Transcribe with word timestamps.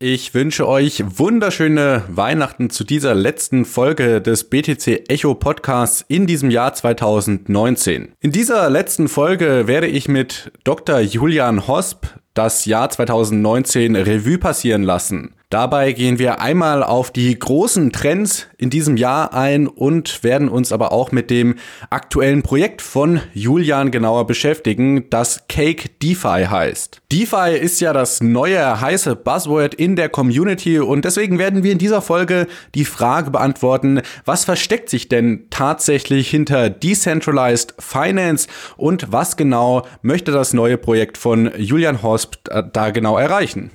Ich 0.00 0.32
wünsche 0.32 0.68
euch 0.68 1.02
wunderschöne 1.18 2.04
Weihnachten 2.06 2.70
zu 2.70 2.84
dieser 2.84 3.16
letzten 3.16 3.64
Folge 3.64 4.20
des 4.20 4.44
BTC 4.44 5.10
Echo 5.10 5.34
Podcasts 5.34 6.04
in 6.06 6.28
diesem 6.28 6.50
Jahr 6.52 6.72
2019. 6.72 8.12
In 8.20 8.30
dieser 8.30 8.70
letzten 8.70 9.08
Folge 9.08 9.66
werde 9.66 9.88
ich 9.88 10.06
mit 10.06 10.52
Dr. 10.62 11.00
Julian 11.00 11.66
Hosp 11.66 12.06
das 12.34 12.64
Jahr 12.64 12.90
2019 12.90 13.96
Revue 13.96 14.38
passieren 14.38 14.82
lassen. 14.82 15.34
Dabei 15.50 15.92
gehen 15.92 16.18
wir 16.18 16.42
einmal 16.42 16.82
auf 16.82 17.10
die 17.10 17.38
großen 17.38 17.90
Trends 17.90 18.46
in 18.58 18.68
diesem 18.68 18.98
Jahr 18.98 19.32
ein 19.32 19.66
und 19.66 20.22
werden 20.22 20.50
uns 20.50 20.72
aber 20.72 20.92
auch 20.92 21.10
mit 21.10 21.30
dem 21.30 21.54
aktuellen 21.88 22.42
Projekt 22.42 22.82
von 22.82 23.22
Julian 23.32 23.90
genauer 23.90 24.26
beschäftigen, 24.26 25.08
das 25.08 25.44
Cake 25.48 25.88
DeFi 26.02 26.48
heißt. 26.50 27.00
DeFi 27.10 27.56
ist 27.58 27.80
ja 27.80 27.94
das 27.94 28.20
neue 28.20 28.78
heiße 28.78 29.16
Buzzword 29.16 29.72
in 29.72 29.96
der 29.96 30.10
Community 30.10 30.80
und 30.80 31.06
deswegen 31.06 31.38
werden 31.38 31.62
wir 31.62 31.72
in 31.72 31.78
dieser 31.78 32.02
Folge 32.02 32.46
die 32.74 32.84
Frage 32.84 33.30
beantworten, 33.30 34.02
was 34.26 34.44
versteckt 34.44 34.90
sich 34.90 35.08
denn 35.08 35.46
tatsächlich 35.48 36.28
hinter 36.28 36.68
Decentralized 36.68 37.74
Finance 37.78 38.48
und 38.76 39.12
was 39.12 39.38
genau 39.38 39.86
möchte 40.02 40.30
das 40.30 40.52
neue 40.52 40.76
Projekt 40.76 41.16
von 41.16 41.50
Julian 41.56 42.02
Hosp 42.18 42.34
da 42.72 42.90
genau 42.90 43.16
erreichen? 43.16 43.70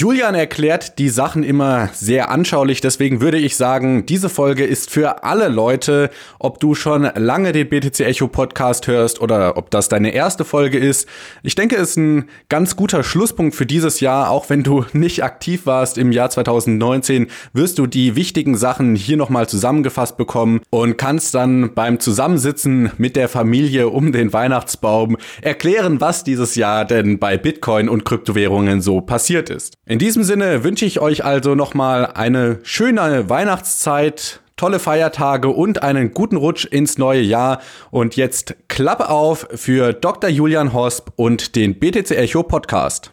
Julian 0.00 0.34
erklärt 0.34 0.98
die 0.98 1.10
Sachen 1.10 1.42
immer 1.42 1.90
sehr 1.92 2.30
anschaulich, 2.30 2.80
deswegen 2.80 3.20
würde 3.20 3.36
ich 3.36 3.58
sagen, 3.58 4.06
diese 4.06 4.30
Folge 4.30 4.64
ist 4.64 4.90
für 4.90 5.24
alle 5.24 5.48
Leute, 5.48 6.08
ob 6.38 6.58
du 6.58 6.74
schon 6.74 7.10
lange 7.16 7.52
den 7.52 7.68
BTC 7.68 8.00
Echo 8.00 8.26
Podcast 8.26 8.86
hörst 8.86 9.20
oder 9.20 9.58
ob 9.58 9.70
das 9.70 9.90
deine 9.90 10.14
erste 10.14 10.46
Folge 10.46 10.78
ist. 10.78 11.06
Ich 11.42 11.54
denke, 11.54 11.76
es 11.76 11.90
ist 11.90 11.96
ein 11.98 12.30
ganz 12.48 12.76
guter 12.76 13.02
Schlusspunkt 13.02 13.54
für 13.54 13.66
dieses 13.66 14.00
Jahr, 14.00 14.30
auch 14.30 14.48
wenn 14.48 14.62
du 14.62 14.86
nicht 14.94 15.22
aktiv 15.22 15.66
warst 15.66 15.98
im 15.98 16.12
Jahr 16.12 16.30
2019, 16.30 17.26
wirst 17.52 17.78
du 17.78 17.86
die 17.86 18.16
wichtigen 18.16 18.56
Sachen 18.56 18.94
hier 18.94 19.18
nochmal 19.18 19.50
zusammengefasst 19.50 20.16
bekommen 20.16 20.62
und 20.70 20.96
kannst 20.96 21.34
dann 21.34 21.74
beim 21.74 22.00
Zusammensitzen 22.00 22.90
mit 22.96 23.16
der 23.16 23.28
Familie 23.28 23.90
um 23.90 24.12
den 24.12 24.32
Weihnachtsbaum 24.32 25.18
erklären, 25.42 26.00
was 26.00 26.24
dieses 26.24 26.54
Jahr 26.54 26.86
denn 26.86 27.18
bei 27.18 27.36
Bitcoin 27.36 27.90
und 27.90 28.06
Kryptowährungen 28.06 28.80
so 28.80 29.02
passiert 29.02 29.50
ist. 29.50 29.74
In 29.90 29.98
diesem 29.98 30.22
Sinne 30.22 30.62
wünsche 30.62 30.84
ich 30.84 31.00
euch 31.00 31.24
also 31.24 31.56
nochmal 31.56 32.12
eine 32.14 32.60
schöne 32.62 33.28
Weihnachtszeit, 33.28 34.40
tolle 34.54 34.78
Feiertage 34.78 35.48
und 35.48 35.82
einen 35.82 36.14
guten 36.14 36.36
Rutsch 36.36 36.64
ins 36.64 36.96
neue 36.96 37.22
Jahr. 37.22 37.60
Und 37.90 38.14
jetzt 38.14 38.54
Klappe 38.68 39.08
auf 39.08 39.48
für 39.52 39.92
Dr. 39.92 40.30
Julian 40.30 40.72
Hosp 40.72 41.08
und 41.16 41.56
den 41.56 41.80
BTC 41.80 42.12
Echo 42.12 42.44
Podcast. 42.44 43.12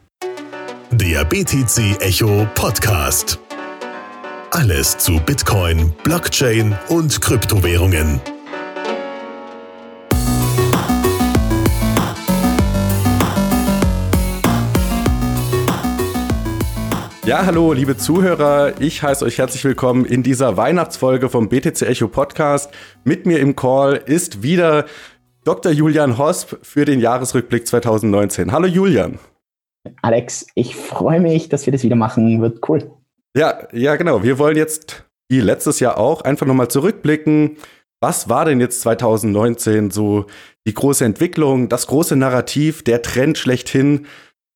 Der 0.91 1.25
BTC 1.25 1.99
Echo 1.99 2.45
Podcast. 2.53 3.39
Alles 4.51 4.99
zu 4.99 5.19
Bitcoin, 5.25 5.91
Blockchain 6.03 6.77
und 6.89 7.19
Kryptowährungen. 7.19 8.21
Ja, 17.27 17.45
hallo, 17.45 17.73
liebe 17.73 17.97
Zuhörer. 17.97 18.79
Ich 18.79 19.03
heiße 19.03 19.25
euch 19.25 19.37
herzlich 19.37 19.61
willkommen 19.65 20.05
in 20.05 20.23
dieser 20.23 20.55
Weihnachtsfolge 20.55 21.27
vom 21.27 21.49
BTC 21.49 21.81
Echo 21.81 22.07
Podcast. 22.07 22.71
Mit 23.03 23.25
mir 23.25 23.39
im 23.39 23.53
Call 23.53 24.01
ist 24.05 24.43
wieder 24.43 24.85
Dr. 25.43 25.73
Julian 25.73 26.17
Hosp 26.17 26.55
für 26.61 26.85
den 26.85 27.01
Jahresrückblick 27.01 27.67
2019. 27.67 28.53
Hallo 28.53 28.65
Julian. 28.65 29.19
Alex, 30.01 30.47
ich 30.55 30.77
freue 30.77 31.19
mich, 31.19 31.49
dass 31.49 31.65
wir 31.65 31.73
das 31.73 31.83
wieder 31.83 31.97
machen. 31.97 32.41
Wird 32.41 32.59
cool. 32.69 32.89
Ja, 33.35 33.67
ja, 33.73 33.97
genau. 33.97 34.23
Wir 34.23 34.39
wollen 34.39 34.55
jetzt, 34.55 35.03
wie 35.27 35.41
letztes 35.41 35.81
Jahr 35.81 35.97
auch, 35.97 36.21
einfach 36.21 36.45
nochmal 36.45 36.69
zurückblicken. 36.69 37.57
Was 37.99 38.29
war 38.29 38.45
denn 38.45 38.61
jetzt 38.61 38.79
2019 38.79 39.91
so 39.91 40.27
die 40.65 40.73
große 40.73 41.03
Entwicklung, 41.03 41.67
das 41.67 41.87
große 41.87 42.15
Narrativ, 42.15 42.83
der 42.83 43.01
Trend 43.01 43.37
schlechthin? 43.37 44.05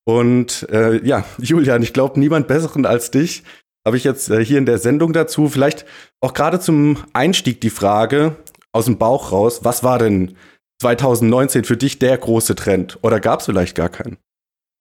Und 0.05 0.67
äh, 0.71 1.05
ja, 1.05 1.23
Julian, 1.37 1.83
ich 1.83 1.93
glaube, 1.93 2.19
niemand 2.19 2.47
besseren 2.47 2.85
als 2.85 3.11
dich 3.11 3.43
habe 3.85 3.97
ich 3.97 4.03
jetzt 4.03 4.29
äh, 4.29 4.43
hier 4.43 4.57
in 4.57 4.65
der 4.65 4.77
Sendung 4.77 5.13
dazu. 5.13 5.47
Vielleicht 5.47 5.85
auch 6.21 6.33
gerade 6.33 6.59
zum 6.59 6.97
Einstieg 7.13 7.61
die 7.61 7.69
Frage 7.69 8.35
aus 8.71 8.85
dem 8.85 8.97
Bauch 8.97 9.31
raus, 9.31 9.63
was 9.63 9.83
war 9.83 9.99
denn 9.99 10.35
2019 10.81 11.63
für 11.63 11.77
dich 11.77 11.99
der 11.99 12.17
große 12.17 12.55
Trend? 12.55 12.99
Oder 13.01 13.19
gab 13.19 13.39
es 13.39 13.45
vielleicht 13.45 13.75
gar 13.75 13.89
keinen? 13.89 14.17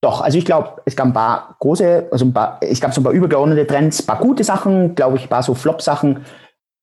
Doch, 0.03 0.23
also 0.23 0.39
ich 0.39 0.47
glaube, 0.47 0.81
es 0.87 0.97
gab 0.97 1.09
ein 1.09 1.13
paar 1.13 1.57
große, 1.61 2.09
also 2.11 2.25
ein 2.25 2.33
paar, 2.33 2.59
es 2.63 2.81
gab 2.81 2.95
so 2.95 3.03
ein 3.03 3.05
paar 3.05 3.13
übergeordnete 3.13 3.67
Trends, 3.67 4.01
ein 4.01 4.07
paar 4.07 4.19
gute 4.19 4.45
Sachen, 4.45 4.95
glaube 4.95 5.17
ich, 5.17 5.25
ein 5.25 5.29
paar 5.29 5.43
so 5.43 5.55
Flop-Sachen. 5.55 6.25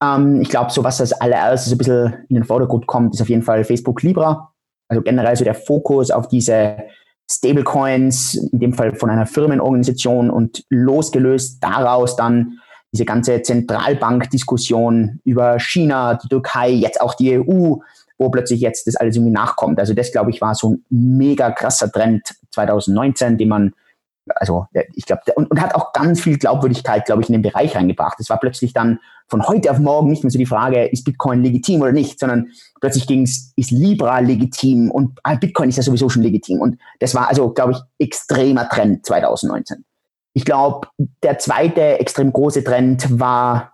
Ähm, 0.03 0.41
ich 0.41 0.49
glaube, 0.49 0.71
so 0.71 0.83
was 0.83 1.01
als 1.01 1.13
allererstes 1.13 1.71
ein 1.71 1.77
bisschen 1.79 2.25
in 2.29 2.35
den 2.35 2.43
Vordergrund 2.43 2.85
kommt, 2.85 3.15
ist 3.15 3.21
auf 3.21 3.29
jeden 3.29 3.41
Fall 3.41 3.63
Facebook 3.63 4.03
Libra. 4.03 4.53
Also 4.87 5.01
generell 5.01 5.35
so 5.35 5.43
der 5.43 5.55
Fokus 5.55 6.11
auf 6.11 6.27
diese 6.27 6.77
Stablecoins, 7.29 8.35
in 8.51 8.59
dem 8.59 8.73
Fall 8.73 8.95
von 8.95 9.09
einer 9.09 9.25
Firmenorganisation 9.25 10.29
und 10.29 10.63
losgelöst 10.69 11.61
daraus 11.61 12.15
dann 12.15 12.59
diese 12.93 13.05
ganze 13.05 13.41
Zentralbankdiskussion 13.41 15.19
über 15.25 15.59
China, 15.59 16.15
die 16.15 16.29
Türkei, 16.29 16.69
jetzt 16.69 17.01
auch 17.01 17.13
die 17.15 17.37
EU, 17.37 17.75
wo 18.17 18.29
plötzlich 18.29 18.61
jetzt 18.61 18.87
das 18.87 18.95
alles 18.95 19.15
irgendwie 19.15 19.33
nachkommt. 19.33 19.79
Also 19.79 19.93
das, 19.93 20.11
glaube 20.11 20.31
ich, 20.31 20.41
war 20.41 20.55
so 20.55 20.71
ein 20.71 20.85
mega 20.89 21.51
krasser 21.51 21.91
Trend 21.91 22.35
2019, 22.51 23.37
den 23.37 23.49
man 23.49 23.73
also 24.35 24.67
ich 24.93 25.05
glaube, 25.05 25.21
und, 25.35 25.49
und 25.49 25.61
hat 25.61 25.75
auch 25.75 25.93
ganz 25.93 26.21
viel 26.21 26.37
Glaubwürdigkeit, 26.37 27.05
glaube 27.05 27.21
ich, 27.21 27.29
in 27.29 27.33
den 27.33 27.41
Bereich 27.41 27.75
reingebracht. 27.75 28.19
Es 28.19 28.29
war 28.29 28.39
plötzlich 28.39 28.73
dann 28.73 28.99
von 29.27 29.47
heute 29.47 29.71
auf 29.71 29.79
morgen 29.79 30.09
nicht 30.09 30.23
mehr 30.23 30.31
so 30.31 30.37
die 30.37 30.45
Frage, 30.45 30.85
ist 30.85 31.03
Bitcoin 31.03 31.43
legitim 31.43 31.81
oder 31.81 31.91
nicht, 31.91 32.19
sondern 32.19 32.47
plötzlich 32.79 33.07
ging 33.07 33.23
es, 33.23 33.51
ist 33.55 33.71
Libra 33.71 34.19
legitim 34.19 34.89
und 34.91 35.19
ah, 35.23 35.35
Bitcoin 35.35 35.69
ist 35.69 35.77
ja 35.77 35.83
sowieso 35.83 36.09
schon 36.09 36.23
legitim. 36.23 36.61
Und 36.61 36.79
das 36.99 37.13
war 37.13 37.27
also, 37.27 37.49
glaube 37.49 37.73
ich, 37.73 38.05
extremer 38.05 38.69
Trend 38.69 39.05
2019. 39.05 39.83
Ich 40.33 40.45
glaube, 40.45 40.87
der 41.23 41.39
zweite 41.39 41.99
extrem 41.99 42.31
große 42.31 42.63
Trend 42.63 43.19
war 43.19 43.73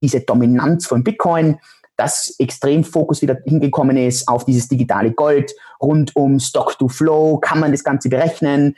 diese 0.00 0.20
Dominanz 0.20 0.86
von 0.86 1.04
Bitcoin, 1.04 1.58
dass 1.96 2.34
extrem 2.38 2.84
Fokus 2.84 3.22
wieder 3.22 3.38
hingekommen 3.44 3.96
ist 3.96 4.28
auf 4.28 4.44
dieses 4.44 4.68
digitale 4.68 5.12
Gold 5.12 5.52
rund 5.80 6.14
um 6.16 6.40
Stock 6.40 6.78
to 6.78 6.88
Flow. 6.88 7.38
Kann 7.38 7.60
man 7.60 7.72
das 7.72 7.84
Ganze 7.84 8.08
berechnen? 8.08 8.76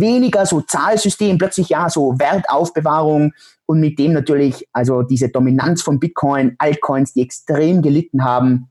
Weniger 0.00 0.46
so 0.46 0.60
Zahlsystem, 0.60 1.38
plötzlich 1.38 1.68
ja 1.68 1.88
so 1.88 2.18
Wertaufbewahrung 2.18 3.32
und 3.66 3.80
mit 3.80 3.98
dem 3.98 4.12
natürlich 4.12 4.66
also 4.72 5.02
diese 5.02 5.28
Dominanz 5.28 5.82
von 5.82 6.00
Bitcoin, 6.00 6.56
Altcoins, 6.58 7.12
die 7.12 7.22
extrem 7.22 7.82
gelitten 7.82 8.24
haben. 8.24 8.68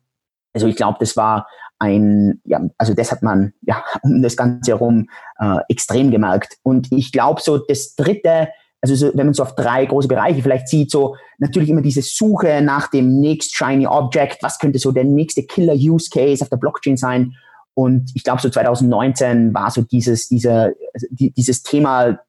Also 0.54 0.68
ich 0.68 0.76
glaube, 0.76 0.98
das 1.00 1.16
war 1.16 1.48
ein, 1.80 2.42
ja, 2.44 2.62
also 2.78 2.94
das 2.94 3.12
hat 3.12 3.24
man 3.24 3.54
ja 3.62 3.84
um 4.04 4.22
das 4.22 4.36
Ganze 4.36 4.72
herum 4.72 5.10
äh, 5.40 5.58
extrem 5.70 6.12
gemerkt. 6.12 6.58
Und 6.64 6.92
ich 6.92 7.12
glaube, 7.12 7.42
so 7.42 7.58
das 7.58 7.96
dritte, 7.96 8.50
also 8.82 8.96
so, 8.96 9.12
wenn 9.14 9.28
man 9.28 9.34
so 9.34 9.44
auf 9.44 9.56
drei 9.56 9.86
große 9.86 10.08
Bereiche 10.08 10.42
vielleicht 10.42 10.68
sieht, 10.68 10.92
so 10.92 11.16
natürlich 11.38 11.70
immer 11.70 11.82
diese 11.82 12.02
Suche 12.02 12.62
nach 12.62 12.90
dem 12.90 13.20
next 13.20 13.56
shiny 13.56 13.88
Object, 13.88 14.44
was 14.44 14.60
könnte 14.60 14.80
so 14.80 14.92
der 14.92 15.06
nächste 15.06 15.44
Killer 15.44 15.76
Use 15.76 16.10
Case 16.10 16.44
auf 16.44 16.50
der 16.50 16.58
Blockchain 16.58 16.98
sein? 16.98 17.36
Und 17.80 18.12
ich 18.14 18.26
glaube, 18.26 18.42
so 18.42 18.50
2019 18.50 19.54
war 19.54 19.72
so 19.72 19.84
dieses, 19.84 20.28
diese, 20.28 20.76
dieses 21.10 21.64
Thema 21.64 22.20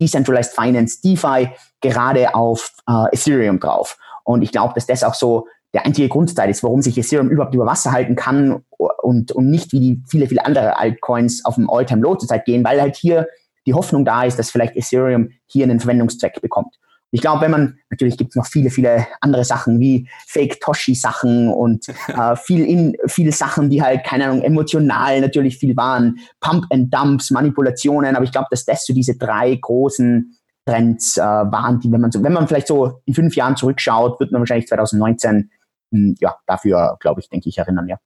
Decentralized 0.00 0.54
Finance, 0.54 1.02
DeFi, 1.02 1.50
gerade 1.82 2.34
auf 2.34 2.72
äh, 2.88 3.14
Ethereum 3.14 3.60
drauf. 3.60 3.98
Und 4.22 4.40
ich 4.40 4.50
glaube, 4.50 4.72
dass 4.74 4.86
das 4.86 5.04
auch 5.04 5.12
so 5.12 5.46
der 5.74 5.84
einzige 5.84 6.08
Grundteil 6.08 6.48
ist, 6.48 6.62
warum 6.62 6.80
sich 6.80 6.96
Ethereum 6.96 7.28
überhaupt 7.28 7.54
über 7.54 7.66
Wasser 7.66 7.92
halten 7.92 8.16
kann 8.16 8.64
und, 9.02 9.30
und 9.30 9.50
nicht 9.50 9.72
wie 9.72 9.80
die 9.80 10.02
viele, 10.08 10.26
viele 10.26 10.46
andere 10.46 10.78
Altcoins 10.78 11.44
auf 11.44 11.56
dem 11.56 11.68
All-Time-Low 11.68 12.14
zurzeit 12.14 12.46
gehen, 12.46 12.64
weil 12.64 12.80
halt 12.80 12.96
hier 12.96 13.28
die 13.66 13.74
Hoffnung 13.74 14.06
da 14.06 14.24
ist, 14.24 14.38
dass 14.38 14.50
vielleicht 14.50 14.74
Ethereum 14.74 15.32
hier 15.44 15.64
einen 15.64 15.80
Verwendungszweck 15.80 16.40
bekommt. 16.40 16.78
Ich 17.14 17.20
glaube, 17.20 17.42
wenn 17.42 17.52
man, 17.52 17.78
natürlich 17.90 18.16
gibt 18.18 18.30
es 18.30 18.34
noch 18.34 18.46
viele, 18.46 18.70
viele 18.70 19.06
andere 19.20 19.44
Sachen 19.44 19.78
wie 19.78 20.08
Fake-Toshi-Sachen 20.26 21.48
und 21.48 21.88
äh, 22.08 22.34
viel 22.34 22.64
in, 22.64 22.96
viele 23.06 23.30
Sachen, 23.30 23.70
die 23.70 23.80
halt, 23.80 24.02
keine 24.02 24.24
Ahnung, 24.24 24.42
emotional 24.42 25.20
natürlich 25.20 25.56
viel 25.56 25.76
waren, 25.76 26.18
Pump 26.40 26.66
and 26.70 26.92
Dumps, 26.92 27.30
Manipulationen, 27.30 28.16
aber 28.16 28.24
ich 28.24 28.32
glaube, 28.32 28.48
dass 28.50 28.64
das 28.64 28.84
so 28.84 28.92
diese 28.92 29.16
drei 29.16 29.54
großen 29.54 30.36
Trends 30.66 31.16
äh, 31.16 31.22
waren, 31.22 31.78
die, 31.78 31.92
wenn 31.92 32.00
man 32.00 32.10
so, 32.10 32.20
wenn 32.20 32.32
man 32.32 32.48
vielleicht 32.48 32.66
so 32.66 33.00
in 33.04 33.14
fünf 33.14 33.36
Jahren 33.36 33.54
zurückschaut, 33.54 34.18
wird 34.18 34.32
man 34.32 34.40
wahrscheinlich 34.40 34.66
2019 34.66 35.50
mh, 35.92 35.96
hm, 35.96 36.14
ja, 36.18 36.34
dafür, 36.48 36.96
glaube 36.98 37.20
ich, 37.20 37.28
denke 37.28 37.48
ich, 37.48 37.58
erinnern, 37.58 37.86
ja. 37.86 37.98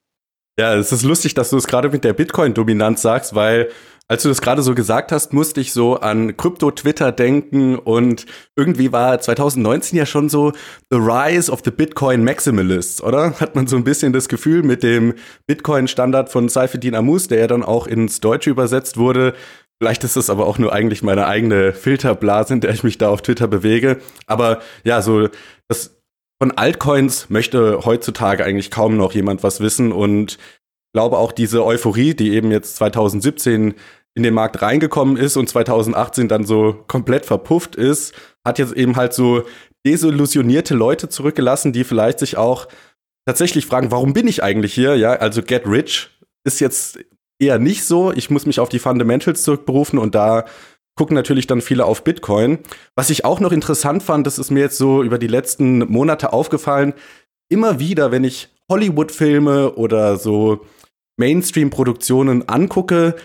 Ja, 0.59 0.75
es 0.75 0.91
ist 0.91 1.03
lustig, 1.03 1.35
dass 1.35 1.51
du 1.51 1.55
es 1.55 1.67
gerade 1.67 1.87
mit 1.87 2.03
der 2.03 2.11
Bitcoin-Dominanz 2.11 3.01
sagst, 3.01 3.33
weil 3.33 3.69
als 4.09 4.23
du 4.23 4.27
das 4.27 4.41
gerade 4.41 4.61
so 4.61 4.75
gesagt 4.75 5.13
hast, 5.13 5.31
musste 5.31 5.61
ich 5.61 5.71
so 5.71 5.95
an 5.95 6.35
Krypto-Twitter 6.35 7.13
denken 7.13 7.77
und 7.77 8.25
irgendwie 8.57 8.91
war 8.91 9.21
2019 9.21 9.97
ja 9.97 10.05
schon 10.05 10.27
so 10.27 10.51
the 10.89 10.97
rise 10.97 11.49
of 11.49 11.61
the 11.63 11.71
Bitcoin 11.71 12.25
Maximalists, 12.25 13.01
oder? 13.01 13.39
Hat 13.39 13.55
man 13.55 13.67
so 13.67 13.77
ein 13.77 13.85
bisschen 13.85 14.11
das 14.11 14.27
Gefühl 14.27 14.61
mit 14.63 14.83
dem 14.83 15.13
Bitcoin-Standard 15.47 16.29
von 16.29 16.49
Saifeddin 16.49 16.93
Amus, 16.93 17.29
der 17.29 17.39
ja 17.39 17.47
dann 17.47 17.63
auch 17.63 17.87
ins 17.87 18.19
Deutsche 18.19 18.49
übersetzt 18.49 18.97
wurde, 18.97 19.35
Vielleicht 19.81 20.03
ist 20.03 20.17
es 20.17 20.29
aber 20.29 20.45
auch 20.45 20.57
nur 20.57 20.73
eigentlich 20.73 21.03
meine 21.03 21.25
eigene 21.25 21.71
Filterblase, 21.71 22.55
in 22.55 22.59
der 22.59 22.71
ich 22.71 22.83
mich 22.83 22.97
da 22.97 23.07
auf 23.07 23.21
Twitter 23.21 23.47
bewege. 23.47 23.99
Aber 24.27 24.59
ja, 24.83 25.01
so 25.01 25.29
das 25.69 25.98
von 26.41 26.51
Altcoins 26.51 27.29
möchte 27.29 27.85
heutzutage 27.85 28.45
eigentlich 28.45 28.71
kaum 28.71 28.97
noch 28.97 29.13
jemand 29.13 29.43
was 29.43 29.59
wissen 29.59 29.91
und 29.91 30.37
glaube 30.93 31.17
auch 31.17 31.31
diese 31.31 31.65
Euphorie, 31.65 32.13
die 32.13 32.31
eben 32.31 32.51
jetzt 32.51 32.77
2017 32.77 33.75
in 34.15 34.23
den 34.23 34.33
Markt 34.33 34.61
reingekommen 34.61 35.17
ist 35.17 35.37
und 35.37 35.47
2018 35.47 36.27
dann 36.27 36.45
so 36.45 36.83
komplett 36.87 37.25
verpufft 37.25 37.75
ist, 37.75 38.13
hat 38.45 38.57
jetzt 38.57 38.73
eben 38.73 38.95
halt 38.95 39.13
so 39.13 39.43
desillusionierte 39.85 40.75
Leute 40.75 41.09
zurückgelassen, 41.09 41.73
die 41.73 41.83
vielleicht 41.83 42.19
sich 42.19 42.37
auch 42.37 42.67
tatsächlich 43.25 43.65
fragen, 43.65 43.91
warum 43.91 44.13
bin 44.13 44.27
ich 44.27 44.41
eigentlich 44.41 44.73
hier? 44.73 44.95
Ja, 44.95 45.13
also 45.13 45.41
Get 45.43 45.67
Rich 45.67 46.09
ist 46.43 46.59
jetzt 46.59 46.99
eher 47.39 47.59
nicht 47.59 47.85
so. 47.85 48.11
Ich 48.11 48.29
muss 48.29 48.45
mich 48.45 48.59
auf 48.59 48.69
die 48.69 48.79
Fundamentals 48.79 49.43
zurückberufen 49.43 49.99
und 49.99 50.15
da 50.15 50.45
gucken 50.99 51.15
natürlich 51.15 51.47
dann 51.47 51.61
viele 51.61 51.85
auf 51.85 52.03
Bitcoin. 52.03 52.59
Was 52.93 53.09
ich 53.09 53.23
auch 53.23 53.39
noch 53.39 53.53
interessant 53.53 54.03
fand, 54.03 54.27
das 54.27 54.37
ist 54.37 54.51
mir 54.51 54.59
jetzt 54.59 54.77
so 54.77 55.01
über 55.01 55.17
die 55.17 55.27
letzten 55.27 55.89
Monate 55.89 56.33
aufgefallen, 56.33 56.93
immer 57.47 57.79
wieder, 57.79 58.11
wenn 58.11 58.25
ich 58.25 58.49
Hollywood-Filme 58.69 59.75
oder 59.75 60.17
so 60.17 60.65
Mainstream-Produktionen 61.15 62.49
angucke, 62.49 63.15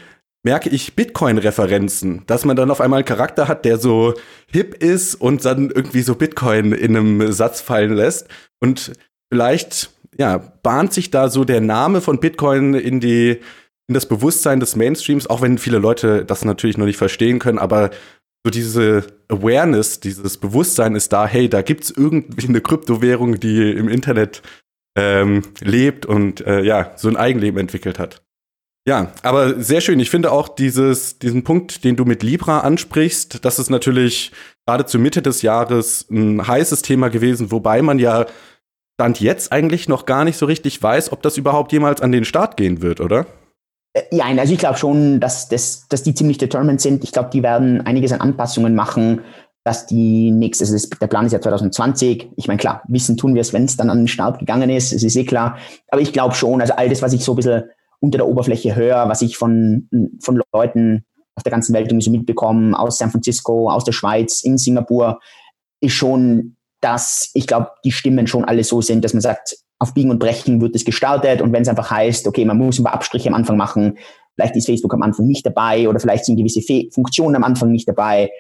merke 0.45 0.71
ich 0.71 0.95
Bitcoin-Referenzen, 0.95 2.23
dass 2.29 2.45
man 2.45 2.55
dann 2.55 2.71
auf 2.71 2.81
einmal 2.81 2.99
einen 2.99 3.07
Charakter 3.07 3.49
hat, 3.49 3.65
der 3.65 3.79
so 3.79 4.15
hip 4.47 4.81
ist 4.81 5.17
und 5.17 5.45
dann 5.45 5.69
irgendwie 5.71 6.03
so 6.03 6.15
Bitcoin 6.15 6.71
in 6.71 6.97
einem 6.97 7.33
Satz 7.33 7.61
fallen 7.61 7.95
lässt. 7.95 8.29
Und 8.61 8.93
vielleicht, 9.33 9.91
ja, 10.17 10.39
bahnt 10.63 10.93
sich 10.93 11.11
da 11.11 11.29
so 11.29 11.45
der 11.45 11.61
Name 11.61 12.01
von 12.01 12.21
Bitcoin 12.21 12.75
in 12.75 13.01
die, 13.01 13.41
in 13.87 13.95
das 13.95 14.07
Bewusstsein 14.07 14.61
des 14.61 14.77
Mainstreams, 14.77 15.29
auch 15.29 15.43
wenn 15.43 15.59
viele 15.59 15.79
Leute 15.79 16.25
das 16.25 16.45
natürlich 16.45 16.79
noch 16.79 16.87
nicht 16.87 16.97
verstehen 16.97 17.39
können, 17.39 17.59
aber 17.59 17.91
so 18.45 18.51
diese 18.51 19.07
Awareness, 19.29 20.01
dieses 20.01 20.37
Bewusstsein 20.39 20.95
ist 20.95 21.13
da, 21.13 21.27
hey, 21.27 21.49
da 21.49 21.63
gibt's 21.63 21.91
irgendwie 21.91 22.47
eine 22.47 22.61
Kryptowährung, 22.61 23.41
die 23.41 23.73
im 23.73 23.89
Internet 23.89 24.43
ähm, 24.97 25.43
lebt 25.61 26.07
und 26.07 26.47
äh, 26.47 26.63
ja, 26.63 26.93
so 26.97 27.09
ein 27.09 27.17
Eigenleben 27.17 27.59
entwickelt 27.59 27.99
hat. 27.99 28.23
Ja, 28.87 29.13
aber 29.23 29.61
sehr 29.63 29.81
schön. 29.81 29.99
Ich 29.99 30.11
finde 30.11 30.31
auch 30.31 30.49
dieses, 30.49 31.19
diesen 31.19 31.43
Punkt, 31.43 31.85
den 31.85 31.97
du 31.97 32.05
mit 32.05 32.23
Libra 32.23 32.61
ansprichst, 32.61 33.43
das 33.43 33.59
ist 33.59 33.71
natürlich 33.71 34.31
gerade 34.67 34.85
zur 34.85 35.01
Mitte 35.01 35.23
des 35.23 35.41
Jahres 35.41 36.07
ein 36.11 36.47
heißes 36.47 36.83
Thema 36.83 37.09
gewesen, 37.09 37.51
wobei 37.51 37.81
man 37.81 37.99
ja 37.99 38.27
Stand 39.01 39.21
jetzt 39.21 39.53
eigentlich 39.53 39.89
noch 39.89 40.07
gar 40.07 40.25
nicht 40.25 40.37
so 40.37 40.47
richtig 40.47 40.81
weiß, 40.81 41.13
ob 41.13 41.23
das 41.23 41.39
überhaupt 41.39 41.73
jemals 41.73 42.01
an 42.01 42.13
den 42.13 42.25
Start 42.25 42.57
gehen 42.57 42.83
wird, 42.83 43.01
oder? 43.01 43.27
Äh, 43.95 44.03
ja, 44.11 44.27
also 44.27 44.53
ich 44.53 44.59
glaube 44.59 44.77
schon, 44.77 45.21
dass, 45.21 45.49
dass, 45.49 45.89
dass 45.89 46.03
die 46.03 46.15
ziemlich 46.15 46.39
determined 46.39 46.81
sind. 46.81 47.05
Ich 47.05 47.13
glaube, 47.13 47.31
die 47.33 47.43
werden 47.43 47.81
einiges 47.81 48.13
an 48.13 48.21
Anpassungen 48.21 48.75
machen, 48.75 49.23
dass 49.65 49.87
die 49.87 50.31
nächste, 50.31 50.65
also 50.65 50.89
der 51.01 51.07
Plan 51.07 51.25
ist 51.25 51.33
ja 51.33 51.41
2020. 51.41 52.33
Ich 52.37 52.49
meine, 52.49 52.59
klar, 52.59 52.83
wissen 52.87 53.17
tun 53.17 53.35
wir 53.35 53.41
es, 53.41 53.55
wenn 53.55 53.65
es 53.65 53.79
dann 53.79 53.89
an 53.89 53.99
den 53.99 54.09
Start 54.09 54.39
gegangen 54.39 54.69
ist, 54.69 54.93
es 54.93 55.03
ist 55.03 55.17
eh 55.17 55.25
klar. 55.25 55.57
Aber 55.89 56.03
ich 56.03 56.13
glaube 56.13 56.35
schon, 56.35 56.61
also 56.61 56.75
all 56.75 56.91
das, 56.91 57.01
was 57.01 57.15
ich 57.15 57.25
so 57.25 57.33
ein 57.33 57.37
bisschen 57.37 57.65
unter 58.01 58.19
der 58.19 58.29
Oberfläche 58.29 58.77
höre, 58.77 59.09
was 59.09 59.23
ich 59.23 59.39
von, 59.39 59.89
von 60.21 60.43
Leuten 60.53 61.07
auf 61.35 61.43
der 61.43 61.51
ganzen 61.53 61.75
Welt 61.75 61.87
irgendwie 61.87 62.05
so 62.05 62.11
mitbekomme, 62.11 62.79
aus 62.79 62.99
San 62.99 63.11
Francisco, 63.11 63.71
aus 63.71 63.85
der 63.85 63.93
Schweiz, 63.93 64.43
in 64.43 64.59
Singapur, 64.59 65.21
ist 65.81 65.95
schon, 65.95 66.57
dass 66.83 67.31
ich 67.33 67.47
glaube, 67.47 67.71
die 67.85 67.93
Stimmen 67.93 68.27
schon 68.27 68.45
alle 68.45 68.63
so 68.65 68.83
sind, 68.83 69.03
dass 69.03 69.15
man 69.15 69.23
sagt, 69.23 69.57
auf 69.79 69.95
Biegen 69.95 70.11
und 70.11 70.19
Brechen 70.19 70.61
wird 70.61 70.75
es 70.75 70.85
gestartet 70.85 71.43
und 71.43 71.53
wenn 71.53 71.63
es 71.63 71.69
einfach 71.69 71.91
heißt, 71.91 72.27
okay, 72.27 72.45
man 72.45 72.59
muss 72.59 72.79
ein 72.79 72.85
paar 72.85 72.95
Abstriche 72.95 73.29
am 73.29 73.35
Anfang 73.35 73.57
machen, 73.57 73.99
vielleicht 74.35 74.57
ist 74.57 74.67
Facebook 74.67 74.95
am 74.95 75.03
Anfang 75.03 75.27
nicht 75.27 75.45
dabei 75.45 75.89
oder 75.89 76.01
vielleicht 76.01 76.25
sind 76.25 76.37
gewisse 76.37 76.63
Fe 76.63 76.89
Funktionen 76.93 77.37
am 77.37 77.45
Anfang 77.45 77.71
nicht 77.71 77.89
dabei. 77.89 78.31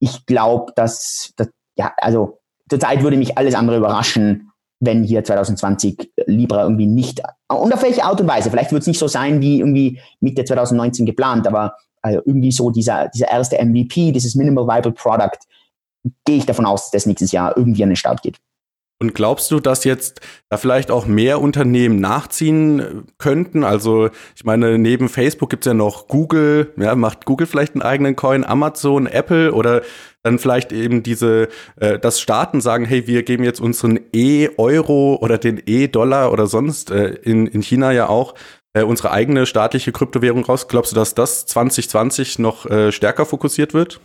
Ich 0.00 0.26
glaube, 0.26 0.72
dass, 0.76 1.32
dass, 1.36 1.48
ja, 1.76 1.92
also 1.98 2.38
zurzeit 2.68 3.02
würde 3.02 3.16
mich 3.16 3.36
alles 3.36 3.54
andere 3.54 3.76
überraschen, 3.76 4.50
wenn 4.80 5.02
hier 5.02 5.24
2020 5.24 6.12
Libra 6.26 6.62
irgendwie 6.62 6.86
nicht, 6.86 7.20
und 7.48 7.72
auf 7.72 7.82
welche 7.82 8.04
Art 8.04 8.20
und 8.20 8.28
Weise, 8.28 8.50
vielleicht 8.50 8.72
wird 8.72 8.82
es 8.82 8.86
nicht 8.86 8.98
so 8.98 9.08
sein 9.08 9.40
wie 9.40 9.58
irgendwie 9.58 10.00
Mitte 10.20 10.44
2019 10.44 11.04
geplant, 11.04 11.46
aber 11.46 11.74
also 12.00 12.20
irgendwie 12.24 12.52
so 12.52 12.70
dieser, 12.70 13.08
dieser 13.08 13.30
erste 13.30 13.56
MVP, 13.64 14.12
dieses 14.12 14.34
Minimal 14.34 14.66
Viable 14.66 14.92
Product, 14.92 15.38
gehe 16.24 16.36
ich 16.36 16.46
davon 16.46 16.66
aus, 16.66 16.84
dass 16.90 17.02
das 17.02 17.06
nächstes 17.06 17.32
Jahr 17.32 17.56
irgendwie 17.56 17.82
an 17.82 17.90
den 17.90 17.96
Start 17.96 18.22
geht. 18.22 18.38
Und 19.00 19.14
glaubst 19.14 19.50
du, 19.52 19.60
dass 19.60 19.84
jetzt 19.84 20.20
da 20.48 20.56
vielleicht 20.56 20.90
auch 20.90 21.06
mehr 21.06 21.40
Unternehmen 21.40 22.00
nachziehen 22.00 23.04
könnten? 23.18 23.62
Also 23.62 24.10
ich 24.34 24.44
meine, 24.44 24.76
neben 24.76 25.08
Facebook 25.08 25.50
gibt's 25.50 25.66
ja 25.66 25.74
noch 25.74 26.08
Google, 26.08 26.72
ja, 26.76 26.96
macht 26.96 27.24
Google 27.24 27.46
vielleicht 27.46 27.74
einen 27.74 27.82
eigenen 27.82 28.16
Coin, 28.16 28.44
Amazon, 28.44 29.06
Apple 29.06 29.52
oder 29.52 29.82
dann 30.24 30.40
vielleicht 30.40 30.72
eben 30.72 31.04
diese, 31.04 31.48
äh, 31.76 32.00
das 32.00 32.20
Staaten 32.20 32.60
sagen, 32.60 32.84
hey, 32.84 33.06
wir 33.06 33.22
geben 33.22 33.44
jetzt 33.44 33.60
unseren 33.60 34.00
E-Euro 34.12 35.16
oder 35.20 35.38
den 35.38 35.62
E-Dollar 35.64 36.32
oder 36.32 36.48
sonst 36.48 36.90
äh, 36.90 37.10
in, 37.22 37.46
in 37.46 37.62
China 37.62 37.92
ja 37.92 38.08
auch 38.08 38.34
äh, 38.72 38.82
unsere 38.82 39.12
eigene 39.12 39.46
staatliche 39.46 39.92
Kryptowährung 39.92 40.44
raus. 40.44 40.66
Glaubst 40.66 40.90
du, 40.90 40.96
dass 40.96 41.14
das 41.14 41.46
2020 41.46 42.40
noch 42.40 42.66
äh, 42.66 42.90
stärker 42.90 43.26
fokussiert 43.26 43.74
wird? 43.74 44.00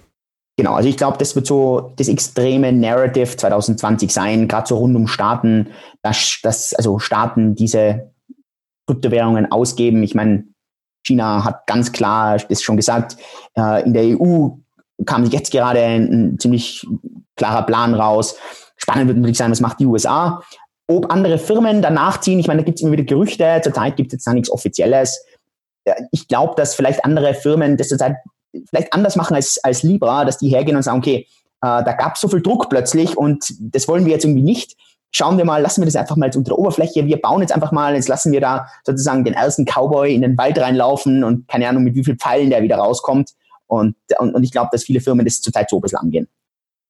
Genau, 0.56 0.74
also 0.74 0.88
ich 0.88 0.98
glaube, 0.98 1.18
das 1.18 1.36
wird 1.36 1.48
so 1.48 1.94
das 1.96 2.08
extreme 2.08 2.72
Narrative 2.72 3.38
2020 3.38 4.14
sein, 4.14 4.48
gerade 4.48 4.68
so 4.68 4.78
rund 4.78 4.96
um 4.96 5.08
Staaten, 5.08 5.70
dass, 6.04 6.40
dass 6.44 6.74
also 6.76 7.00
Staaten 7.00 7.56
diese 7.56 8.12
Kryptowährungen 8.88 9.52
ausgeben. 9.52 10.04
Ich 10.04 10.14
meine, 10.14 10.44
China 11.06 11.44
hat 11.44 11.66
ganz 11.66 11.92
klar 11.92 12.38
das 12.38 12.62
schon 12.62 12.78
gesagt, 12.78 13.18
äh, 13.58 13.84
in 13.84 13.94
der 13.94 14.20
EU 14.20 14.50
kam 15.06 15.26
jetzt 15.26 15.52
gerade 15.52 15.80
ein, 15.80 16.38
ziemlich 16.40 16.86
klarer 17.36 17.64
Plan 17.64 17.96
raus. 17.96 18.36
Spannend 18.78 19.08
wird 19.08 19.18
natürlich 19.18 19.38
sein, 19.38 19.52
was 19.52 19.62
macht 19.62 19.80
die 19.80 19.86
USA. 19.86 20.44
Ob 20.88 21.12
andere 21.12 21.40
Firmen 21.40 21.82
danach 21.82 22.20
ziehen, 22.20 22.40
ich 22.40 22.48
meine, 22.48 22.62
da 22.62 22.66
gibt 22.66 22.78
es 22.78 22.84
immer 22.84 22.92
wieder 22.92 23.04
Gerüchte, 23.04 23.60
zurzeit 23.64 23.96
gibt 23.96 24.08
es 24.08 24.18
jetzt 24.18 24.28
da 24.28 24.34
nichts 24.34 24.52
Offizielles. 24.52 25.26
Ich 26.12 26.28
glaube, 26.28 26.54
dass 26.56 26.76
vielleicht 26.76 27.04
andere 27.04 27.34
Firmen 27.34 27.76
das 27.78 27.88
zurzeit 27.88 28.18
vielleicht 28.70 28.94
anders 28.94 29.16
machen 29.16 29.36
als, 29.36 29.60
als 29.64 29.84
Libra, 29.84 30.26
dass 30.26 30.38
die 30.38 30.50
hergehen 30.50 30.76
und 30.76 30.84
sagen, 30.84 31.00
okay, 31.00 31.28
äh, 31.62 31.84
da 31.84 31.94
gab 31.94 32.16
es 32.16 32.22
so 32.22 32.28
viel 32.28 32.42
Druck 32.42 32.70
plötzlich 32.70 33.18
und 33.18 33.54
das 33.60 33.88
wollen 33.88 34.06
wir 34.06 34.14
jetzt 34.14 34.26
irgendwie 34.26 34.44
nicht. 34.44 34.76
Schauen 35.12 35.38
wir 35.38 35.46
mal, 35.46 35.62
lassen 35.62 35.82
wir 35.82 35.86
das 35.86 35.96
einfach 35.96 36.16
mal 36.16 36.26
unter 36.36 36.50
der 36.50 36.58
Oberfläche. 36.58 37.06
Wir 37.06 37.22
bauen 37.22 37.42
jetzt 37.42 37.54
einfach 37.54 37.72
mal, 37.72 37.96
jetzt 37.96 38.08
lassen 38.08 38.32
wir 38.32 38.42
da 38.42 38.68
sozusagen 38.84 39.24
den 39.24 39.36
ersten 39.36 39.66
Cowboy 39.66 40.14
in 40.14 40.22
den 40.22 40.38
Wald 40.38 40.58
reinlaufen 40.58 41.24
und 41.24 41.48
keine 41.48 41.70
Ahnung, 41.70 41.84
mit 41.84 41.96
wie 41.96 42.04
vielen 42.04 42.18
Pfeilen 42.18 42.50
der 42.50 42.64
wieder 42.64 42.78
rauskommt. 42.78 43.32
Und, 43.68 43.96
und, 44.18 44.34
und 44.34 44.44
ich 44.44 44.52
glaube, 44.52 44.70
dass 44.72 44.84
viele 44.84 45.02
Firmen 45.02 45.26
das 45.26 45.40
zurzeit 45.42 45.70
so 45.70 45.78
ein 45.78 45.82
bisschen 45.82 46.00
angehen. 46.00 46.28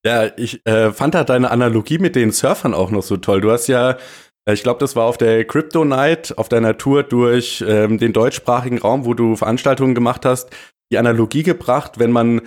Ja, 0.06 0.30
ich 0.38 0.66
äh, 0.66 0.92
fand 0.92 1.16
halt 1.16 1.30
deine 1.30 1.51
Analogie 1.51 1.97
mit 1.97 2.16
den 2.16 2.31
Surfern 2.31 2.73
auch 2.73 2.92
noch 2.92 3.04
so 3.04 3.18
toll. 3.18 3.42
Du 3.42 3.52
hast 3.52 3.68
ja 3.68 3.97
äh, 4.45 4.54
ich 4.54 4.64
glaube, 4.64 4.80
das 4.80 4.95
war 4.95 5.06
auf 5.06 5.18
der 5.18 5.45
Crypto 5.45 5.85
Night, 5.85 6.37
auf 6.37 6.49
deiner 6.49 6.78
Tour 6.78 7.04
durch 7.04 7.64
ähm, 7.68 7.97
den 7.97 8.14
deutschsprachigen 8.14 8.80
Raum, 8.80 9.06
wo 9.06 9.14
du 9.14 9.35
Veranstaltungen 9.35 9.95
gemacht 9.95 10.26
hast 10.26 10.49
die 10.94 10.97
Analogie 11.00 11.44
gebracht, 11.44 12.00
wenn 12.00 12.12
man 12.12 12.42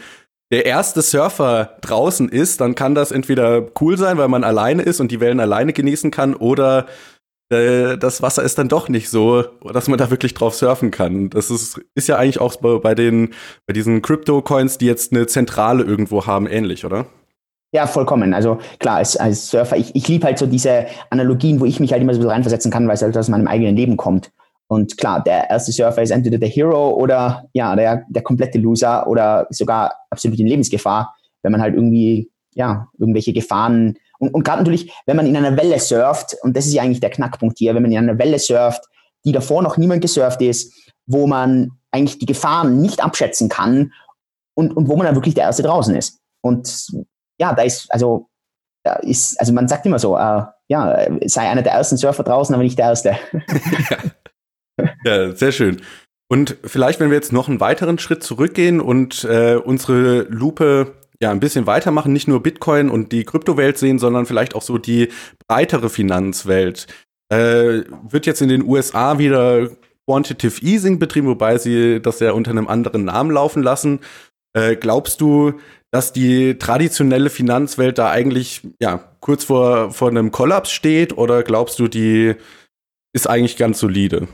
der 0.53 0.65
erste 0.65 1.03
Surfer 1.03 1.76
draußen 1.81 2.29
ist, 2.29 2.61
dann 2.61 2.76
kann 2.76 2.95
das 2.95 3.11
entweder 3.11 3.67
cool 3.81 3.99
sein, 3.99 4.17
weil 4.17 4.29
man 4.29 4.45
alleine 4.45 4.83
ist 4.83 5.00
und 5.00 5.11
die 5.11 5.21
Wellen 5.21 5.41
alleine 5.41 5.73
genießen 5.73 6.12
kann, 6.12 6.35
oder 6.35 6.87
äh, 7.50 7.99
das 7.99 8.23
Wasser 8.23 8.45
ist 8.45 8.57
dann 8.59 8.69
doch 8.69 8.88
nicht 8.88 9.09
so, 9.09 9.43
dass 9.73 9.88
man 9.88 9.99
da 9.99 10.11
wirklich 10.11 10.35
drauf 10.35 10.55
surfen 10.55 10.93
kann. 10.93 11.31
Das 11.31 11.50
ist, 11.50 11.81
ist 11.97 12.09
ja 12.09 12.17
eigentlich 12.17 12.41
auch 12.41 12.57
bei 12.57 12.95
den, 12.95 13.35
bei 13.67 13.73
diesen 13.73 14.03
Crypto-Coins, 14.03 14.79
die 14.79 14.87
jetzt 14.87 15.12
eine 15.12 15.26
Zentrale 15.26 15.83
irgendwo 15.83 16.26
haben, 16.26 16.47
ähnlich, 16.47 16.85
oder? 16.85 17.07
Ja, 17.73 17.88
vollkommen. 17.88 18.33
Also 18.33 18.59
klar, 18.79 18.97
als, 18.97 19.17
als 19.17 19.50
Surfer, 19.50 19.76
ich, 19.76 19.95
ich 19.97 20.07
liebe 20.07 20.26
halt 20.26 20.38
so 20.38 20.47
diese 20.47 20.87
Analogien, 21.11 21.61
wo 21.61 21.65
ich 21.65 21.81
mich 21.81 21.93
halt 21.93 22.03
immer 22.03 22.15
so 22.15 22.29
reinversetzen 22.29 22.71
kann, 22.71 22.87
weil 22.87 22.95
es 22.95 23.03
halt 23.03 23.19
aus 23.19 23.29
meinem 23.29 23.49
eigenen 23.49 23.76
Leben 23.76 23.97
kommt. 23.97 24.31
Und 24.68 24.99
klar, 24.99 25.23
der 25.23 25.49
erste 25.49 25.73
Surfer 25.73 26.02
ist 26.02 26.11
entweder 26.11 26.38
der 26.38 26.49
Hero 26.49 26.90
oder 26.90 27.49
ja, 27.52 27.76
der, 27.76 28.04
der 28.08 28.23
komplette 28.23 28.58
Loser 28.58 29.06
oder 29.06 29.46
sogar 29.50 29.92
absolut 30.11 30.38
in 30.40 30.46
Lebensgefahr, 30.49 31.14
wenn 31.42 31.52
man 31.52 31.61
halt 31.61 31.75
irgendwie, 31.75 32.30
ja, 32.54 32.88
irgendwelche 32.99 33.32
Gefahren 33.32 33.96
und, 34.18 34.32
und 34.35 34.44
gerade 34.44 34.58
natürlich, 34.58 34.92
wenn 35.06 35.16
man 35.16 35.26
in 35.26 35.37
einer 35.37 35.56
Welle 35.56 35.78
surft, 35.78 36.37
und 36.42 36.56
das 36.56 36.66
ist 36.66 36.75
ja 36.75 36.82
eigentlich 36.82 37.00
der 37.00 37.11
Knackpunkt 37.11 37.58
hier, 37.58 37.75
wenn 37.75 37.82
man 37.82 37.92
in 37.92 37.99
einer 37.99 38.18
Welle 38.18 38.38
surft, 38.38 38.85
die 39.25 39.32
davor 39.32 39.62
noch 39.62 39.76
niemand 39.76 40.02
gesurft 40.02 40.40
ist, 40.42 40.73
wo 41.06 41.26
man 41.26 41.73
eigentlich 41.90 42.18
die 42.18 42.26
Gefahren 42.26 42.80
nicht 42.80 43.02
abschätzen 43.02 43.49
kann 43.49 43.92
und, 44.54 44.76
und 44.76 44.88
wo 44.88 44.96
man 44.96 45.06
dann 45.06 45.16
wirklich 45.16 45.35
der 45.35 45.44
Erste 45.44 45.62
draußen 45.62 45.94
ist. 45.94 46.20
Und 46.42 46.88
ja, 47.38 47.54
da 47.54 47.62
ist, 47.62 47.92
also, 47.92 48.28
da 48.85 48.94
ist, 48.96 49.38
also 49.40 49.52
man 49.52 49.68
sagt 49.68 49.87
immer 49.87 49.99
so, 49.99 50.16
äh, 50.16 50.42
ja, 50.68 51.06
sei 51.26 51.49
einer 51.49 51.62
der 51.62 51.73
ersten 51.73 51.96
Surfer 51.96 52.23
draußen, 52.23 52.54
aber 52.54 52.64
nicht 52.64 52.78
der 52.78 52.87
Erste. 52.87 53.16
Ja, 53.32 53.40
sehr 55.04 55.52
schön. 55.52 55.80
Und 56.28 56.56
vielleicht, 56.64 56.99
wenn 56.99 57.11
wir 57.11 57.16
jetzt 57.16 57.33
noch 57.33 57.49
einen 57.49 57.61
weiteren 57.61 57.99
Schritt 57.99 58.23
zurückgehen 58.23 58.80
und 58.80 59.25
äh, 59.25 59.56
unsere 59.56 60.23
Lupe 60.23 60.95
ja 61.21 61.30
ein 61.30 61.40
bisschen 61.40 61.66
weitermachen, 61.66 62.12
nicht 62.12 62.28
nur 62.28 62.42
Bitcoin 62.42 62.90
und 62.90 63.12
die 63.12 63.25
Kryptowelt 63.25 63.78
sehen, 63.78 63.99
sondern 63.99 64.26
vielleicht 64.26 64.54
auch 64.54 64.62
so 64.62 64.76
die 64.78 65.09
breitere 65.47 65.88
Finanzwelt. 65.88 66.87
Äh, 67.33 67.85
wird 68.09 68.26
jetzt 68.26 68.42
in 68.42 68.49
den 68.49 68.64
USA 68.64 69.18
wieder 69.18 69.71
Quantitative 70.06 70.62
Easing 70.62 70.99
betrieben, 70.99 71.28
wobei 71.28 71.59
sie 71.59 72.00
das 72.00 72.21
ja 72.21 72.33
unter 72.33 72.50
einem 72.50 72.68
anderen 72.68 73.04
Namen 73.04 73.30
laufen 73.30 73.62
lassen. 73.62 74.00
Äh, 74.52 74.76
glaubst 74.76 75.21
du, 75.21 75.54
dass 75.90 76.12
die 76.12 76.59
traditionelle 76.59 77.30
Finanzwelt 77.30 77.99
da 77.99 78.11
eigentlich 78.11 78.62
ja 78.80 78.99
kurz 79.21 79.45
vor, 79.45 79.92
vor 79.92 80.09
einem 80.09 80.30
Kollaps 80.30 80.71
steht 80.71 81.16
oder 81.16 81.42
glaubst 81.42 81.78
du, 81.78 81.88
die 81.88 82.35
ist 83.12 83.28
eigentlich 83.28 83.56
ganz 83.56 83.80
solide? 83.80 84.28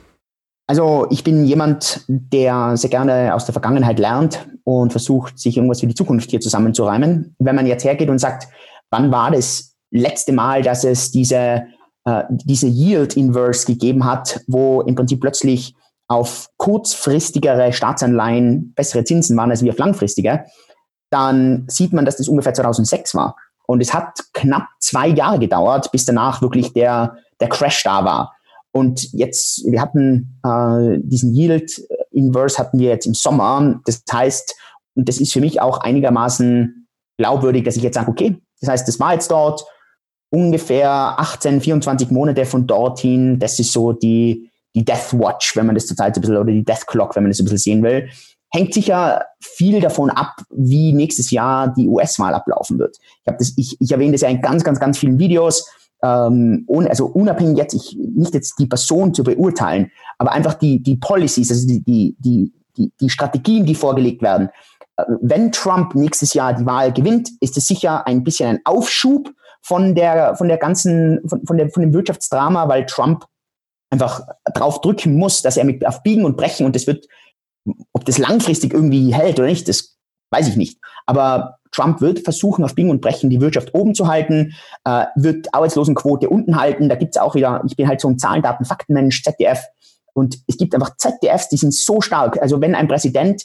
Also 0.67 1.07
ich 1.11 1.25
bin 1.25 1.45
jemand, 1.45 2.05
der 2.09 2.77
sehr 2.77 2.91
gerne 2.91 3.35
aus 3.35 3.45
der 3.45 3.53
Vergangenheit 3.53 3.99
lernt 3.99 4.47
und 4.65 4.93
versucht, 4.93 5.39
sich 5.39 5.57
irgendwas 5.57 5.81
für 5.81 5.87
die 5.87 5.95
Zukunft 5.95 6.31
hier 6.31 6.41
zusammenzureimen. 6.41 7.35
Wenn 7.39 7.57
man 7.57 7.67
jetzt 7.67 7.85
hergeht 7.85 8.09
und 8.09 8.19
sagt, 8.19 8.47
wann 8.91 9.11
war 9.11 9.31
das 9.31 9.75
letzte 9.91 10.33
Mal, 10.33 10.63
dass 10.63 10.85
es 10.85 11.11
diese, 11.11 11.65
äh, 12.05 12.23
diese 12.31 12.69
Yield 12.69 13.17
Inverse 13.17 13.67
gegeben 13.67 14.05
hat, 14.05 14.41
wo 14.47 14.81
im 14.83 14.95
Prinzip 14.95 15.21
plötzlich 15.21 15.75
auf 16.09 16.49
kurzfristigere 16.59 17.73
Staatsanleihen 17.73 18.75
bessere 18.75 19.05
Zinsen 19.05 19.37
waren 19.37 19.51
als 19.51 19.63
wie 19.63 19.71
auf 19.71 19.79
langfristige, 19.79 20.45
dann 21.11 21.65
sieht 21.69 21.93
man, 21.93 22.05
dass 22.05 22.17
das 22.17 22.29
ungefähr 22.29 22.55
2006 22.55 23.15
war. 23.15 23.37
Und 23.67 23.81
es 23.81 23.95
hat 23.95 24.19
knapp 24.33 24.67
zwei 24.79 25.09
Jahre 25.09 25.39
gedauert, 25.39 25.91
bis 25.93 26.05
danach 26.05 26.43
wirklich 26.43 26.73
der, 26.73 27.17
der 27.41 27.49
Crash 27.49 27.83
da 27.85 28.05
war. 28.05 28.35
Und 28.73 29.13
jetzt, 29.13 29.65
wir 29.67 29.81
hatten 29.81 30.41
äh, 30.45 30.99
diesen 31.03 31.35
Yield 31.35 31.83
Inverse 32.11 32.59
hatten 32.59 32.79
wir 32.79 32.89
jetzt 32.89 33.07
im 33.07 33.15
Sommer. 33.15 33.81
Das 33.85 34.03
heißt, 34.11 34.55
und 34.95 35.09
das 35.09 35.19
ist 35.19 35.33
für 35.33 35.41
mich 35.41 35.61
auch 35.61 35.79
einigermaßen 35.79 36.89
glaubwürdig, 37.19 37.65
dass 37.65 37.77
ich 37.77 37.83
jetzt 37.83 37.95
sage, 37.95 38.11
okay, 38.11 38.37
das 38.61 38.71
heißt, 38.71 38.89
das 38.89 39.01
war 39.01 39.15
jetzt 39.15 39.31
dort 39.31 39.65
ungefähr 40.31 40.91
18, 40.91 41.61
24 41.61 42.11
Monate 42.11 42.45
von 42.45 42.67
dorthin. 42.67 43.39
Das 43.39 43.59
ist 43.59 43.73
so 43.73 43.93
die, 43.93 44.51
die 44.75 44.85
Death 44.85 45.13
Watch, 45.13 45.57
wenn 45.57 45.67
man 45.67 45.75
das 45.75 45.87
zurzeit 45.87 46.17
ein 46.17 46.21
bisschen, 46.21 46.37
oder 46.37 46.53
die 46.53 46.65
Death 46.65 46.87
Clock, 46.87 47.17
wenn 47.17 47.25
man 47.25 47.31
das 47.31 47.41
ein 47.41 47.45
bisschen 47.45 47.59
sehen 47.59 47.83
will. 47.83 48.09
Hängt 48.51 48.75
sicher 48.75 49.25
viel 49.41 49.81
davon 49.81 50.11
ab, 50.11 50.37
wie 50.51 50.93
nächstes 50.93 51.31
Jahr 51.31 51.73
die 51.75 51.89
US-Wahl 51.89 52.35
ablaufen 52.35 52.79
wird. 52.79 52.99
Ich, 53.01 53.27
hab 53.27 53.39
das, 53.39 53.55
ich, 53.57 53.81
ich 53.81 53.93
erwähne 53.93 54.13
das 54.13 54.21
ja 54.21 54.29
in 54.29 54.43
ganz, 54.43 54.63
ganz, 54.63 54.79
ganz 54.79 54.99
vielen 54.99 55.19
Videos. 55.19 55.67
Ähm, 56.05 56.65
un, 56.67 56.89
also 56.89 57.07
unabhängig 57.07 57.59
jetzt, 57.59 57.75
ich, 57.75 57.97
nicht 57.97 58.35
jetzt 58.35 58.59
die 58.59 58.67
Person 58.67 59.15
zu 59.15 59.23
beurteilen, 59.23 59.93
aber 60.19 60.33
einfach 60.33 60.55
die, 60.55 60.83
die 60.83 60.97
Policies, 60.97 61.51
also 61.51 61.67
die, 61.67 61.83
die, 61.83 62.17
die, 62.19 62.53
die, 62.77 62.93
die 63.01 63.11
Strategien, 63.11 63.65
die 63.65 63.75
vorgelegt 63.75 64.21
werden. 64.23 64.49
Äh, 64.97 65.05
wenn 65.21 65.53
Trump 65.53 65.95
nächstes 65.95 66.35
Jahr 66.35 66.55
die 66.55 66.67
Wahl 66.67 66.93
gewinnt, 66.93 67.31
ist 67.41 67.57
es 67.57 67.67
sicher 67.67 68.07
ein 68.07 68.25
bisschen 68.25 68.49
ein 68.49 68.61
Aufschub 68.65 69.33
von 69.63 69.95
der, 69.95 70.35
von 70.35 70.49
der 70.49 70.59
ganzen, 70.59 71.21
von, 71.29 71.47
von, 71.47 71.57
der, 71.57 71.71
von 71.71 71.83
dem 71.83 71.93
Wirtschaftsdrama, 71.93 72.69
weil 72.69 72.85
Trump 72.87 73.25
einfach 73.91 74.23
drauf 74.55 74.81
drücken 74.81 75.15
muss, 75.15 75.43
dass 75.43 75.57
er 75.57 75.65
mit 75.65 75.87
auf 75.87 76.03
Biegen 76.03 76.25
und 76.25 76.37
Brechen 76.37 76.67
und 76.67 76.75
das 76.75 76.87
wird, 76.87 77.07
ob 77.93 78.05
das 78.05 78.19
langfristig 78.19 78.73
irgendwie 78.73 79.15
hält 79.15 79.39
oder 79.39 79.49
nicht, 79.49 79.69
das 79.69 79.99
weiß 80.31 80.49
ich 80.49 80.57
nicht. 80.57 80.79
Aber 81.07 81.57
Trump 81.73 82.01
wird 82.01 82.21
versuchen, 82.21 82.65
auf 82.65 82.75
Biegen 82.75 82.91
und 82.91 83.01
Brechen 83.01 83.31
die 83.31 83.41
Wirtschaft 83.41 83.75
oben 83.75 83.95
zu 83.95 84.07
halten, 84.07 84.55
äh, 84.85 85.07
wird 85.17 85.53
Arbeitslosenquote 85.55 86.29
unten 86.29 86.61
halten. 86.61 86.89
Da 86.89 86.97
gibt's 86.97 87.17
auch 87.17 87.35
wieder, 87.35 87.63
ich 87.67 87.77
bin 87.77 87.89
halt 87.89 88.01
so 88.01 88.09
ein 88.09 88.19
Zahlen, 88.19 88.43
Daten, 88.43 88.65
Faktenmensch, 88.65 89.23
ZDF. 89.23 89.63
Und 90.13 90.39
es 90.47 90.59
gibt 90.59 90.75
einfach 90.75 90.97
ZDFs, 90.97 91.49
die 91.49 91.57
sind 91.57 91.75
so 91.75 92.01
stark. 92.01 92.41
Also 92.41 92.61
wenn 92.61 92.75
ein 92.75 92.89
Präsident 92.89 93.45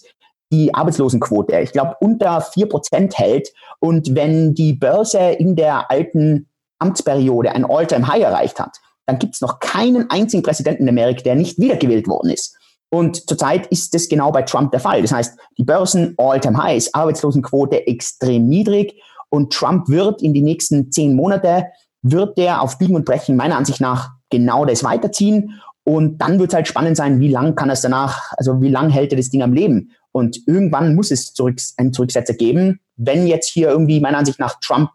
die 0.52 0.74
Arbeitslosenquote, 0.74 1.60
ich 1.60 1.72
glaube, 1.72 1.96
unter 2.00 2.42
vier 2.42 2.68
Prozent 2.70 3.18
hält 3.18 3.50
und 3.80 4.16
wenn 4.16 4.54
die 4.54 4.74
Börse 4.74 5.20
in 5.20 5.56
der 5.56 5.92
alten 5.92 6.48
Amtsperiode 6.80 7.52
ein 7.52 7.66
All-Time-High 7.66 8.24
erreicht 8.24 8.60
hat, 8.60 8.78
dann 9.06 9.20
gibt 9.20 9.36
es 9.36 9.42
noch 9.42 9.60
keinen 9.60 10.10
einzigen 10.10 10.44
Präsidenten 10.44 10.84
in 10.84 10.90
Amerika, 10.90 11.22
der 11.24 11.36
nicht 11.36 11.60
wiedergewählt 11.60 12.08
worden 12.08 12.30
ist. 12.30 12.58
Und 12.90 13.28
zurzeit 13.28 13.68
ist 13.68 13.94
das 13.94 14.08
genau 14.08 14.32
bei 14.32 14.44
Trump 14.44 14.72
der 14.72 14.80
Fall. 14.80 15.02
Das 15.02 15.12
heißt, 15.12 15.38
die 15.58 15.64
Börsen 15.64 16.16
all-time 16.18 16.58
highs, 16.58 16.94
Arbeitslosenquote 16.94 17.86
extrem 17.86 18.48
niedrig 18.48 19.02
und 19.30 19.52
Trump 19.52 19.90
wird 19.90 20.22
in 20.22 20.34
die 20.34 20.42
nächsten 20.42 20.92
zehn 20.92 21.16
Monate, 21.16 21.66
wird 22.02 22.38
der 22.38 22.62
auf 22.62 22.78
Biegen 22.78 22.96
und 22.96 23.06
Brechen 23.06 23.36
meiner 23.36 23.58
Ansicht 23.58 23.82
nach 23.82 24.12
genau 24.30 24.66
das 24.66 24.84
weiterziehen. 24.84 25.60
Und 25.84 26.20
dann 26.20 26.40
wird 26.40 26.50
es 26.50 26.56
halt 26.56 26.68
spannend 26.68 26.98
sein, 26.98 27.20
wie 27.20 27.30
lang 27.30 27.56
kann 27.56 27.70
es 27.70 27.82
danach, 27.82 28.34
also 28.38 28.62
wie 28.62 28.70
lang 28.70 28.90
hält 28.90 29.12
er 29.12 29.18
das 29.18 29.30
Ding 29.30 29.42
am 29.42 29.54
Leben? 29.54 29.92
Und 30.12 30.40
irgendwann 30.46 30.96
muss 30.96 31.12
es 31.12 31.34
zurück, 31.34 31.60
einen 31.78 31.94
Zurücksetzer 31.94 32.34
geben. 32.34 32.80
Wenn 32.96 33.28
jetzt 33.28 33.50
hier 33.50 33.70
irgendwie 33.70 34.00
meiner 34.00 34.18
Ansicht 34.18 34.40
nach 34.40 34.60
Trump 34.60 34.90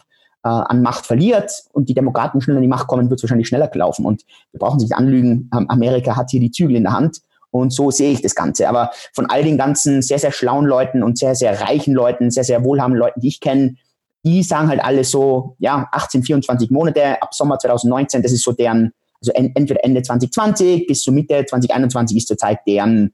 äh, 0.45 0.49
an 0.49 0.83
Macht 0.83 1.07
verliert 1.07 1.51
und 1.73 1.89
die 1.89 1.95
Demokraten 1.95 2.41
schnell 2.41 2.57
an 2.57 2.63
die 2.63 2.69
Macht 2.69 2.89
kommen, 2.89 3.09
wird 3.09 3.21
es 3.21 3.25
wahrscheinlich 3.25 3.49
schneller 3.49 3.71
laufen. 3.73 4.05
Und 4.05 4.25
wir 4.51 4.59
brauchen 4.59 4.81
sich 4.81 4.95
anlügen, 4.95 5.49
Amerika 5.51 6.17
hat 6.17 6.31
hier 6.31 6.41
die 6.41 6.51
Zügel 6.51 6.77
in 6.77 6.83
der 6.83 6.93
Hand. 6.93 7.21
Und 7.53 7.73
so 7.73 7.91
sehe 7.91 8.11
ich 8.11 8.23
das 8.23 8.35
Ganze. 8.35 8.69
Aber 8.69 8.91
von 9.13 9.27
all 9.27 9.45
den 9.45 9.59
ganzen 9.59 10.03
sehr, 10.03 10.19
sehr 10.19 10.33
schlauen 10.33 10.65
Leuten 10.65 11.03
und 11.03 11.19
sehr, 11.19 11.35
sehr 11.35 11.61
reichen 11.61 11.95
Leuten, 11.95 12.31
sehr, 12.31 12.45
sehr 12.45 12.65
wohlhabenden 12.65 12.99
Leuten, 12.99 13.21
die 13.21 13.29
ich 13.29 13.41
kenne, 13.41 13.77
die 14.25 14.43
sagen 14.43 14.69
halt 14.69 14.83
alle 14.83 15.05
so, 15.05 15.57
ja, 15.59 15.89
18, 15.93 16.23
24 16.23 16.71
Monate 16.71 17.21
ab 17.21 17.35
Sommer 17.35 17.59
2019, 17.59 18.23
das 18.23 18.33
ist 18.33 18.43
so 18.43 18.53
deren, 18.53 18.93
also 19.21 19.33
entweder 19.33 19.85
Ende 19.85 20.03
2020 20.03 20.87
bis 20.87 21.03
zur 21.03 21.13
Mitte 21.13 21.45
2021 21.45 22.17
ist 22.17 22.29
zurzeit 22.29 22.61
deren, 22.67 23.13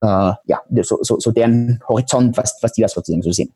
äh, 0.00 0.06
ja, 0.06 0.60
so, 0.82 0.98
so, 1.02 1.20
so 1.20 1.30
deren 1.32 1.80
Horizont, 1.86 2.36
was, 2.36 2.58
was 2.62 2.72
die 2.72 2.82
das 2.82 2.92
sozusagen 2.92 3.22
so 3.22 3.32
sehen. 3.32 3.52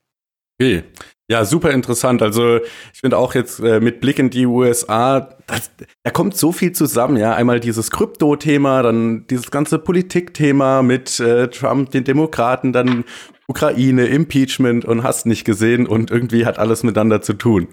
Okay. 0.61 0.85
Ja, 1.31 1.45
super 1.45 1.71
interessant. 1.71 2.23
Also 2.23 2.57
ich 2.93 3.01
finde 3.01 3.17
auch 3.17 3.37
jetzt 3.37 3.61
äh, 3.61 3.79
mit 3.79 4.01
Blick 4.01 4.19
in 4.19 4.31
die 4.31 4.47
USA, 4.47 5.37
das, 5.47 5.71
da 6.03 6.11
kommt 6.11 6.37
so 6.37 6.51
viel 6.51 6.73
zusammen. 6.73 7.17
Ja, 7.17 7.35
einmal 7.35 7.61
dieses 7.61 7.93
Krypto-Thema, 7.93 8.83
dann 8.83 9.29
dieses 9.29 9.53
ganze 9.53 9.79
Politik-Thema 9.79 10.83
mit 10.83 11.21
äh, 11.21 11.47
Trump, 11.47 11.93
den 11.93 12.03
Demokraten, 12.03 12.73
dann 12.73 13.05
Ukraine, 13.47 14.07
Impeachment 14.07 14.85
und 14.85 15.05
hast 15.05 15.25
nicht 15.25 15.45
gesehen 15.45 15.87
und 15.87 16.11
irgendwie 16.11 16.47
hat 16.47 16.59
alles 16.59 16.83
miteinander 16.83 17.23
zu 17.23 17.35
tun. 17.35 17.69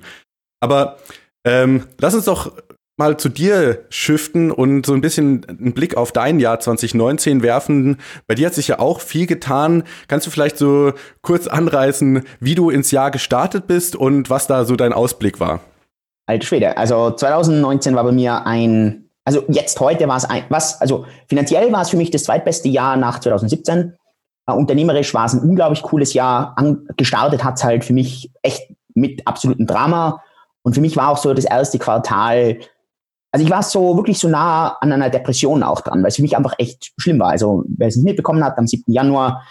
Aber 0.59 0.97
ähm, 1.43 1.85
lass 1.99 2.13
uns 2.13 2.25
doch 2.25 2.53
mal 2.97 3.17
zu 3.17 3.29
dir 3.29 3.85
shiften 3.89 4.51
und 4.51 4.85
so 4.85 4.93
ein 4.93 5.01
bisschen 5.01 5.45
einen 5.47 5.73
Blick 5.73 5.95
auf 5.95 6.11
dein 6.11 6.39
Jahr 6.39 6.59
2019 6.59 7.43
werfen. 7.43 7.97
Bei 8.25 8.33
dir 8.33 8.47
hat 8.47 8.55
sich 8.55 8.67
ja 8.67 8.79
auch 8.79 8.99
viel 8.99 9.27
getan. 9.27 9.83
Kannst 10.07 10.25
du 10.25 10.31
vielleicht 10.31 10.57
so 10.57 10.93
kurz 11.21 11.47
anreißen, 11.47 12.23
wie 12.39 12.55
du 12.55 12.71
ins 12.71 12.91
Jahr 12.91 13.11
gestartet 13.11 13.67
bist 13.67 13.95
und 13.95 14.31
was 14.31 14.47
da 14.47 14.65
so 14.65 14.75
dein 14.75 14.93
Ausblick 14.93 15.39
war? 15.39 15.61
Alte 16.25 16.45
Schwede. 16.45 16.75
Also 16.75 17.11
2019 17.11 17.95
war 17.95 18.03
bei 18.03 18.11
mir 18.11 18.45
ein, 18.47 19.09
also 19.23 19.43
jetzt 19.47 19.79
heute 19.79 20.07
war 20.07 20.17
es 20.17 20.25
ein, 20.25 20.43
was, 20.49 20.81
also 20.81 21.05
finanziell 21.29 21.71
war 21.71 21.83
es 21.83 21.91
für 21.91 21.97
mich 21.97 22.09
das 22.09 22.23
zweitbeste 22.23 22.67
Jahr 22.67 22.97
nach 22.97 23.19
2017. 23.19 23.95
Uh, 24.49 24.53
unternehmerisch 24.53 25.13
war 25.13 25.25
es 25.25 25.33
ein 25.33 25.41
unglaublich 25.41 25.83
cooles 25.83 26.13
Jahr. 26.13 26.53
An, 26.55 26.87
gestartet 26.95 27.43
hat 27.43 27.57
es 27.57 27.63
halt 27.63 27.85
für 27.85 27.93
mich 27.93 28.31
echt 28.41 28.73
mit 28.95 29.27
absolutem 29.27 29.67
Drama. 29.67 30.23
Und 30.63 30.73
für 30.73 30.81
mich 30.81 30.97
war 30.97 31.09
auch 31.09 31.17
so 31.17 31.33
das 31.33 31.45
erste 31.45 31.79
Quartal 31.79 32.57
also 33.37 33.45
ich 33.45 33.51
war 33.51 33.61
so 33.61 33.95
wirklich 33.95 34.17
so 34.17 34.27
nah 34.29 34.77
an 34.81 34.91
einer 34.91 35.11
Depression 35.11 35.61
auch 35.61 35.81
dran, 35.81 36.01
weil 36.01 36.07
es 36.07 36.15
für 36.15 36.23
mich 36.23 36.35
einfach 36.35 36.55
echt 36.57 36.91
schlimm 36.97 37.19
war. 37.19 37.29
Also 37.29 37.63
wer 37.67 37.87
es 37.87 37.95
nicht 37.95 38.05
mitbekommen 38.05 38.43
hat, 38.43 38.57
am 38.57 38.65
7. 38.65 38.91
Januar 38.91 39.43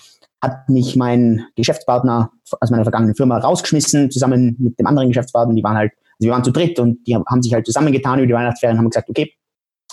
hat 0.43 0.69
mich 0.69 0.97
mein 0.97 1.47
Geschäftspartner 1.55 2.33
aus 2.61 2.71
meiner 2.71 2.83
vergangenen 2.83 3.15
Firma 3.15 3.39
rausgeschmissen, 3.39 4.11
zusammen 4.11 4.57
mit 4.59 4.77
dem 4.81 4.89
anderen 4.89 5.07
Geschäftspartner. 5.07 5.55
Die 5.55 5.63
waren 5.63 5.77
halt, 5.77 5.93
also 6.19 6.27
wir 6.27 6.33
waren 6.33 6.43
zu 6.43 6.51
dritt 6.51 6.81
und 6.81 7.07
die 7.07 7.15
haben 7.15 7.43
sich 7.43 7.55
halt 7.55 7.65
zusammengetan 7.65 8.19
über 8.19 8.27
die 8.27 8.35
Weihnachtsferien 8.35 8.77
und 8.77 8.83
haben 8.83 8.91
gesagt, 8.91 9.09
okay, 9.09 9.33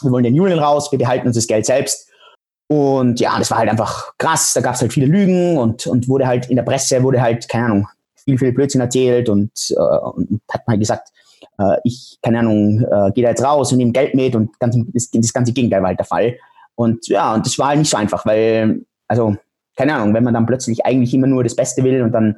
wir 0.02 0.10
wollen 0.10 0.24
den 0.24 0.40
Union 0.40 0.58
raus, 0.58 0.92
wir 0.92 0.98
behalten 0.98 1.28
uns 1.28 1.36
das 1.36 1.46
Geld 1.46 1.68
selbst. 1.68 2.10
Und 2.68 3.20
ja, 3.20 3.38
das 3.38 3.52
war 3.52 3.60
halt 3.60 3.70
einfach 3.70 4.14
krass. 4.18 4.54
Da 4.56 4.62
gab 4.62 4.74
es 4.74 4.82
halt 4.82 4.92
viele 4.92 5.06
Lügen 5.06 5.60
und, 5.60 5.86
und 5.86 6.08
wurde 6.08 6.26
halt 6.26 6.50
in 6.50 6.56
der 6.56 6.64
Presse, 6.64 7.04
wurde 7.04 7.22
halt, 7.22 7.48
keine 7.48 7.66
Ahnung, 7.66 7.88
viel, 8.16 8.40
viel 8.40 8.54
Blödsinn 8.54 8.82
erzählt 8.82 9.30
und, 9.30 9.52
äh, 9.70 9.76
und 9.76 10.42
hat 10.52 10.68
mal 10.68 10.80
gesagt, 10.80 11.10
äh, 11.60 11.78
ich, 11.84 12.18
keine 12.22 12.40
Ahnung, 12.40 12.80
äh, 12.82 13.12
gehe 13.12 13.24
da 13.24 13.30
jetzt 13.30 13.44
raus 13.44 13.72
und 13.72 13.78
nehme 13.78 13.92
Geld 13.92 14.16
mit 14.16 14.36
und 14.36 14.58
ganz, 14.60 14.78
das, 14.94 15.10
das 15.12 15.34
ganze 15.34 15.54
Gegenteil 15.54 15.82
war 15.82 15.90
halt 15.90 16.00
der 16.00 16.06
Fall. 16.06 16.36
Und 16.76 17.08
ja, 17.08 17.34
und 17.34 17.46
das 17.46 17.58
war 17.60 17.70
halt 17.70 17.80
nicht 17.80 17.90
so 17.90 17.98
einfach, 17.98 18.26
weil, 18.26 18.86
also, 19.08 19.36
keine 19.76 19.96
Ahnung, 19.96 20.14
wenn 20.14 20.24
man 20.24 20.34
dann 20.34 20.46
plötzlich 20.46 20.86
eigentlich 20.86 21.14
immer 21.14 21.28
nur 21.28 21.44
das 21.44 21.56
Beste 21.56 21.84
will 21.84 22.02
und 22.02 22.12
dann 22.12 22.38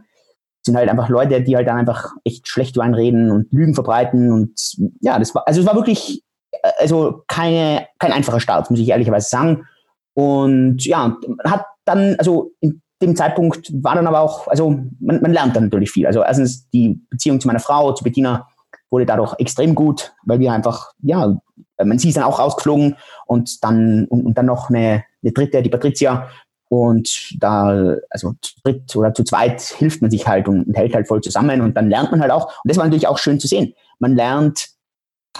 sind 0.66 0.76
halt 0.76 0.90
einfach 0.90 1.10
Leute, 1.10 1.42
die 1.42 1.56
halt 1.56 1.68
dann 1.68 1.78
einfach 1.78 2.12
echt 2.24 2.48
schlecht 2.48 2.78
reden 2.78 3.32
und 3.32 3.52
Lügen 3.52 3.76
verbreiten 3.76 4.32
und 4.32 4.60
ja, 5.00 5.20
das 5.20 5.36
war, 5.36 5.48
also 5.48 5.62
es 5.62 5.68
war 5.68 5.76
wirklich, 5.76 6.24
äh, 6.52 6.72
also 6.80 7.24
keine, 7.28 7.88
kein 8.00 8.12
einfacher 8.12 8.40
Start, 8.40 8.70
muss 8.72 8.80
ich 8.80 8.90
ehrlicherweise 8.90 9.30
sagen. 9.30 9.66
Und 10.14 10.86
ja, 10.86 11.18
hat 11.44 11.66
dann, 11.84 12.16
also 12.18 12.52
in 12.62 12.82
dem 13.02 13.16
Zeitpunkt 13.16 13.72
war 13.84 13.96
dann 13.96 14.08
aber 14.08 14.22
auch, 14.22 14.48
also 14.48 14.70
man, 15.00 15.22
man 15.22 15.34
lernt 15.34 15.56
dann 15.56 15.66
natürlich 15.66 15.92
viel. 15.92 16.08
Also 16.08 16.24
erstens 16.24 16.70
die 16.70 17.00
Beziehung 17.10 17.40
zu 17.40 17.48
meiner 17.48 17.60
Frau, 17.60 17.92
zu 17.94 18.04
Bettina, 18.04 18.48
wurde 18.90 19.06
dadurch 19.06 19.36
extrem 19.40 19.76
gut, 19.76 20.14
weil 20.26 20.40
wir 20.40 20.52
einfach, 20.52 20.92
ja, 21.02 21.38
man 21.84 22.00
sie 22.00 22.10
ist 22.10 22.18
dann 22.18 22.24
auch 22.24 22.40
rausgeflogen 22.40 22.96
und 23.28 23.64
dann, 23.64 24.06
und, 24.06 24.26
und 24.26 24.38
dann 24.38 24.46
noch 24.46 24.70
eine, 24.70 25.04
eine 25.24 25.32
dritte, 25.32 25.62
die 25.62 25.70
Patricia. 25.70 26.30
Und 26.68 27.36
da, 27.40 27.96
also 28.10 28.34
zu 28.42 28.54
dritt 28.64 28.96
oder 28.96 29.14
zu 29.14 29.24
zweit 29.24 29.62
hilft 29.62 30.02
man 30.02 30.10
sich 30.10 30.28
halt 30.28 30.48
und, 30.48 30.64
und 30.64 30.76
hält 30.76 30.96
halt 30.96 31.08
voll 31.08 31.22
zusammen 31.22 31.62
und 31.62 31.76
dann 31.76 31.90
lernt 31.90 32.12
man 32.12 32.22
halt 32.22 32.32
auch. 32.32 32.46
Und 32.46 32.70
das 32.70 32.78
war 32.78 32.86
natürlich 32.86 33.08
auch 33.08 33.18
schön 33.18 33.40
zu 33.40 33.48
sehen. 33.48 33.74
Man 34.00 34.16
lernt 34.16 34.70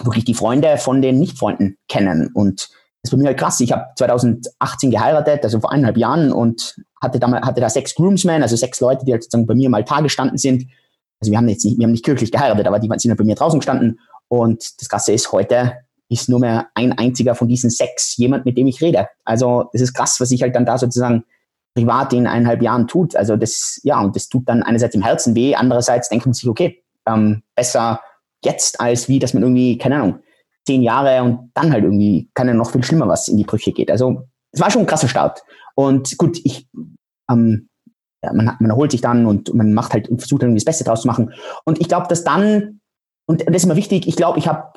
wirklich 0.02 0.24
die 0.24 0.34
Freunde 0.34 0.76
von 0.78 1.02
den 1.02 1.18
Nicht-Freunden 1.18 1.78
kennen 1.88 2.30
und 2.32 2.68
ist 3.02 3.10
bei 3.10 3.16
mir 3.16 3.26
halt 3.26 3.38
krass. 3.38 3.60
Ich 3.60 3.72
habe 3.72 3.86
2018 3.96 4.90
geheiratet, 4.90 5.44
also 5.44 5.60
vor 5.60 5.72
eineinhalb 5.72 5.96
Jahren 5.96 6.32
und 6.32 6.76
hatte 7.00 7.18
da, 7.18 7.30
hatte 7.42 7.60
da 7.60 7.70
sechs 7.70 7.94
Groomsmen, 7.94 8.42
also 8.42 8.56
sechs 8.56 8.80
Leute, 8.80 9.04
die 9.04 9.12
halt 9.12 9.22
sozusagen 9.22 9.46
bei 9.46 9.54
mir 9.54 9.70
mal 9.70 9.78
Altar 9.78 10.02
gestanden 10.02 10.38
sind. 10.38 10.66
Also 11.26 11.32
wir 11.32 11.38
haben 11.38 11.48
jetzt 11.48 11.64
nicht, 11.64 11.76
wir 11.76 11.84
haben 11.84 11.90
nicht 11.90 12.04
kirchlich 12.04 12.30
geheiratet, 12.30 12.68
aber 12.68 12.78
die 12.78 12.88
sind 12.98 13.10
halt 13.10 13.18
bei 13.18 13.24
mir 13.24 13.34
draußen 13.34 13.58
gestanden. 13.58 13.98
Und 14.28 14.80
das 14.80 14.88
Krasse 14.88 15.12
ist, 15.12 15.32
heute 15.32 15.72
ist 16.08 16.28
nur 16.28 16.38
mehr 16.38 16.68
ein 16.74 16.92
einziger 16.92 17.34
von 17.34 17.48
diesen 17.48 17.68
sechs 17.68 18.16
jemand, 18.16 18.44
mit 18.44 18.56
dem 18.56 18.68
ich 18.68 18.80
rede. 18.80 19.08
Also 19.24 19.68
das 19.72 19.82
ist 19.82 19.92
krass, 19.92 20.20
was 20.20 20.30
ich 20.30 20.42
halt 20.42 20.54
dann 20.54 20.64
da 20.64 20.78
sozusagen 20.78 21.24
privat 21.74 22.12
in 22.12 22.28
eineinhalb 22.28 22.62
Jahren 22.62 22.86
tut. 22.86 23.16
Also 23.16 23.36
das, 23.36 23.80
ja, 23.82 24.00
und 24.00 24.14
das 24.14 24.28
tut 24.28 24.48
dann 24.48 24.62
einerseits 24.62 24.94
im 24.94 25.02
Herzen 25.02 25.34
weh, 25.34 25.56
andererseits 25.56 26.08
denkt 26.08 26.26
man 26.26 26.32
sich, 26.32 26.48
okay, 26.48 26.84
ähm, 27.08 27.42
besser 27.56 28.00
jetzt 28.44 28.80
als 28.80 29.08
wie, 29.08 29.18
dass 29.18 29.34
man 29.34 29.42
irgendwie, 29.42 29.78
keine 29.78 29.96
Ahnung, 29.96 30.20
zehn 30.64 30.82
Jahre 30.82 31.24
und 31.24 31.50
dann 31.54 31.72
halt 31.72 31.82
irgendwie 31.82 32.30
kann 32.34 32.46
ja 32.46 32.54
noch 32.54 32.70
viel 32.70 32.84
schlimmer 32.84 33.08
was 33.08 33.26
in 33.26 33.36
die 33.36 33.44
Brüche 33.44 33.72
geht. 33.72 33.90
Also 33.90 34.28
es 34.52 34.60
war 34.60 34.70
schon 34.70 34.82
ein 34.82 34.86
krasser 34.86 35.08
Start. 35.08 35.42
Und 35.74 36.16
gut, 36.18 36.38
ich, 36.44 36.68
ähm, 37.28 37.68
man, 38.32 38.56
man 38.58 38.70
erholt 38.70 38.90
sich 38.90 39.00
dann 39.00 39.26
und 39.26 39.52
man 39.54 39.72
macht 39.74 39.92
halt 39.92 40.08
und 40.08 40.18
versucht 40.18 40.42
irgendwie 40.42 40.58
das 40.58 40.64
Beste 40.64 40.84
draus 40.84 41.02
zu 41.02 41.06
machen. 41.06 41.32
Und 41.64 41.80
ich 41.80 41.88
glaube, 41.88 42.06
dass 42.08 42.24
dann, 42.24 42.80
und 43.26 43.46
das 43.46 43.56
ist 43.56 43.64
immer 43.64 43.76
wichtig, 43.76 44.06
ich 44.06 44.16
glaube, 44.16 44.38
ich 44.38 44.48
habe 44.48 44.72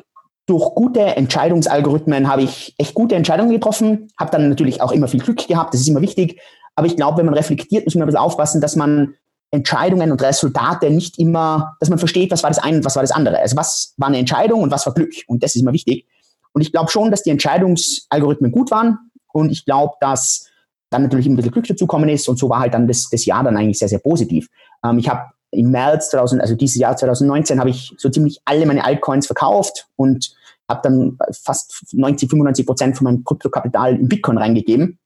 durch 0.45 0.73
gute 0.73 1.01
Entscheidungsalgorithmen 1.01 2.27
habe 2.27 2.41
ich 2.41 2.73
echt 2.77 2.95
gute 2.95 3.15
Entscheidungen 3.15 3.51
getroffen, 3.51 4.07
habe 4.19 4.31
dann 4.31 4.49
natürlich 4.49 4.81
auch 4.81 4.91
immer 4.91 5.07
viel 5.07 5.19
Glück 5.19 5.47
gehabt, 5.47 5.73
das 5.73 5.81
ist 5.81 5.87
immer 5.87 6.01
wichtig. 6.01 6.41
Aber 6.75 6.87
ich 6.87 6.95
glaube, 6.95 7.17
wenn 7.17 7.25
man 7.25 7.35
reflektiert, 7.35 7.85
muss 7.85 7.93
man 7.93 8.03
ein 8.03 8.07
bisschen 8.07 8.19
aufpassen, 8.19 8.61
dass 8.61 8.75
man 8.75 9.15
Entscheidungen 9.51 10.11
und 10.11 10.21
Resultate 10.21 10.89
nicht 10.89 11.19
immer, 11.19 11.75
dass 11.79 11.89
man 11.89 11.99
versteht, 11.99 12.31
was 12.31 12.43
war 12.43 12.49
das 12.49 12.59
eine 12.59 12.77
und 12.77 12.85
was 12.85 12.95
war 12.95 13.03
das 13.03 13.11
andere. 13.11 13.39
Also 13.39 13.57
was 13.57 13.93
war 13.97 14.07
eine 14.07 14.17
Entscheidung 14.17 14.61
und 14.61 14.71
was 14.71 14.85
war 14.85 14.93
Glück. 14.93 15.13
Und 15.27 15.43
das 15.43 15.55
ist 15.55 15.61
immer 15.61 15.73
wichtig. 15.73 16.07
Und 16.53 16.61
ich 16.61 16.71
glaube 16.71 16.89
schon, 16.89 17.11
dass 17.11 17.23
die 17.23 17.29
Entscheidungsalgorithmen 17.29 18.51
gut 18.51 18.71
waren. 18.71 18.97
Und 19.31 19.51
ich 19.51 19.65
glaube, 19.65 19.95
dass 20.01 20.47
dann 20.89 21.03
natürlich 21.03 21.27
ein 21.27 21.35
bisschen 21.35 21.51
Glück 21.51 21.67
dazukommen 21.67 22.09
ist. 22.09 22.27
Und 22.27 22.39
so 22.39 22.49
war 22.49 22.59
halt 22.59 22.73
dann 22.73 22.87
das, 22.87 23.09
das 23.09 23.25
Jahr 23.25 23.43
dann 23.43 23.57
eigentlich 23.57 23.79
sehr, 23.79 23.89
sehr 23.89 23.99
positiv. 23.99 24.47
Ähm, 24.83 24.99
ich 24.99 25.09
habe 25.09 25.31
im 25.51 25.71
März 25.71 26.09
2000, 26.11 26.41
also 26.41 26.55
dieses 26.55 26.77
Jahr 26.77 26.95
2019, 26.95 27.59
habe 27.59 27.69
ich 27.69 27.93
so 27.97 28.09
ziemlich 28.09 28.39
alle 28.45 28.65
meine 28.65 28.83
Altcoins 28.83 29.25
verkauft 29.25 29.87
und 29.95 30.31
habe 30.67 30.81
dann 30.83 31.17
fast 31.31 31.85
90, 31.93 32.29
95 32.29 32.65
Prozent 32.65 32.97
von 32.97 33.05
meinem 33.05 33.23
Kryptokapital 33.23 33.95
in 33.95 34.07
Bitcoin 34.07 34.37
reingegeben, 34.37 34.99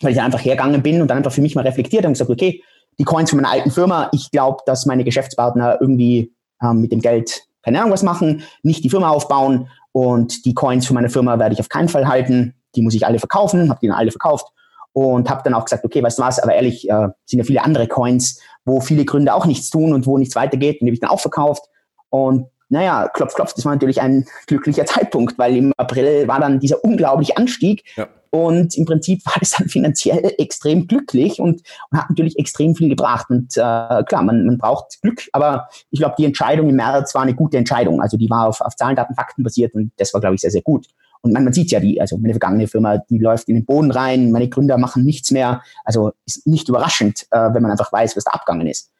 weil 0.00 0.10
ich 0.10 0.16
dann 0.16 0.26
einfach 0.26 0.44
hergegangen 0.44 0.82
bin 0.82 1.00
und 1.00 1.08
dann 1.08 1.18
einfach 1.18 1.32
für 1.32 1.42
mich 1.42 1.54
mal 1.54 1.62
reflektiert 1.62 2.04
und 2.04 2.12
gesagt, 2.12 2.30
okay, 2.30 2.62
die 2.98 3.04
Coins 3.04 3.30
von 3.30 3.40
meiner 3.40 3.52
alten 3.52 3.70
Firma. 3.70 4.08
Ich 4.12 4.30
glaube, 4.30 4.62
dass 4.66 4.86
meine 4.86 5.04
Geschäftspartner 5.04 5.78
irgendwie 5.80 6.32
ähm, 6.62 6.80
mit 6.80 6.92
dem 6.92 7.00
Geld 7.00 7.42
keine 7.62 7.80
Ahnung 7.80 7.92
was 7.92 8.02
machen, 8.02 8.42
nicht 8.62 8.84
die 8.84 8.90
Firma 8.90 9.08
aufbauen 9.08 9.68
und 9.92 10.44
die 10.44 10.52
Coins 10.52 10.86
von 10.86 10.94
meiner 10.94 11.08
Firma 11.08 11.38
werde 11.38 11.54
ich 11.54 11.60
auf 11.60 11.70
keinen 11.70 11.88
Fall 11.88 12.06
halten. 12.06 12.54
Die 12.74 12.82
muss 12.82 12.94
ich 12.94 13.06
alle 13.06 13.18
verkaufen, 13.18 13.70
habe 13.70 13.80
die 13.80 13.86
dann 13.86 13.96
alle 13.96 14.10
verkauft 14.10 14.48
und 14.94 15.28
habe 15.28 15.42
dann 15.44 15.52
auch 15.52 15.64
gesagt, 15.64 15.84
okay, 15.84 16.02
weißt 16.02 16.18
du 16.18 16.22
was, 16.22 16.38
aber 16.38 16.54
ehrlich, 16.54 16.88
äh, 16.88 17.08
sind 17.26 17.40
ja 17.40 17.44
viele 17.44 17.62
andere 17.62 17.86
Coins, 17.86 18.40
wo 18.64 18.80
viele 18.80 19.04
Gründer 19.04 19.34
auch 19.34 19.44
nichts 19.44 19.68
tun 19.68 19.92
und 19.92 20.06
wo 20.06 20.16
nichts 20.16 20.36
weitergeht, 20.36 20.80
und 20.80 20.86
die 20.86 20.90
habe 20.90 20.94
ich 20.94 21.00
dann 21.00 21.10
auch 21.10 21.20
verkauft 21.20 21.64
und 22.08 22.46
naja, 22.70 23.08
klopf, 23.12 23.34
klopf, 23.34 23.52
das 23.54 23.64
war 23.64 23.74
natürlich 23.74 24.00
ein 24.00 24.24
glücklicher 24.46 24.86
Zeitpunkt, 24.86 25.38
weil 25.38 25.56
im 25.56 25.72
April 25.76 26.26
war 26.28 26.40
dann 26.40 26.60
dieser 26.60 26.82
unglaubliche 26.82 27.36
Anstieg. 27.36 27.84
Ja. 27.96 28.08
Und 28.30 28.76
im 28.76 28.84
Prinzip 28.84 29.24
war 29.26 29.34
das 29.38 29.50
dann 29.50 29.68
finanziell 29.68 30.34
extrem 30.38 30.88
glücklich 30.88 31.38
und, 31.38 31.62
und 31.90 31.98
hat 31.98 32.10
natürlich 32.10 32.36
extrem 32.36 32.74
viel 32.74 32.88
gebracht. 32.88 33.26
Und 33.30 33.56
äh, 33.56 34.02
klar, 34.04 34.22
man, 34.22 34.44
man 34.44 34.58
braucht 34.58 35.00
Glück, 35.02 35.22
aber 35.32 35.68
ich 35.90 36.00
glaube, 36.00 36.16
die 36.18 36.24
Entscheidung 36.24 36.68
im 36.68 36.76
März 36.76 37.14
war 37.14 37.22
eine 37.22 37.34
gute 37.34 37.58
Entscheidung. 37.58 38.00
Also 38.00 38.16
die 38.16 38.28
war 38.28 38.48
auf, 38.48 38.60
auf 38.60 38.74
Zahlen, 38.74 38.96
Daten, 38.96 39.14
Fakten 39.14 39.44
basiert 39.44 39.74
und 39.74 39.92
das 39.98 40.12
war, 40.12 40.20
glaube 40.20 40.34
ich, 40.34 40.40
sehr, 40.40 40.50
sehr 40.50 40.62
gut. 40.62 40.86
Und 41.24 41.32
man, 41.32 41.42
man 41.44 41.54
sieht 41.54 41.70
ja, 41.70 41.80
die, 41.80 41.98
also 42.02 42.18
meine 42.18 42.34
vergangene 42.34 42.66
Firma, 42.66 42.98
die 42.98 43.18
läuft 43.18 43.48
in 43.48 43.54
den 43.54 43.64
Boden 43.64 43.90
rein, 43.90 44.30
meine 44.30 44.50
Gründer 44.50 44.76
machen 44.76 45.04
nichts 45.04 45.30
mehr. 45.30 45.62
Also 45.82 46.12
ist 46.26 46.46
nicht 46.46 46.68
überraschend, 46.68 47.26
äh, 47.30 47.54
wenn 47.54 47.62
man 47.62 47.70
einfach 47.70 47.90
weiß, 47.90 48.14
was 48.14 48.24
da 48.24 48.32
abgegangen 48.32 48.66
ist. 48.66 48.92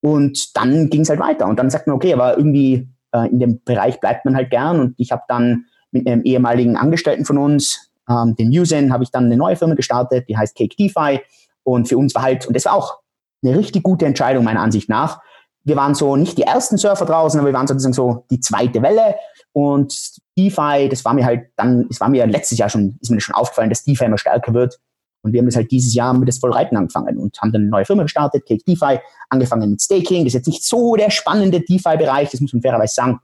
Und 0.00 0.56
dann 0.56 0.90
ging 0.90 1.00
es 1.00 1.08
halt 1.08 1.18
weiter. 1.18 1.46
Und 1.48 1.58
dann 1.58 1.70
sagt 1.70 1.88
man, 1.88 1.96
okay, 1.96 2.12
aber 2.12 2.36
irgendwie 2.36 2.88
äh, 3.12 3.28
in 3.28 3.40
dem 3.40 3.64
Bereich 3.64 3.98
bleibt 3.98 4.24
man 4.24 4.36
halt 4.36 4.50
gern. 4.50 4.78
Und 4.78 4.94
ich 4.96 5.10
habe 5.10 5.22
dann 5.26 5.64
mit 5.90 6.06
einem 6.06 6.22
ehemaligen 6.22 6.76
Angestellten 6.76 7.24
von 7.24 7.36
uns, 7.36 7.90
ähm, 8.08 8.36
den 8.36 8.50
Musen, 8.50 8.92
habe 8.92 9.02
ich 9.02 9.10
dann 9.10 9.24
eine 9.24 9.36
neue 9.36 9.56
Firma 9.56 9.74
gestartet, 9.74 10.28
die 10.28 10.36
heißt 10.36 10.56
Cake 10.56 10.76
DeFi. 10.76 11.20
Und 11.64 11.88
für 11.88 11.98
uns 11.98 12.14
war 12.14 12.22
halt, 12.22 12.46
und 12.46 12.54
das 12.54 12.64
war 12.64 12.74
auch 12.74 13.00
eine 13.42 13.58
richtig 13.58 13.82
gute 13.82 14.06
Entscheidung 14.06 14.44
meiner 14.44 14.60
Ansicht 14.60 14.88
nach. 14.88 15.20
Wir 15.64 15.76
waren 15.76 15.94
so 15.94 16.16
nicht 16.16 16.38
die 16.38 16.42
ersten 16.42 16.76
Surfer 16.76 17.04
draußen, 17.04 17.38
aber 17.38 17.48
wir 17.48 17.54
waren 17.54 17.66
sozusagen 17.66 17.92
so 17.92 18.24
die 18.30 18.40
zweite 18.40 18.82
Welle. 18.82 19.16
Und 19.52 19.94
DeFi, 20.36 20.88
das 20.88 21.04
war 21.04 21.14
mir 21.14 21.24
halt 21.24 21.50
dann, 21.56 21.86
es 21.90 22.00
war 22.00 22.08
mir 22.08 22.26
letztes 22.26 22.58
Jahr 22.58 22.68
schon, 22.68 22.98
ist 23.00 23.10
mir 23.10 23.20
schon 23.20 23.34
aufgefallen, 23.34 23.68
dass 23.68 23.84
DeFi 23.84 24.06
immer 24.06 24.18
stärker 24.18 24.54
wird. 24.54 24.78
Und 25.22 25.32
wir 25.32 25.40
haben 25.40 25.46
das 25.46 25.56
halt 25.56 25.70
dieses 25.70 25.94
Jahr 25.94 26.14
mit 26.14 26.28
das 26.28 26.38
Vollreiten 26.38 26.76
angefangen 26.76 27.16
und 27.16 27.38
haben 27.40 27.52
dann 27.52 27.62
eine 27.62 27.70
neue 27.70 27.84
Firma 27.84 28.02
gestartet, 28.02 28.44
Cake 28.46 28.64
DeFi, 28.66 28.98
angefangen 29.28 29.70
mit 29.70 29.80
Staking. 29.80 30.24
Das 30.24 30.28
ist 30.28 30.34
jetzt 30.34 30.46
nicht 30.48 30.64
so 30.64 30.96
der 30.96 31.10
spannende 31.10 31.60
DeFi-Bereich, 31.60 32.30
das 32.30 32.40
muss 32.40 32.52
man 32.52 32.62
fairerweise 32.62 32.94
sagen. 32.94 33.20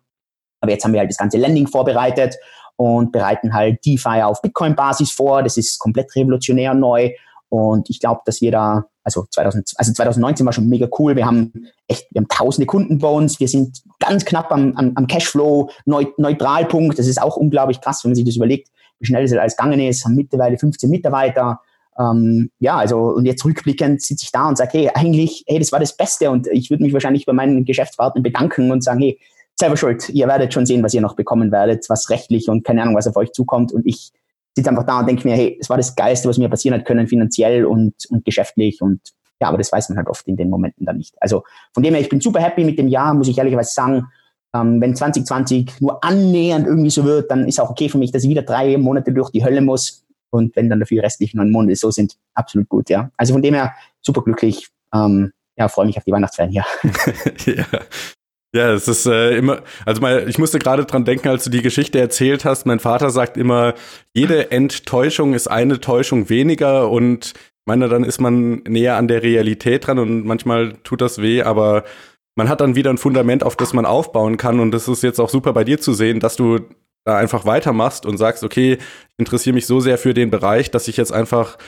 Aber 0.61 0.71
jetzt 0.71 0.85
haben 0.85 0.93
wir 0.93 1.01
halt 1.01 1.11
das 1.11 1.17
ganze 1.17 1.39
Landing 1.39 1.67
vorbereitet 1.67 2.37
und 2.77 3.11
bereiten 3.11 3.53
halt 3.53 3.85
DeFi 3.85 4.23
auf 4.23 4.41
Bitcoin-Basis 4.43 5.11
vor. 5.11 5.43
Das 5.43 5.57
ist 5.57 5.79
komplett 5.79 6.15
revolutionär 6.15 6.75
neu. 6.75 7.11
Und 7.49 7.89
ich 7.91 8.01
glaube, 8.01 8.21
dass 8.25 8.41
wir 8.41 8.53
da, 8.53 8.85
also, 9.05 9.25
2000, 9.31 9.73
also 9.77 9.93
2019 9.93 10.45
war 10.45 10.53
schon 10.53 10.69
mega 10.69 10.87
cool. 10.99 11.17
Wir 11.17 11.27
haben 11.27 11.53
echt, 11.87 12.07
wir 12.11 12.21
haben 12.21 12.29
tausende 12.29 12.67
Kunden 12.67 12.99
bei 12.99 13.09
uns. 13.09 13.41
Wir 13.41 13.49
sind 13.49 13.83
ganz 14.01 14.25
knapp 14.25 14.53
am, 14.53 14.77
am, 14.77 14.93
am 14.95 15.07
Cashflow, 15.07 15.71
Neutralpunkt. 15.87 16.99
Das 16.99 17.07
ist 17.07 17.21
auch 17.21 17.37
unglaublich 17.37 17.81
krass, 17.81 18.05
wenn 18.05 18.11
man 18.11 18.17
sich 18.17 18.25
das 18.25 18.37
überlegt, 18.37 18.69
wie 18.99 19.07
schnell 19.07 19.23
das 19.23 19.33
alles 19.33 19.57
gegangen 19.57 19.81
ist. 19.81 20.05
Haben 20.05 20.17
mittlerweile 20.17 20.59
15 20.59 20.91
Mitarbeiter 20.91 21.61
ähm, 21.99 22.51
ja, 22.61 22.77
also 22.77 22.99
und 23.09 23.27
jetzt 23.27 23.45
rückblickend 23.45 24.01
sitze 24.03 24.25
ich 24.25 24.33
da 24.33 24.49
und 24.49 24.57
sage, 24.57 24.71
hey, 24.73 24.91
eigentlich, 24.95 25.45
hey, 25.47 25.59
das 25.59 25.73
war 25.73 25.81
das 25.81 25.97
Beste 25.97 26.31
und 26.31 26.47
ich 26.47 26.71
würde 26.71 26.85
mich 26.85 26.93
wahrscheinlich 26.93 27.27
bei 27.27 27.33
meinen 27.33 27.65
Geschäftspartnern 27.65 28.23
bedanken 28.23 28.71
und 28.71 28.85
sagen, 28.85 29.01
hey, 29.01 29.19
selber 29.57 29.77
schuld, 29.77 30.09
ihr 30.11 30.29
werdet 30.29 30.55
schon 30.55 30.67
sehen, 30.67 30.83
was 30.85 30.95
ihr 30.95 31.01
noch 31.01 31.17
bekommen 31.17 31.51
werdet, 31.51 31.87
was 31.89 32.11
rechtlich 32.11 32.49
und 32.49 32.65
keine 32.65 32.83
Ahnung, 32.83 32.95
was 32.95 33.09
auf 33.09 33.17
euch 33.17 33.33
zukommt 33.33 33.73
und 33.73 33.85
ich 33.85 34.13
sitze 34.59 34.71
einfach 34.71 34.85
da 34.85 35.01
und 35.01 35.09
denke 35.09 35.27
mir, 35.27 35.37
hey, 35.37 35.57
es 35.61 35.71
war 35.71 35.77
das 35.77 35.95
Geilste, 35.95 36.29
was 36.29 36.39
mir 36.39 36.49
passieren 36.49 36.79
hat 36.79 36.87
können, 36.87 37.07
finanziell 37.07 37.65
und, 37.65 37.95
und 38.11 38.25
geschäftlich 38.25 38.83
und 38.83 39.01
ja, 39.41 39.49
aber 39.49 39.59
das 39.59 39.71
weiß 39.71 39.89
man 39.91 39.99
halt 39.99 40.09
oft 40.09 40.27
in 40.27 40.37
den 40.37 40.51
Momenten 40.51 40.85
dann 40.85 40.97
nicht. 40.97 41.15
Also 41.21 41.45
von 41.73 41.83
dem 41.83 41.95
her, 41.95 42.03
ich 42.03 42.09
bin 42.09 42.21
super 42.21 42.41
happy 42.41 42.65
mit 42.65 42.79
dem 42.79 42.89
Jahr, 42.89 43.15
muss 43.15 43.29
ich 43.29 43.39
ehrlicherweise 43.39 43.73
sagen. 43.73 44.09
Ähm, 44.55 44.81
wenn 44.81 44.97
2020 44.97 45.81
nur 45.81 46.03
annähernd 46.03 46.67
irgendwie 46.67 46.91
so 46.91 47.05
wird, 47.05 47.31
dann 47.31 47.47
ist 47.47 47.61
auch 47.61 47.71
okay 47.71 47.89
für 47.89 47.99
mich, 47.99 48.11
dass 48.11 48.25
ich 48.25 48.31
wieder 48.31 48.43
drei 48.43 48.77
Monate 48.79 49.13
durch 49.13 49.31
die 49.31 49.45
Hölle 49.45 49.61
muss 49.61 50.05
und 50.31 50.57
wenn 50.57 50.69
dann 50.69 50.81
dafür 50.81 50.97
die 50.97 51.01
restlichen 51.01 51.37
neun 51.37 51.51
Monate 51.51 51.77
so 51.77 51.91
sind, 51.91 52.17
absolut 52.35 52.69
gut, 52.69 52.91
ja. 52.91 53.11
Also 53.17 53.35
von 53.35 53.43
dem 53.43 53.55
her 53.55 53.75
super 54.01 54.23
glücklich. 54.23 54.69
Ähm, 54.93 55.33
ja, 55.57 55.69
freue 55.69 55.87
mich 55.87 55.99
auf 55.99 56.05
die 56.05 56.13
Weihnachtsferien 56.13 56.53
hier. 56.53 56.65
ja. 57.57 57.65
Ja, 58.55 58.73
es 58.73 58.89
ist 58.89 59.05
äh, 59.05 59.37
immer, 59.37 59.63
also 59.85 60.01
mal, 60.01 60.27
ich 60.27 60.39
musste 60.39 60.59
gerade 60.59 60.87
dran 60.87 61.05
denken, 61.05 61.29
als 61.29 61.45
du 61.45 61.51
die 61.51 61.61
Geschichte 61.61 61.99
erzählt 61.99 62.47
hast. 62.47 62.65
Mein 62.65 62.81
Vater 62.81 63.11
sagt 63.11 63.37
immer, 63.37 63.75
jede 64.15 64.51
Enttäuschung 64.51 65.35
ist 65.35 65.49
eine 65.49 65.81
Täuschung 65.81 66.31
weniger 66.31 66.91
und 66.91 67.35
meine, 67.67 67.89
dann 67.91 68.05
ist 68.05 68.21
man 68.21 68.63
näher 68.67 68.97
an 68.97 69.09
der 69.09 69.23
Realität 69.23 69.87
dran 69.87 69.99
und 69.99 70.25
manchmal 70.25 70.73
tut 70.83 71.03
das 71.03 71.21
weh, 71.21 71.43
aber 71.43 71.85
man 72.35 72.49
hat 72.49 72.63
dann 72.63 72.75
wieder 72.75 72.89
ein 72.89 72.99
Fundament, 72.99 73.45
auf 73.45 73.57
das 73.57 73.75
man 73.75 73.85
aufbauen 73.85 74.39
kann 74.39 74.61
und 74.61 74.71
das 74.71 74.89
ist 74.89 75.03
jetzt 75.03 75.21
auch 75.21 75.29
super 75.29 75.53
bei 75.53 75.65
dir 75.65 75.79
zu 75.79 75.93
sehen, 75.93 76.19
dass 76.19 76.37
du 76.37 76.61
da 77.05 77.19
einfach 77.19 77.45
weitermachst 77.45 78.07
und 78.07 78.17
sagst, 78.17 78.43
okay, 78.43 78.75
ich 78.75 79.19
interessiere 79.19 79.55
mich 79.55 79.67
so 79.67 79.81
sehr 79.81 79.99
für 79.99 80.15
den 80.15 80.31
Bereich, 80.31 80.71
dass 80.71 80.89
ich 80.89 80.97
jetzt 80.97 81.13
einfach 81.13 81.59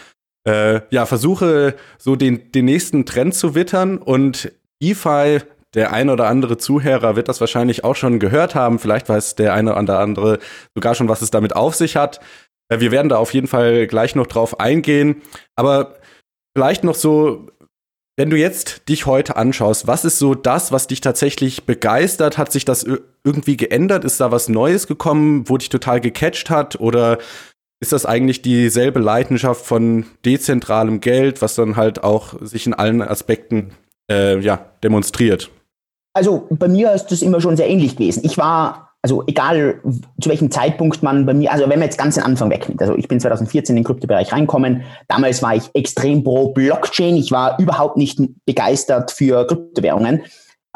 äh, 0.48 0.80
ja 0.90 1.04
versuche, 1.04 1.74
so 1.98 2.16
den, 2.16 2.50
den 2.52 2.64
nächsten 2.64 3.04
Trend 3.04 3.34
zu 3.34 3.54
wittern 3.54 3.98
und 3.98 4.52
DeFi 4.82 5.40
der 5.74 5.92
ein 5.92 6.10
oder 6.10 6.26
andere 6.26 6.58
Zuhörer 6.58 7.16
wird 7.16 7.28
das 7.28 7.40
wahrscheinlich 7.40 7.84
auch 7.84 7.96
schon 7.96 8.18
gehört 8.18 8.54
haben. 8.54 8.78
Vielleicht 8.78 9.08
weiß 9.08 9.36
der 9.36 9.54
eine 9.54 9.76
oder 9.76 9.98
andere 9.98 10.38
sogar 10.74 10.94
schon, 10.94 11.08
was 11.08 11.22
es 11.22 11.30
damit 11.30 11.54
auf 11.54 11.74
sich 11.74 11.96
hat. 11.96 12.20
Äh, 12.68 12.80
wir 12.80 12.90
werden 12.90 13.08
da 13.08 13.16
auf 13.16 13.34
jeden 13.34 13.46
Fall 13.46 13.86
gleich 13.86 14.14
noch 14.14 14.26
drauf 14.26 14.60
eingehen. 14.60 15.22
Aber 15.56 15.96
vielleicht 16.54 16.84
noch 16.84 16.94
so 16.94 17.48
wenn 18.20 18.28
du 18.28 18.36
jetzt 18.36 18.86
dich 18.90 19.06
heute 19.06 19.36
anschaust, 19.36 19.86
was 19.86 20.04
ist 20.04 20.18
so 20.18 20.34
das, 20.34 20.72
was 20.72 20.86
dich 20.86 21.00
tatsächlich 21.00 21.64
begeistert? 21.64 22.36
Hat 22.36 22.52
sich 22.52 22.66
das 22.66 22.84
irgendwie 23.24 23.56
geändert? 23.56 24.04
Ist 24.04 24.20
da 24.20 24.30
was 24.30 24.50
Neues 24.50 24.86
gekommen, 24.86 25.48
wo 25.48 25.56
dich 25.56 25.70
total 25.70 26.02
gecatcht 26.02 26.50
hat? 26.50 26.78
Oder 26.80 27.16
ist 27.80 27.92
das 27.92 28.04
eigentlich 28.04 28.42
dieselbe 28.42 29.00
Leidenschaft 29.00 29.64
von 29.64 30.04
dezentralem 30.26 31.00
Geld, 31.00 31.40
was 31.40 31.54
dann 31.54 31.76
halt 31.76 32.04
auch 32.04 32.34
sich 32.42 32.66
in 32.66 32.74
allen 32.74 33.00
Aspekten 33.00 33.70
äh, 34.10 34.38
ja, 34.40 34.66
demonstriert? 34.82 35.50
Also 36.20 36.46
bei 36.50 36.68
mir 36.68 36.92
ist 36.92 37.06
das 37.06 37.22
immer 37.22 37.40
schon 37.40 37.56
sehr 37.56 37.70
ähnlich 37.70 37.96
gewesen. 37.96 38.20
Ich 38.24 38.36
war 38.36 38.90
also 39.00 39.24
egal 39.26 39.80
zu 40.20 40.28
welchem 40.28 40.50
Zeitpunkt 40.50 41.02
man 41.02 41.24
bei 41.24 41.32
mir, 41.32 41.50
also 41.50 41.62
wenn 41.62 41.78
man 41.78 41.88
jetzt 41.88 41.96
ganz 41.96 42.16
den 42.16 42.24
Anfang 42.24 42.50
wegnimmt, 42.50 42.82
also 42.82 42.94
ich 42.94 43.08
bin 43.08 43.18
2014 43.18 43.74
in 43.74 43.80
den 43.80 43.86
Kryptobereich 43.86 44.30
reinkommen, 44.30 44.82
damals 45.08 45.42
war 45.42 45.54
ich 45.54 45.70
extrem 45.72 46.22
pro 46.22 46.52
Blockchain, 46.52 47.16
ich 47.16 47.32
war 47.32 47.58
überhaupt 47.58 47.96
nicht 47.96 48.20
begeistert 48.44 49.12
für 49.12 49.46
Kryptowährungen. 49.46 50.24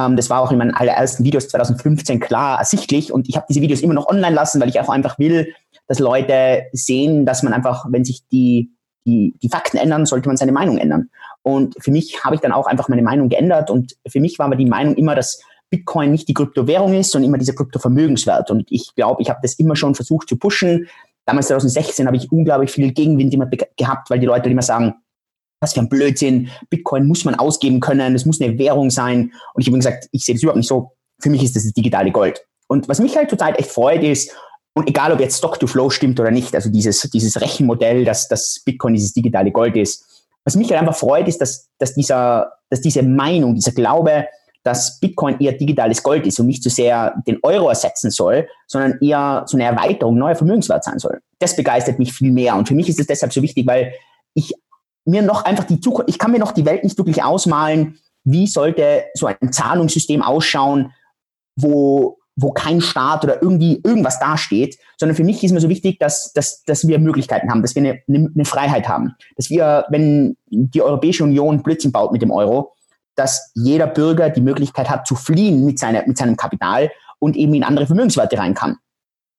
Ähm, 0.00 0.16
das 0.16 0.30
war 0.30 0.40
auch 0.40 0.50
in 0.50 0.56
meinen 0.56 0.72
allerersten 0.72 1.24
Videos 1.24 1.48
2015 1.48 2.20
klar 2.20 2.58
ersichtlich 2.58 3.12
und 3.12 3.28
ich 3.28 3.36
habe 3.36 3.44
diese 3.50 3.60
Videos 3.60 3.82
immer 3.82 3.92
noch 3.92 4.08
online 4.08 4.34
lassen, 4.34 4.62
weil 4.62 4.70
ich 4.70 4.80
auch 4.80 4.88
einfach 4.88 5.18
will, 5.18 5.52
dass 5.88 5.98
Leute 5.98 6.62
sehen, 6.72 7.26
dass 7.26 7.42
man 7.42 7.52
einfach, 7.52 7.84
wenn 7.90 8.06
sich 8.06 8.26
die, 8.32 8.70
die, 9.06 9.34
die 9.42 9.48
Fakten 9.48 9.76
ändern, 9.76 10.06
sollte 10.06 10.28
man 10.28 10.36
seine 10.36 10.52
Meinung 10.52 10.78
ändern. 10.78 11.10
Und 11.42 11.74
für 11.78 11.90
mich 11.90 12.24
habe 12.24 12.34
ich 12.34 12.40
dann 12.40 12.52
auch 12.52 12.66
einfach 12.66 12.88
meine 12.88 13.02
Meinung 13.02 13.28
geändert 13.28 13.70
und 13.70 13.96
für 14.06 14.20
mich 14.20 14.38
war 14.38 14.46
aber 14.46 14.56
die 14.56 14.66
Meinung 14.66 14.94
immer, 14.96 15.14
dass 15.14 15.40
Bitcoin 15.70 16.12
nicht 16.12 16.28
die 16.28 16.34
Kryptowährung 16.34 16.94
ist, 16.94 17.10
sondern 17.10 17.30
immer 17.30 17.38
dieser 17.38 17.54
Kryptovermögenswert. 17.54 18.50
Und 18.50 18.66
ich 18.70 18.94
glaube, 18.94 19.22
ich 19.22 19.28
habe 19.28 19.40
das 19.42 19.54
immer 19.54 19.76
schon 19.76 19.94
versucht 19.94 20.28
zu 20.28 20.36
pushen. 20.36 20.88
Damals 21.26 21.48
2016 21.48 22.06
habe 22.06 22.16
ich 22.16 22.30
unglaublich 22.30 22.70
viel 22.70 22.92
Gegenwind 22.92 23.34
immer 23.34 23.46
gehabt, 23.76 24.10
weil 24.10 24.20
die 24.20 24.26
Leute 24.26 24.48
immer 24.48 24.62
sagen, 24.62 24.94
was 25.60 25.72
für 25.72 25.80
ein 25.80 25.88
Blödsinn, 25.88 26.50
Bitcoin 26.70 27.06
muss 27.06 27.24
man 27.24 27.34
ausgeben 27.34 27.80
können, 27.80 28.14
es 28.14 28.26
muss 28.26 28.40
eine 28.40 28.58
Währung 28.58 28.90
sein. 28.90 29.32
Und 29.54 29.62
ich 29.62 29.66
habe 29.66 29.78
gesagt, 29.78 30.08
ich 30.12 30.24
sehe 30.24 30.34
das 30.34 30.42
überhaupt 30.42 30.58
nicht 30.58 30.68
so. 30.68 30.92
Für 31.20 31.30
mich 31.30 31.42
ist 31.42 31.56
das 31.56 31.64
das 31.64 31.72
digitale 31.72 32.12
Gold. 32.12 32.46
Und 32.68 32.88
was 32.88 33.00
mich 33.00 33.16
halt 33.16 33.30
total 33.30 33.54
echt 33.56 33.70
freut 33.70 34.02
ist, 34.02 34.34
und 34.74 34.88
egal 34.88 35.12
ob 35.12 35.20
jetzt 35.20 35.38
Stock 35.38 35.58
to 35.58 35.66
Flow 35.66 35.88
stimmt 35.88 36.18
oder 36.20 36.30
nicht, 36.30 36.54
also 36.54 36.68
dieses, 36.68 37.00
dieses 37.02 37.40
Rechenmodell, 37.40 38.04
dass, 38.04 38.28
dass 38.28 38.60
Bitcoin 38.64 38.94
dieses 38.94 39.12
digitale 39.12 39.52
Gold 39.52 39.76
ist, 39.76 40.04
was 40.44 40.56
mich 40.56 40.70
halt 40.70 40.80
einfach 40.80 40.96
freut, 40.96 41.26
ist, 41.28 41.40
dass, 41.40 41.68
dass, 41.78 41.94
dieser, 41.94 42.52
dass 42.68 42.80
diese 42.80 43.02
Meinung, 43.02 43.54
dieser 43.54 43.72
Glaube, 43.72 44.26
dass 44.62 44.98
Bitcoin 44.98 45.38
eher 45.38 45.52
digitales 45.52 46.02
Gold 46.02 46.26
ist 46.26 46.40
und 46.40 46.46
nicht 46.46 46.62
so 46.62 46.70
sehr 46.70 47.14
den 47.26 47.38
Euro 47.42 47.68
ersetzen 47.68 48.10
soll, 48.10 48.48
sondern 48.66 48.98
eher 49.00 49.44
so 49.46 49.56
eine 49.56 49.64
Erweiterung, 49.64 50.18
neuer 50.18 50.34
Vermögenswert 50.34 50.84
sein 50.84 50.98
soll. 50.98 51.20
Das 51.38 51.54
begeistert 51.54 51.98
mich 51.98 52.12
viel 52.12 52.32
mehr. 52.32 52.56
Und 52.56 52.66
für 52.66 52.74
mich 52.74 52.88
ist 52.88 52.98
es 52.98 53.06
deshalb 53.06 53.32
so 53.32 53.42
wichtig, 53.42 53.66
weil 53.66 53.92
ich 54.32 54.54
mir 55.04 55.22
noch 55.22 55.44
einfach 55.44 55.64
die 55.64 55.80
Zukunft, 55.80 56.08
ich 56.08 56.18
kann 56.18 56.32
mir 56.32 56.38
noch 56.38 56.52
die 56.52 56.64
Welt 56.64 56.82
nicht 56.82 56.96
wirklich 56.96 57.22
ausmalen, 57.22 57.98
wie 58.24 58.46
sollte 58.46 59.04
so 59.14 59.26
ein 59.26 59.52
Zahlungssystem 59.52 60.22
ausschauen, 60.22 60.92
wo, 61.56 62.18
wo 62.36 62.52
kein 62.52 62.80
Staat 62.80 63.24
oder 63.24 63.42
irgendwie 63.42 63.80
irgendwas 63.84 64.18
dasteht, 64.18 64.78
sondern 64.98 65.16
für 65.16 65.24
mich 65.24 65.42
ist 65.44 65.52
mir 65.52 65.60
so 65.60 65.68
wichtig, 65.68 65.98
dass, 65.98 66.32
dass, 66.32 66.62
dass 66.64 66.86
wir 66.86 66.98
Möglichkeiten 66.98 67.50
haben, 67.50 67.62
dass 67.62 67.74
wir 67.74 67.82
eine, 67.82 68.02
eine, 68.08 68.44
Freiheit 68.44 68.88
haben, 68.88 69.14
dass 69.36 69.50
wir, 69.50 69.84
wenn 69.88 70.36
die 70.46 70.82
Europäische 70.82 71.24
Union 71.24 71.62
Blödsinn 71.62 71.92
baut 71.92 72.12
mit 72.12 72.22
dem 72.22 72.30
Euro, 72.30 72.72
dass 73.14 73.52
jeder 73.54 73.86
Bürger 73.86 74.30
die 74.30 74.40
Möglichkeit 74.40 74.90
hat 74.90 75.06
zu 75.06 75.14
fliehen 75.14 75.64
mit, 75.64 75.78
seiner, 75.78 76.04
mit 76.06 76.18
seinem 76.18 76.36
Kapital 76.36 76.90
und 77.20 77.36
eben 77.36 77.54
in 77.54 77.62
andere 77.62 77.86
Vermögenswerte 77.86 78.36
rein 78.38 78.54
kann. 78.54 78.76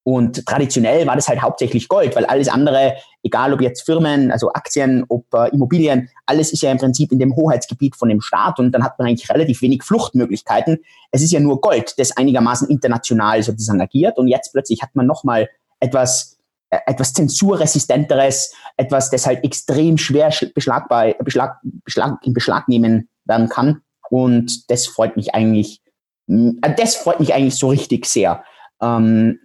Und 0.06 0.46
traditionell 0.46 1.04
war 1.04 1.16
das 1.16 1.26
halt 1.26 1.42
hauptsächlich 1.42 1.88
Gold, 1.88 2.14
weil 2.14 2.26
alles 2.26 2.46
andere, 2.46 2.94
egal 3.24 3.52
ob 3.52 3.60
jetzt 3.60 3.84
Firmen, 3.84 4.30
also 4.30 4.52
Aktien, 4.52 5.04
ob 5.08 5.26
äh, 5.34 5.48
Immobilien, 5.48 6.08
alles 6.26 6.52
ist 6.52 6.62
ja 6.62 6.70
im 6.70 6.78
Prinzip 6.78 7.10
in 7.10 7.18
dem 7.18 7.34
Hoheitsgebiet 7.34 7.96
von 7.96 8.08
dem 8.08 8.20
Staat 8.20 8.60
und 8.60 8.70
dann 8.70 8.84
hat 8.84 9.00
man 9.00 9.08
eigentlich 9.08 9.28
relativ 9.28 9.62
wenig 9.62 9.82
Fluchtmöglichkeiten. 9.82 10.78
Es 11.10 11.24
ist 11.24 11.32
ja 11.32 11.40
nur 11.40 11.60
Gold, 11.60 11.94
das 11.98 12.16
einigermaßen 12.16 12.68
international 12.68 13.42
sozusagen 13.42 13.80
agiert 13.80 14.16
und 14.16 14.28
jetzt 14.28 14.52
plötzlich 14.52 14.80
hat 14.80 14.94
man 14.94 15.06
nochmal 15.06 15.48
etwas, 15.80 16.38
äh, 16.70 16.78
etwas 16.86 17.12
zensurresistenteres, 17.12 18.54
etwas, 18.76 19.10
das 19.10 19.26
halt 19.26 19.42
extrem 19.42 19.98
schwer 19.98 20.32
beschlagbar, 20.54 21.14
beschlag, 21.14 21.58
beschlag, 21.64 22.20
in 22.22 22.32
Beschlag 22.32 22.68
nehmen 22.68 23.08
werden 23.24 23.48
kann. 23.48 23.80
Und 24.08 24.70
das 24.70 24.86
freut 24.86 25.16
mich 25.16 25.34
eigentlich, 25.34 25.80
äh, 26.28 26.52
das 26.76 26.94
freut 26.94 27.18
mich 27.18 27.34
eigentlich 27.34 27.56
so 27.56 27.70
richtig 27.70 28.06
sehr. 28.06 28.44
Ähm, 28.80 29.40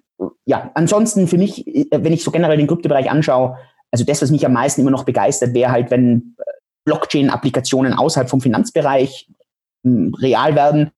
ja, 0.45 0.71
ansonsten 0.73 1.27
für 1.27 1.37
mich, 1.37 1.65
äh, 1.67 1.85
wenn 1.91 2.13
ich 2.13 2.23
so 2.23 2.31
generell 2.31 2.57
den 2.57 2.67
Kryptobereich 2.67 3.09
anschaue, 3.09 3.57
also 3.91 4.05
das, 4.05 4.21
was 4.21 4.31
mich 4.31 4.45
am 4.45 4.53
meisten 4.53 4.81
immer 4.81 4.91
noch 4.91 5.03
begeistert, 5.03 5.53
wäre 5.53 5.71
halt, 5.71 5.91
wenn 5.91 6.35
äh, 6.37 6.43
Blockchain-Applikationen 6.85 7.93
außerhalb 7.93 8.29
vom 8.29 8.41
Finanzbereich 8.41 9.29
hm, 9.83 10.13
real 10.15 10.55
werden. 10.55 10.91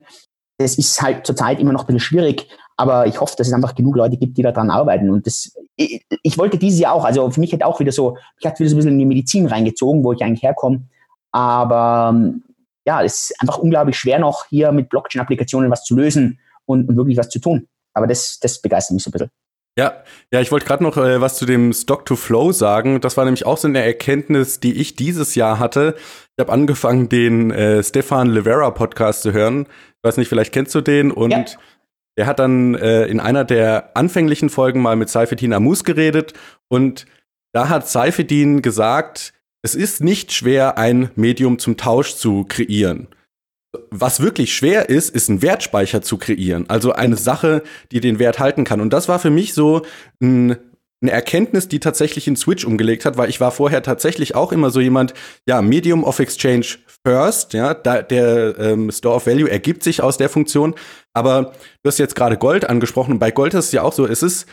Das 0.58 0.78
ist 0.78 1.02
halt 1.02 1.26
zurzeit 1.26 1.60
immer 1.60 1.74
noch 1.74 1.82
ein 1.82 1.88
bisschen 1.88 2.00
schwierig, 2.00 2.48
aber 2.78 3.08
ich 3.08 3.20
hoffe, 3.20 3.36
dass 3.38 3.48
es 3.48 3.54
einfach 3.54 3.76
genug 3.76 3.96
Leute 3.96 4.18
gibt, 4.18 4.38
die 4.38 4.44
daran 4.44 4.70
arbeiten. 4.70 5.10
Und 5.10 5.26
das, 5.26 5.54
ich, 5.76 6.06
ich 6.22 6.38
wollte 6.38 6.58
dieses 6.58 6.80
Jahr 6.80 6.94
auch, 6.94 7.06
also 7.06 7.30
für 7.32 7.40
mich 7.40 7.54
hat 7.54 7.64
auch 7.64 7.80
wieder 7.80 7.92
so, 7.92 8.18
ich 8.40 8.46
hatte 8.46 8.60
wieder 8.60 8.70
so 8.70 8.76
ein 8.76 8.78
bisschen 8.78 8.94
in 8.94 9.00
die 9.00 9.06
Medizin 9.06 9.48
reingezogen, 9.48 10.04
wo 10.04 10.14
ich 10.14 10.24
eigentlich 10.24 10.44
herkomme. 10.44 10.84
Aber 11.32 12.10
hm, 12.14 12.44
ja, 12.86 13.04
es 13.04 13.30
ist 13.30 13.42
einfach 13.42 13.58
unglaublich 13.58 13.98
schwer 13.98 14.20
noch 14.20 14.46
hier 14.48 14.72
mit 14.72 14.90
Blockchain-Applikationen 14.90 15.72
was 15.72 15.84
zu 15.84 15.96
lösen 15.96 16.40
und, 16.66 16.88
und, 16.90 16.96
wirklich 16.96 17.18
was 17.18 17.30
zu 17.30 17.40
tun. 17.40 17.68
Aber 17.94 18.08
das, 18.08 18.40
das 18.40 18.62
begeistert 18.62 18.96
mich 18.96 19.04
so 19.04 19.10
ein 19.10 19.14
bisschen. 19.14 19.32
Ja, 19.78 20.04
ja, 20.32 20.40
ich 20.40 20.52
wollte 20.52 20.68
gerade 20.68 20.84
noch 20.84 20.98
äh, 20.98 21.20
was 21.20 21.36
zu 21.38 21.46
dem 21.46 21.74
Stock 21.74 22.06
to 22.06 22.16
Flow 22.16 22.52
sagen. 22.52 23.02
Das 23.02 23.18
war 23.18 23.26
nämlich 23.26 23.46
auch 23.46 23.58
so 23.58 23.68
eine 23.68 23.84
Erkenntnis, 23.84 24.60
die 24.60 24.74
ich 24.80 24.96
dieses 24.96 25.34
Jahr 25.34 25.58
hatte. 25.58 25.96
Ich 25.98 26.42
habe 26.42 26.52
angefangen, 26.52 27.10
den 27.10 27.50
äh, 27.50 27.84
Stefan 27.84 28.30
Livera 28.30 28.70
Podcast 28.70 29.24
zu 29.24 29.34
hören. 29.34 29.66
Ich 29.98 30.04
weiß 30.04 30.18
nicht, 30.18 30.28
vielleicht 30.28 30.54
kennst 30.54 30.76
du 30.76 30.82
den 30.82 31.12
und 31.12 31.32
ja. 31.32 31.46
der 32.18 32.28
hat 32.28 32.38
dann 32.38 32.76
äh, 32.76 33.06
in 33.06 33.20
einer 33.20 33.46
der 33.46 33.98
anfänglichen 33.98 34.52
Folgen 34.52 34.80
mal 34.80 34.96
mit 34.96 35.10
Seifedin 35.10 35.54
Amus 35.54 35.84
geredet 35.84 36.34
und 36.68 37.08
da 37.52 37.70
hat 37.70 37.88
Seifedin 37.88 38.62
gesagt, 38.62 39.34
es 39.64 39.74
ist 39.74 40.04
nicht 40.04 40.34
schwer, 40.34 40.78
ein 40.78 41.10
Medium 41.16 41.58
zum 41.58 41.78
Tausch 41.78 42.16
zu 42.16 42.46
kreieren. 42.48 43.08
Was 43.90 44.20
wirklich 44.20 44.54
schwer 44.54 44.90
ist, 44.90 45.10
ist 45.10 45.30
ein 45.30 45.42
Wertspeicher 45.42 46.02
zu 46.02 46.18
kreieren. 46.18 46.70
Also 46.70 46.94
eine 46.94 47.18
Sache, 47.18 47.64
die 47.92 48.02
den 48.02 48.20
Wert 48.20 48.40
halten 48.40 48.64
kann. 48.66 48.82
Und 48.82 48.94
das 48.94 49.08
war 49.08 49.20
für 49.20 49.32
mich 49.32 49.54
so 49.54 49.82
ein, 50.22 50.58
eine 51.02 51.12
Erkenntnis, 51.12 51.68
die 51.68 51.80
tatsächlich 51.80 52.28
in 52.28 52.36
Switch 52.36 52.66
umgelegt 52.66 53.06
hat, 53.06 53.18
weil 53.18 53.30
ich 53.30 53.42
war 53.42 53.52
vorher 53.52 53.82
tatsächlich 53.82 54.36
auch 54.36 54.52
immer 54.52 54.70
so 54.70 54.80
jemand, 54.80 55.14
ja, 55.48 55.62
Medium 55.62 56.04
of 56.04 56.20
Exchange 56.20 56.66
first, 57.06 57.54
ja, 57.54 57.74
da, 57.74 58.02
der 58.02 58.58
ähm, 58.60 58.92
Store 58.92 59.16
of 59.16 59.28
Value 59.28 59.50
ergibt 59.50 59.84
sich 59.84 60.02
aus 60.02 60.18
der 60.18 60.30
Funktion. 60.30 60.76
Aber 61.14 61.54
du 61.82 61.88
hast 61.88 62.00
jetzt 62.00 62.16
gerade 62.16 62.38
Gold 62.38 62.70
angesprochen 62.70 63.14
und 63.14 63.20
bei 63.20 63.32
Gold 63.32 63.54
ist 63.54 63.66
es 63.66 63.72
ja 63.72 63.82
auch 63.82 63.94
so, 63.94 64.06
es 64.06 64.24
ist 64.24 64.48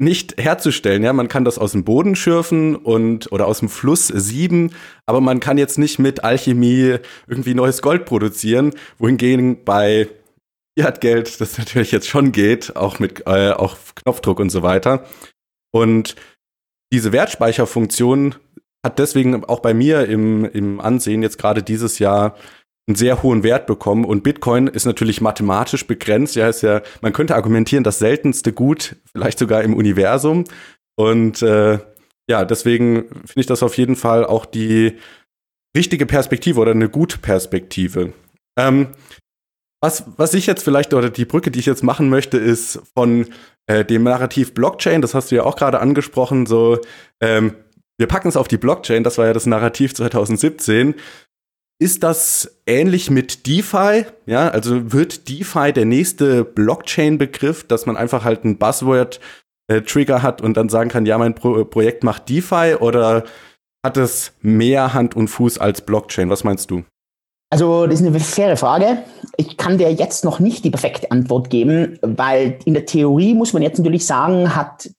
nicht 0.00 0.40
herzustellen. 0.40 1.04
Ja, 1.04 1.12
man 1.12 1.28
kann 1.28 1.44
das 1.44 1.58
aus 1.58 1.72
dem 1.72 1.84
Boden 1.84 2.16
schürfen 2.16 2.74
und 2.74 3.30
oder 3.32 3.46
aus 3.46 3.60
dem 3.60 3.68
Fluss 3.68 4.08
sieben, 4.08 4.72
aber 5.06 5.20
man 5.20 5.40
kann 5.40 5.58
jetzt 5.58 5.78
nicht 5.78 5.98
mit 5.98 6.24
Alchemie 6.24 6.96
irgendwie 7.26 7.54
neues 7.54 7.82
Gold 7.82 8.06
produzieren, 8.06 8.72
wohingegen 8.98 9.64
bei 9.64 10.08
Fiat-Geld 10.78 11.40
das 11.40 11.58
natürlich 11.58 11.92
jetzt 11.92 12.08
schon 12.08 12.32
geht, 12.32 12.76
auch 12.76 12.98
mit 12.98 13.26
äh, 13.26 13.50
auch 13.50 13.76
Knopfdruck 13.94 14.40
und 14.40 14.50
so 14.50 14.62
weiter. 14.62 15.04
Und 15.70 16.16
diese 16.92 17.12
Wertspeicherfunktion 17.12 18.36
hat 18.84 18.98
deswegen 18.98 19.44
auch 19.44 19.60
bei 19.60 19.74
mir 19.74 20.06
im, 20.06 20.46
im 20.46 20.80
Ansehen 20.80 21.22
jetzt 21.22 21.38
gerade 21.38 21.62
dieses 21.62 21.98
Jahr 21.98 22.36
einen 22.90 22.96
sehr 22.96 23.22
hohen 23.22 23.42
Wert 23.42 23.66
bekommen. 23.66 24.04
Und 24.04 24.22
Bitcoin 24.22 24.66
ist 24.66 24.84
natürlich 24.84 25.20
mathematisch 25.20 25.86
begrenzt. 25.86 26.34
Ja, 26.34 26.48
ist 26.48 26.62
ja, 26.62 26.82
man 27.00 27.12
könnte 27.12 27.36
argumentieren, 27.36 27.84
das 27.84 28.00
seltenste 28.00 28.52
Gut, 28.52 28.96
vielleicht 29.12 29.38
sogar 29.38 29.62
im 29.62 29.74
Universum. 29.74 30.44
Und 30.96 31.40
äh, 31.42 31.78
ja, 32.28 32.44
deswegen 32.44 33.08
finde 33.08 33.40
ich 33.40 33.46
das 33.46 33.62
auf 33.62 33.76
jeden 33.78 33.96
Fall 33.96 34.26
auch 34.26 34.44
die 34.44 34.98
richtige 35.76 36.04
Perspektive 36.04 36.60
oder 36.60 36.72
eine 36.72 36.88
gute 36.88 37.18
Perspektive. 37.18 38.12
Ähm, 38.58 38.88
was, 39.82 40.04
was 40.16 40.34
ich 40.34 40.46
jetzt 40.46 40.64
vielleicht, 40.64 40.92
oder 40.92 41.10
die 41.10 41.24
Brücke, 41.24 41.50
die 41.50 41.60
ich 41.60 41.66
jetzt 41.66 41.84
machen 41.84 42.10
möchte, 42.10 42.38
ist 42.38 42.82
von 42.94 43.28
äh, 43.66 43.84
dem 43.84 44.02
Narrativ 44.02 44.52
Blockchain, 44.52 45.00
das 45.00 45.14
hast 45.14 45.30
du 45.30 45.36
ja 45.36 45.44
auch 45.44 45.56
gerade 45.56 45.80
angesprochen, 45.80 46.44
so, 46.44 46.80
ähm, 47.20 47.54
wir 47.98 48.08
packen 48.08 48.28
es 48.28 48.36
auf 48.36 48.48
die 48.48 48.58
Blockchain, 48.58 49.04
das 49.04 49.16
war 49.16 49.26
ja 49.26 49.32
das 49.32 49.46
Narrativ 49.46 49.94
2017. 49.94 50.94
Ist 51.82 52.02
das 52.02 52.60
ähnlich 52.66 53.10
mit 53.10 53.46
DeFi? 53.46 54.04
Ja, 54.26 54.48
also 54.48 54.92
wird 54.92 55.30
DeFi 55.30 55.72
der 55.72 55.86
nächste 55.86 56.44
Blockchain-Begriff, 56.44 57.66
dass 57.66 57.86
man 57.86 57.96
einfach 57.96 58.22
halt 58.22 58.44
ein 58.44 58.58
Buzzword-Trigger 58.58 60.16
äh, 60.16 60.20
hat 60.20 60.42
und 60.42 60.58
dann 60.58 60.68
sagen 60.68 60.90
kann, 60.90 61.06
ja, 61.06 61.16
mein 61.16 61.34
Pro 61.34 61.64
Projekt 61.64 62.04
macht 62.04 62.28
DeFi 62.28 62.76
oder 62.78 63.24
hat 63.82 63.96
es 63.96 64.34
mehr 64.42 64.92
Hand 64.92 65.16
und 65.16 65.28
Fuß 65.28 65.56
als 65.56 65.80
Blockchain? 65.80 66.28
Was 66.28 66.44
meinst 66.44 66.70
du? 66.70 66.84
Also, 67.48 67.86
das 67.86 68.02
ist 68.02 68.06
eine 68.06 68.20
faire 68.20 68.58
Frage. 68.58 68.98
Ich 69.38 69.56
kann 69.56 69.78
dir 69.78 69.90
jetzt 69.90 70.22
noch 70.22 70.38
nicht 70.38 70.64
die 70.64 70.70
perfekte 70.70 71.10
Antwort 71.10 71.48
geben, 71.48 71.98
weil 72.02 72.58
in 72.66 72.74
der 72.74 72.84
Theorie 72.84 73.32
muss 73.32 73.54
man 73.54 73.62
jetzt 73.62 73.78
natürlich 73.78 74.04
sagen, 74.04 74.54
hat 74.54 74.90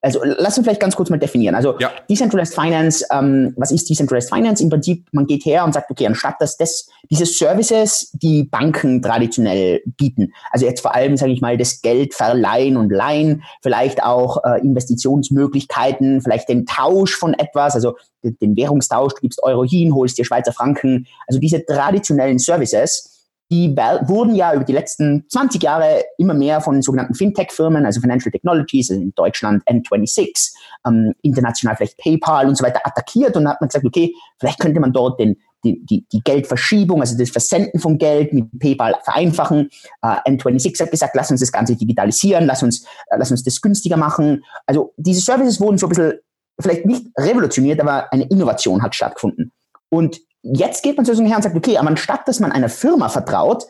also 0.00 0.20
lass 0.22 0.56
uns 0.56 0.66
vielleicht 0.66 0.80
ganz 0.80 0.94
kurz 0.94 1.10
mal 1.10 1.18
definieren. 1.18 1.54
Also 1.54 1.76
ja. 1.78 1.90
Decentralized 2.08 2.54
Finance, 2.54 3.04
ähm, 3.10 3.52
was 3.56 3.72
ist 3.72 3.90
Decentralized 3.90 4.32
Finance? 4.32 4.62
Im 4.62 4.70
Prinzip, 4.70 5.06
man 5.12 5.26
geht 5.26 5.44
her 5.44 5.64
und 5.64 5.72
sagt, 5.72 5.90
okay, 5.90 6.06
anstatt 6.06 6.36
dass 6.40 6.56
das, 6.56 6.88
diese 7.10 7.26
Services, 7.26 8.10
die 8.12 8.44
Banken 8.44 9.02
traditionell 9.02 9.82
bieten, 9.84 10.32
also 10.50 10.66
jetzt 10.66 10.80
vor 10.80 10.94
allem, 10.94 11.16
sage 11.16 11.32
ich 11.32 11.40
mal, 11.40 11.56
das 11.56 11.82
Geld 11.82 12.14
verleihen 12.14 12.76
und 12.76 12.90
leihen, 12.90 13.42
vielleicht 13.62 14.02
auch 14.02 14.44
äh, 14.44 14.60
Investitionsmöglichkeiten, 14.60 16.22
vielleicht 16.22 16.48
den 16.48 16.66
Tausch 16.66 17.16
von 17.16 17.34
etwas, 17.34 17.74
also 17.74 17.96
den, 18.22 18.38
den 18.38 18.56
Währungstausch, 18.56 19.14
du 19.14 19.20
gibst 19.22 19.42
Euro 19.42 19.64
hin, 19.64 19.94
holst 19.94 20.16
dir 20.18 20.24
Schweizer 20.24 20.52
Franken, 20.52 21.06
also 21.26 21.40
diese 21.40 21.64
traditionellen 21.64 22.38
Services, 22.38 23.17
die 23.50 23.74
wurden 23.74 24.34
ja 24.34 24.52
über 24.52 24.64
die 24.64 24.74
letzten 24.74 25.24
20 25.28 25.62
Jahre 25.62 26.04
immer 26.18 26.34
mehr 26.34 26.60
von 26.60 26.82
sogenannten 26.82 27.14
Fintech-Firmen, 27.14 27.86
also 27.86 28.00
Financial 28.00 28.30
Technologies, 28.30 28.90
also 28.90 29.02
in 29.02 29.14
Deutschland 29.14 29.62
N26, 29.64 30.52
ähm, 30.86 31.14
international 31.22 31.76
vielleicht 31.76 31.96
PayPal 31.96 32.46
und 32.46 32.56
so 32.56 32.64
weiter 32.64 32.80
attackiert 32.84 33.36
und 33.36 33.48
hat 33.48 33.60
man 33.60 33.68
gesagt, 33.68 33.86
okay, 33.86 34.14
vielleicht 34.38 34.60
könnte 34.60 34.80
man 34.80 34.92
dort 34.92 35.18
den, 35.18 35.36
die, 35.64 35.84
die, 35.86 36.06
die 36.12 36.20
Geldverschiebung, 36.20 37.00
also 37.00 37.16
das 37.16 37.30
Versenden 37.30 37.80
von 37.80 37.96
Geld 37.96 38.34
mit 38.34 38.46
PayPal 38.58 38.94
vereinfachen. 39.02 39.70
Äh, 40.02 40.30
N26 40.30 40.82
hat 40.82 40.90
gesagt, 40.90 41.14
lass 41.14 41.30
uns 41.30 41.40
das 41.40 41.50
Ganze 41.50 41.74
digitalisieren, 41.74 42.44
lass 42.44 42.62
uns, 42.62 42.84
äh, 43.08 43.16
lass 43.16 43.30
uns 43.30 43.42
das 43.44 43.62
günstiger 43.62 43.96
machen. 43.96 44.44
Also 44.66 44.92
diese 44.98 45.22
Services 45.22 45.58
wurden 45.58 45.78
so 45.78 45.86
ein 45.86 45.90
bisschen, 45.90 46.12
vielleicht 46.60 46.84
nicht 46.84 47.06
revolutioniert, 47.16 47.80
aber 47.80 48.12
eine 48.12 48.24
Innovation 48.24 48.82
hat 48.82 48.94
stattgefunden. 48.94 49.52
Und 49.88 50.20
jetzt 50.42 50.82
geht 50.82 50.96
man 50.96 51.04
zu 51.04 51.14
so 51.14 51.20
einem 51.20 51.28
Herrn 51.28 51.38
und 51.38 51.42
sagt, 51.42 51.56
okay, 51.56 51.78
aber 51.78 51.88
anstatt 51.88 52.26
dass 52.26 52.40
man 52.40 52.52
einer 52.52 52.68
Firma 52.68 53.08
vertraut, 53.08 53.64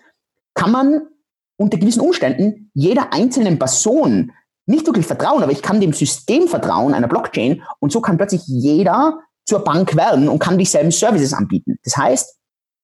kann 0.54 0.70
man 0.70 1.02
unter 1.56 1.78
gewissen 1.78 2.00
Umständen 2.00 2.70
jeder 2.74 3.12
einzelnen 3.12 3.58
Person 3.58 4.32
nicht 4.66 4.86
wirklich 4.86 5.06
vertrauen, 5.06 5.42
aber 5.42 5.52
ich 5.52 5.62
kann 5.62 5.80
dem 5.80 5.92
System 5.92 6.46
vertrauen, 6.46 6.94
einer 6.94 7.08
Blockchain, 7.08 7.62
und 7.80 7.90
so 7.90 8.00
kann 8.00 8.18
plötzlich 8.18 8.42
jeder 8.46 9.18
zur 9.46 9.64
Bank 9.64 9.96
werden 9.96 10.28
und 10.28 10.38
kann 10.38 10.58
dieselben 10.58 10.90
Services 10.90 11.32
anbieten. 11.32 11.78
Das 11.84 11.96
heißt, 11.96 12.36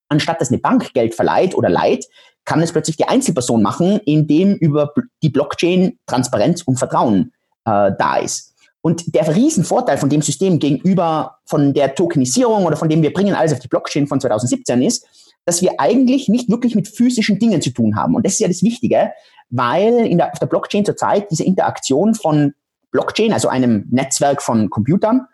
anstatt 0.09 0.41
dass 0.41 0.49
eine 0.49 0.59
Bank 0.59 0.95
Geld 0.95 1.15
verleiht 1.15 1.55
oder 1.55 1.69
leiht, 1.69 2.07
kann 2.47 2.63
es 2.63 2.73
plötzlich 2.73 2.97
die 2.97 3.05
Einzelperson 3.05 3.63
machen, 3.63 4.01
indem 4.07 4.55
über 4.55 4.93
die 5.23 5.29
Blockchain 5.29 5.99
Transparenz 6.07 6.63
und 6.63 6.79
Vertrauen 6.79 7.33
äh, 7.67 7.93
da 7.99 8.17
ist. 8.17 8.54
Und 8.87 9.15
der 9.15 9.35
Riesenvorteil 9.35 9.97
von 9.97 10.11
dem 10.11 10.21
System 10.21 10.59
gegenüber 10.59 11.39
von 11.47 11.73
der 11.73 11.95
Tokenisierung 11.95 12.67
oder 12.67 12.77
von 12.77 12.91
dem 12.91 13.01
wir 13.01 13.15
bringen 13.15 13.35
alles 13.35 13.55
auf 13.55 13.61
die 13.61 13.69
Blockchain 13.69 14.07
von 14.07 14.21
2017 14.21 14.83
ist, 14.83 15.07
dass 15.47 15.63
wir 15.63 15.73
eigentlich 15.79 16.29
nicht 16.29 16.51
wirklich 16.51 16.75
mit 16.75 16.89
physischen 16.89 17.39
Dingen 17.39 17.63
zu 17.63 17.71
tun 17.71 17.97
haben. 17.97 18.15
Und 18.15 18.27
das 18.27 18.35
ist 18.35 18.41
ja 18.41 18.49
das 18.49 18.63
Wichtige, 18.63 19.13
weil 19.49 20.15
der, 20.15 20.31
auf 20.31 20.39
der 20.39 20.49
Blockchain 20.49 20.85
zurzeit 20.85 21.31
diese 21.31 21.45
Interaktion 21.45 22.15
von 22.15 22.53
Blockchain, 22.91 23.33
also 23.33 23.49
einem 23.49 23.87
Netzwerk 23.91 24.43
von 24.43 24.69
Computern 24.69 25.29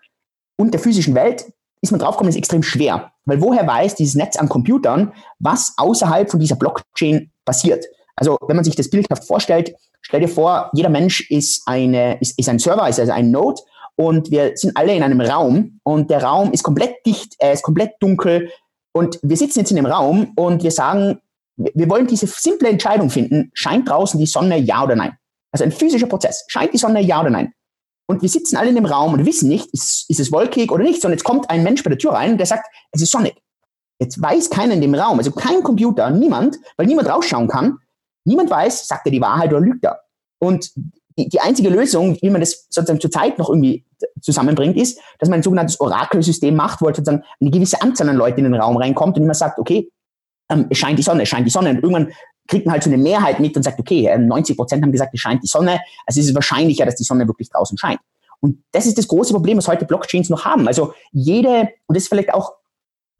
und 0.56 0.72
der 0.72 0.80
physischen 0.80 1.16
Welt, 1.16 1.52
ist 1.82 1.90
man 1.90 1.98
draufgekommen, 1.98 2.30
ist 2.30 2.36
extrem 2.36 2.62
schwer. 2.62 3.10
Weil 3.24 3.40
woher 3.40 3.66
weiß 3.66 3.96
dieses 3.96 4.14
Netz 4.14 4.36
an 4.36 4.48
Computern, 4.48 5.12
was 5.40 5.74
außerhalb 5.76 6.30
von 6.30 6.38
dieser 6.38 6.54
Blockchain 6.54 7.32
passiert? 7.44 7.84
Also 8.14 8.38
wenn 8.46 8.54
man 8.54 8.64
sich 8.64 8.76
das 8.76 8.90
bildhaft 8.90 9.24
vorstellt, 9.24 9.74
stell 10.00 10.20
dir 10.20 10.28
vor, 10.28 10.70
jeder 10.72 10.88
Mensch 10.88 11.30
ist, 11.30 11.62
eine, 11.66 12.20
ist, 12.20 12.38
ist 12.38 12.48
ein 12.48 12.58
Server, 12.58 12.88
ist 12.88 13.00
also 13.00 13.12
ein 13.12 13.30
Node 13.30 13.60
und 13.96 14.30
wir 14.30 14.52
sind 14.56 14.76
alle 14.76 14.94
in 14.94 15.02
einem 15.02 15.20
Raum 15.20 15.80
und 15.82 16.10
der 16.10 16.22
Raum 16.22 16.52
ist 16.52 16.62
komplett 16.62 17.04
dicht, 17.06 17.34
er 17.38 17.52
ist 17.52 17.62
komplett 17.62 17.92
dunkel 18.00 18.50
und 18.92 19.18
wir 19.22 19.36
sitzen 19.36 19.60
jetzt 19.60 19.70
in 19.70 19.76
dem 19.76 19.86
Raum 19.86 20.32
und 20.36 20.62
wir 20.62 20.70
sagen, 20.70 21.20
wir 21.56 21.88
wollen 21.90 22.06
diese 22.06 22.26
simple 22.26 22.68
Entscheidung 22.68 23.10
finden, 23.10 23.50
scheint 23.54 23.88
draußen 23.88 24.18
die 24.18 24.26
Sonne 24.26 24.58
ja 24.58 24.82
oder 24.82 24.96
nein? 24.96 25.16
Also 25.52 25.64
ein 25.64 25.72
physischer 25.72 26.06
Prozess, 26.06 26.44
scheint 26.48 26.72
die 26.72 26.78
Sonne 26.78 27.00
ja 27.00 27.20
oder 27.20 27.30
nein? 27.30 27.52
Und 28.06 28.22
wir 28.22 28.28
sitzen 28.28 28.56
alle 28.56 28.70
in 28.70 28.74
dem 28.74 28.86
Raum 28.86 29.12
und 29.12 29.26
wissen 29.26 29.48
nicht, 29.48 29.66
ist, 29.72 30.08
ist 30.08 30.18
es 30.18 30.32
wolkig 30.32 30.72
oder 30.72 30.82
nicht, 30.82 31.00
sondern 31.00 31.18
jetzt 31.18 31.24
kommt 31.24 31.48
ein 31.48 31.62
Mensch 31.62 31.84
bei 31.84 31.90
der 31.90 31.98
Tür 31.98 32.12
rein 32.12 32.32
und 32.32 32.38
der 32.38 32.46
sagt, 32.46 32.66
es 32.90 33.02
ist 33.02 33.12
sonnig. 33.12 33.36
Jetzt 34.00 34.20
weiß 34.20 34.50
keiner 34.50 34.74
in 34.74 34.80
dem 34.80 34.94
Raum, 34.94 35.18
also 35.18 35.30
kein 35.30 35.62
Computer, 35.62 36.10
niemand, 36.10 36.56
weil 36.76 36.86
niemand 36.86 37.08
rausschauen 37.08 37.48
kann, 37.48 37.78
Niemand 38.24 38.50
weiß, 38.50 38.86
sagt 38.86 39.06
er 39.06 39.12
die 39.12 39.20
Wahrheit 39.20 39.50
oder 39.50 39.60
lügt 39.60 39.84
er. 39.84 40.00
Und 40.38 40.72
die, 41.18 41.28
die 41.28 41.40
einzige 41.40 41.68
Lösung, 41.68 42.16
wie 42.20 42.30
man 42.30 42.40
das 42.40 42.66
sozusagen 42.70 43.00
zurzeit 43.00 43.38
noch 43.38 43.48
irgendwie 43.48 43.84
zusammenbringt, 44.20 44.76
ist, 44.76 45.00
dass 45.18 45.28
man 45.28 45.40
ein 45.40 45.42
sogenanntes 45.42 45.80
Orakelsystem 45.80 46.54
macht, 46.54 46.80
wo 46.80 46.86
halt 46.86 46.96
sozusagen 46.96 47.24
eine 47.40 47.50
gewisse 47.50 47.80
Anzahl 47.82 48.08
an 48.08 48.16
Leuten 48.16 48.44
in 48.44 48.52
den 48.52 48.60
Raum 48.60 48.76
reinkommt 48.76 49.16
und 49.16 49.24
immer 49.24 49.34
sagt, 49.34 49.58
okay, 49.58 49.90
ähm, 50.50 50.66
es 50.70 50.78
scheint 50.78 50.98
die 50.98 51.02
Sonne, 51.02 51.22
es 51.22 51.28
scheint 51.28 51.46
die 51.46 51.50
Sonne. 51.50 51.70
Und 51.70 51.76
irgendwann 51.76 52.12
kriegt 52.48 52.66
man 52.66 52.72
halt 52.72 52.82
so 52.82 52.90
eine 52.90 52.98
Mehrheit 52.98 53.40
mit 53.40 53.56
und 53.56 53.62
sagt, 53.62 53.78
okay, 53.78 54.14
90 54.16 54.52
ähm, 54.52 54.56
Prozent 54.56 54.82
haben 54.82 54.92
gesagt, 54.92 55.14
es 55.14 55.20
scheint 55.20 55.42
die 55.42 55.46
Sonne. 55.46 55.80
Also 56.06 56.20
es 56.20 56.26
ist 56.26 56.34
wahrscheinlicher, 56.34 56.84
dass 56.84 56.96
die 56.96 57.04
Sonne 57.04 57.26
wirklich 57.26 57.50
draußen 57.50 57.78
scheint. 57.78 58.00
Und 58.40 58.62
das 58.72 58.86
ist 58.86 58.96
das 58.96 59.06
große 59.06 59.32
Problem, 59.32 59.58
was 59.58 59.68
heute 59.68 59.84
Blockchains 59.84 60.30
noch 60.30 60.44
haben. 60.44 60.66
Also 60.66 60.94
jede, 61.12 61.68
und 61.86 61.94
das 61.94 62.04
ist 62.04 62.08
vielleicht 62.08 62.32
auch 62.32 62.54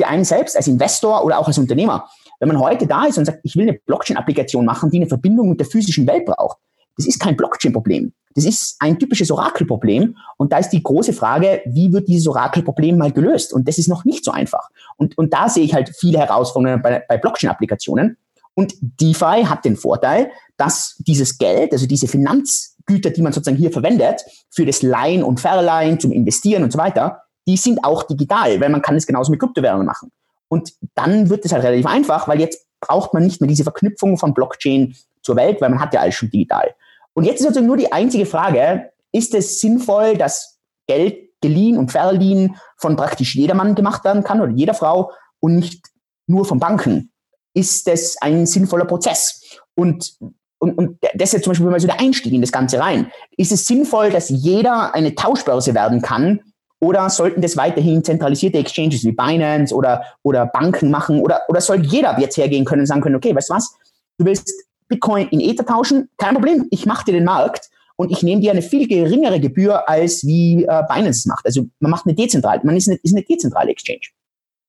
für 0.01 0.09
einen 0.09 0.25
selbst 0.25 0.57
als 0.57 0.67
Investor 0.67 1.25
oder 1.25 1.39
auch 1.39 1.47
als 1.47 1.59
Unternehmer, 1.59 2.09
wenn 2.41 2.49
man 2.49 2.59
heute 2.59 2.87
da 2.87 3.05
ist 3.05 3.19
und 3.19 3.27
sagt, 3.27 3.41
ich 3.45 3.55
will 3.55 3.69
eine 3.69 3.79
Blockchain-Applikation 3.87 4.65
machen, 4.65 4.91
die 4.91 4.97
eine 4.97 5.07
Verbindung 5.07 5.51
mit 5.51 5.61
der 5.61 5.67
physischen 5.67 6.07
Welt 6.07 6.25
braucht, 6.25 6.59
das 6.97 7.07
ist 7.07 7.21
kein 7.21 7.37
Blockchain-Problem. 7.37 8.13
Das 8.35 8.45
ist 8.45 8.77
ein 8.79 8.99
typisches 8.99 9.31
Orakel-Problem. 9.31 10.17
Und 10.37 10.53
da 10.53 10.59
ist 10.59 10.71
die 10.71 10.83
große 10.83 11.13
Frage, 11.13 11.63
wie 11.67 11.93
wird 11.93 12.09
dieses 12.09 12.27
Orakel-Problem 12.29 12.97
mal 12.97 13.13
gelöst? 13.13 13.53
Und 13.53 13.67
das 13.69 13.79
ist 13.79 13.89
noch 13.89 14.05
nicht 14.05 14.25
so 14.25 14.31
einfach. 14.31 14.69
Und, 14.97 15.17
und 15.19 15.33
da 15.33 15.49
sehe 15.49 15.65
ich 15.65 15.75
halt 15.75 15.91
viele 15.97 16.19
Herausforderungen 16.19 16.83
bei, 16.83 17.05
bei 17.09 17.19
Blockchain-Applikationen. 17.19 18.17
Und 18.55 18.75
DeFi 18.81 19.45
hat 19.45 19.65
den 19.65 19.77
Vorteil, 19.77 20.31
dass 20.57 20.97
dieses 20.99 21.39
Geld, 21.39 21.73
also 21.73 21.87
diese 21.87 22.07
Finanzgüter, 22.07 23.11
die 23.11 23.23
man 23.23 23.33
sozusagen 23.33 23.57
hier 23.57 23.73
verwendet, 23.73 24.23
für 24.51 24.67
das 24.67 24.83
Leihen 24.83 25.23
und 25.23 25.41
Verleihen, 25.41 25.99
zum 25.99 26.13
Investieren 26.13 26.63
und 26.63 26.73
so 26.73 26.79
weiter, 26.79 27.23
die 27.49 27.57
sind 27.57 27.83
auch 27.85 28.03
digital, 28.03 28.61
weil 28.61 28.69
man 28.69 28.83
kann 28.83 28.97
es 28.97 29.07
genauso 29.07 29.31
mit 29.31 29.41
Kryptowährungen 29.41 29.87
machen. 29.87 30.13
Und 30.51 30.75
dann 30.97 31.31
wird 31.31 31.45
es 31.45 31.53
halt 31.53 31.63
relativ 31.63 31.87
einfach, 31.87 32.27
weil 32.27 32.41
jetzt 32.41 32.67
braucht 32.81 33.15
man 33.15 33.23
nicht 33.23 33.41
mehr 33.41 33.49
diese 33.49 33.63
Verknüpfung 33.63 34.19
von 34.19 34.35
Blockchain 34.35 34.97
zur 35.23 35.37
Welt, 35.37 35.61
weil 35.61 35.71
man 35.71 35.81
hat 35.81 35.95
ja 35.95 36.01
alles 36.01 36.17
schon 36.17 36.31
digital. 36.31 36.75
Und 37.15 37.25
jetzt 37.25 37.37
ist 37.37 37.43
sozusagen 37.43 37.69
nur 37.69 37.77
die 37.77 37.93
einzige 37.93 38.27
Frage, 38.27 38.91
ist 39.13 39.35
es 39.35 39.61
sinnvoll, 39.61 40.17
dass 40.17 40.59
Geld 40.89 41.31
geliehen 41.41 41.79
und 41.79 41.93
verliehen 41.93 42.57
von 42.77 42.97
praktisch 42.97 43.37
jedermann 43.37 43.75
gemacht 43.75 44.05
werden 44.05 44.25
kann 44.25 44.41
oder 44.41 44.53
jeder 44.53 44.75
Frau 44.75 45.13
und 45.39 45.57
nicht 45.57 45.87
nur 46.27 46.45
von 46.45 46.59
Banken? 46.59 47.13
Ist 47.55 47.87
das 47.87 48.17
ein 48.21 48.47
sinnvoller 48.47 48.87
Prozess? 48.87 49.61
Und, 49.75 50.15
und, 50.59 50.77
und 50.77 50.99
das 51.15 51.29
ist 51.29 51.33
jetzt 51.35 51.45
zum 51.45 51.53
Beispiel 51.53 51.69
mal 51.69 51.81
so 51.81 51.87
der 51.87 52.01
Einstieg 52.01 52.33
in 52.33 52.41
das 52.41 52.53
Ganze 52.53 52.81
rein. 52.81 53.11
Ist 53.37 53.53
es 53.53 53.67
sinnvoll, 53.67 54.11
dass 54.11 54.31
jeder 54.31 54.95
eine 54.95 55.15
Tauschbörse 55.15 55.75
werden 55.75 56.03
kann 56.03 56.41
oder 56.81 57.11
sollten 57.11 57.43
das 57.43 57.57
weiterhin 57.57 58.03
zentralisierte 58.03 58.59
Exchanges 58.59 59.05
wie 59.05 59.13
Binance 59.13 59.75
oder, 59.75 60.03
oder 60.23 60.47
Banken 60.47 60.91
machen? 60.91 61.21
Oder, 61.21 61.43
oder 61.49 61.61
soll 61.61 61.85
jeder 61.85 62.19
jetzt 62.19 62.37
hergehen 62.37 62.65
können 62.65 62.81
und 62.81 62.87
sagen 62.87 63.03
können, 63.03 63.17
okay, 63.17 63.35
weißt 63.35 63.51
du 63.51 63.55
was? 63.55 63.77
Du 64.19 64.25
willst 64.25 64.51
Bitcoin 64.89 65.29
in 65.29 65.41
Ether 65.41 65.67
tauschen? 65.67 66.09
Kein 66.17 66.35
Problem, 66.35 66.67
ich 66.71 66.87
mache 66.87 67.05
dir 67.05 67.13
den 67.13 67.25
Markt 67.25 67.69
und 67.97 68.11
ich 68.11 68.23
nehme 68.23 68.41
dir 68.41 68.51
eine 68.51 68.63
viel 68.63 68.89
geringere 68.89 69.41
Gebühr, 69.41 69.89
als 69.89 70.27
wie 70.27 70.65
äh, 70.65 70.83
Binance 70.89 71.21
es 71.21 71.27
macht. 71.27 71.45
Also 71.45 71.67
man 71.81 71.91
macht 71.91 72.07
eine 72.07 72.15
dezentrale, 72.15 72.63
man 72.65 72.77
ist 72.77 72.89
eine, 72.89 72.99
ist 73.03 73.15
eine 73.15 73.25
dezentrale 73.25 73.71
Exchange. 73.71 74.01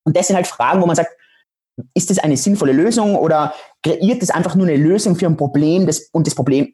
Und 0.04 0.17
das 0.17 0.28
sind 0.28 0.36
halt 0.36 0.47
Fragen, 0.47 0.82
wo 0.82 0.86
man 0.86 0.97
sagt, 0.97 1.12
ist 1.93 2.10
das 2.10 2.19
eine 2.19 2.36
sinnvolle 2.36 2.74
Lösung 2.74 3.15
oder 3.15 3.54
kreiert 3.84 4.21
das 4.21 4.32
einfach 4.32 4.56
nur 4.56 4.67
eine 4.67 4.76
Lösung 4.76 5.15
für 5.15 5.28
ein 5.28 5.38
Problem 5.38 5.86
das, 5.88 6.10
und 6.12 6.28
das 6.28 6.36
Problem 6.36 6.74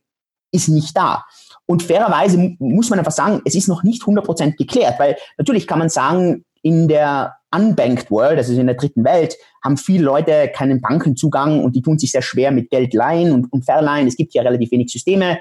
ist 0.52 0.67
nicht 0.69 0.97
da? 0.97 1.26
Und 1.67 1.84
fairerweise 1.84 2.56
muss 2.60 2.89
man 2.89 2.97
einfach 2.97 3.12
sagen, 3.12 3.41
es 3.45 3.53
ist 3.53 3.67
noch 3.67 3.84
nicht 3.84 4.01
100% 4.01 4.56
geklärt, 4.56 4.99
weil 4.99 5.17
natürlich 5.38 5.67
kann 5.67 5.80
man 5.80 5.89
sagen, 5.89 6.45
in 6.62 6.88
der 6.88 7.36
unbanked 7.53 8.10
world, 8.10 8.38
also 8.38 8.53
in 8.53 8.67
der 8.67 8.75
dritten 8.75 9.03
Welt, 9.03 9.38
haben 9.63 9.77
viele 9.77 10.03
Leute 10.03 10.49
keinen 10.53 10.82
Bankenzugang 10.82 11.63
und 11.63 11.75
die 11.75 11.82
tun 11.82 11.99
sich 11.99 12.12
sehr 12.12 12.21
schwer 12.21 12.51
mit 12.51 12.69
Geld 12.69 12.93
leihen 12.93 13.32
und, 13.32 13.51
und 13.51 13.65
verleihen. 13.65 14.08
Es 14.08 14.17
gibt 14.17 14.34
ja 14.34 14.41
relativ 14.41 14.71
wenig 14.71 14.91
Systeme. 14.91 15.39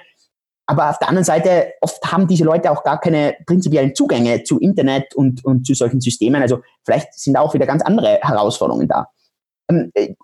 Aber 0.67 0.91
auf 0.91 0.99
der 0.99 1.09
anderen 1.09 1.25
Seite, 1.25 1.73
oft 1.81 2.05
haben 2.11 2.27
diese 2.27 2.45
Leute 2.45 2.73
auch 2.73 2.83
gar 2.83 3.01
keine 3.01 3.37
prinzipiellen 3.47 3.95
Zugänge 3.95 4.43
zu 4.43 4.59
Internet 4.59 5.15
und, 5.15 5.45
und 5.45 5.65
zu 5.65 5.75
solchen 5.75 6.01
Systemen. 6.01 6.43
Also 6.43 6.59
vielleicht 6.85 7.15
sind 7.15 7.37
auch 7.37 7.55
wieder 7.55 7.67
ganz 7.67 7.83
andere 7.83 8.19
Herausforderungen 8.21 8.89
da. 8.89 9.07
Ähm, 9.69 9.91
äh, 9.95 10.15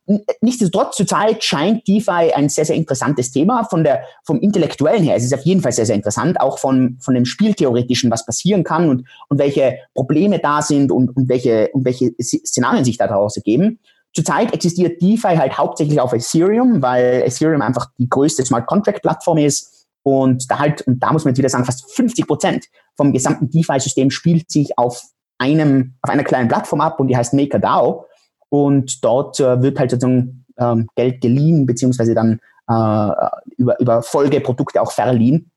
nichtsdestotrotz, 0.41 0.97
zurzeit 0.97 1.43
scheint 1.43 1.87
DeFi 1.89 2.33
ein 2.35 2.49
sehr, 2.49 2.65
sehr 2.65 2.77
interessantes 2.77 3.33
Thema. 3.33 3.65
Von 3.65 3.83
der, 3.85 4.03
vom 4.25 4.41
Intellektuellen 4.41 5.03
her 5.03 5.17
es 5.17 5.25
ist 5.25 5.35
auf 5.35 5.43
jeden 5.43 5.63
Fall 5.63 5.73
sehr, 5.73 5.87
sehr 5.87 5.97
interessant, 5.97 6.41
auch 6.41 6.59
von, 6.59 6.99
von 7.01 7.15
dem 7.15 7.25
Spieltheoretischen, 7.25 8.11
was 8.11 8.25
passieren 8.25 8.65
kann 8.65 8.89
und, 8.89 9.05
und 9.29 9.39
welche 9.39 9.79
Probleme 9.95 10.39
da 10.39 10.63
sind 10.63 10.93
und, 10.93 11.17
und, 11.17 11.29
welche, 11.29 11.71
und 11.73 11.85
welche 11.85 12.13
Szenarien 12.21 12.85
sich 12.85 12.99
daraus 12.99 13.37
ergeben. 13.37 13.81
Zurzeit 14.15 14.53
existiert 14.53 15.01
DeFi 15.01 15.37
halt 15.37 15.57
hauptsächlich 15.57 15.99
auf 15.99 16.13
Ethereum, 16.13 16.83
weil 16.83 17.23
Ethereum 17.25 17.63
einfach 17.63 17.87
die 17.99 18.09
größte 18.09 18.45
Smart 18.45 18.67
Contract 18.67 19.03
Plattform 19.03 19.39
ist. 19.39 19.89
Und 20.05 20.51
da 20.51 20.59
halt, 20.59 20.83
und 20.83 21.03
da 21.03 21.13
muss 21.13 21.25
man 21.25 21.31
jetzt 21.33 21.39
wieder 21.39 21.49
sagen, 21.49 21.65
fast 21.65 21.91
50 21.95 22.27
Prozent 22.27 22.67
vom 22.97 23.13
gesamten 23.13 23.49
DeFi-System 23.49 24.11
spielt 24.11 24.51
sich 24.51 24.77
auf 24.77 25.03
einem, 25.39 25.95
auf 26.03 26.11
einer 26.11 26.25
kleinen 26.25 26.49
Plattform 26.49 26.81
ab 26.81 27.01
und 27.01 27.09
die 27.09 27.17
heißt 27.17 27.35
MakerDAO. 27.35 28.07
Und 28.53 29.03
dort 29.03 29.41
äh, 29.41 29.63
wird 29.63 29.79
halt 29.79 29.93
sozusagen 29.93 30.45
ähm, 30.59 30.87
Geld 30.95 31.23
geliehen, 31.23 31.65
beziehungsweise 31.65 32.15
dann 32.15 32.39
äh, 32.69 33.31
über, 33.57 33.81
über 33.81 34.03
Folgeprodukte 34.03 34.83
auch 34.83 34.93
verliehen. 34.93 35.51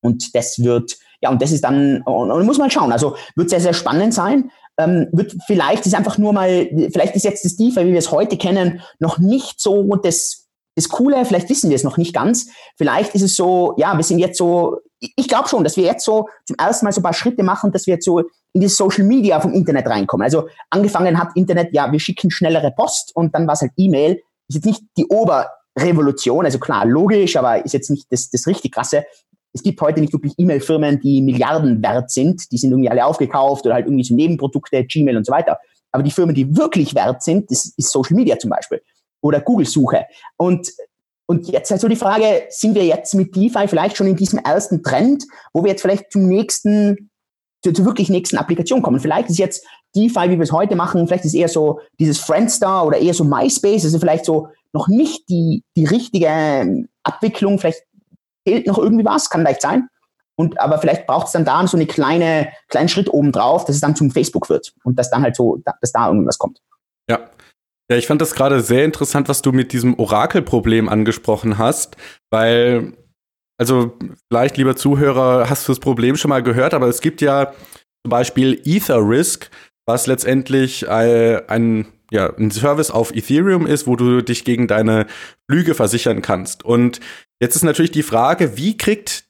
Und 0.00 0.32
das 0.32 0.60
wird, 0.60 0.96
ja, 1.20 1.30
und 1.30 1.42
das 1.42 1.50
ist 1.50 1.64
dann, 1.64 2.02
und, 2.02 2.30
und 2.30 2.46
muss 2.46 2.58
man 2.58 2.70
schauen. 2.70 2.92
Also 2.92 3.16
wird 3.34 3.50
sehr, 3.50 3.60
sehr 3.60 3.72
spannend 3.72 4.14
sein. 4.14 4.52
Ähm, 4.78 5.08
wird 5.10 5.34
vielleicht 5.48 5.86
ist 5.86 5.96
einfach 5.96 6.18
nur 6.18 6.32
mal, 6.32 6.68
vielleicht 6.92 7.16
ist 7.16 7.24
jetzt 7.24 7.44
das 7.44 7.56
DeFi, 7.56 7.84
wie 7.84 7.92
wir 7.92 7.98
es 7.98 8.12
heute 8.12 8.36
kennen, 8.36 8.80
noch 9.00 9.18
nicht 9.18 9.60
so 9.60 9.96
das, 9.96 10.46
das 10.76 10.88
Coole, 10.88 11.24
vielleicht 11.24 11.48
wissen 11.48 11.68
wir 11.68 11.74
es 11.74 11.82
noch 11.82 11.96
nicht 11.96 12.14
ganz. 12.14 12.46
Vielleicht 12.76 13.16
ist 13.16 13.22
es 13.22 13.34
so, 13.34 13.74
ja, 13.76 13.96
wir 13.96 14.04
sind 14.04 14.20
jetzt 14.20 14.38
so, 14.38 14.76
ich 15.00 15.26
glaube 15.26 15.48
schon, 15.48 15.64
dass 15.64 15.76
wir 15.76 15.82
jetzt 15.82 16.04
so 16.04 16.28
zum 16.44 16.54
ersten 16.58 16.86
Mal 16.86 16.92
so 16.92 17.00
ein 17.00 17.04
paar 17.04 17.12
Schritte 17.12 17.42
machen, 17.42 17.72
dass 17.72 17.88
wir 17.88 17.94
jetzt 17.94 18.04
so 18.04 18.22
in 18.56 18.62
die 18.62 18.68
Social 18.68 19.04
Media 19.04 19.38
vom 19.38 19.52
Internet 19.52 19.86
reinkommen. 19.86 20.24
Also 20.24 20.48
angefangen 20.70 21.20
hat 21.20 21.28
Internet, 21.34 21.74
ja, 21.74 21.92
wir 21.92 22.00
schicken 22.00 22.30
schnellere 22.30 22.70
Post 22.70 23.14
und 23.14 23.34
dann 23.34 23.46
war 23.46 23.52
es 23.52 23.60
halt 23.60 23.72
E-Mail. 23.76 24.22
ist 24.48 24.54
jetzt 24.54 24.64
nicht 24.64 24.82
die 24.96 25.04
Oberrevolution, 25.04 26.46
also 26.46 26.58
klar, 26.58 26.86
logisch, 26.86 27.36
aber 27.36 27.62
ist 27.66 27.74
jetzt 27.74 27.90
nicht 27.90 28.06
das, 28.10 28.30
das 28.30 28.46
richtig 28.46 28.72
krasse. 28.72 29.04
Es 29.52 29.62
gibt 29.62 29.78
heute 29.82 30.00
nicht 30.00 30.14
wirklich 30.14 30.32
E-Mail-Firmen, 30.38 31.00
die 31.00 31.20
Milliarden 31.20 31.82
wert 31.82 32.10
sind, 32.10 32.50
die 32.50 32.56
sind 32.56 32.70
irgendwie 32.70 32.88
alle 32.88 33.04
aufgekauft 33.04 33.66
oder 33.66 33.74
halt 33.74 33.84
irgendwie 33.84 34.04
so 34.04 34.14
Nebenprodukte, 34.14 34.84
Gmail 34.84 35.18
und 35.18 35.26
so 35.26 35.32
weiter. 35.32 35.58
Aber 35.92 36.02
die 36.02 36.10
Firmen, 36.10 36.34
die 36.34 36.56
wirklich 36.56 36.94
wert 36.94 37.22
sind, 37.22 37.50
das 37.50 37.74
ist 37.76 37.90
Social 37.90 38.16
Media 38.16 38.38
zum 38.38 38.48
Beispiel 38.48 38.80
oder 39.20 39.42
Google-Suche. 39.42 40.06
Und 40.38 40.70
und 41.28 41.48
jetzt 41.48 41.72
also 41.72 41.88
die 41.88 41.96
Frage, 41.96 42.46
sind 42.50 42.74
wir 42.76 42.84
jetzt 42.84 43.12
mit 43.14 43.34
DeFi 43.34 43.66
vielleicht 43.66 43.96
schon 43.96 44.06
in 44.06 44.14
diesem 44.14 44.38
ersten 44.38 44.82
Trend, 44.82 45.24
wo 45.52 45.64
wir 45.64 45.70
jetzt 45.72 45.82
vielleicht 45.82 46.12
zum 46.12 46.28
nächsten, 46.28 47.10
zur, 47.74 47.84
wirklich 47.84 48.08
nächsten 48.08 48.36
Applikation 48.36 48.82
kommen? 48.82 49.00
Vielleicht 49.00 49.30
ist 49.30 49.38
jetzt 49.38 49.64
DeFi, 49.94 50.30
wie 50.30 50.38
wir 50.38 50.42
es 50.42 50.52
heute 50.52 50.76
machen, 50.76 51.06
vielleicht 51.06 51.24
ist 51.24 51.34
eher 51.34 51.48
so 51.48 51.80
dieses 51.98 52.18
Friendstar 52.18 52.86
oder 52.86 52.98
eher 52.98 53.14
so 53.14 53.24
MySpace, 53.24 53.84
also 53.84 53.98
vielleicht 53.98 54.24
so 54.24 54.48
noch 54.72 54.88
nicht 54.88 55.28
die, 55.28 55.64
die 55.76 55.86
richtige 55.86 56.86
Abwicklung, 57.02 57.58
vielleicht 57.58 57.82
fehlt 58.46 58.66
noch 58.66 58.78
irgendwie 58.78 59.04
was, 59.04 59.30
kann 59.30 59.40
vielleicht 59.40 59.62
sein. 59.62 59.88
Und, 60.38 60.60
aber 60.60 60.78
vielleicht 60.78 61.06
braucht 61.06 61.26
es 61.26 61.32
dann 61.32 61.46
da 61.46 61.66
so 61.66 61.78
eine 61.78 61.86
kleine, 61.86 62.48
kleinen 62.68 62.90
Schritt 62.90 63.08
oben 63.08 63.32
drauf, 63.32 63.64
dass 63.64 63.76
es 63.76 63.80
dann 63.80 63.96
zum 63.96 64.10
Facebook 64.10 64.50
wird 64.50 64.74
und 64.84 64.98
dass 64.98 65.10
dann 65.10 65.22
halt 65.22 65.34
so, 65.34 65.58
dass 65.80 65.92
da 65.92 66.08
irgendwas 66.08 66.38
kommt. 66.38 66.60
Ja, 67.08 67.30
ja, 67.90 67.96
ich 67.96 68.06
fand 68.06 68.20
das 68.20 68.34
gerade 68.34 68.60
sehr 68.60 68.84
interessant, 68.84 69.28
was 69.28 69.42
du 69.42 69.52
mit 69.52 69.72
diesem 69.72 69.98
Orakelproblem 69.98 70.88
angesprochen 70.88 71.56
hast, 71.56 71.96
weil, 72.30 72.94
also 73.58 73.96
vielleicht, 74.30 74.56
lieber 74.56 74.76
Zuhörer, 74.76 75.48
hast 75.48 75.66
du 75.66 75.72
das 75.72 75.80
Problem 75.80 76.16
schon 76.16 76.28
mal 76.28 76.42
gehört, 76.42 76.74
aber 76.74 76.88
es 76.88 77.00
gibt 77.00 77.20
ja 77.20 77.52
zum 78.04 78.10
Beispiel 78.10 78.60
Ether 78.64 79.00
Risk, 79.00 79.50
was 79.86 80.06
letztendlich 80.06 80.88
ein, 80.88 81.86
ja, 82.10 82.32
ein 82.36 82.50
Service 82.50 82.90
auf 82.90 83.14
Ethereum 83.14 83.66
ist, 83.66 83.86
wo 83.86 83.96
du 83.96 84.22
dich 84.22 84.44
gegen 84.44 84.66
deine 84.66 85.06
Flüge 85.48 85.74
versichern 85.74 86.22
kannst. 86.22 86.64
Und 86.64 87.00
jetzt 87.40 87.56
ist 87.56 87.62
natürlich 87.62 87.92
die 87.92 88.02
Frage, 88.02 88.56
wie 88.56 88.76
kriegt 88.76 89.26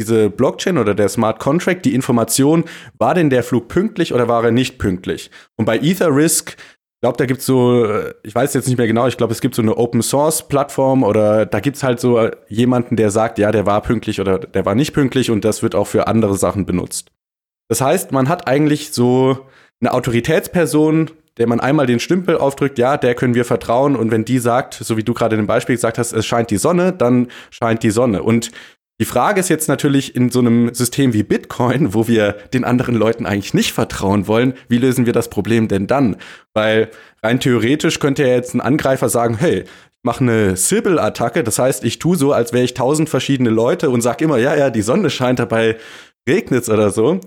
diese 0.00 0.28
Blockchain 0.28 0.78
oder 0.78 0.94
der 0.94 1.08
Smart 1.08 1.38
Contract 1.38 1.84
die 1.84 1.94
Information, 1.94 2.64
war 2.98 3.14
denn 3.14 3.30
der 3.30 3.44
Flug 3.44 3.68
pünktlich 3.68 4.12
oder 4.12 4.28
war 4.28 4.44
er 4.44 4.50
nicht 4.50 4.78
pünktlich? 4.78 5.30
Und 5.56 5.66
bei 5.66 5.78
Ether 5.78 6.14
Risk 6.14 6.56
glaube, 7.04 7.18
da 7.18 7.26
gibt 7.26 7.40
es 7.40 7.46
so, 7.46 7.84
äh, 7.84 8.14
ich 8.22 8.34
weiß 8.34 8.54
jetzt 8.54 8.66
nicht 8.66 8.78
mehr 8.78 8.86
genau, 8.86 9.06
ich 9.06 9.18
glaube, 9.18 9.34
es 9.34 9.42
gibt 9.42 9.54
so 9.54 9.60
eine 9.60 9.76
Open 9.76 10.00
Source 10.00 10.48
Plattform 10.48 11.02
oder 11.02 11.44
da 11.44 11.60
gibt 11.60 11.76
es 11.76 11.82
halt 11.82 12.00
so 12.00 12.30
jemanden, 12.48 12.96
der 12.96 13.10
sagt, 13.10 13.38
ja, 13.38 13.52
der 13.52 13.66
war 13.66 13.82
pünktlich 13.82 14.22
oder 14.22 14.38
der 14.38 14.64
war 14.64 14.74
nicht 14.74 14.94
pünktlich 14.94 15.30
und 15.30 15.44
das 15.44 15.62
wird 15.62 15.74
auch 15.74 15.86
für 15.86 16.06
andere 16.06 16.34
Sachen 16.38 16.64
benutzt. 16.64 17.12
Das 17.68 17.82
heißt, 17.82 18.12
man 18.12 18.30
hat 18.30 18.48
eigentlich 18.48 18.94
so 18.94 19.36
eine 19.82 19.92
Autoritätsperson, 19.92 21.10
der 21.36 21.46
man 21.46 21.60
einmal 21.60 21.84
den 21.84 22.00
Stümpel 22.00 22.38
aufdrückt, 22.38 22.78
ja, 22.78 22.96
der 22.96 23.14
können 23.14 23.34
wir 23.34 23.44
vertrauen 23.44 23.96
und 23.96 24.10
wenn 24.10 24.24
die 24.24 24.38
sagt, 24.38 24.72
so 24.72 24.96
wie 24.96 25.02
du 25.04 25.12
gerade 25.12 25.36
in 25.36 25.42
dem 25.42 25.46
Beispiel 25.46 25.74
gesagt 25.74 25.98
hast, 25.98 26.14
es 26.14 26.24
scheint 26.24 26.50
die 26.50 26.56
Sonne, 26.56 26.94
dann 26.94 27.28
scheint 27.50 27.82
die 27.82 27.90
Sonne. 27.90 28.22
Und 28.22 28.50
die 29.00 29.04
Frage 29.04 29.40
ist 29.40 29.48
jetzt 29.48 29.68
natürlich 29.68 30.14
in 30.14 30.30
so 30.30 30.38
einem 30.38 30.72
System 30.72 31.12
wie 31.12 31.24
Bitcoin, 31.24 31.94
wo 31.94 32.06
wir 32.06 32.32
den 32.52 32.64
anderen 32.64 32.94
Leuten 32.94 33.26
eigentlich 33.26 33.52
nicht 33.52 33.72
vertrauen 33.72 34.28
wollen, 34.28 34.54
wie 34.68 34.78
lösen 34.78 35.04
wir 35.04 35.12
das 35.12 35.30
Problem 35.30 35.66
denn 35.66 35.88
dann? 35.88 36.16
Weil 36.52 36.90
rein 37.22 37.40
theoretisch 37.40 37.98
könnte 37.98 38.22
ja 38.22 38.28
jetzt 38.28 38.54
ein 38.54 38.60
Angreifer 38.60 39.08
sagen, 39.08 39.36
hey, 39.36 39.62
ich 39.62 40.04
mache 40.04 40.22
eine 40.22 40.56
Sybil-Attacke, 40.56 41.42
das 41.42 41.58
heißt, 41.58 41.82
ich 41.84 41.98
tue 41.98 42.16
so, 42.16 42.32
als 42.32 42.52
wäre 42.52 42.64
ich 42.64 42.74
tausend 42.74 43.08
verschiedene 43.08 43.50
Leute 43.50 43.90
und 43.90 44.00
sag 44.00 44.20
immer, 44.20 44.38
ja, 44.38 44.54
ja, 44.54 44.70
die 44.70 44.82
Sonne 44.82 45.10
scheint, 45.10 45.40
dabei 45.40 45.76
regnet's 46.28 46.70
oder 46.70 46.90
so. 46.90 47.20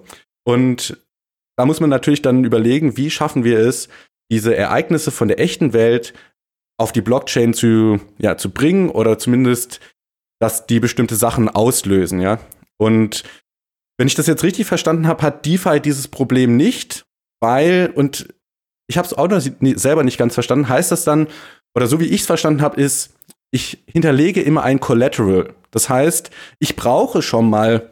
Und 0.46 0.98
da 1.58 1.66
muss 1.66 1.82
man 1.82 1.90
natürlich 1.90 2.22
dann 2.22 2.46
überlegen, 2.46 2.96
wie 2.96 3.10
schaffen 3.10 3.44
wir 3.44 3.60
es, 3.60 3.90
diese 4.32 4.56
Ereignisse 4.56 5.12
von 5.12 5.28
der 5.28 5.40
echten 5.40 5.74
Welt 5.74 6.14
auf 6.80 6.92
die 6.92 7.02
Blockchain 7.02 7.54
zu, 7.54 8.00
ja, 8.20 8.38
zu 8.38 8.52
bringen 8.52 8.90
oder 8.90 9.18
zumindest 9.18 9.82
dass 10.40 10.68
die 10.68 10.80
bestimmte 10.80 11.16
Sachen 11.16 11.50
auslösen, 11.50 12.20
ja. 12.22 12.40
Und 12.78 13.24
wenn 13.98 14.08
ich 14.08 14.16
das 14.16 14.28
jetzt 14.28 14.44
richtig 14.44 14.68
verstanden 14.68 15.08
habe, 15.08 15.24
hat 15.24 15.46
DeFi 15.46 15.80
dieses 15.80 16.08
Problem 16.08 16.56
nicht, 16.56 17.06
weil, 17.42 17.92
und 17.96 18.34
ich 18.88 18.98
habe 18.98 19.08
es 19.08 19.14
auch 19.14 19.28
noch 19.28 19.42
selber 19.76 20.04
nicht 20.04 20.18
ganz 20.18 20.34
verstanden, 20.34 20.70
heißt 20.70 20.92
das 20.92 21.04
dann, 21.04 21.28
oder 21.76 21.88
so 21.88 22.00
wie 22.00 22.06
ich 22.06 22.22
es 22.22 22.28
verstanden 22.28 22.62
habe, 22.62 22.80
ist, 22.80 23.16
ich 23.52 23.84
hinterlege 23.88 24.42
immer 24.42 24.64
ein 24.64 24.80
Collateral. 24.80 25.54
Das 25.72 25.90
heißt, 25.90 26.32
ich 26.60 26.76
brauche 26.76 27.22
schon 27.22 27.50
mal 27.50 27.90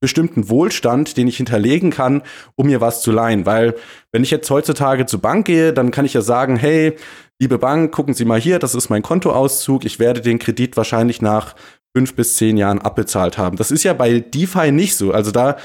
bestimmten 0.00 0.48
Wohlstand, 0.48 1.16
den 1.16 1.28
ich 1.28 1.36
hinterlegen 1.36 1.90
kann, 1.90 2.22
um 2.56 2.66
mir 2.66 2.80
was 2.80 3.02
zu 3.02 3.12
leihen. 3.12 3.44
Weil 3.44 3.74
wenn 4.12 4.22
ich 4.22 4.30
jetzt 4.30 4.50
heutzutage 4.50 5.06
zur 5.06 5.20
Bank 5.20 5.46
gehe, 5.46 5.72
dann 5.72 5.90
kann 5.90 6.06
ich 6.06 6.14
ja 6.14 6.22
sagen, 6.22 6.56
hey, 6.56 6.96
liebe 7.38 7.58
Bank, 7.58 7.92
gucken 7.92 8.14
Sie 8.14 8.24
mal 8.24 8.40
hier, 8.40 8.58
das 8.58 8.74
ist 8.74 8.88
mein 8.88 9.02
Kontoauszug. 9.02 9.84
Ich 9.84 9.98
werde 9.98 10.22
den 10.22 10.38
Kredit 10.38 10.76
wahrscheinlich 10.76 11.20
nach 11.20 11.54
fünf 11.96 12.14
bis 12.14 12.36
zehn 12.36 12.56
Jahren 12.56 12.78
abbezahlt 12.78 13.38
haben. 13.38 13.56
Das 13.56 13.70
ist 13.70 13.84
ja 13.84 13.92
bei 13.92 14.20
DeFi 14.20 14.72
nicht 14.72 14.96
so. 14.96 15.12
Also 15.12 15.30
da 15.30 15.56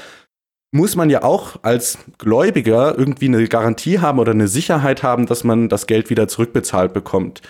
muss 0.72 0.96
man 0.96 1.10
ja 1.10 1.22
auch 1.22 1.56
als 1.62 1.98
Gläubiger 2.18 2.96
irgendwie 2.98 3.26
eine 3.26 3.46
Garantie 3.48 4.00
haben 4.00 4.18
oder 4.18 4.32
eine 4.32 4.48
Sicherheit 4.48 5.02
haben, 5.02 5.26
dass 5.26 5.44
man 5.44 5.68
das 5.68 5.86
Geld 5.86 6.10
wieder 6.10 6.28
zurückbezahlt 6.28 6.92
bekommt. 6.92 7.42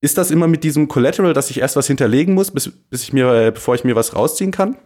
Ist 0.00 0.18
das 0.18 0.30
immer 0.30 0.46
mit 0.46 0.64
diesem 0.64 0.88
Collateral, 0.88 1.32
dass 1.32 1.50
ich 1.50 1.60
erst 1.60 1.76
was 1.76 1.86
hinterlegen 1.86 2.34
muss, 2.34 2.50
bis, 2.50 2.70
bis 2.90 3.02
ich 3.02 3.12
mir, 3.12 3.32
äh, 3.32 3.50
bevor 3.50 3.74
ich 3.74 3.84
mir 3.84 3.96
was 3.96 4.14
rausziehen 4.14 4.50
kann? 4.50 4.76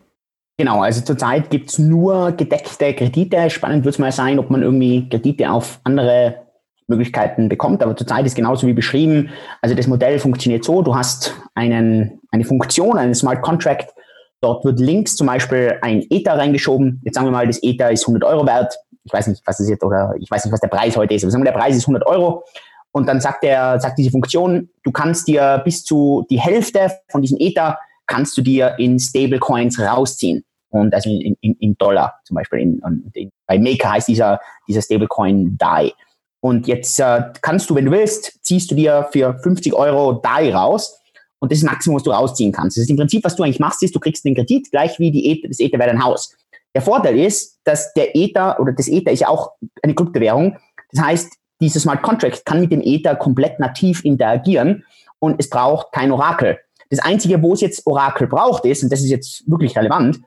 Genau, 0.58 0.82
also 0.82 1.00
zurzeit 1.02 1.50
gibt 1.50 1.70
es 1.70 1.78
nur 1.78 2.32
gedeckte 2.32 2.92
Kredite. 2.94 3.48
Spannend 3.50 3.84
wird 3.84 3.94
es 3.94 3.98
mal 3.98 4.10
sein, 4.10 4.38
ob 4.38 4.50
man 4.50 4.62
irgendwie 4.62 5.08
Kredite 5.08 5.50
auf 5.50 5.80
andere 5.84 6.47
Möglichkeiten 6.88 7.48
bekommt. 7.48 7.82
Aber 7.82 7.96
zurzeit 7.96 8.26
ist 8.26 8.34
genauso 8.34 8.66
wie 8.66 8.72
beschrieben. 8.72 9.30
Also 9.62 9.74
das 9.74 9.86
Modell 9.86 10.18
funktioniert 10.18 10.64
so, 10.64 10.82
du 10.82 10.94
hast 10.94 11.34
einen, 11.54 12.20
eine 12.32 12.44
Funktion, 12.44 12.98
einen 12.98 13.14
Smart 13.14 13.42
Contract. 13.42 13.94
Dort 14.40 14.64
wird 14.64 14.80
links 14.80 15.16
zum 15.16 15.26
Beispiel 15.26 15.78
ein 15.82 16.04
Ether 16.10 16.38
reingeschoben. 16.38 17.00
Jetzt 17.04 17.14
sagen 17.14 17.26
wir 17.26 17.32
mal, 17.32 17.46
das 17.46 17.62
Ether 17.62 17.90
ist 17.90 18.02
100 18.02 18.24
Euro 18.24 18.46
wert. 18.46 18.74
Ich 19.04 19.12
weiß 19.12 19.26
nicht, 19.26 19.42
was 19.46 19.58
das 19.58 19.68
jetzt, 19.68 19.84
oder 19.84 20.14
ich 20.18 20.30
weiß 20.30 20.44
nicht, 20.44 20.52
was 20.52 20.60
der 20.60 20.68
Preis 20.68 20.96
heute 20.96 21.14
ist. 21.14 21.24
Aber 21.24 21.30
sagen 21.30 21.42
wir, 21.42 21.52
der 21.52 21.58
Preis 21.58 21.76
ist 21.76 21.84
100 21.84 22.06
Euro. 22.06 22.44
Und 22.92 23.06
dann 23.06 23.20
sagt 23.20 23.42
der, 23.42 23.78
sagt 23.80 23.98
diese 23.98 24.10
Funktion, 24.10 24.70
du 24.82 24.90
kannst 24.90 25.28
dir 25.28 25.60
bis 25.64 25.84
zu 25.84 26.26
die 26.30 26.40
Hälfte 26.40 26.90
von 27.08 27.22
diesem 27.22 27.38
Ether 27.38 27.78
kannst 28.06 28.36
du 28.38 28.42
dir 28.42 28.78
in 28.78 28.98
Stablecoins 28.98 29.78
rausziehen. 29.78 30.44
Und 30.70 30.94
also 30.94 31.10
in, 31.10 31.36
in, 31.40 31.54
in 31.60 31.76
Dollar 31.78 32.20
zum 32.24 32.36
Beispiel. 32.36 32.60
In, 32.60 33.10
in, 33.14 33.30
bei 33.46 33.58
Maker 33.58 33.92
heißt 33.92 34.08
dieser, 34.08 34.40
dieser 34.66 34.82
Stablecoin 34.82 35.56
DAI. 35.56 35.92
Und 36.40 36.66
jetzt 36.66 36.98
äh, 37.00 37.22
kannst 37.42 37.68
du, 37.68 37.74
wenn 37.74 37.86
du 37.86 37.90
willst, 37.90 38.38
ziehst 38.42 38.70
du 38.70 38.74
dir 38.74 39.08
für 39.12 39.38
50 39.42 39.74
Euro 39.74 40.14
DAI 40.14 40.54
raus. 40.54 40.98
Und 41.40 41.50
das 41.50 41.58
ist 41.58 41.64
das 41.64 41.72
Maximum, 41.72 41.96
was 41.96 42.02
du 42.02 42.10
rausziehen 42.10 42.52
kannst. 42.52 42.76
Das 42.76 42.82
ist 42.82 42.90
im 42.90 42.96
Prinzip, 42.96 43.24
was 43.24 43.36
du 43.36 43.42
eigentlich 43.42 43.60
machst, 43.60 43.82
ist, 43.82 43.94
du 43.94 44.00
kriegst 44.00 44.24
den 44.24 44.34
Kredit 44.34 44.70
gleich 44.70 44.98
wie 44.98 45.10
die 45.10 45.30
Ether, 45.30 45.48
das 45.48 45.60
Ether 45.60 45.78
wäre 45.78 45.90
dein 45.90 46.02
Haus. 46.02 46.34
Der 46.74 46.82
Vorteil 46.82 47.18
ist, 47.18 47.58
dass 47.64 47.92
der 47.94 48.14
Ether 48.14 48.58
oder 48.60 48.72
das 48.72 48.88
Ether 48.88 49.12
ist 49.12 49.20
ja 49.20 49.28
auch 49.28 49.52
eine 49.82 49.94
Kryptowährung. 49.94 50.58
Das 50.92 51.04
heißt, 51.04 51.32
dieses 51.60 51.82
Smart 51.82 52.02
Contract 52.02 52.44
kann 52.44 52.60
mit 52.60 52.72
dem 52.72 52.82
Ether 52.82 53.16
komplett 53.16 53.58
nativ 53.58 54.04
interagieren 54.04 54.84
und 55.18 55.36
es 55.38 55.48
braucht 55.48 55.92
kein 55.92 56.12
Orakel. 56.12 56.58
Das 56.90 57.00
Einzige, 57.00 57.42
wo 57.42 57.52
es 57.52 57.60
jetzt 57.60 57.86
Orakel 57.86 58.26
braucht, 58.26 58.64
ist, 58.64 58.82
und 58.82 58.92
das 58.92 59.00
ist 59.00 59.10
jetzt 59.10 59.48
wirklich 59.50 59.76
relevant, 59.76 60.20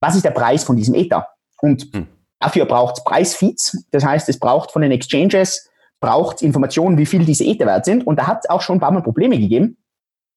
was 0.00 0.16
ist 0.16 0.24
der 0.24 0.30
Preis 0.30 0.64
von 0.64 0.76
diesem 0.76 0.94
Ether? 0.94 1.28
Und 1.60 1.86
hm. 1.92 2.06
Dafür 2.40 2.64
braucht 2.64 2.98
es 2.98 3.04
Preisfeeds. 3.04 3.84
Das 3.90 4.04
heißt, 4.04 4.28
es 4.28 4.38
braucht 4.38 4.72
von 4.72 4.82
den 4.82 4.90
Exchanges, 4.90 5.70
braucht 6.00 6.42
Informationen, 6.42 6.98
wie 6.98 7.06
viel 7.06 7.24
diese 7.24 7.44
Ether 7.44 7.66
wert 7.66 7.84
sind. 7.84 8.06
Und 8.06 8.16
da 8.16 8.26
hat 8.26 8.40
es 8.42 8.50
auch 8.50 8.62
schon 8.62 8.78
ein 8.78 8.80
paar 8.80 8.90
Mal 8.90 9.02
Probleme 9.02 9.38
gegeben. 9.38 9.76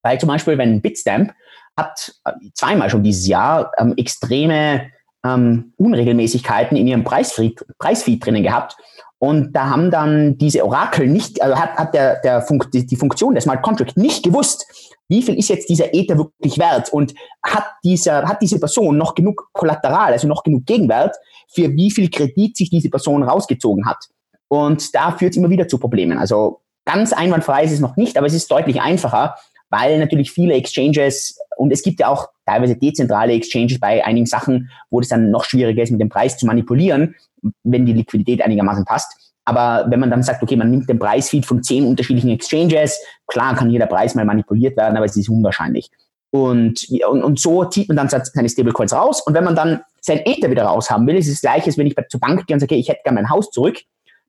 Weil 0.04 0.20
zum 0.20 0.28
Beispiel, 0.28 0.58
wenn 0.58 0.82
Bitstamp 0.82 1.34
hat 1.78 2.14
äh, 2.26 2.34
zweimal 2.54 2.90
schon 2.90 3.04
dieses 3.04 3.26
Jahr 3.26 3.72
ähm, 3.78 3.94
extreme 3.98 4.92
ähm, 5.26 5.74
Unregelmäßigkeiten 5.78 6.78
in 6.78 6.88
ihrem 6.88 7.04
Preisfeed, 7.04 7.66
Preisfeed 7.80 8.24
drinnen 8.24 8.44
gehabt. 8.44 8.76
Und 9.24 9.54
da 9.54 9.70
haben 9.70 9.90
dann 9.90 10.38
diese 10.38 10.66
Orakel 10.66 11.08
nicht, 11.08 11.42
also 11.42 11.56
hat, 11.56 11.78
hat 11.78 11.94
der, 11.94 12.20
der 12.20 12.42
Funk, 12.42 12.70
die, 12.72 12.86
die 12.86 12.98
Funktion 12.98 13.34
des 13.34 13.46
Smart 13.46 13.62
Contract 13.62 13.96
nicht 13.96 14.22
gewusst, 14.22 14.66
wie 15.08 15.22
viel 15.22 15.40
ist 15.40 15.48
jetzt 15.48 15.70
dieser 15.70 15.94
Ether 15.94 16.18
wirklich 16.18 16.60
wert 16.60 16.92
und 16.92 17.14
hat, 17.42 17.64
dieser, 17.86 18.24
hat 18.24 18.42
diese 18.42 18.60
Person 18.60 18.98
noch 18.98 19.16
genug 19.16 19.48
Kollateral, 19.54 20.12
also 20.12 20.28
noch 20.28 20.44
genug 20.44 20.66
Gegenwert, 20.66 21.16
für 21.48 21.74
wie 21.74 21.90
viel 21.90 22.10
Kredit 22.10 22.58
sich 22.58 22.70
diese 22.70 22.90
Person 22.90 23.24
rausgezogen 23.24 23.86
hat. 23.86 24.10
Und 24.50 24.94
da 24.94 25.14
führt 25.14 25.32
es 25.32 25.38
immer 25.38 25.50
wieder 25.50 25.70
zu 25.70 25.78
Problemen. 25.78 26.18
Also 26.18 26.60
ganz 26.84 27.14
einwandfrei 27.14 27.64
ist 27.64 27.72
es 27.72 27.80
noch 27.80 27.96
nicht, 27.96 28.18
aber 28.18 28.28
es 28.28 28.34
ist 28.34 28.52
deutlich 28.52 28.82
einfacher, 28.82 29.36
weil 29.74 29.98
natürlich 29.98 30.32
viele 30.32 30.54
Exchanges 30.54 31.36
und 31.58 31.72
es 31.72 31.82
gibt 31.82 32.00
ja 32.00 32.08
auch 32.08 32.30
teilweise 32.46 32.76
dezentrale 32.76 33.34
Exchanges 33.34 33.80
bei 33.80 34.06
einigen 34.06 34.28
Sachen, 34.28 34.70
wo 34.92 35.00
das 35.00 35.10
dann 35.10 35.32
noch 35.32 35.46
schwieriger 35.46 35.82
ist, 35.82 35.92
mit 35.92 36.00
dem 36.00 36.10
Preis 36.10 36.38
zu 36.38 36.46
manipulieren, 36.46 37.16
wenn 37.64 37.86
die 37.86 37.94
Liquidität 37.94 38.44
einigermaßen 38.44 38.86
passt. 38.86 39.34
Aber 39.46 39.90
wenn 39.90 40.00
man 40.00 40.12
dann 40.12 40.22
sagt, 40.22 40.44
okay, 40.44 40.56
man 40.56 40.70
nimmt 40.70 40.88
den 40.88 41.00
Preisfeed 41.00 41.46
von 41.46 41.64
zehn 41.64 41.86
unterschiedlichen 41.86 42.30
Exchanges, 42.30 43.00
klar 43.28 43.56
kann 43.56 43.72
jeder 43.72 43.88
Preis 43.88 44.14
mal 44.16 44.26
manipuliert 44.26 44.78
werden, 44.78 44.96
aber 44.96 45.06
es 45.06 45.18
ist 45.18 45.28
unwahrscheinlich. 45.28 45.90
Und, 46.30 46.88
und, 47.08 47.24
und 47.24 47.40
so 47.40 47.66
zieht 47.66 47.88
man 47.88 47.98
dann 47.98 48.10
seine 48.10 48.50
Stablecoins 48.50 48.94
raus. 48.94 49.22
Und 49.26 49.34
wenn 49.34 49.44
man 49.44 49.56
dann 49.56 49.82
sein 50.02 50.20
Ether 50.20 50.50
wieder 50.50 50.64
raus 50.64 50.90
haben 50.90 51.06
will, 51.08 51.16
ist 51.16 51.28
es 51.28 51.34
das 51.34 51.42
gleiche, 51.42 51.66
als 51.68 51.78
wenn 51.78 51.88
ich 51.88 51.96
zur 52.10 52.20
Bank 52.20 52.46
gehe 52.46 52.56
und 52.56 52.60
sage, 52.60 52.74
okay, 52.74 52.80
ich 52.80 52.90
hätte 52.90 53.02
gerne 53.04 53.22
mein 53.22 53.30
Haus 53.30 53.50
zurück, 53.50 53.78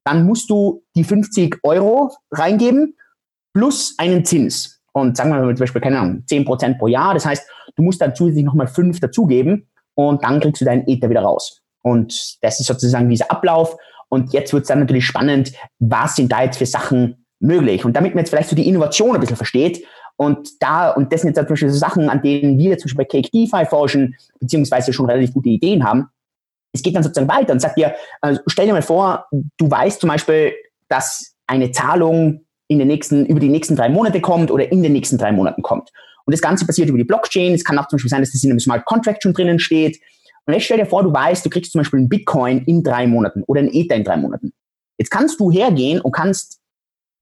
dann 0.04 0.26
musst 0.26 0.50
du 0.50 0.82
die 0.96 1.04
50 1.04 1.58
Euro 1.62 2.10
reingeben 2.30 2.96
plus 3.54 3.94
einen 3.98 4.24
Zins. 4.24 4.73
Und 4.94 5.16
sagen 5.16 5.30
wir 5.30 5.40
mal 5.40 5.56
zum 5.56 5.64
Beispiel, 5.64 5.80
keine 5.82 5.98
Ahnung, 5.98 6.22
10% 6.30 6.78
pro 6.78 6.86
Jahr. 6.86 7.14
Das 7.14 7.26
heißt, 7.26 7.48
du 7.76 7.82
musst 7.82 8.00
dann 8.00 8.14
zusätzlich 8.14 8.44
nochmal 8.44 8.68
5 8.68 9.00
dazugeben 9.00 9.68
und 9.94 10.22
dann 10.24 10.40
kriegst 10.40 10.60
du 10.60 10.64
deinen 10.64 10.86
Ether 10.86 11.10
wieder 11.10 11.22
raus. 11.22 11.62
Und 11.82 12.36
das 12.42 12.60
ist 12.60 12.66
sozusagen 12.66 13.08
dieser 13.10 13.30
Ablauf. 13.30 13.76
Und 14.08 14.32
jetzt 14.32 14.52
wird 14.52 14.62
es 14.62 14.68
dann 14.68 14.78
natürlich 14.78 15.04
spannend, 15.04 15.52
was 15.80 16.14
sind 16.14 16.30
da 16.30 16.42
jetzt 16.42 16.58
für 16.58 16.66
Sachen 16.66 17.26
möglich? 17.40 17.84
Und 17.84 17.94
damit 17.96 18.14
man 18.14 18.22
jetzt 18.22 18.30
vielleicht 18.30 18.48
so 18.48 18.56
die 18.56 18.68
Innovation 18.68 19.14
ein 19.14 19.20
bisschen 19.20 19.36
versteht, 19.36 19.84
und 20.16 20.48
da, 20.60 20.90
und 20.90 21.12
das 21.12 21.22
sind 21.22 21.30
jetzt 21.30 21.38
zum 21.38 21.48
Beispiel 21.48 21.70
so 21.70 21.78
Sachen, 21.78 22.08
an 22.08 22.22
denen 22.22 22.56
wir 22.56 22.78
zum 22.78 22.84
Beispiel 22.84 23.04
bei 23.04 23.04
Cake 23.04 23.30
DeFi 23.30 23.66
forschen, 23.66 24.14
beziehungsweise 24.38 24.92
schon 24.92 25.06
relativ 25.06 25.34
gute 25.34 25.48
Ideen 25.48 25.82
haben. 25.82 26.08
Es 26.72 26.82
geht 26.82 26.94
dann 26.94 27.02
sozusagen 27.02 27.28
weiter 27.28 27.52
und 27.52 27.58
sagt 27.58 27.76
dir, 27.76 27.94
also 28.20 28.40
stell 28.46 28.66
dir 28.66 28.74
mal 28.74 28.82
vor, 28.82 29.26
du 29.32 29.68
weißt 29.68 30.00
zum 30.00 30.08
Beispiel, 30.08 30.52
dass 30.88 31.34
eine 31.48 31.72
Zahlung 31.72 32.44
in 32.68 32.78
den 32.78 32.88
nächsten, 32.88 33.26
über 33.26 33.40
die 33.40 33.48
nächsten 33.48 33.76
drei 33.76 33.88
Monate 33.88 34.20
kommt 34.20 34.50
oder 34.50 34.70
in 34.70 34.82
den 34.82 34.92
nächsten 34.92 35.18
drei 35.18 35.32
Monaten 35.32 35.62
kommt. 35.62 35.90
Und 36.24 36.32
das 36.32 36.40
Ganze 36.40 36.66
passiert 36.66 36.88
über 36.88 36.98
die 36.98 37.04
Blockchain. 37.04 37.52
Es 37.52 37.64
kann 37.64 37.78
auch 37.78 37.88
zum 37.88 37.96
Beispiel 37.96 38.10
sein, 38.10 38.22
dass 38.22 38.32
das 38.32 38.42
in 38.42 38.50
einem 38.50 38.60
Smart 38.60 38.84
Contract 38.86 39.22
schon 39.22 39.34
drinnen 39.34 39.58
steht. 39.58 40.00
Und 40.46 40.54
jetzt 40.54 40.64
stell 40.64 40.78
dir 40.78 40.86
vor, 40.86 41.02
du 41.02 41.12
weißt, 41.12 41.44
du 41.44 41.50
kriegst 41.50 41.72
zum 41.72 41.80
Beispiel 41.80 42.00
einen 42.00 42.08
Bitcoin 42.08 42.64
in 42.64 42.82
drei 42.82 43.06
Monaten 43.06 43.42
oder 43.46 43.60
einen 43.60 43.72
Ether 43.72 43.96
in 43.96 44.04
drei 44.04 44.16
Monaten. 44.16 44.52
Jetzt 44.98 45.10
kannst 45.10 45.40
du 45.40 45.50
hergehen 45.50 46.00
und 46.00 46.12
kannst 46.12 46.60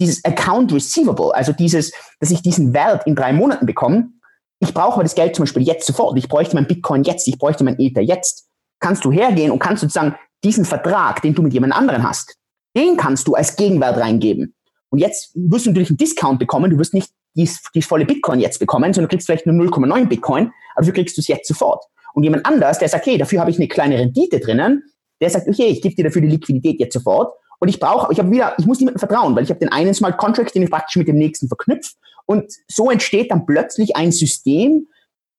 dieses 0.01 0.25
Account 0.25 0.73
Receivable, 0.73 1.35
also 1.35 1.53
dieses, 1.53 1.93
dass 2.21 2.31
ich 2.31 2.43
diesen 2.43 2.75
Wert 2.75 3.07
in 3.07 3.15
drei 3.15 3.33
Monaten 3.33 3.67
bekomme, 3.67 4.11
ich 4.59 4.75
brauche 4.75 4.95
aber 4.95 5.03
das 5.03 5.17
Geld 5.17 5.35
zum 5.35 5.45
Beispiel 5.45 5.63
jetzt 5.63 5.87
sofort, 5.87 6.17
ich 6.17 6.29
bräuchte 6.29 6.55
mein 6.55 6.69
Bitcoin 6.69 7.03
jetzt, 7.03 7.27
ich 7.27 7.37
bräuchte 7.37 7.65
mein 7.65 7.79
Ether 7.81 8.01
jetzt, 8.01 8.49
kannst 8.79 9.05
du 9.05 9.11
hergehen 9.11 9.51
und 9.51 9.59
kannst 9.59 9.81
sozusagen 9.81 10.15
diesen 10.45 10.65
Vertrag, 10.65 11.23
den 11.23 11.35
du 11.35 11.43
mit 11.43 11.53
jemand 11.53 11.73
anderen 11.73 12.09
hast, 12.09 12.37
den 12.77 12.97
kannst 12.97 13.27
du 13.27 13.35
als 13.35 13.57
Gegenwert 13.57 13.97
reingeben. 13.97 14.55
Und 14.93 14.99
jetzt 14.99 15.33
wirst 15.35 15.65
du 15.65 15.71
natürlich 15.71 15.89
einen 15.89 15.97
Discount 15.97 16.39
bekommen, 16.39 16.71
du 16.71 16.79
wirst 16.79 16.93
nicht 16.93 17.11
dies, 17.35 17.63
dies 17.75 17.87
volle 17.87 18.05
Bitcoin 18.05 18.41
jetzt 18.41 18.59
bekommen, 18.59 18.93
sondern 18.93 19.09
du 19.09 19.15
kriegst 19.15 19.27
vielleicht 19.27 19.47
nur 19.47 19.57
0,9 19.57 20.07
Bitcoin, 20.07 20.53
aber 20.75 20.85
du 20.85 20.93
kriegst 20.93 21.19
es 21.19 21.29
jetzt 21.29 21.49
sofort. 21.49 21.83
Und 22.13 22.25
jemand 22.25 22.45
anders, 22.45 22.79
der 22.79 22.91
sagt, 22.91 23.07
okay, 23.07 23.17
dafür 23.17 23.41
habe 23.41 23.51
ich 23.51 23.57
eine 23.57 23.69
kleine 23.69 23.99
Rendite 23.99 24.39
drinnen, 24.39 24.83
der 25.23 25.31
sagt, 25.31 25.49
okay, 25.49 25.69
ich 25.69 25.81
gebe 25.81 25.95
dir 25.95 26.05
dafür 26.05 26.21
die 26.21 26.29
Liquidität 26.29 26.79
jetzt 26.79 26.93
sofort 26.93 27.33
und 27.59 27.69
ich 27.69 27.81
brauche, 27.81 28.13
ich 28.13 28.19
habe 28.19 28.31
wieder, 28.31 28.55
ich 28.59 28.67
muss 28.67 28.81
niemandem 28.81 28.99
vertrauen, 28.99 29.35
weil 29.35 29.45
ich 29.45 29.51
habe 29.51 29.61
den 29.61 29.71
einen 29.71 29.95
Smart 29.95 30.19
Contract, 30.19 30.55
den 30.55 30.65
ich 30.65 30.71
praktisch 30.71 30.97
mit 30.97 31.09
dem 31.09 31.17
nächsten 31.17 31.49
verknüpfe. 31.49 31.93
Und 32.27 32.53
so 32.69 32.91
entsteht 32.91 33.31
dann 33.31 33.47
plötzlich 33.47 33.97
ein 33.97 34.13
System, 34.13 34.89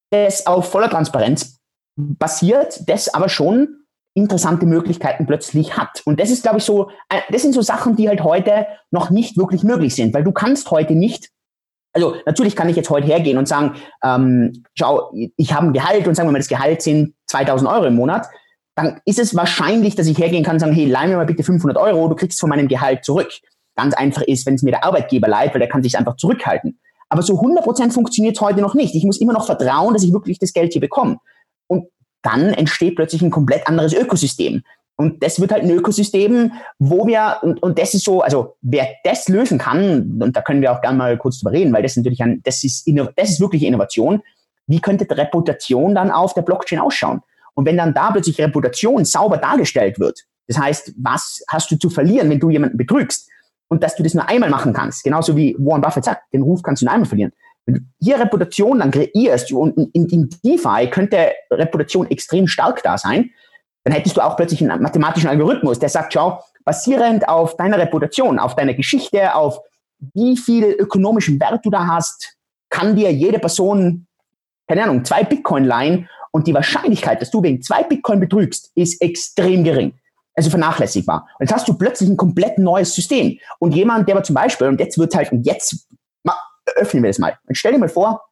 das 0.10 0.48
auf 0.48 0.72
voller 0.72 0.90
Transparenz 0.90 1.60
basiert, 1.96 2.90
das 2.90 3.14
aber 3.14 3.30
schon 3.30 3.83
interessante 4.14 4.66
Möglichkeiten 4.66 5.26
plötzlich 5.26 5.78
hat. 5.78 6.02
Und 6.06 6.20
das 6.20 6.30
ist, 6.30 6.44
glaube 6.44 6.60
ich, 6.60 6.64
so, 6.64 6.90
äh, 7.10 7.22
das 7.32 7.42
sind 7.42 7.54
so 7.54 7.62
Sachen, 7.62 7.96
die 7.96 8.08
halt 8.08 8.24
heute 8.24 8.68
noch 8.92 9.10
nicht 9.10 9.38
wirklich 9.38 9.64
möglich 9.64 9.96
sind, 9.96 10.14
weil 10.14 10.24
du 10.24 10.32
kannst 10.32 10.70
heute 10.72 10.94
nicht 10.94 11.30
also 11.96 12.16
natürlich 12.26 12.56
kann 12.56 12.68
ich 12.70 12.76
jetzt 12.76 12.90
heute 12.90 13.06
hergehen 13.06 13.38
und 13.38 13.48
sagen, 13.48 13.76
ähm, 14.04 14.64
schau, 14.74 15.14
ich 15.38 15.54
habe 15.54 15.68
ein 15.68 15.74
Gehalt 15.74 16.08
und 16.08 16.16
sagen 16.16 16.28
wir 16.28 16.32
mal, 16.32 16.40
das 16.40 16.48
Gehalt 16.48 16.82
sind 16.82 17.14
2000 17.28 17.70
Euro 17.70 17.86
im 17.86 17.94
Monat 17.94 18.26
dann 18.76 19.02
ist 19.06 19.20
es 19.20 19.36
wahrscheinlich, 19.36 19.96
dass 19.96 20.08
ich 20.08 20.18
hergehen 20.18 20.44
kann 20.44 20.56
und 20.56 20.60
sagen, 20.60 20.74
hey, 20.74 20.86
leih 20.86 21.08
mir 21.08 21.18
mal 21.18 21.26
bitte 21.26 21.44
500 21.44 21.78
Euro, 21.78 22.08
du 22.08 22.16
kriegst 22.16 22.40
von 22.40 22.50
meinem 22.50 22.68
Gehalt 22.68 23.06
zurück. 23.06 23.30
Ganz 23.76 23.94
einfach 23.94 24.24
ist, 24.24 24.46
wenn 24.46 24.56
es 24.56 24.64
mir 24.64 24.72
der 24.72 24.84
Arbeitgeber 24.84 25.28
leiht, 25.28 25.54
weil 25.54 25.60
der 25.60 25.70
kann 25.70 25.84
sich 25.84 25.98
einfach 25.98 26.16
zurückhalten. 26.16 26.80
Aber 27.10 27.22
so 27.22 27.40
100% 27.40 27.92
funktioniert 27.92 28.40
heute 28.42 28.62
noch 28.62 28.74
nicht. 28.74 28.96
Ich 28.96 29.04
muss 29.04 29.22
immer 29.22 29.34
noch 29.34 29.46
vertrauen, 29.46 29.94
dass 29.94 30.04
ich 30.04 30.14
wirklich 30.14 30.40
das 30.40 30.54
Geld 30.54 30.74
hier 30.74 30.82
bekomme. 30.82 31.18
Dann 32.24 32.54
entsteht 32.54 32.96
plötzlich 32.96 33.22
ein 33.22 33.30
komplett 33.30 33.68
anderes 33.68 33.94
Ökosystem. 33.94 34.64
Und 34.96 35.24
das 35.24 35.40
wird 35.40 35.52
halt 35.52 35.64
ein 35.64 35.72
Ökosystem, 35.72 36.52
wo 36.78 37.08
wir, 37.08 37.38
und, 37.42 37.62
und 37.64 37.80
das 37.80 37.94
ist 37.94 38.06
so, 38.06 38.22
also 38.22 38.56
wer 38.62 38.88
das 39.04 39.28
lösen 39.28 39.58
kann, 39.58 40.20
und 40.22 40.36
da 40.36 40.42
können 40.42 40.62
wir 40.62 40.72
auch 40.72 40.82
gerne 40.82 40.98
mal 40.98 41.18
kurz 41.18 41.40
drüber 41.40 41.52
reden, 41.52 41.74
weil 41.74 41.82
das 41.82 41.94
ist 41.94 41.98
natürlich 41.98 42.22
ein, 42.22 42.42
das 42.44 42.64
ist, 42.64 42.88
das 43.16 43.30
ist 43.30 43.40
wirklich 43.40 43.64
Innovation. 43.64 44.22
Wie 44.68 44.80
könnte 44.80 45.06
die 45.06 45.14
Reputation 45.14 45.96
dann 45.96 46.12
auf 46.12 46.34
der 46.34 46.44
Blockchain 46.44 46.80
ausschauen? 46.80 47.22
Und 47.56 47.66
wenn 47.66 47.78
dann 47.78 47.94
da 47.94 48.12
plötzlich 48.12 48.40
Reputation 48.40 49.04
sauber 49.04 49.38
dargestellt 49.38 50.00
wird, 50.00 50.22
das 50.48 50.58
heißt, 50.58 50.94
was 50.98 51.44
hast 51.48 51.72
du 51.72 51.78
zu 51.78 51.90
verlieren, 51.90 52.30
wenn 52.30 52.40
du 52.40 52.50
jemanden 52.50 52.78
betrügst? 52.78 53.30
Und 53.70 53.82
dass 53.82 53.96
du 53.96 54.04
das 54.04 54.14
nur 54.14 54.30
einmal 54.30 54.50
machen 54.50 54.74
kannst, 54.74 55.04
genauso 55.04 55.36
wie 55.36 55.56
Warren 55.58 55.82
Buffett 55.82 56.04
sagt, 56.04 56.32
den 56.34 56.44
Ruf 56.44 56.62
kannst 56.62 56.82
du 56.82 56.86
nur 56.86 56.94
einmal 56.94 57.08
verlieren. 57.08 57.32
Wenn 57.66 57.76
du 57.76 57.82
hier 58.02 58.20
Reputation 58.20 58.80
dann 58.80 58.92
kreierst 58.92 59.52
und 59.54 59.78
in, 59.94 60.08
in 60.10 60.30
DeFi 60.44 60.90
könnte 60.90 61.32
Reputation 61.52 62.10
extrem 62.10 62.48
stark 62.48 62.84
da 62.84 62.98
sein, 62.98 63.32
dann 63.84 63.94
hättest 63.94 64.18
du 64.18 64.22
auch 64.22 64.38
plötzlich 64.38 64.62
einen 64.62 64.82
mathematischen 64.82 65.30
Algorithmus, 65.30 65.80
der 65.80 65.90
sagt, 65.90 66.14
schau, 66.14 66.42
basierend 66.64 67.28
auf 67.28 67.58
deiner 67.58 67.78
Reputation, 67.78 68.40
auf 68.40 68.56
deiner 68.56 68.74
Geschichte, 68.74 69.36
auf 69.36 69.60
wie 70.14 70.38
viel 70.38 70.66
ökonomischen 70.66 71.40
Wert 71.40 71.66
du 71.66 71.70
da 71.70 71.88
hast, 71.88 72.38
kann 72.70 72.96
dir 72.96 73.12
jede 73.12 73.40
Person, 73.40 74.08
keine 74.68 74.84
Ahnung, 74.84 75.06
zwei 75.06 75.24
Bitcoin 75.24 75.64
leihen 75.64 76.10
und 76.32 76.48
die 76.48 76.54
Wahrscheinlichkeit, 76.54 77.22
dass 77.22 77.32
du 77.32 77.44
wegen 77.44 77.62
zwei 77.62 77.84
Bitcoin 77.84 78.20
betrügst, 78.20 78.72
ist 78.76 79.02
extrem 79.02 79.64
gering. 79.64 79.94
Also 80.36 80.50
vernachlässigbar. 80.50 81.28
Und 81.38 81.46
jetzt 81.46 81.54
hast 81.54 81.68
du 81.68 81.76
plötzlich 81.76 82.10
ein 82.10 82.18
komplett 82.18 82.58
neues 82.58 82.96
System. 82.96 83.38
Und 83.60 83.76
jemand, 83.76 84.08
der 84.08 84.16
aber 84.16 84.24
zum 84.24 84.34
Beispiel, 84.34 84.68
und 84.68 84.80
jetzt 84.80 84.98
wird 84.98 85.14
halt, 85.14 85.32
und 85.32 85.46
jetzt 85.46 85.88
öffnen 86.76 87.04
wir 87.04 87.10
das 87.10 87.20
mal. 87.20 87.38
Und 87.48 87.56
stell 87.56 87.74
dir 87.74 87.80
mal 87.80 87.90
vor, 87.90 88.24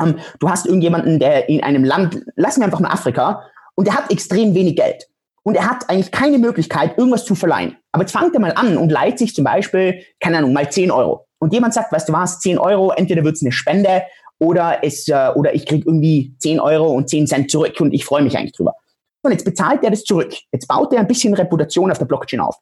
ähm, 0.00 0.18
du 0.38 0.48
hast 0.48 0.66
irgendjemanden, 0.66 1.18
der 1.18 1.48
in 1.48 1.62
einem 1.62 1.84
Land, 1.84 2.22
lassen 2.36 2.60
wir 2.60 2.66
einfach 2.66 2.80
mal 2.80 2.90
Afrika, 2.90 3.42
und 3.74 3.86
der 3.86 3.94
hat 3.94 4.10
extrem 4.10 4.54
wenig 4.54 4.76
Geld. 4.76 5.06
Und 5.42 5.56
er 5.56 5.68
hat 5.68 5.88
eigentlich 5.88 6.12
keine 6.12 6.38
Möglichkeit, 6.38 6.98
irgendwas 6.98 7.24
zu 7.24 7.34
verleihen. 7.34 7.76
Aber 7.92 8.02
jetzt 8.02 8.12
fangt 8.12 8.34
er 8.34 8.40
mal 8.40 8.52
an 8.52 8.76
und 8.76 8.90
leiht 8.90 9.18
sich 9.18 9.34
zum 9.34 9.44
Beispiel, 9.44 10.02
keine 10.20 10.38
Ahnung, 10.38 10.52
mal 10.52 10.70
10 10.70 10.90
Euro. 10.90 11.26
Und 11.38 11.54
jemand 11.54 11.72
sagt, 11.72 11.92
weißt 11.92 12.08
du 12.08 12.12
was, 12.12 12.40
10 12.40 12.58
Euro, 12.58 12.90
entweder 12.92 13.24
wird 13.24 13.36
es 13.36 13.42
eine 13.42 13.52
Spende 13.52 14.02
oder 14.38 14.78
es 14.82 15.08
äh, 15.08 15.30
oder 15.34 15.54
ich 15.54 15.66
krieg 15.66 15.86
irgendwie 15.86 16.34
10 16.38 16.60
Euro 16.60 16.90
und 16.90 17.08
10 17.08 17.26
Cent 17.26 17.50
zurück 17.50 17.80
und 17.80 17.92
ich 17.92 18.04
freue 18.04 18.22
mich 18.22 18.36
eigentlich 18.36 18.52
drüber. 18.52 18.74
Und 19.22 19.32
jetzt 19.32 19.44
bezahlt 19.44 19.82
er 19.82 19.90
das 19.90 20.04
zurück. 20.04 20.34
Jetzt 20.52 20.66
baut 20.66 20.92
er 20.92 21.00
ein 21.00 21.06
bisschen 21.06 21.34
Reputation 21.34 21.90
auf 21.90 21.98
der 21.98 22.06
Blockchain 22.06 22.40
auf. 22.40 22.56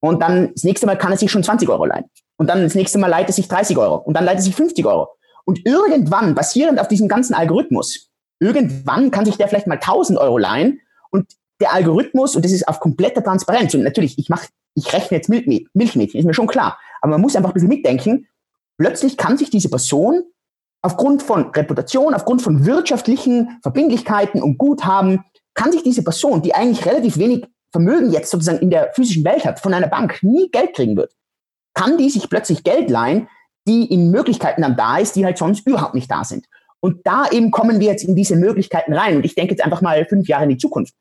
Und 0.00 0.22
dann 0.22 0.52
das 0.54 0.64
nächste 0.64 0.86
Mal 0.86 0.96
kann 0.96 1.12
er 1.12 1.18
sich 1.18 1.30
schon 1.30 1.42
20 1.42 1.68
Euro 1.68 1.84
leihen. 1.84 2.04
Und 2.40 2.46
dann 2.46 2.62
das 2.62 2.74
nächste 2.74 2.96
Mal 2.96 3.08
leiht 3.08 3.26
er 3.26 3.34
sich 3.34 3.48
30 3.48 3.76
Euro. 3.76 3.96
Und 3.96 4.14
dann 4.14 4.24
leiht 4.24 4.36
er 4.36 4.42
sich 4.42 4.56
50 4.56 4.86
Euro. 4.86 5.10
Und 5.44 5.66
irgendwann, 5.66 6.34
basierend 6.34 6.80
auf 6.80 6.88
diesem 6.88 7.06
ganzen 7.06 7.34
Algorithmus, 7.34 8.08
irgendwann 8.38 9.10
kann 9.10 9.26
sich 9.26 9.36
der 9.36 9.46
vielleicht 9.46 9.66
mal 9.66 9.74
1000 9.74 10.18
Euro 10.18 10.38
leihen. 10.38 10.80
Und 11.10 11.26
der 11.60 11.74
Algorithmus, 11.74 12.36
und 12.36 12.42
das 12.46 12.52
ist 12.52 12.66
auf 12.66 12.80
kompletter 12.80 13.22
Transparenz. 13.22 13.74
Und 13.74 13.82
natürlich, 13.82 14.18
ich 14.18 14.30
mache, 14.30 14.48
ich 14.74 14.90
rechne 14.90 15.18
jetzt 15.18 15.28
Milchmädchen, 15.28 16.18
ist 16.18 16.24
mir 16.24 16.32
schon 16.32 16.46
klar. 16.46 16.78
Aber 17.02 17.10
man 17.10 17.20
muss 17.20 17.36
einfach 17.36 17.50
ein 17.50 17.52
bisschen 17.52 17.68
mitdenken. 17.68 18.26
Plötzlich 18.78 19.18
kann 19.18 19.36
sich 19.36 19.50
diese 19.50 19.68
Person 19.68 20.22
aufgrund 20.80 21.22
von 21.22 21.50
Reputation, 21.50 22.14
aufgrund 22.14 22.40
von 22.40 22.64
wirtschaftlichen 22.64 23.58
Verbindlichkeiten 23.60 24.42
und 24.42 24.56
Guthaben, 24.56 25.26
kann 25.52 25.72
sich 25.72 25.82
diese 25.82 26.02
Person, 26.02 26.40
die 26.40 26.54
eigentlich 26.54 26.86
relativ 26.86 27.18
wenig 27.18 27.44
Vermögen 27.70 28.10
jetzt 28.10 28.30
sozusagen 28.30 28.60
in 28.60 28.70
der 28.70 28.94
physischen 28.94 29.24
Welt 29.24 29.44
hat, 29.44 29.60
von 29.60 29.74
einer 29.74 29.88
Bank 29.88 30.22
nie 30.22 30.50
Geld 30.50 30.72
kriegen 30.72 30.96
wird, 30.96 31.12
kann 31.74 31.98
die 31.98 32.10
sich 32.10 32.28
plötzlich 32.28 32.64
Geld 32.64 32.90
leihen, 32.90 33.28
die 33.66 33.84
in 33.84 34.10
Möglichkeiten 34.10 34.62
dann 34.62 34.76
da 34.76 34.98
ist, 34.98 35.16
die 35.16 35.24
halt 35.24 35.38
sonst 35.38 35.66
überhaupt 35.66 35.94
nicht 35.94 36.10
da 36.10 36.24
sind. 36.24 36.46
Und 36.80 37.06
da 37.06 37.28
eben 37.30 37.50
kommen 37.50 37.78
wir 37.78 37.88
jetzt 37.88 38.04
in 38.04 38.16
diese 38.16 38.36
Möglichkeiten 38.36 38.94
rein. 38.94 39.16
Und 39.16 39.24
ich 39.24 39.34
denke 39.34 39.52
jetzt 39.52 39.62
einfach 39.62 39.82
mal 39.82 40.04
fünf 40.06 40.28
Jahre 40.28 40.44
in 40.44 40.50
die 40.50 40.56
Zukunft, 40.56 40.94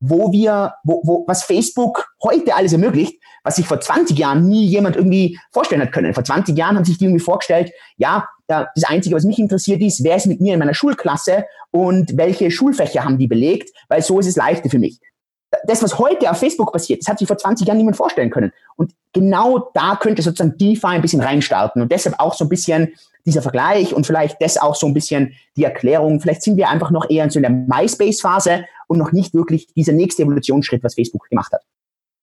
wo 0.00 0.32
wir, 0.32 0.74
wo, 0.84 1.02
wo, 1.04 1.24
was 1.26 1.44
Facebook 1.44 2.08
heute 2.22 2.54
alles 2.54 2.72
ermöglicht, 2.72 3.20
was 3.44 3.56
sich 3.56 3.66
vor 3.66 3.80
20 3.80 4.18
Jahren 4.18 4.48
nie 4.48 4.66
jemand 4.66 4.96
irgendwie 4.96 5.38
vorstellen 5.52 5.82
hat 5.82 5.92
können. 5.92 6.14
Vor 6.14 6.24
20 6.24 6.56
Jahren 6.56 6.76
haben 6.76 6.84
sich 6.84 6.98
die 6.98 7.04
irgendwie 7.04 7.22
vorgestellt, 7.22 7.72
ja, 7.96 8.26
das 8.46 8.84
Einzige, 8.86 9.14
was 9.14 9.24
mich 9.24 9.38
interessiert 9.38 9.82
ist, 9.82 10.02
wer 10.02 10.16
ist 10.16 10.26
mit 10.26 10.40
mir 10.40 10.54
in 10.54 10.58
meiner 10.58 10.74
Schulklasse 10.74 11.44
und 11.70 12.16
welche 12.16 12.50
Schulfächer 12.50 13.04
haben 13.04 13.18
die 13.18 13.26
belegt, 13.26 13.70
weil 13.88 14.02
so 14.02 14.20
ist 14.20 14.26
es 14.26 14.36
leichter 14.36 14.70
für 14.70 14.78
mich. 14.78 14.98
Das, 15.66 15.82
was 15.82 15.98
heute 15.98 16.30
auf 16.30 16.38
Facebook 16.38 16.72
passiert, 16.72 17.00
das 17.00 17.08
hat 17.08 17.18
sich 17.18 17.26
vor 17.26 17.38
20 17.38 17.66
Jahren 17.66 17.78
niemand 17.78 17.96
vorstellen 17.96 18.30
können. 18.30 18.52
Und 18.76 18.92
genau 19.12 19.70
da 19.74 19.96
könnte 19.96 20.22
sozusagen 20.22 20.58
DeFi 20.58 20.86
ein 20.86 21.02
bisschen 21.02 21.20
reinstarten 21.20 21.80
und 21.80 21.90
deshalb 21.90 22.20
auch 22.20 22.34
so 22.34 22.44
ein 22.44 22.48
bisschen 22.48 22.94
dieser 23.24 23.42
Vergleich 23.42 23.94
und 23.94 24.06
vielleicht 24.06 24.40
das 24.40 24.56
auch 24.56 24.74
so 24.74 24.86
ein 24.86 24.94
bisschen 24.94 25.34
die 25.56 25.64
Erklärung. 25.64 26.20
Vielleicht 26.20 26.42
sind 26.42 26.56
wir 26.56 26.68
einfach 26.68 26.90
noch 26.90 27.08
eher 27.10 27.24
in 27.24 27.30
so 27.30 27.38
einer 27.38 27.50
MySpace-Phase 27.50 28.64
und 28.88 28.98
noch 28.98 29.12
nicht 29.12 29.34
wirklich 29.34 29.66
dieser 29.74 29.92
nächste 29.92 30.22
Evolutionsschritt, 30.22 30.82
was 30.82 30.94
Facebook 30.94 31.28
gemacht 31.28 31.52
hat. 31.52 31.62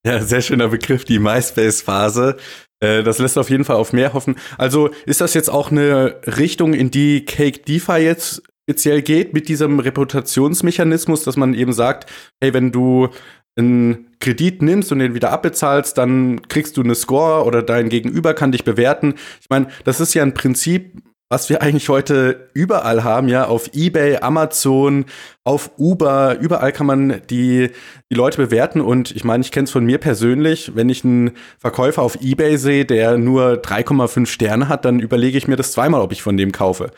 Ja, 0.05 0.21
sehr 0.21 0.41
schöner 0.41 0.67
Begriff, 0.67 1.05
die 1.05 1.19
MySpace-Phase. 1.19 2.37
Äh, 2.79 3.03
das 3.03 3.19
lässt 3.19 3.37
auf 3.37 3.49
jeden 3.49 3.65
Fall 3.65 3.77
auf 3.77 3.93
mehr 3.93 4.13
hoffen. 4.13 4.35
Also 4.57 4.89
ist 5.05 5.21
das 5.21 5.33
jetzt 5.33 5.49
auch 5.49 5.71
eine 5.71 6.21
Richtung, 6.25 6.73
in 6.73 6.91
die 6.91 7.25
Cake 7.25 7.61
DeFi 7.61 7.97
jetzt 7.97 8.43
speziell 8.67 9.01
geht, 9.01 9.33
mit 9.33 9.47
diesem 9.47 9.79
Reputationsmechanismus, 9.79 11.23
dass 11.23 11.37
man 11.37 11.53
eben 11.53 11.73
sagt, 11.73 12.09
hey, 12.41 12.53
wenn 12.53 12.71
du 12.71 13.09
einen 13.57 14.07
Kredit 14.19 14.61
nimmst 14.61 14.91
und 14.91 14.99
den 14.99 15.13
wieder 15.13 15.31
abbezahlst, 15.31 15.97
dann 15.97 16.41
kriegst 16.47 16.75
du 16.77 16.81
eine 16.81 16.95
Score 16.95 17.45
oder 17.45 17.61
dein 17.61 17.89
Gegenüber 17.89 18.33
kann 18.33 18.51
dich 18.51 18.63
bewerten. 18.63 19.15
Ich 19.39 19.49
meine, 19.49 19.67
das 19.83 19.99
ist 19.99 20.13
ja 20.13 20.23
ein 20.23 20.33
Prinzip, 20.33 21.01
was 21.29 21.49
wir 21.49 21.61
eigentlich 21.61 21.89
heute 21.89 22.49
überall 22.53 23.03
haben, 23.03 23.27
ja, 23.29 23.45
auf 23.45 23.71
eBay, 23.73 24.17
Amazon, 24.17 25.05
auf 25.43 25.71
Uber, 25.77 26.37
überall 26.39 26.71
kann 26.71 26.85
man 26.85 27.21
die, 27.29 27.71
die 28.11 28.15
Leute 28.15 28.37
bewerten 28.37 28.79
und 28.79 29.11
ich 29.11 29.23
meine, 29.23 29.41
ich 29.41 29.51
kenne 29.51 29.65
es 29.65 29.71
von 29.71 29.85
mir 29.85 29.97
persönlich, 29.97 30.75
wenn 30.75 30.89
ich 30.89 31.03
einen 31.03 31.31
Verkäufer 31.57 32.03
auf 32.03 32.21
eBay 32.21 32.57
sehe, 32.57 32.85
der 32.85 33.17
nur 33.17 33.53
3,5 33.53 34.27
Sterne 34.27 34.69
hat, 34.69 34.85
dann 34.85 34.99
überlege 34.99 35.37
ich 35.37 35.47
mir 35.47 35.55
das 35.55 35.71
zweimal, 35.71 36.01
ob 36.01 36.11
ich 36.11 36.21
von 36.21 36.37
dem 36.37 36.51
kaufe. 36.51 36.91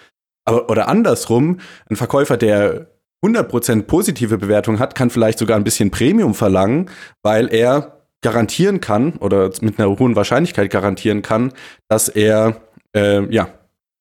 Aber, 0.48 0.70
oder 0.70 0.88
andersrum, 0.88 1.60
ein 1.90 1.96
Verkäufer, 1.98 2.38
der 2.38 2.88
100% 3.24 3.84
positive 3.84 4.38
Bewertung 4.38 4.80
hat, 4.80 4.96
kann 4.96 5.10
vielleicht 5.10 5.40
sogar 5.40 5.58
ein 5.58 5.64
bisschen 5.64 5.92
Premium 5.92 6.34
verlangen, 6.34 6.90
weil 7.22 7.54
er 7.54 7.98
garantieren 8.22 8.80
kann 8.80 9.18
oder 9.18 9.52
mit 9.62 9.80
einer 9.80 9.90
hohen 9.90 10.16
Wahrscheinlichkeit 10.16 10.72
garantieren 10.72 11.22
kann, 11.22 11.54
dass 11.90 12.10
er 12.10 12.62
äh, 12.96 13.24
ja 13.34 13.50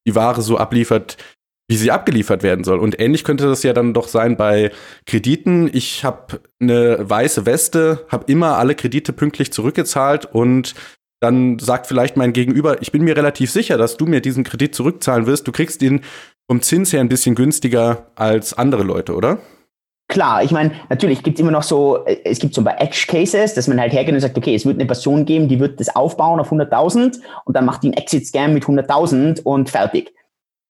die 0.06 0.14
Ware 0.14 0.40
so 0.40 0.56
abliefert, 0.56 1.16
wie 1.68 1.76
sie 1.76 1.90
abgeliefert 1.90 2.42
werden 2.42 2.64
soll. 2.64 2.78
Und 2.78 3.00
ähnlich 3.00 3.24
könnte 3.24 3.46
das 3.46 3.62
ja 3.64 3.72
dann 3.72 3.92
doch 3.92 4.06
sein 4.06 4.36
bei 4.36 4.70
Krediten. 5.04 5.68
Ich 5.72 6.04
habe 6.04 6.40
eine 6.60 6.98
weiße 7.10 7.44
Weste, 7.44 8.06
habe 8.08 8.30
immer 8.30 8.56
alle 8.56 8.76
Kredite 8.76 9.12
pünktlich 9.12 9.52
zurückgezahlt 9.52 10.26
und 10.26 10.74
dann 11.20 11.58
sagt 11.58 11.86
vielleicht 11.86 12.16
mein 12.16 12.32
Gegenüber, 12.32 12.80
ich 12.82 12.92
bin 12.92 13.02
mir 13.02 13.16
relativ 13.16 13.50
sicher, 13.50 13.78
dass 13.78 13.96
du 13.96 14.06
mir 14.06 14.20
diesen 14.20 14.44
Kredit 14.44 14.74
zurückzahlen 14.74 15.26
wirst. 15.26 15.48
Du 15.48 15.52
kriegst 15.52 15.82
ihn 15.82 16.02
vom 16.48 16.62
Zins 16.62 16.92
her 16.92 17.00
ein 17.00 17.08
bisschen 17.08 17.34
günstiger 17.34 18.06
als 18.14 18.54
andere 18.54 18.82
Leute, 18.82 19.14
oder? 19.14 19.38
Klar, 20.08 20.44
ich 20.44 20.52
meine, 20.52 20.70
natürlich 20.88 21.24
gibt 21.24 21.36
es 21.36 21.42
immer 21.42 21.50
noch 21.50 21.64
so, 21.64 22.04
äh, 22.04 22.18
es 22.24 22.38
gibt 22.38 22.54
so 22.54 22.62
bei 22.62 22.76
Edge 22.78 23.06
Cases, 23.08 23.54
dass 23.54 23.66
man 23.66 23.80
halt 23.80 23.92
hergeht 23.92 24.14
und 24.14 24.20
sagt, 24.20 24.38
okay, 24.38 24.54
es 24.54 24.64
wird 24.64 24.76
eine 24.76 24.86
Person 24.86 25.24
geben, 25.24 25.48
die 25.48 25.58
wird 25.58 25.80
das 25.80 25.94
aufbauen 25.94 26.38
auf 26.38 26.52
100.000 26.52 27.18
und 27.44 27.56
dann 27.56 27.64
macht 27.64 27.82
die 27.82 27.88
einen 27.88 27.94
Exit-Scam 27.94 28.54
mit 28.54 28.64
100.000 28.64 29.42
und 29.42 29.68
fertig. 29.68 30.14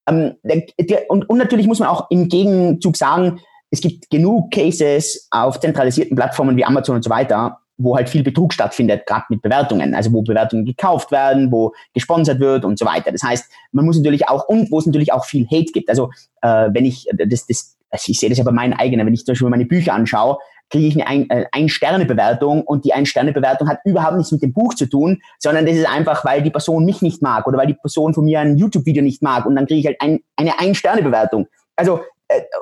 Ähm, 0.08 0.36
der, 0.42 0.64
und, 1.10 1.28
und 1.28 1.36
natürlich 1.36 1.66
muss 1.66 1.80
man 1.80 1.88
auch 1.88 2.10
im 2.10 2.28
Gegenzug 2.28 2.96
sagen, 2.96 3.40
es 3.70 3.80
gibt 3.80 4.08
genug 4.08 4.52
Cases 4.52 5.28
auf 5.30 5.60
zentralisierten 5.60 6.16
Plattformen 6.16 6.56
wie 6.56 6.64
Amazon 6.64 6.96
und 6.96 7.02
so 7.02 7.10
weiter, 7.10 7.60
wo 7.78 7.96
halt 7.96 8.08
viel 8.08 8.22
Betrug 8.22 8.52
stattfindet, 8.52 9.06
gerade 9.06 9.24
mit 9.28 9.42
Bewertungen, 9.42 9.94
also 9.94 10.12
wo 10.12 10.22
Bewertungen 10.22 10.64
gekauft 10.64 11.10
werden, 11.10 11.52
wo 11.52 11.72
gesponsert 11.94 12.40
wird 12.40 12.64
und 12.64 12.78
so 12.78 12.86
weiter. 12.86 13.12
Das 13.12 13.22
heißt, 13.22 13.50
man 13.72 13.84
muss 13.84 13.96
natürlich 13.96 14.28
auch, 14.28 14.48
und 14.48 14.70
wo 14.70 14.78
es 14.78 14.86
natürlich 14.86 15.12
auch 15.12 15.24
viel 15.24 15.46
Hate 15.46 15.72
gibt. 15.72 15.88
Also 15.88 16.10
äh, 16.42 16.68
wenn 16.72 16.84
ich, 16.84 17.06
das, 17.12 17.46
das, 17.46 17.76
also 17.90 18.10
ich 18.10 18.18
sehe 18.18 18.28
das 18.28 18.38
ja 18.38 18.44
bei 18.44 18.52
meinen 18.52 18.72
eigenen, 18.72 19.06
wenn 19.06 19.14
ich 19.14 19.24
zum 19.24 19.32
Beispiel 19.32 19.48
meine 19.48 19.66
Bücher 19.66 19.94
anschaue, 19.94 20.38
kriege 20.70 20.86
ich 20.88 20.94
eine 20.94 21.06
ein, 21.06 21.30
äh, 21.30 21.46
Ein-Sterne-Bewertung 21.52 22.62
und 22.62 22.84
die 22.84 22.92
Ein-Sterne-Bewertung 22.92 23.68
hat 23.68 23.78
überhaupt 23.84 24.16
nichts 24.16 24.32
mit 24.32 24.42
dem 24.42 24.52
Buch 24.52 24.74
zu 24.74 24.86
tun, 24.86 25.20
sondern 25.38 25.66
das 25.66 25.76
ist 25.76 25.88
einfach, 25.88 26.24
weil 26.24 26.42
die 26.42 26.50
Person 26.50 26.84
mich 26.84 27.02
nicht 27.02 27.22
mag 27.22 27.46
oder 27.46 27.58
weil 27.58 27.68
die 27.68 27.74
Person 27.74 28.14
von 28.14 28.24
mir 28.24 28.40
ein 28.40 28.56
YouTube-Video 28.56 29.02
nicht 29.02 29.22
mag 29.22 29.46
und 29.46 29.54
dann 29.54 29.66
kriege 29.66 29.80
ich 29.80 29.86
halt 29.86 30.00
ein, 30.00 30.20
eine 30.36 30.58
Ein-Sterne-Bewertung. 30.58 31.46
Also 31.76 31.98
äh, 31.98 32.02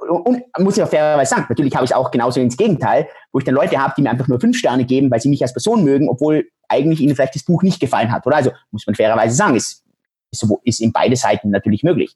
und 0.08 0.42
muss 0.58 0.76
ich 0.76 0.82
auch 0.82 0.88
fairerweise 0.88 1.30
sagen, 1.30 1.46
natürlich 1.48 1.74
habe 1.74 1.84
ich 1.84 1.90
es 1.90 1.96
auch 1.96 2.10
genauso 2.10 2.40
ins 2.40 2.56
Gegenteil, 2.56 3.08
wo 3.32 3.38
ich 3.38 3.44
dann 3.44 3.54
Leute 3.54 3.78
habe, 3.78 3.94
die 3.96 4.02
mir 4.02 4.10
einfach 4.10 4.28
nur 4.28 4.40
fünf 4.40 4.58
Sterne 4.58 4.84
geben, 4.84 5.10
weil 5.10 5.20
sie 5.20 5.28
mich 5.28 5.42
als 5.42 5.52
Person 5.52 5.84
mögen, 5.84 6.08
obwohl 6.08 6.46
eigentlich 6.68 7.00
ihnen 7.00 7.14
vielleicht 7.14 7.34
das 7.34 7.44
Buch 7.44 7.62
nicht 7.62 7.80
gefallen 7.80 8.12
hat. 8.12 8.26
Oder 8.26 8.36
also 8.36 8.50
muss 8.70 8.86
man 8.86 8.94
fairerweise 8.94 9.34
sagen, 9.34 9.56
ist, 9.56 9.82
ist, 10.30 10.46
ist 10.64 10.80
in 10.80 10.92
beide 10.92 11.16
Seiten 11.16 11.50
natürlich 11.50 11.82
möglich. 11.82 12.14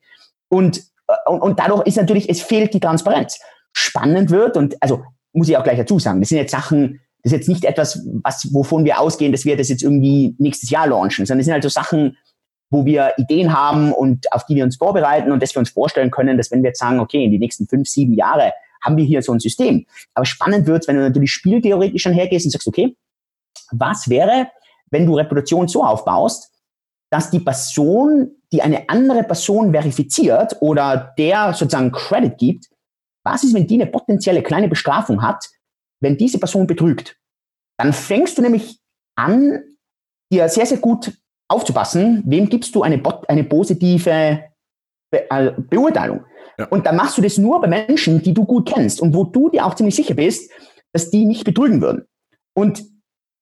Und, 0.49 0.79
äh, 1.09 1.15
und, 1.27 1.41
und 1.41 1.59
dadurch 1.59 1.87
ist 1.87 1.97
natürlich, 1.97 2.29
es 2.29 2.43
fehlt 2.43 2.75
die 2.75 2.81
Transparenz. 2.81 3.41
Spannend 3.73 4.31
wird 4.31 4.57
und 4.57 4.77
also 4.81 5.05
muss 5.33 5.49
ich 5.49 5.57
auch 5.57 5.65
gleich 5.65 5.79
dazu 5.79 5.99
sagen, 5.99 6.21
das 6.21 6.31
sind 6.31 6.39
jetzt 6.39 6.51
Sachen, 6.51 7.01
das 7.23 7.33
ist 7.33 7.39
jetzt 7.39 7.49
nicht 7.49 7.65
etwas, 7.65 8.03
was, 8.23 8.53
wovon 8.53 8.85
wir 8.85 9.01
ausgehen, 9.01 9.33
dass 9.33 9.45
wir 9.45 9.57
das 9.57 9.69
jetzt 9.69 9.83
irgendwie 9.83 10.35
nächstes 10.39 10.71
Jahr 10.71 10.87
launchen, 10.87 11.27
sondern 11.27 11.41
es 11.41 11.47
sind 11.47 11.53
halt 11.53 11.63
so 11.63 11.69
Sachen, 11.69 12.17
wo 12.71 12.85
wir 12.85 13.15
Ideen 13.17 13.57
haben 13.57 13.93
und 13.93 14.31
auf 14.33 14.45
die 14.47 14.55
wir 14.55 14.65
uns 14.65 14.77
vorbereiten 14.77 15.33
und 15.33 15.43
dass 15.43 15.55
wir 15.55 15.61
uns 15.61 15.71
vorstellen 15.71 16.11
können, 16.11 16.37
dass 16.37 16.51
wenn 16.51 16.63
wir 16.63 16.71
jetzt 16.71 16.81
sagen, 16.81 17.01
okay, 17.01 17.25
in 17.25 17.31
die 17.31 17.39
nächsten 17.39 17.67
fünf, 17.67 17.89
sieben 17.89 18.15
Jahre 18.15 18.53
haben 18.83 18.97
wir 18.97 19.05
hier 19.05 19.23
so 19.23 19.33
ein 19.33 19.41
System. 19.41 19.87
Aber 20.15 20.27
spannend 20.27 20.67
wird 20.67 20.87
wenn 20.87 20.97
du 20.97 21.03
natürlich 21.03 21.33
spieltheoretisch 21.33 22.03
schon 22.03 22.13
hergehst 22.13 22.47
und 22.47 22.53
sagst, 22.53 22.69
okay, 22.69 22.97
was 23.71 24.09
wäre, 24.09 24.49
wenn 24.91 25.07
du 25.07 25.17
Reputation 25.17 25.69
so 25.69 25.85
aufbaust, 25.85 26.53
dass 27.11 27.31
die 27.31 27.41
Person, 27.41 28.31
die 28.53 28.63
eine 28.63 28.89
andere 28.89 29.25
Person 29.25 29.73
verifiziert 29.73 30.57
oder 30.61 31.15
der 31.19 31.55
sozusagen 31.55 31.91
Credit 31.91 32.37
gibt, 32.37 32.67
was 33.25 33.45
ist, 33.45 33.55
wenn 33.55 33.67
die 33.67 33.81
eine 33.81 33.91
potenzielle 33.91 34.43
kleine 34.43 34.69
Bestrafung 34.69 35.23
hat, 35.23 35.45
wenn 36.01 36.17
diese 36.17 36.39
Person 36.39 36.67
betrügt? 36.67 37.17
Dann 37.79 37.93
fängst 37.93 38.37
du 38.39 38.43
nämlich 38.43 38.79
an, 39.17 39.63
dir 40.31 40.49
sehr, 40.49 40.67
sehr 40.67 40.79
gut 40.79 41.13
aufzupassen, 41.49 42.23
wem 42.27 42.49
gibst 42.49 42.75
du 42.75 42.83
eine, 42.83 43.03
eine 43.29 43.45
positive 43.45 44.45
Be 45.11 45.31
äh, 45.31 45.53
Beurteilung. 45.57 46.25
Ja. 46.59 46.67
Und 46.67 46.87
dann 46.87 46.97
machst 46.97 47.17
du 47.17 47.23
das 47.23 47.39
nur 47.39 47.61
bei 47.61 47.69
Menschen, 47.69 48.23
die 48.23 48.35
du 48.35 48.45
gut 48.45 48.69
kennst 48.69 49.01
und 49.01 49.15
wo 49.15 49.25
du 49.25 49.49
dir 49.49 49.65
auch 49.65 49.75
ziemlich 49.75 49.97
sicher 49.97 50.15
bist, 50.15 50.51
dass 50.93 51.11
die 51.11 51.25
nicht 51.25 51.45
betrügen 51.45 51.81
würden. 51.81 52.07
Und 52.55 52.85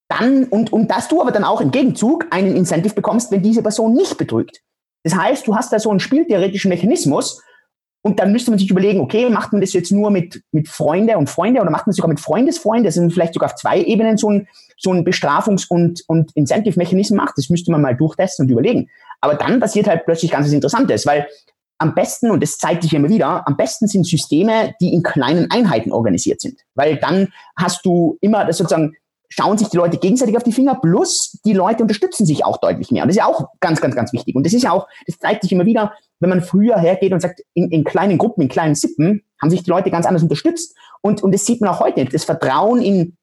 dann, 0.09 0.45
und, 0.45 0.73
und 0.73 0.91
dass 0.91 1.09
du 1.09 1.21
aber 1.21 1.33
dann 1.33 1.45
auch 1.45 1.61
im 1.61 1.73
Gegenzug 1.73 2.27
einen 2.31 2.55
Incentive 2.55 2.95
bekommst, 2.95 3.33
wenn 3.33 3.43
diese 3.43 3.63
Person 3.63 3.95
nicht 3.95 4.17
betrügt. 4.19 4.61
Das 5.03 5.17
heißt, 5.17 5.47
du 5.47 5.57
hast 5.57 5.73
da 5.73 5.79
so 5.79 5.91
einen 5.91 6.01
spieltheoretischen 6.01 6.69
Mechanismus, 6.69 7.43
und 8.07 8.21
dann 8.21 8.31
müsste 8.31 8.53
man 8.53 8.59
sich 8.61 8.71
überlegen, 8.71 9.01
okay, 9.01 9.29
macht 9.31 9.51
man 9.51 9.61
das 9.61 9.73
jetzt 9.73 9.91
nur 9.91 10.13
mit, 10.13 10.41
mit 10.53 10.69
Freunde 10.69 11.19
und 11.19 11.29
Freunde 11.29 11.61
oder 11.61 11.73
macht 11.73 11.89
man 11.89 11.91
es 11.91 11.97
sogar 11.97 12.09
mit 12.09 12.21
Freundesfreunde, 12.21 12.85
das 12.85 12.95
sind 12.95 13.13
vielleicht 13.13 13.35
sogar 13.35 13.51
auf 13.51 13.57
zwei 13.57 13.83
Ebenen 13.83 14.17
so 14.17 14.31
ein, 14.31 14.47
so 14.79 14.93
ein 14.93 15.05
Bestrafungs- 15.05 15.67
und, 15.69 16.05
und 16.07 16.31
Incentive-Mechanismus 16.37 17.17
macht. 17.17 17.37
Das 17.37 17.51
müsste 17.51 17.73
man 17.73 17.83
mal 17.83 17.97
durchtesten 17.97 18.45
und 18.45 18.53
überlegen. 18.53 18.89
Aber 19.21 19.35
dann 19.35 19.59
passiert 19.59 19.89
halt 19.89 20.05
plötzlich 20.05 20.31
ganz 20.31 20.47
was 20.47 20.53
Interessantes, 20.53 21.05
weil 21.05 21.27
am 21.79 21.97
besten, 21.97 22.31
und 22.31 22.45
das 22.45 22.59
zeigt 22.59 22.85
sich 22.85 22.95
immer 22.95 23.09
wieder, 23.09 23.45
am 23.49 23.57
besten 23.57 23.89
sind 23.89 24.07
Systeme, 24.07 24.77
die 24.81 24.95
in 24.95 25.03
kleinen 25.03 25.51
Einheiten 25.51 25.91
organisiert 25.91 26.41
sind. 26.41 26.61
Weil 26.77 26.99
dann 26.99 27.33
hast 27.59 27.85
du 27.85 28.19
immer 28.21 28.45
das 28.45 28.59
sozusagen, 28.59 28.95
schauen 29.31 29.59
sich 29.59 29.69
die 29.69 29.79
Leute 29.79 29.99
gegenseitig 29.99 30.37
auf 30.37 30.45
die 30.45 30.53
Finger, 30.53 30.77
plus 30.77 31.41
die 31.45 31.55
Leute 31.55 31.83
unterstützen 31.83 32.25
sich 32.25 32.45
auch 32.45 32.59
deutlich 32.59 32.93
mehr. 32.93 33.03
Und 33.03 33.09
das 33.09 33.17
ist 33.17 33.23
ja 33.23 33.27
auch 33.27 33.49
ganz, 33.59 33.81
ganz, 33.81 33.97
ganz 33.97 34.13
wichtig. 34.13 34.37
Und 34.37 34.47
das 34.47 34.53
ist 34.53 34.63
ja 34.63 34.71
auch, 34.71 34.87
das 35.09 35.19
zeigt 35.19 35.43
sich 35.43 35.51
immer 35.51 35.67
wieder, 35.67 35.93
wenn 36.21 36.31
man 36.31 36.43
früher 36.43 36.79
hergeht 36.79 37.13
und 37.13 37.21
sagt, 37.21 37.43
in, 37.55 37.71
in 37.71 37.85
kleinen 37.85 38.19
Gruppen, 38.19 38.43
in 38.43 38.49
kleinen 38.49 38.75
Sippen, 38.75 39.23
haben 39.41 39.51
sich 39.51 39.63
die 39.63 39.71
Leute 39.71 39.91
ganz 39.91 40.07
anders 40.07 40.23
unterstützt. 40.23 40.75
Und, 41.03 41.23
und 41.23 41.33
das 41.33 41.45
sieht 41.45 41.61
man 41.61 41.71
auch 41.71 41.81
heute. 41.81 42.05
Das 42.07 42.25
Vertrauen 42.25 42.81
in, 42.81 43.17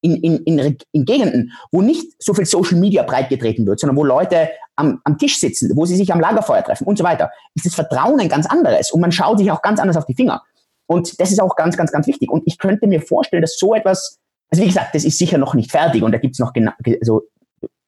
in, 0.00 0.16
in, 0.16 0.38
in, 0.44 0.78
in 0.92 1.04
Gegenden, 1.04 1.52
wo 1.70 1.82
nicht 1.82 2.14
so 2.18 2.32
viel 2.32 2.46
Social 2.46 2.78
Media 2.78 3.02
breitgetreten 3.02 3.66
wird, 3.66 3.80
sondern 3.80 3.96
wo 3.96 4.04
Leute 4.04 4.48
am, 4.76 5.00
am 5.04 5.18
Tisch 5.18 5.38
sitzen, 5.38 5.70
wo 5.74 5.84
sie 5.84 5.96
sich 5.96 6.12
am 6.12 6.20
Lagerfeuer 6.20 6.64
treffen 6.64 6.86
und 6.86 6.96
so 6.96 7.04
weiter, 7.04 7.30
ist 7.54 7.66
das 7.66 7.74
Vertrauen 7.74 8.18
ein 8.20 8.28
ganz 8.28 8.46
anderes. 8.46 8.90
Und 8.90 9.00
man 9.00 9.12
schaut 9.12 9.38
sich 9.38 9.50
auch 9.50 9.62
ganz 9.62 9.78
anders 9.78 9.96
auf 9.96 10.06
die 10.06 10.14
Finger. 10.14 10.42
Und 10.86 11.20
das 11.20 11.30
ist 11.30 11.40
auch 11.40 11.54
ganz, 11.54 11.76
ganz, 11.76 11.92
ganz 11.92 12.06
wichtig. 12.06 12.30
Und 12.30 12.42
ich 12.46 12.58
könnte 12.58 12.86
mir 12.86 13.02
vorstellen, 13.02 13.42
dass 13.42 13.58
so 13.58 13.74
etwas, 13.74 14.18
also 14.50 14.62
wie 14.62 14.66
gesagt, 14.66 14.94
das 14.94 15.04
ist 15.04 15.18
sicher 15.18 15.38
noch 15.38 15.54
nicht 15.54 15.70
fertig 15.70 16.02
und 16.02 16.12
da 16.12 16.18
gibt's 16.18 16.38
noch 16.38 16.52
genau, 16.52 16.72
also 17.00 17.22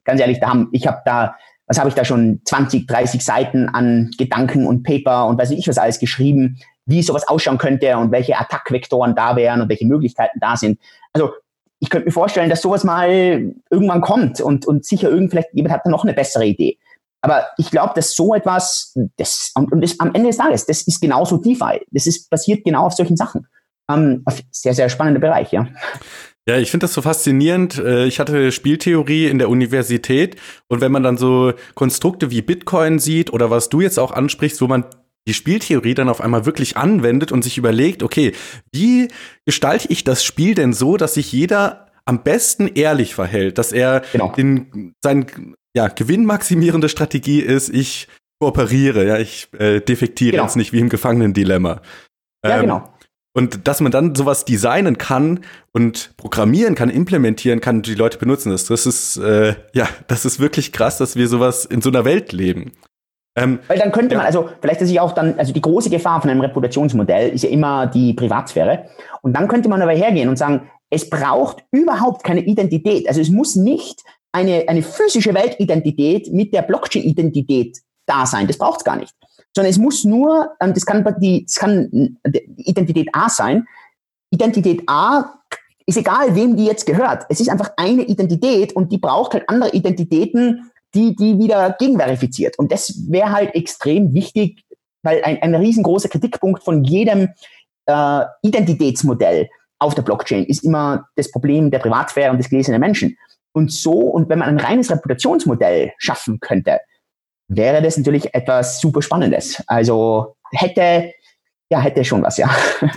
ganz 0.05 0.21
ehrlich, 0.21 0.39
da 0.39 0.51
haben, 0.51 0.69
ich 0.73 0.87
habe 0.87 1.01
da 1.05 1.35
was 1.67 1.79
habe 1.79 1.89
ich 1.89 1.95
da 1.95 2.05
schon 2.05 2.41
20, 2.45 2.87
30 2.87 3.25
Seiten 3.25 3.69
an 3.69 4.11
Gedanken 4.19 4.67
und 4.67 4.83
Paper 4.83 5.27
und 5.27 5.39
weiß 5.39 5.51
ich 5.53 5.69
was 5.69 5.79
alles 5.79 5.99
geschrieben, 5.99 6.59
wie 6.87 7.03
sowas 7.03 7.29
ausschauen 7.29 7.59
könnte 7.59 7.97
und 7.97 8.13
welche 8.13 8.39
Attackvektoren 8.39 9.15
da 9.15 9.37
wären 9.37 9.61
und 9.61 9.69
welche 9.69 9.87
Möglichkeiten 9.87 10.39
da 10.41 10.57
sind. 10.57 10.81
Also 11.13 11.33
ich 11.79 11.91
könnte 11.91 12.07
mir 12.07 12.13
vorstellen, 12.13 12.51
dass 12.51 12.63
sowas 12.63 12.85
mal 12.85 13.53
irgendwann 13.71 14.01
kommt 14.01 14.41
und, 14.41 14.67
und 14.67 14.85
sicher 14.85 15.11
irgend 15.11 15.31
vielleicht 15.31 15.49
jemand 15.53 15.75
hat 15.75 15.83
da 15.85 15.91
noch 15.91 16.05
eine 16.05 16.15
bessere 16.15 16.47
Idee. 16.47 16.79
Aber 17.23 17.47
ich 17.57 17.71
glaube, 17.71 17.93
dass 17.95 18.15
so 18.15 18.35
etwas, 18.35 18.97
das, 19.17 19.53
und, 19.55 19.73
und 19.73 19.81
das, 19.81 19.99
am 20.01 20.13
Ende 20.13 20.29
des 20.29 20.39
Tages, 20.39 20.67
das 20.67 20.83
ist 20.83 21.01
genauso 21.01 21.37
DeFi. 21.37 21.81
Das 21.93 22.07
ist 22.07 22.29
basiert 22.29 22.65
genau 22.65 22.87
auf 22.87 22.95
solchen 22.95 23.17
Sachen. 23.17 23.47
Ähm, 23.89 24.25
sehr, 24.51 24.75
sehr 24.75 24.89
spannender 24.89 25.21
Bereich, 25.21 25.53
ja. 25.53 25.69
Ja, 26.49 26.59
ich 26.59 26.71
finde 26.71 26.85
das 26.85 26.95
so 26.95 27.03
faszinierend. 27.03 27.79
Äh, 27.79 28.07
ich 28.07 28.19
hatte 28.19 28.51
Spieltheorie 28.51 29.27
in 29.27 29.39
der 29.39 29.49
Universität 29.49 30.37
und 30.69 30.81
wenn 30.81 30.91
man 30.91 31.03
dann 31.03 31.17
so 31.17 31.53
Konstrukte 31.75 32.31
wie 32.31 32.43
Bitcoin 32.43 32.99
sieht 32.99 33.33
oder 33.33 33.51
was 33.51 33.69
du 33.69 33.81
jetzt 33.81 33.99
auch 33.99 34.13
ansprichst, 34.13 34.61
wo 34.61 34.67
man 34.67 34.85
die 35.29 35.35
Spieltheorie 35.35 35.95
dann 35.95 36.09
auf 36.09 36.21
einmal 36.21 36.47
wirklich 36.47 36.77
anwendet 36.77 37.31
und 37.31 37.43
sich 37.43 37.59
überlegt, 37.59 38.03
okay, 38.03 38.33
wie 38.73 39.09
gestalte 39.47 39.87
ich 39.91 40.03
das 40.03 40.25
Spiel 40.25 40.55
denn 40.57 40.73
so, 40.73 40.97
dass 40.97 41.15
sich 41.15 41.31
jeder 41.31 41.87
am 42.05 42.25
besten 42.25 42.67
ehrlich 42.67 43.15
verhält, 43.15 43.59
dass 43.59 43.71
er 43.71 44.03
genau. 44.13 44.33
den, 44.33 44.95
sein 45.01 45.55
ja, 45.77 45.87
gewinnmaximierende 45.87 46.89
Strategie 46.89 47.41
ist, 47.41 47.69
ich 47.69 48.09
kooperiere, 48.41 49.07
ja, 49.07 49.19
ich 49.19 49.49
äh, 49.57 49.81
defektiere 49.81 50.33
genau. 50.33 50.43
jetzt 50.43 50.57
nicht 50.57 50.73
wie 50.73 50.81
im 50.81 50.89
Gefangenendilemma. 50.89 51.81
Ja, 52.45 52.57
ähm, 52.57 52.61
genau. 52.63 52.92
Und 53.35 53.67
dass 53.67 53.81
man 53.81 53.91
dann 53.91 54.15
sowas 54.15 54.45
designen 54.45 54.99
kann 54.99 55.41
und 55.73 56.15
programmieren 56.19 56.75
kann, 56.75 56.91
implementieren 56.91 57.61
kann, 57.61 57.81
die 57.81 57.95
Leute 57.95 58.19
benutzen 58.19 58.51
das. 58.51 58.67
Das 58.67 58.85
ist, 58.85 59.17
äh, 59.17 59.55
ja, 59.73 59.89
das 60.07 60.27
ist 60.27 60.39
wirklich 60.39 60.73
krass, 60.73 60.99
dass 60.99 61.17
wir 61.17 61.29
sowas 61.29 61.65
in 61.65 61.81
so 61.81 61.89
einer 61.89 62.05
Welt 62.05 62.33
leben. 62.33 62.73
Ähm, 63.35 63.61
Weil 63.69 63.79
dann 63.79 63.93
könnte 63.93 64.15
ja. 64.15 64.19
man, 64.19 64.27
also 64.27 64.51
vielleicht 64.61 64.83
ist 64.83 64.89
sich 64.89 65.01
auch 65.01 65.13
dann, 65.13 65.39
also 65.39 65.55
die 65.55 65.63
große 65.63 65.89
Gefahr 65.89 66.21
von 66.21 66.29
einem 66.29 66.43
Reputationsmodell 66.43 67.31
ist 67.31 67.45
ja 67.45 67.49
immer 67.49 67.87
die 67.87 68.13
Privatsphäre. 68.13 68.87
Und 69.23 69.35
dann 69.35 69.49
könnte 69.49 69.71
man 69.71 69.81
aber 69.81 69.93
hergehen 69.93 70.29
und 70.29 70.37
sagen, 70.37 70.69
es 70.91 71.09
braucht 71.09 71.65
überhaupt 71.71 72.25
keine 72.25 72.41
Identität. 72.41 73.09
Also 73.09 73.23
es 73.23 73.31
muss 73.31 73.57
nicht 73.57 74.03
eine, 74.33 74.65
eine 74.69 74.83
physische 74.83 75.33
Weltidentität 75.33 76.31
mit 76.33 76.53
der 76.53 76.63
Blockchain-Identität 76.63 77.79
da 78.05 78.27
sein. 78.27 78.47
Das 78.47 78.59
braucht 78.59 78.81
es 78.81 78.85
gar 78.85 78.97
nicht. 78.97 79.15
Sondern 79.55 79.71
es 79.71 79.79
muss 79.79 80.05
nur, 80.05 80.51
ähm, 80.61 80.75
das 80.75 80.87
kann 80.87 81.05
die, 81.21 81.45
das 81.45 81.57
kann 81.57 82.19
Identität 82.57 83.09
A 83.13 83.29
sein. 83.29 83.67
Identität 84.31 84.83
A 84.87 85.35
ist 85.87 85.99
egal, 85.99 86.35
wem 86.35 86.57
die 86.57 86.65
jetzt 86.65 86.87
gehört. 86.87 87.27
Es 87.29 87.41
ist 87.41 87.49
einfach 87.49 87.73
eine 87.77 88.03
Identität 88.03 88.75
und 88.75 88.93
die 88.93 88.99
braucht 88.99 89.35
halt 89.35 89.49
andere 89.49 89.73
Identitäten, 89.73 90.71
die 90.95 91.17
die 91.17 91.39
wieder 91.39 91.75
gegenverifiziert. 91.79 92.59
Und 92.59 92.73
das 92.73 92.95
wäre 93.09 93.33
halt 93.33 93.55
extrem 93.55 94.15
wichtig, 94.15 94.65
weil 95.03 95.23
ein, 95.25 95.43
ein 95.43 95.55
riesengroßer 95.55 96.09
Kritikpunkt 96.09 96.63
von 96.63 96.85
jedem 96.85 97.29
äh, 97.87 98.25
Identitätsmodell 98.43 99.49
auf 99.79 99.95
der 99.95 100.03
Blockchain 100.03 100.45
ist 100.45 100.65
immer 100.65 101.09
das 101.17 101.31
Problem 101.31 101.71
der 101.71 101.81
Privatsphäre 101.81 102.31
und 102.31 102.39
des 102.39 102.49
gelesenen 102.49 102.81
Menschen. 102.81 103.17
Und 103.53 103.73
so, 103.73 103.93
und 103.93 104.29
wenn 104.29 104.39
man 104.39 104.49
ein 104.49 104.61
reines 104.61 104.91
Reputationsmodell 104.91 105.93
schaffen 105.99 106.41
könnte, 106.41 106.79
wäre 107.57 107.83
das 107.83 107.97
natürlich 107.97 108.35
etwas 108.35 108.81
super 108.81 109.03
Spannendes. 109.03 109.63
Also 109.67 110.37
hätte, 110.53 111.13
ja, 111.71 111.81
hätte 111.81 112.05
schon 112.05 112.23
was, 112.23 112.37
ja. 112.37 112.51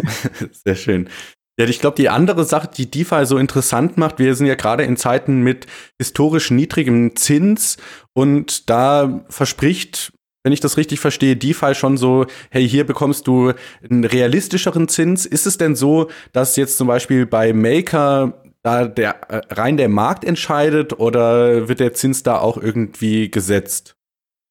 Sehr 0.52 0.76
schön. 0.76 1.10
Ja, 1.58 1.66
ich 1.66 1.80
glaube, 1.80 1.96
die 1.96 2.10
andere 2.10 2.44
Sache, 2.44 2.70
die 2.76 2.92
DeFi 2.92 3.26
so 3.26 3.38
interessant 3.38 3.98
macht, 3.98 4.20
wir 4.20 4.36
sind 4.36 4.48
ja 4.48 4.56
gerade 4.56 4.84
in 4.84 4.98
Zeiten 4.98 5.42
mit 5.42 5.68
historisch 5.98 6.52
niedrigem 6.52 7.16
Zins 7.16 7.78
und 8.14 8.70
da 8.70 9.24
verspricht, 9.30 10.12
wenn 10.44 10.52
ich 10.52 10.60
das 10.60 10.76
richtig 10.78 11.00
verstehe, 11.00 11.38
DeFi 11.38 11.74
schon 11.74 11.98
so, 11.98 12.26
hey, 12.52 12.68
hier 12.68 12.86
bekommst 12.86 13.26
du 13.28 13.54
einen 13.90 14.04
realistischeren 14.04 14.90
Zins. 14.90 15.26
Ist 15.26 15.48
es 15.48 15.58
denn 15.58 15.76
so, 15.76 16.10
dass 16.34 16.58
jetzt 16.58 16.78
zum 16.78 16.88
Beispiel 16.88 17.26
bei 17.26 17.54
Maker 17.54 18.44
da 18.62 18.86
der 18.86 19.32
äh, 19.32 19.42
rein 19.54 19.78
der 19.78 19.90
Markt 19.90 20.26
entscheidet 20.26 21.00
oder 21.00 21.70
wird 21.70 21.80
der 21.80 21.94
Zins 21.94 22.22
da 22.24 22.40
auch 22.40 22.58
irgendwie 22.58 23.32
gesetzt? 23.32 23.95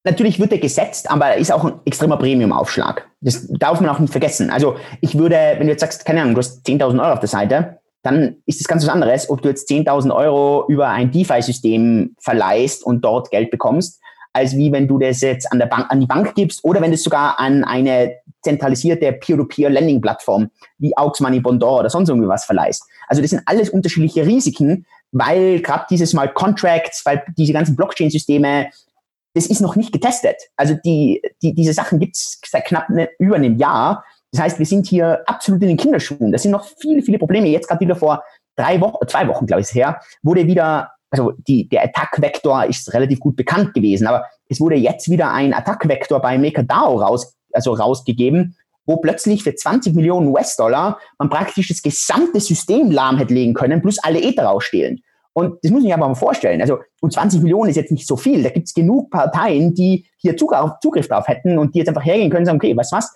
Natürlich 0.05 0.39
wird 0.39 0.53
er 0.53 0.59
gesetzt, 0.59 1.11
aber 1.11 1.29
er 1.29 1.37
ist 1.39 1.51
auch 1.51 1.65
ein 1.65 1.81
extremer 1.87 2.19
Premium-Aufschlag. 2.19 3.09
Das 3.23 3.49
darf 3.49 3.81
man 3.81 3.89
auch 3.89 3.99
nicht 3.99 4.11
vergessen. 4.11 4.51
Also 4.51 4.77
ich 5.01 5.17
würde, 5.17 5.55
wenn 5.57 5.67
du 5.67 5.73
jetzt 5.73 5.81
sagst, 5.81 6.05
keine 6.05 6.21
Ahnung, 6.21 6.35
du 6.35 6.41
hast 6.41 6.67
10.000 6.67 7.01
Euro 7.01 7.13
auf 7.15 7.21
der 7.21 7.29
Seite, 7.29 7.79
dann 8.03 8.37
ist 8.45 8.61
das 8.61 8.69
ganz 8.69 8.85
was 8.85 8.91
anderes, 8.91 9.31
ob 9.31 9.41
du 9.41 9.49
jetzt 9.49 9.69
10.000 9.71 10.15
Euro 10.15 10.67
über 10.69 10.89
ein 10.89 11.11
DeFi-System 11.11 12.17
verleihst 12.21 12.85
und 12.85 13.03
dort 13.03 13.31
Geld 13.31 13.51
bekommst, 13.51 13.99
als 14.35 14.55
wie 14.59 14.71
wenn 14.73 14.87
du 14.87 14.99
das 14.99 15.23
jetzt 15.23 15.51
an, 15.51 15.59
der 15.59 15.67
Bank, 15.67 15.87
an 15.89 16.01
die 16.01 16.07
Bank 16.07 16.35
gibst 16.35 16.63
oder 16.65 16.83
wenn 16.83 16.91
du 16.91 16.97
es 16.97 17.03
sogar 17.03 17.41
an 17.41 17.65
eine 17.65 18.17
zentralisierte 18.43 19.11
Peer-to-Peer-Lending-Plattform 19.11 20.51
wie 20.77 20.95
Aux 20.99 21.19
Money 21.21 21.41
Bondor 21.41 21.81
oder 21.81 21.89
sonst 21.89 22.11
irgendwie 22.11 22.29
was 22.29 22.45
verleihst. 22.45 22.85
Also 23.09 23.23
das 23.23 23.31
sind 23.31 23.43
alles 23.47 23.71
unterschiedliche 23.71 24.27
Risiken, 24.27 24.85
weil 25.13 25.61
gerade 25.61 25.87
diese 25.89 26.07
Smart 26.07 26.35
Contracts, 26.35 27.07
weil 27.07 27.23
diese 27.39 27.55
ganzen 27.55 27.75
Blockchain-Systeme 27.75 28.67
das 29.35 29.47
ist 29.47 29.61
noch 29.61 29.77
nicht 29.77 29.93
getestet. 29.93 30.37
Also 30.57 30.75
die, 30.85 31.21
die, 31.43 31.55
diese 31.55 31.73
Sachen 31.73 31.99
gibt 31.99 32.17
es 32.17 32.41
seit 32.47 32.65
knapp 32.65 32.89
ne, 32.89 33.09
über 33.19 33.37
einem 33.37 33.57
Jahr. 33.59 34.05
Das 34.33 34.41
heißt, 34.41 34.59
wir 34.59 34.67
sind 34.67 34.87
hier 34.87 35.23
absolut 35.27 35.61
in 35.63 35.69
den 35.69 35.77
Kinderschuhen. 35.77 36.33
Das 36.33 36.43
sind 36.43 36.53
noch 36.53 36.65
viele, 36.79 37.03
viele 37.03 37.19
Probleme. 37.19 37.49
Jetzt 37.49 37.69
gerade 37.69 37.81
wieder 37.81 37.97
vor 37.97 38.23
drei 38.57 38.81
Wochen, 38.81 39.07
zwei 39.09 39.27
Wochen, 39.29 39.47
glaube 39.47 39.63
ich, 39.63 39.75
her, 39.75 40.01
wurde 40.23 40.47
wieder, 40.47 40.91
also 41.11 41.33
die, 41.49 41.69
der 41.69 41.85
Attack-Vektor 41.85 42.67
ist 42.67 42.93
relativ 42.95 43.21
gut 43.21 43.37
bekannt 43.37 43.75
gewesen, 43.75 44.07
aber 44.07 44.25
es 44.49 44.61
wurde 44.61 44.77
jetzt 44.77 45.11
wieder 45.11 45.33
ein 45.33 45.53
Attack-Vektor 45.53 46.21
bei 46.21 46.39
MakerDAO 46.39 47.01
raus, 47.01 47.37
also 47.53 47.75
rausgegeben, 47.75 48.57
wo 48.87 48.99
plötzlich 48.99 49.43
für 49.43 49.55
20 49.55 49.95
Millionen 49.95 50.29
US-Dollar 50.29 50.99
man 51.19 51.31
praktisch 51.31 51.69
das 51.69 51.83
gesamte 51.83 52.41
System 52.41 52.91
lahm 52.91 53.19
hätte 53.19 53.35
legen 53.35 53.55
können, 53.55 53.83
plus 53.83 53.99
alle 53.99 54.23
Ether 54.23 54.45
rausstehlen. 54.45 55.03
Und 55.35 55.59
das 55.63 55.71
muss 55.71 55.83
ich 55.83 55.89
mir 55.89 55.95
aber 55.95 56.09
mal 56.09 56.15
vorstellen. 56.15 56.61
Also, 56.61 56.79
und 57.01 57.13
20 57.13 57.43
Millionen 57.43 57.69
ist 57.69 57.77
jetzt 57.77 57.93
nicht 57.93 58.07
so 58.07 58.17
viel. 58.17 58.43
Da 58.43 58.51
gibt 58.51 58.69
es 58.69 58.75
genug 58.75 59.11
Parteien, 59.11 59.75
die 59.75 60.07
hier 60.17 60.37
Zugriff, 60.37 60.73
Zugriff 60.81 61.09
drauf 61.09 61.27
hätten 61.29 61.59
und 61.59 61.75
die 61.75 61.81
jetzt 61.81 61.89
einfach 61.89 62.05
hergehen 62.05 62.31
können 62.31 62.43
und 62.43 62.47
sagen, 62.47 62.59
okay, 62.59 62.77
weißt 62.77 62.93
du 62.93 62.97
was, 62.97 63.13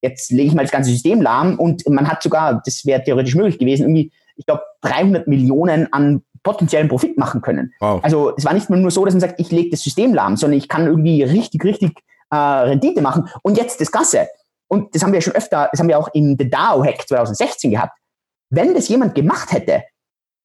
jetzt 0.00 0.30
lege 0.30 0.48
ich 0.48 0.54
mal 0.54 0.62
das 0.62 0.70
ganze 0.70 0.90
System 0.90 1.20
lahm 1.20 1.58
und 1.58 1.86
man 1.88 2.08
hat 2.08 2.22
sogar, 2.22 2.62
das 2.64 2.86
wäre 2.86 3.02
theoretisch 3.02 3.34
möglich 3.34 3.58
gewesen, 3.58 3.82
irgendwie, 3.82 4.12
ich 4.36 4.46
glaube, 4.46 4.62
300 4.82 5.26
Millionen 5.26 5.92
an 5.92 6.22
potenziellen 6.44 6.88
Profit 6.88 7.18
machen 7.18 7.40
können. 7.40 7.72
Wow. 7.80 8.00
Also 8.04 8.32
es 8.36 8.44
war 8.44 8.54
nicht 8.54 8.70
nur 8.70 8.90
so, 8.92 9.04
dass 9.04 9.14
man 9.14 9.20
sagt, 9.20 9.40
ich 9.40 9.50
lege 9.50 9.70
das 9.70 9.82
System 9.82 10.14
lahm, 10.14 10.36
sondern 10.36 10.58
ich 10.58 10.68
kann 10.68 10.86
irgendwie 10.86 11.24
richtig, 11.24 11.64
richtig 11.64 11.98
äh, 12.30 12.36
Rendite 12.36 13.02
machen. 13.02 13.28
Und 13.42 13.58
jetzt 13.58 13.80
das 13.80 13.90
Gasse. 13.90 14.28
Und 14.68 14.94
das 14.94 15.02
haben 15.02 15.10
wir 15.10 15.18
ja 15.18 15.22
schon 15.22 15.34
öfter, 15.34 15.68
das 15.72 15.80
haben 15.80 15.88
wir 15.88 15.98
auch 15.98 16.08
in 16.12 16.36
The 16.38 16.48
DAO 16.48 16.84
Hack 16.84 17.08
2016 17.08 17.72
gehabt. 17.72 17.98
Wenn 18.50 18.74
das 18.74 18.88
jemand 18.88 19.16
gemacht 19.16 19.52
hätte, 19.52 19.82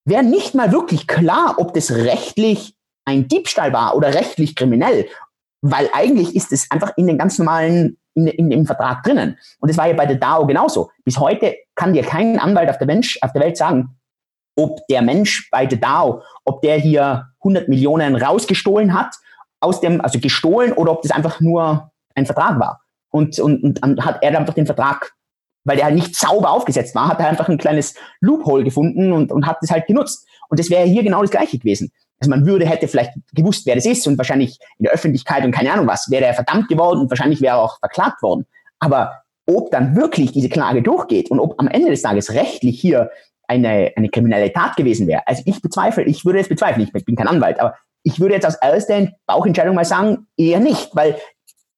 wäre 0.06 0.24
nicht 0.24 0.56
mal 0.56 0.72
wirklich 0.72 1.08
klar, 1.08 1.56
ob 1.58 1.74
das 1.74 1.92
rechtlich 1.92 2.76
ein 3.06 3.28
Diebstahl 3.28 3.74
war 3.74 3.96
oder 3.96 4.14
rechtlich 4.14 4.56
kriminell, 4.56 5.08
weil 5.62 5.90
eigentlich 5.94 6.36
ist 6.36 6.52
es 6.52 6.70
einfach 6.72 6.94
in 6.98 7.08
den 7.08 7.18
ganz 7.18 7.38
normalen, 7.38 7.98
in, 8.14 8.28
in 8.28 8.50
dem 8.50 8.66
Vertrag 8.66 9.04
drinnen. 9.04 9.38
Und 9.60 9.70
das 9.70 9.78
war 9.78 9.88
ja 9.88 9.94
bei 9.94 10.06
der 10.06 10.18
DAO 10.18 10.46
genauso. 10.46 10.92
Bis 11.04 11.20
heute 11.20 11.56
kann 11.76 11.94
dir 11.94 12.04
kein 12.04 12.40
Anwalt 12.40 12.70
auf 12.70 12.78
der, 12.78 12.88
Mensch, 12.88 13.18
auf 13.22 13.32
der 13.34 13.42
Welt 13.42 13.58
sagen, 13.58 13.98
ob 14.56 14.86
der 14.88 15.02
Mensch 15.02 15.50
bei 15.52 15.66
der 15.66 15.78
DAO, 15.78 16.24
ob 16.46 16.62
der 16.62 16.78
hier 16.78 17.28
100 17.40 17.70
Millionen 17.70 18.16
rausgestohlen 18.16 18.94
hat, 18.94 19.16
aus 19.60 19.82
dem, 19.82 20.02
also 20.02 20.20
gestohlen, 20.20 20.74
oder 20.74 20.92
ob 20.92 21.02
das 21.04 21.12
einfach 21.12 21.40
nur 21.40 21.92
ein 22.16 22.26
Vertrag 22.26 22.60
war. 22.60 22.82
Und, 23.12 23.40
und, 23.40 23.82
und 23.84 24.06
hat 24.06 24.20
er 24.22 24.38
einfach 24.38 24.54
den 24.54 24.66
Vertrag 24.66 25.14
weil 25.64 25.78
der 25.78 25.86
halt 25.86 25.96
nicht 25.96 26.16
sauber 26.16 26.52
aufgesetzt 26.52 26.96
war, 26.96 27.08
hat 27.08 27.20
er 27.20 27.30
einfach 27.30 27.50
ein 27.50 27.58
kleines 27.58 27.96
Loophole 28.20 28.64
gefunden 28.64 29.12
und, 29.12 29.32
und 29.32 29.46
hat 29.46 29.58
das 29.62 29.72
halt 29.72 29.88
genutzt. 29.88 30.28
Und 30.50 30.60
das 30.60 30.70
wäre 30.70 30.86
hier 30.86 31.04
genau 31.04 31.22
das 31.22 31.32
Gleiche 31.32 31.58
gewesen. 31.58 31.92
Also 32.20 32.30
man 32.30 32.46
würde, 32.46 32.68
hätte 32.68 32.88
vielleicht 32.88 33.14
gewusst, 33.34 33.66
wer 33.66 33.76
das 33.76 33.86
ist 33.86 34.06
und 34.08 34.18
wahrscheinlich 34.18 34.60
in 34.78 34.84
der 34.84 34.94
Öffentlichkeit 34.94 35.44
und 35.44 35.52
keine 35.52 35.72
Ahnung 35.72 35.88
was, 35.88 36.12
wäre 36.12 36.26
er 36.26 36.34
verdammt 36.34 36.68
geworden 36.68 37.00
und 37.00 37.10
wahrscheinlich 37.10 37.42
wäre 37.42 37.58
er 37.58 37.62
auch 37.62 37.80
verklagt 37.80 38.22
worden. 38.22 38.46
Aber 38.80 39.22
ob 39.48 39.72
dann 39.72 39.96
wirklich 39.96 40.32
diese 40.32 40.50
Klage 40.50 40.84
durchgeht 40.84 41.32
und 41.32 41.40
ob 41.40 41.60
am 41.60 41.68
Ende 41.68 41.90
des 41.90 42.02
Tages 42.04 42.34
rechtlich 42.34 42.80
hier 42.80 43.10
eine, 43.48 43.92
eine 43.96 44.10
kriminelle 44.10 44.54
Tat 44.54 44.76
gewesen 44.76 45.08
wäre, 45.08 45.28
also 45.28 45.42
ich 45.46 45.62
bezweifle, 45.62 46.04
ich 46.04 46.24
würde 46.24 46.40
es 46.40 46.48
bezweifeln, 46.48 46.90
ich 46.94 47.06
bin 47.06 47.16
kein 47.16 47.28
Anwalt, 47.28 47.60
aber 47.60 47.76
ich 48.04 48.20
würde 48.20 48.36
jetzt 48.36 48.46
aus 48.46 48.56
erster 48.56 49.08
Bauchentscheidung 49.26 49.76
mal 49.76 49.86
sagen, 49.86 50.28
eher 50.38 50.60
nicht, 50.60 50.96
weil 50.96 51.18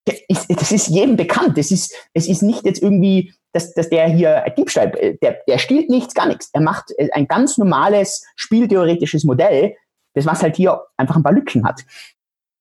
das 0.06 0.72
ist 0.72 0.88
jedem 0.88 1.16
bekannt. 1.16 1.58
Das 1.58 1.72
ist, 1.72 1.94
es 2.14 2.28
ist 2.28 2.42
nicht 2.42 2.66
jetzt 2.66 2.82
irgendwie 2.82 3.34
dass, 3.54 3.74
dass 3.74 3.90
der 3.90 4.08
hier 4.08 4.44
Diebstahl, 4.58 4.92
äh, 4.98 5.18
der, 5.22 5.40
der 5.48 5.58
stiehlt 5.60 5.90
nichts, 5.90 6.14
gar 6.14 6.28
nichts. 6.28 6.50
Er 6.54 6.62
macht 6.62 6.92
äh, 6.98 7.10
ein 7.14 7.28
ganz 7.28 7.58
normales 7.58 8.26
spieltheoretisches 8.36 9.24
Modell, 9.24 9.76
das 10.16 10.26
was 10.26 10.42
halt 10.42 10.58
hier 10.58 10.82
einfach 10.98 11.16
ein 11.16 11.24
paar 11.24 11.34
Lücken 11.34 11.66
hat. 11.66 11.82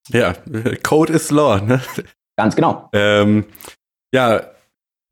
Ja, 0.08 0.34
Code 0.82 1.14
is 1.14 1.30
Law, 1.30 1.60
ne? 1.60 1.80
Ganz 2.36 2.54
genau. 2.54 2.88
Ähm, 2.92 3.46
ja, 4.14 4.42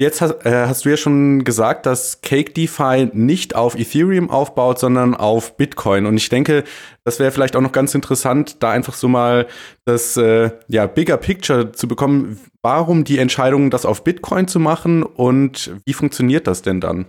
Jetzt 0.01 0.23
hast, 0.23 0.47
äh, 0.47 0.67
hast, 0.67 0.87
du 0.87 0.89
ja 0.89 0.97
schon 0.97 1.45
gesagt, 1.45 1.85
dass 1.85 2.23
Cake 2.23 2.55
DeFi 2.55 3.11
nicht 3.13 3.55
auf 3.55 3.79
Ethereum 3.79 4.31
aufbaut, 4.31 4.79
sondern 4.79 5.15
auf 5.15 5.59
Bitcoin. 5.59 6.07
Und 6.07 6.17
ich 6.17 6.31
denke, 6.31 6.65
das 7.05 7.19
wäre 7.19 7.31
vielleicht 7.31 7.55
auch 7.55 7.61
noch 7.61 7.73
ganz 7.73 7.95
interessant, 7.95 8.63
da 8.63 8.71
einfach 8.71 8.95
so 8.95 9.09
mal 9.09 9.47
das 9.85 10.17
äh, 10.17 10.53
ja, 10.69 10.87
Bigger 10.87 11.19
Picture 11.19 11.73
zu 11.73 11.87
bekommen. 11.87 12.41
Warum 12.63 13.05
die 13.05 13.19
Entscheidung, 13.19 13.69
das 13.69 13.85
auf 13.85 14.03
Bitcoin 14.03 14.49
zu 14.49 14.59
machen 14.59 15.03
und 15.03 15.71
wie 15.85 15.93
funktioniert 15.93 16.47
das 16.47 16.63
denn 16.63 16.81
dann? 16.81 17.05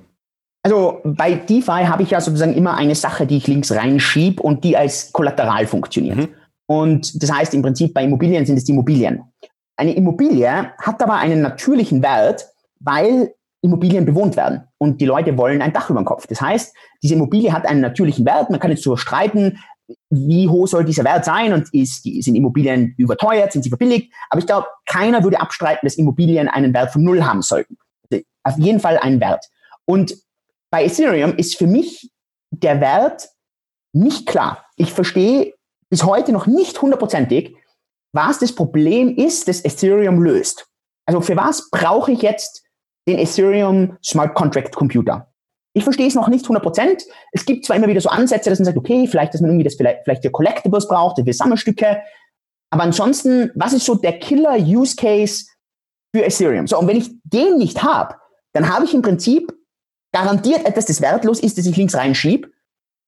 Also 0.62 1.00
bei 1.06 1.36
DeFi 1.36 1.86
habe 1.86 2.04
ich 2.04 2.10
ja 2.10 2.20
sozusagen 2.20 2.54
immer 2.54 2.76
eine 2.76 2.96
Sache, 2.96 3.26
die 3.26 3.38
ich 3.38 3.48
links 3.48 3.72
reinschiebe 3.72 4.44
und 4.44 4.66
die 4.66 4.76
als 4.76 5.14
Kollateral 5.14 5.66
funktioniert. 5.66 6.18
Mhm. 6.18 6.28
Und 6.68 7.24
das 7.24 7.32
heißt 7.32 7.54
im 7.54 7.62
Prinzip 7.62 7.94
bei 7.94 8.04
Immobilien 8.04 8.46
sind 8.46 8.58
es 8.58 8.66
die 8.66 8.74
Immobilien. 8.74 9.24
Eine 9.78 9.96
Immobilie 9.96 10.74
hat 10.78 11.02
aber 11.02 11.16
einen 11.16 11.42
natürlichen 11.42 12.04
Wert, 12.04 12.51
weil 12.84 13.34
Immobilien 13.62 14.06
bewohnt 14.06 14.36
werden 14.36 14.64
und 14.80 15.00
die 15.02 15.06
Leute 15.06 15.38
wollen 15.38 15.62
ein 15.62 15.74
Dach 15.74 15.90
über 15.90 16.02
dem 16.02 16.06
Kopf. 16.06 16.26
Das 16.28 16.42
heißt, 16.42 16.76
diese 17.04 17.14
Immobilie 17.14 17.54
hat 17.54 17.66
einen 17.66 17.82
natürlichen 17.82 18.26
Wert. 18.26 18.50
Man 18.50 18.60
kann 18.60 18.72
jetzt 18.72 18.84
so 18.84 18.96
streiten, 18.96 19.60
wie 20.10 20.48
hoch 20.48 20.68
soll 20.68 20.86
dieser 20.86 21.04
Wert 21.04 21.26
sein 21.26 21.54
und 21.54 21.72
ist, 21.74 22.04
sind 22.04 22.36
Immobilien 22.36 22.96
überteuert, 22.98 23.52
sind 23.52 23.64
sie 23.64 23.70
verbilligt. 23.70 24.12
Aber 24.30 24.40
ich 24.40 24.48
glaube, 24.48 24.68
keiner 24.88 25.24
würde 25.24 25.40
abstreiten, 25.40 25.86
dass 25.86 25.98
Immobilien 25.98 26.48
einen 26.48 26.74
Wert 26.74 26.92
von 26.92 27.04
null 27.04 27.24
haben 27.24 27.42
sollten. 27.42 27.78
Also 28.44 28.60
auf 28.60 28.66
jeden 28.66 28.80
Fall 28.80 28.98
einen 28.98 29.20
Wert. 29.20 29.46
Und 29.86 30.16
bei 30.72 30.86
Ethereum 30.86 31.36
ist 31.36 31.58
für 31.58 31.68
mich 31.68 32.12
der 32.50 32.82
Wert 32.82 33.30
nicht 33.94 34.26
klar. 34.26 34.66
Ich 34.76 34.94
verstehe 34.94 35.54
bis 35.90 36.04
heute 36.04 36.32
noch 36.32 36.48
nicht 36.48 36.82
hundertprozentig, 36.82 37.56
was 38.14 38.40
das 38.40 38.56
Problem 38.56 39.16
ist, 39.16 39.48
das 39.48 39.64
Ethereum 39.64 40.22
löst. 40.22 40.68
Also 41.06 41.22
für 41.22 41.36
was 41.36 41.70
brauche 41.70 42.12
ich 42.12 42.22
jetzt 42.22 42.64
den 43.08 43.18
Ethereum 43.18 43.98
Smart 44.04 44.34
Contract 44.36 44.76
Computer. 44.76 45.28
Ich 45.74 45.84
verstehe 45.84 46.08
es 46.08 46.16
noch 46.16 46.28
nicht 46.28 46.46
100%. 46.46 47.04
Es 47.32 47.46
gibt 47.46 47.66
zwar 47.66 47.78
immer 47.78 47.88
wieder 47.88 48.02
so 48.02 48.10
Ansätze, 48.10 48.50
dass 48.50 48.60
man 48.60 48.66
sagt, 48.66 48.78
okay, 48.78 49.08
vielleicht, 49.08 49.34
dass 49.34 49.42
man 49.42 49.52
irgendwie 49.52 49.64
das 49.64 49.76
vielleicht, 49.76 50.04
vielleicht 50.04 50.24
für 50.24 50.32
Collectibles 50.32 50.88
braucht, 50.88 51.22
für 51.24 51.34
Sammelstücke. 51.34 52.02
Aber 52.72 52.84
ansonsten, 52.84 53.52
was 53.56 53.74
ist 53.74 53.86
so 53.86 53.96
der 53.96 54.20
Killer-Use-Case 54.20 55.46
für 56.14 56.26
Ethereum? 56.26 56.68
So, 56.68 56.78
und 56.78 56.88
wenn 56.88 56.98
ich 56.98 57.10
den 57.24 57.58
nicht 57.58 57.84
habe, 57.84 58.16
dann 58.54 58.74
habe 58.74 58.86
ich 58.86 58.94
im 58.94 59.02
Prinzip 59.02 59.54
garantiert 60.14 60.66
etwas, 60.66 60.86
das 60.86 61.02
wertlos 61.02 61.40
ist, 61.40 61.58
das 61.58 61.66
ich 61.66 61.78
links 61.78 61.96
reinschiebe. 61.96 62.50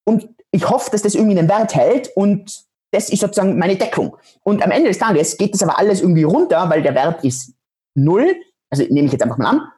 Und 0.06 0.28
ich 0.50 0.68
hoffe, 0.68 0.90
dass 0.90 1.02
das 1.02 1.14
irgendwie 1.14 1.38
einen 1.38 1.48
Wert 1.48 1.74
hält 1.74 2.10
und 2.14 2.64
das 2.92 3.10
ist 3.10 3.20
sozusagen 3.20 3.58
meine 3.58 3.76
Deckung. 3.76 4.16
Und 4.42 4.62
am 4.62 4.70
Ende 4.70 4.88
des 4.88 4.98
Tages 4.98 5.36
geht 5.36 5.52
das 5.52 5.62
aber 5.62 5.78
alles 5.78 6.00
irgendwie 6.00 6.22
runter, 6.22 6.70
weil 6.70 6.82
der 6.82 6.94
Wert 6.94 7.24
ist 7.24 7.54
null, 7.94 8.36
also 8.70 8.84
nehme 8.84 9.06
ich 9.06 9.12
jetzt 9.12 9.22
einfach 9.22 9.38
mal 9.38 9.48
an, 9.48 9.68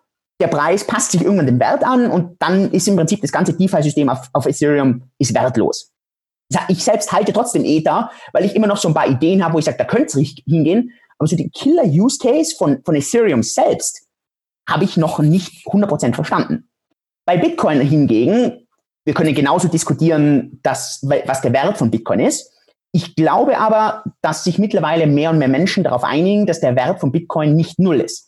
der 0.40 0.48
Preis 0.48 0.86
passt 0.86 1.12
sich 1.12 1.22
irgendwann 1.22 1.46
dem 1.46 1.60
Wert 1.60 1.84
an 1.84 2.10
und 2.10 2.36
dann 2.40 2.70
ist 2.72 2.88
im 2.88 2.96
Prinzip 2.96 3.20
das 3.22 3.32
ganze 3.32 3.54
DeFi-System 3.54 4.08
auf, 4.08 4.28
auf 4.32 4.46
Ethereum 4.46 5.10
ist 5.18 5.34
wertlos. 5.34 5.92
Ich 6.68 6.84
selbst 6.84 7.10
halte 7.12 7.32
trotzdem 7.32 7.64
Ether, 7.64 8.10
weil 8.32 8.44
ich 8.44 8.54
immer 8.54 8.66
noch 8.66 8.76
so 8.76 8.88
ein 8.88 8.94
paar 8.94 9.08
Ideen 9.08 9.42
habe, 9.42 9.54
wo 9.54 9.58
ich 9.58 9.64
sage, 9.64 9.78
da 9.78 9.84
könnte 9.84 10.20
es 10.20 10.34
hingehen. 10.46 10.92
Aber 11.18 11.26
so 11.26 11.36
den 11.36 11.50
Killer-Use-Case 11.50 12.54
von, 12.56 12.82
von 12.84 12.94
Ethereum 12.94 13.42
selbst 13.42 14.06
habe 14.68 14.84
ich 14.84 14.96
noch 14.96 15.18
nicht 15.18 15.66
100% 15.66 16.14
verstanden. 16.14 16.68
Bei 17.26 17.36
Bitcoin 17.36 17.80
hingegen, 17.80 18.66
wir 19.04 19.14
können 19.14 19.34
genauso 19.34 19.68
diskutieren, 19.68 20.60
dass, 20.62 21.00
was 21.02 21.40
der 21.40 21.52
Wert 21.52 21.78
von 21.78 21.90
Bitcoin 21.90 22.20
ist. 22.20 22.52
Ich 22.92 23.14
glaube 23.14 23.58
aber, 23.58 24.04
dass 24.20 24.44
sich 24.44 24.58
mittlerweile 24.58 25.06
mehr 25.06 25.30
und 25.30 25.38
mehr 25.38 25.48
Menschen 25.48 25.84
darauf 25.84 26.04
einigen, 26.04 26.46
dass 26.46 26.60
der 26.60 26.76
Wert 26.76 27.00
von 27.00 27.12
Bitcoin 27.12 27.54
nicht 27.54 27.78
null 27.78 28.00
ist. 28.00 28.25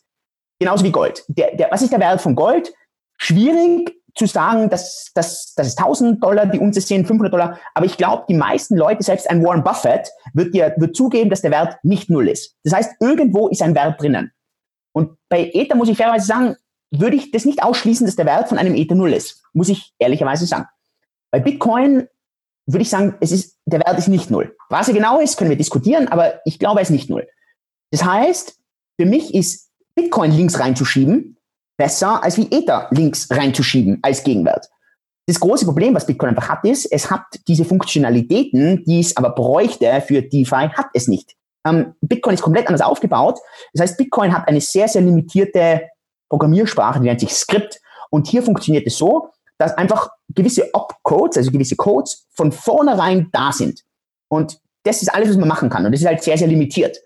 Genauso 0.59 0.83
wie 0.83 0.91
Gold. 0.91 1.23
Der, 1.27 1.55
der, 1.55 1.71
was 1.71 1.81
ist 1.81 1.91
der 1.91 1.99
Wert 1.99 2.21
von 2.21 2.35
Gold? 2.35 2.73
Schwierig 3.17 3.95
zu 4.15 4.25
sagen, 4.25 4.69
dass, 4.69 5.11
dass, 5.13 5.53
dass 5.55 5.67
es 5.67 5.77
1000 5.77 6.21
Dollar 6.21 6.45
die 6.45 6.59
Unze 6.59 6.81
sind, 6.81 7.07
500 7.07 7.33
Dollar. 7.33 7.59
Aber 7.73 7.85
ich 7.85 7.97
glaube, 7.97 8.25
die 8.27 8.33
meisten 8.33 8.75
Leute, 8.75 9.03
selbst 9.03 9.29
ein 9.29 9.43
Warren 9.43 9.63
Buffett, 9.63 10.09
wird 10.33 10.53
dir 10.53 10.73
wird 10.77 10.95
zugeben, 10.95 11.29
dass 11.29 11.41
der 11.41 11.51
Wert 11.51 11.77
nicht 11.83 12.09
null 12.09 12.27
ist. 12.27 12.55
Das 12.63 12.73
heißt, 12.73 12.95
irgendwo 12.99 13.47
ist 13.47 13.61
ein 13.61 13.75
Wert 13.75 14.01
drinnen. 14.01 14.31
Und 14.93 15.17
bei 15.29 15.49
Ether 15.53 15.75
muss 15.75 15.89
ich 15.89 15.97
fairerweise 15.97 16.25
sagen, 16.25 16.55
würde 16.91 17.15
ich 17.15 17.31
das 17.31 17.45
nicht 17.45 17.63
ausschließen, 17.63 18.05
dass 18.05 18.15
der 18.15 18.25
Wert 18.25 18.49
von 18.49 18.57
einem 18.57 18.75
Ether 18.75 18.95
null 18.95 19.13
ist. 19.13 19.43
Muss 19.53 19.69
ich 19.69 19.93
ehrlicherweise 19.99 20.45
sagen. 20.45 20.65
Bei 21.31 21.39
Bitcoin 21.39 22.07
würde 22.65 22.81
ich 22.81 22.89
sagen, 22.89 23.15
es 23.19 23.31
ist, 23.31 23.57
der 23.65 23.79
Wert 23.79 23.97
ist 23.97 24.07
nicht 24.07 24.29
null. 24.29 24.55
Was 24.69 24.87
er 24.87 24.93
genau 24.93 25.19
ist, 25.19 25.37
können 25.37 25.49
wir 25.49 25.57
diskutieren, 25.57 26.07
aber 26.07 26.41
ich 26.45 26.59
glaube, 26.59 26.79
er 26.79 26.83
ist 26.83 26.89
nicht 26.89 27.09
null. 27.09 27.27
Das 27.91 28.03
heißt, 28.03 28.59
für 28.99 29.05
mich 29.05 29.33
ist 29.33 29.68
Bitcoin 30.01 30.31
links 30.31 30.59
reinzuschieben 30.59 31.35
besser, 31.77 32.23
als 32.23 32.37
wie 32.37 32.51
Ether 32.51 32.87
links 32.91 33.29
reinzuschieben 33.31 33.99
als 34.01 34.23
Gegenwert. 34.23 34.69
Das 35.27 35.39
große 35.39 35.65
Problem, 35.65 35.93
was 35.93 36.05
Bitcoin 36.05 36.29
einfach 36.29 36.49
hat, 36.49 36.65
ist, 36.65 36.85
es 36.91 37.09
hat 37.09 37.23
diese 37.47 37.63
Funktionalitäten, 37.63 38.83
die 38.85 38.99
es 38.99 39.15
aber 39.15 39.29
bräuchte 39.29 40.01
für 40.01 40.21
DeFi, 40.21 40.69
hat 40.73 40.87
es 40.93 41.07
nicht. 41.07 41.35
Ähm, 41.65 41.93
Bitcoin 42.01 42.33
ist 42.33 42.41
komplett 42.41 42.67
anders 42.67 42.81
aufgebaut. 42.81 43.39
Das 43.73 43.81
heißt, 43.81 43.97
Bitcoin 43.97 44.33
hat 44.33 44.47
eine 44.47 44.59
sehr, 44.59 44.87
sehr 44.87 45.01
limitierte 45.01 45.81
Programmiersprache, 46.29 46.99
die 46.99 47.05
nennt 47.05 47.19
sich 47.19 47.33
Script. 47.33 47.79
Und 48.09 48.27
hier 48.27 48.41
funktioniert 48.41 48.87
es 48.87 48.97
so, 48.97 49.29
dass 49.57 49.77
einfach 49.77 50.09
gewisse 50.29 50.73
Opcodes, 50.73 51.37
also 51.37 51.51
gewisse 51.51 51.75
Codes, 51.75 52.25
von 52.31 52.51
vornherein 52.51 53.29
da 53.31 53.51
sind. 53.51 53.83
Und 54.29 54.59
das 54.83 55.01
ist 55.01 55.13
alles, 55.13 55.29
was 55.29 55.37
man 55.37 55.47
machen 55.47 55.69
kann. 55.69 55.85
Und 55.85 55.91
das 55.91 56.01
ist 56.01 56.07
halt 56.07 56.23
sehr, 56.23 56.37
sehr 56.37 56.47
limitiert. 56.47 56.97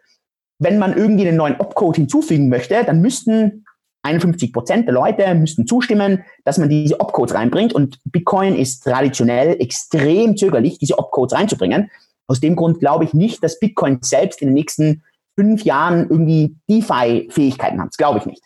Wenn 0.64 0.80
man 0.80 0.95
irgendwie 0.95 1.28
einen 1.28 1.38
neuen 1.38 1.59
Opcode 1.59 1.97
hinzufügen 1.97 2.49
möchte, 2.49 2.84
dann 2.86 3.01
müssten 3.01 3.66
51 4.03 4.51
Prozent 4.51 4.86
der 4.86 4.93
Leute 4.93 5.34
müssten 5.36 5.66
zustimmen, 5.66 6.24
dass 6.43 6.57
man 6.57 6.70
diese 6.70 6.99
Opcodes 6.99 7.36
reinbringt. 7.36 7.74
Und 7.74 7.99
Bitcoin 8.05 8.55
ist 8.55 8.84
traditionell 8.84 9.61
extrem 9.61 10.38
zögerlich, 10.38 10.78
diese 10.78 10.97
Opcodes 10.99 11.38
reinzubringen. 11.38 11.89
Aus 12.28 12.39
dem 12.39 12.55
Grund 12.55 12.80
glaube 12.80 13.05
ich 13.05 13.14
nicht, 13.14 13.43
dass 13.43 13.59
Bitcoin 13.59 13.99
selbst 14.01 14.41
in 14.41 14.49
den 14.49 14.55
nächsten 14.55 15.03
fünf 15.38 15.64
Jahren 15.64 16.09
irgendwie 16.09 16.55
DeFi-Fähigkeiten 16.70 17.82
hat. 17.82 17.89
Das 17.89 17.97
glaube 17.97 18.20
ich 18.20 18.26
nicht. 18.26 18.43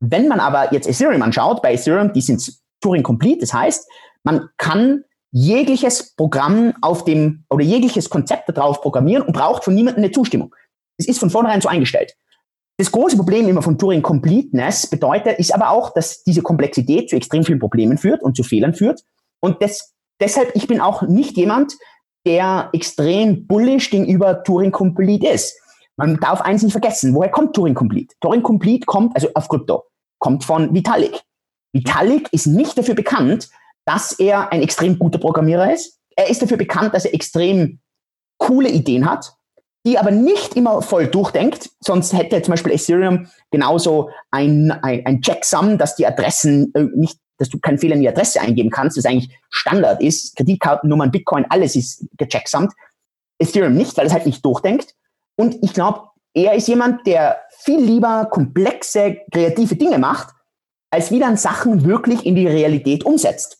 Wenn 0.00 0.28
man 0.28 0.40
aber 0.40 0.72
jetzt 0.72 0.88
Ethereum 0.88 1.22
anschaut, 1.22 1.62
bei 1.62 1.74
Ethereum, 1.74 2.12
die 2.12 2.20
sind 2.20 2.42
Turing 2.80 3.02
Complete. 3.02 3.40
Das 3.40 3.52
heißt, 3.52 3.88
man 4.24 4.48
kann 4.56 5.04
jegliches 5.30 6.14
Programm 6.14 6.74
auf 6.80 7.04
dem 7.04 7.44
oder 7.50 7.64
jegliches 7.64 8.10
Konzept 8.10 8.48
darauf 8.56 8.80
programmieren 8.80 9.24
und 9.24 9.32
braucht 9.32 9.64
von 9.64 9.74
niemandem 9.74 10.04
eine 10.04 10.12
Zustimmung. 10.12 10.54
Es 11.02 11.08
ist 11.08 11.18
von 11.18 11.30
vornherein 11.30 11.60
so 11.60 11.68
eingestellt. 11.68 12.14
Das 12.78 12.90
große 12.90 13.16
Problem 13.16 13.48
immer 13.48 13.62
von 13.62 13.78
Turing 13.78 14.02
Completeness 14.02 14.86
bedeutet, 14.86 15.38
ist 15.38 15.54
aber 15.54 15.70
auch, 15.70 15.92
dass 15.92 16.22
diese 16.24 16.42
Komplexität 16.42 17.10
zu 17.10 17.16
extrem 17.16 17.44
vielen 17.44 17.58
Problemen 17.58 17.98
führt 17.98 18.22
und 18.22 18.36
zu 18.36 18.42
Fehlern 18.42 18.74
führt. 18.74 19.02
Und 19.40 19.62
das, 19.62 19.94
deshalb, 20.20 20.52
ich 20.54 20.66
bin 20.66 20.80
auch 20.80 21.02
nicht 21.02 21.36
jemand, 21.36 21.74
der 22.24 22.70
extrem 22.72 23.46
bullish 23.46 23.90
gegenüber 23.90 24.42
Turing 24.44 24.70
Complete 24.70 25.26
ist. 25.28 25.58
Man 25.96 26.18
darf 26.18 26.40
eins 26.40 26.62
nicht 26.62 26.72
vergessen. 26.72 27.14
Woher 27.14 27.30
kommt 27.30 27.54
Turing 27.54 27.74
Complete? 27.74 28.14
Turing 28.20 28.42
Complete 28.42 28.86
kommt, 28.86 29.14
also 29.14 29.28
auf 29.34 29.48
Krypto, 29.48 29.84
kommt 30.18 30.44
von 30.44 30.72
Vitalik. 30.74 31.20
Vitalik 31.72 32.28
ist 32.32 32.46
nicht 32.46 32.78
dafür 32.78 32.94
bekannt, 32.94 33.50
dass 33.84 34.12
er 34.12 34.52
ein 34.52 34.62
extrem 34.62 34.98
guter 34.98 35.18
Programmierer 35.18 35.72
ist. 35.72 35.98
Er 36.16 36.30
ist 36.30 36.40
dafür 36.42 36.56
bekannt, 36.56 36.94
dass 36.94 37.04
er 37.04 37.14
extrem 37.14 37.80
coole 38.38 38.68
Ideen 38.68 39.08
hat, 39.08 39.34
die 39.84 39.98
aber 39.98 40.10
nicht 40.10 40.54
immer 40.56 40.80
voll 40.82 41.08
durchdenkt. 41.08 41.70
Sonst 41.80 42.12
hätte 42.12 42.40
zum 42.42 42.52
Beispiel 42.52 42.72
Ethereum 42.72 43.28
genauso 43.50 44.10
ein, 44.30 44.70
ein, 44.82 45.04
ein 45.04 45.20
Checksum, 45.22 45.78
dass 45.78 45.96
die 45.96 46.06
Adressen 46.06 46.72
äh, 46.74 46.84
nicht, 46.94 47.18
dass 47.38 47.48
du 47.48 47.58
keinen 47.58 47.78
Fehler 47.78 47.96
in 47.96 48.02
die 48.02 48.08
Adresse 48.08 48.40
eingeben 48.40 48.70
kannst, 48.70 48.96
das 48.96 49.04
eigentlich 49.04 49.36
Standard 49.50 50.00
ist. 50.02 50.36
Kreditkartennummern, 50.36 51.10
Bitcoin, 51.10 51.46
alles 51.48 51.74
ist 51.74 52.06
gechecksummt. 52.16 52.72
Ethereum 53.38 53.74
nicht, 53.74 53.96
weil 53.96 54.06
es 54.06 54.12
halt 54.12 54.26
nicht 54.26 54.44
durchdenkt. 54.44 54.94
Und 55.36 55.56
ich 55.62 55.72
glaube, 55.72 56.02
er 56.34 56.54
ist 56.54 56.68
jemand, 56.68 57.06
der 57.06 57.40
viel 57.58 57.80
lieber 57.80 58.28
komplexe, 58.30 59.18
kreative 59.32 59.74
Dinge 59.74 59.98
macht, 59.98 60.32
als 60.90 61.10
wie 61.10 61.18
dann 61.18 61.36
Sachen 61.36 61.84
wirklich 61.84 62.24
in 62.24 62.36
die 62.36 62.46
Realität 62.46 63.04
umsetzt. 63.04 63.58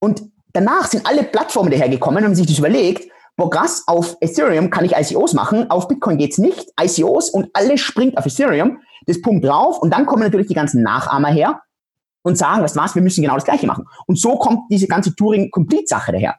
Und 0.00 0.22
danach 0.52 0.88
sind 0.88 1.06
alle 1.06 1.22
Plattformen 1.22 1.70
dahergekommen 1.70 2.18
und 2.18 2.30
haben 2.30 2.34
sich 2.34 2.46
das 2.46 2.58
überlegt, 2.58 3.11
krass, 3.48 3.84
auf 3.86 4.16
Ethereum 4.20 4.70
kann 4.70 4.84
ich 4.84 4.92
ICOs 4.92 5.32
machen, 5.32 5.70
auf 5.70 5.88
Bitcoin 5.88 6.18
geht's 6.18 6.38
nicht, 6.38 6.70
ICOs 6.80 7.30
und 7.30 7.48
alles 7.54 7.80
springt 7.80 8.16
auf 8.18 8.26
Ethereum, 8.26 8.80
das 9.06 9.20
pumpt 9.20 9.44
drauf 9.44 9.80
und 9.80 9.92
dann 9.92 10.06
kommen 10.06 10.22
natürlich 10.22 10.48
die 10.48 10.54
ganzen 10.54 10.82
Nachahmer 10.82 11.28
her 11.28 11.62
und 12.22 12.36
sagen, 12.36 12.62
was 12.62 12.76
was, 12.76 12.94
wir 12.94 13.02
müssen 13.02 13.22
genau 13.22 13.34
das 13.34 13.44
gleiche 13.44 13.66
machen. 13.66 13.86
Und 14.06 14.18
so 14.18 14.36
kommt 14.36 14.70
diese 14.70 14.86
ganze 14.86 15.14
Turing-Complete-Sache 15.14 16.12
daher. 16.12 16.36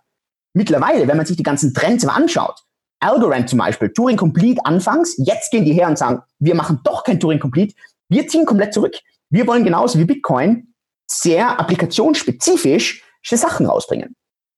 Mittlerweile, 0.53 1.07
wenn 1.07 1.17
man 1.17 1.25
sich 1.25 1.35
die 1.35 1.43
ganzen 1.43 1.73
Trends 1.73 2.05
anschaut, 2.05 2.63
Algorand 2.99 3.49
zum 3.49 3.59
Beispiel, 3.59 3.91
Turing 3.91 4.15
Complete 4.15 4.65
anfangs, 4.65 5.15
jetzt 5.17 5.51
gehen 5.51 5.65
die 5.65 5.73
her 5.73 5.87
und 5.87 5.97
sagen, 5.97 6.21
wir 6.39 6.55
machen 6.55 6.79
doch 6.83 7.03
kein 7.03 7.19
Turing 7.19 7.39
Complete, 7.39 7.75
wir 8.09 8.27
ziehen 8.27 8.45
komplett 8.45 8.73
zurück. 8.73 8.95
Wir 9.29 9.45
wollen 9.47 9.63
genauso 9.63 9.99
wie 9.99 10.05
Bitcoin 10.05 10.73
sehr 11.09 11.59
applikationsspezifisch 11.59 13.03
Sachen 13.23 13.65
rausbringen. 13.65 14.15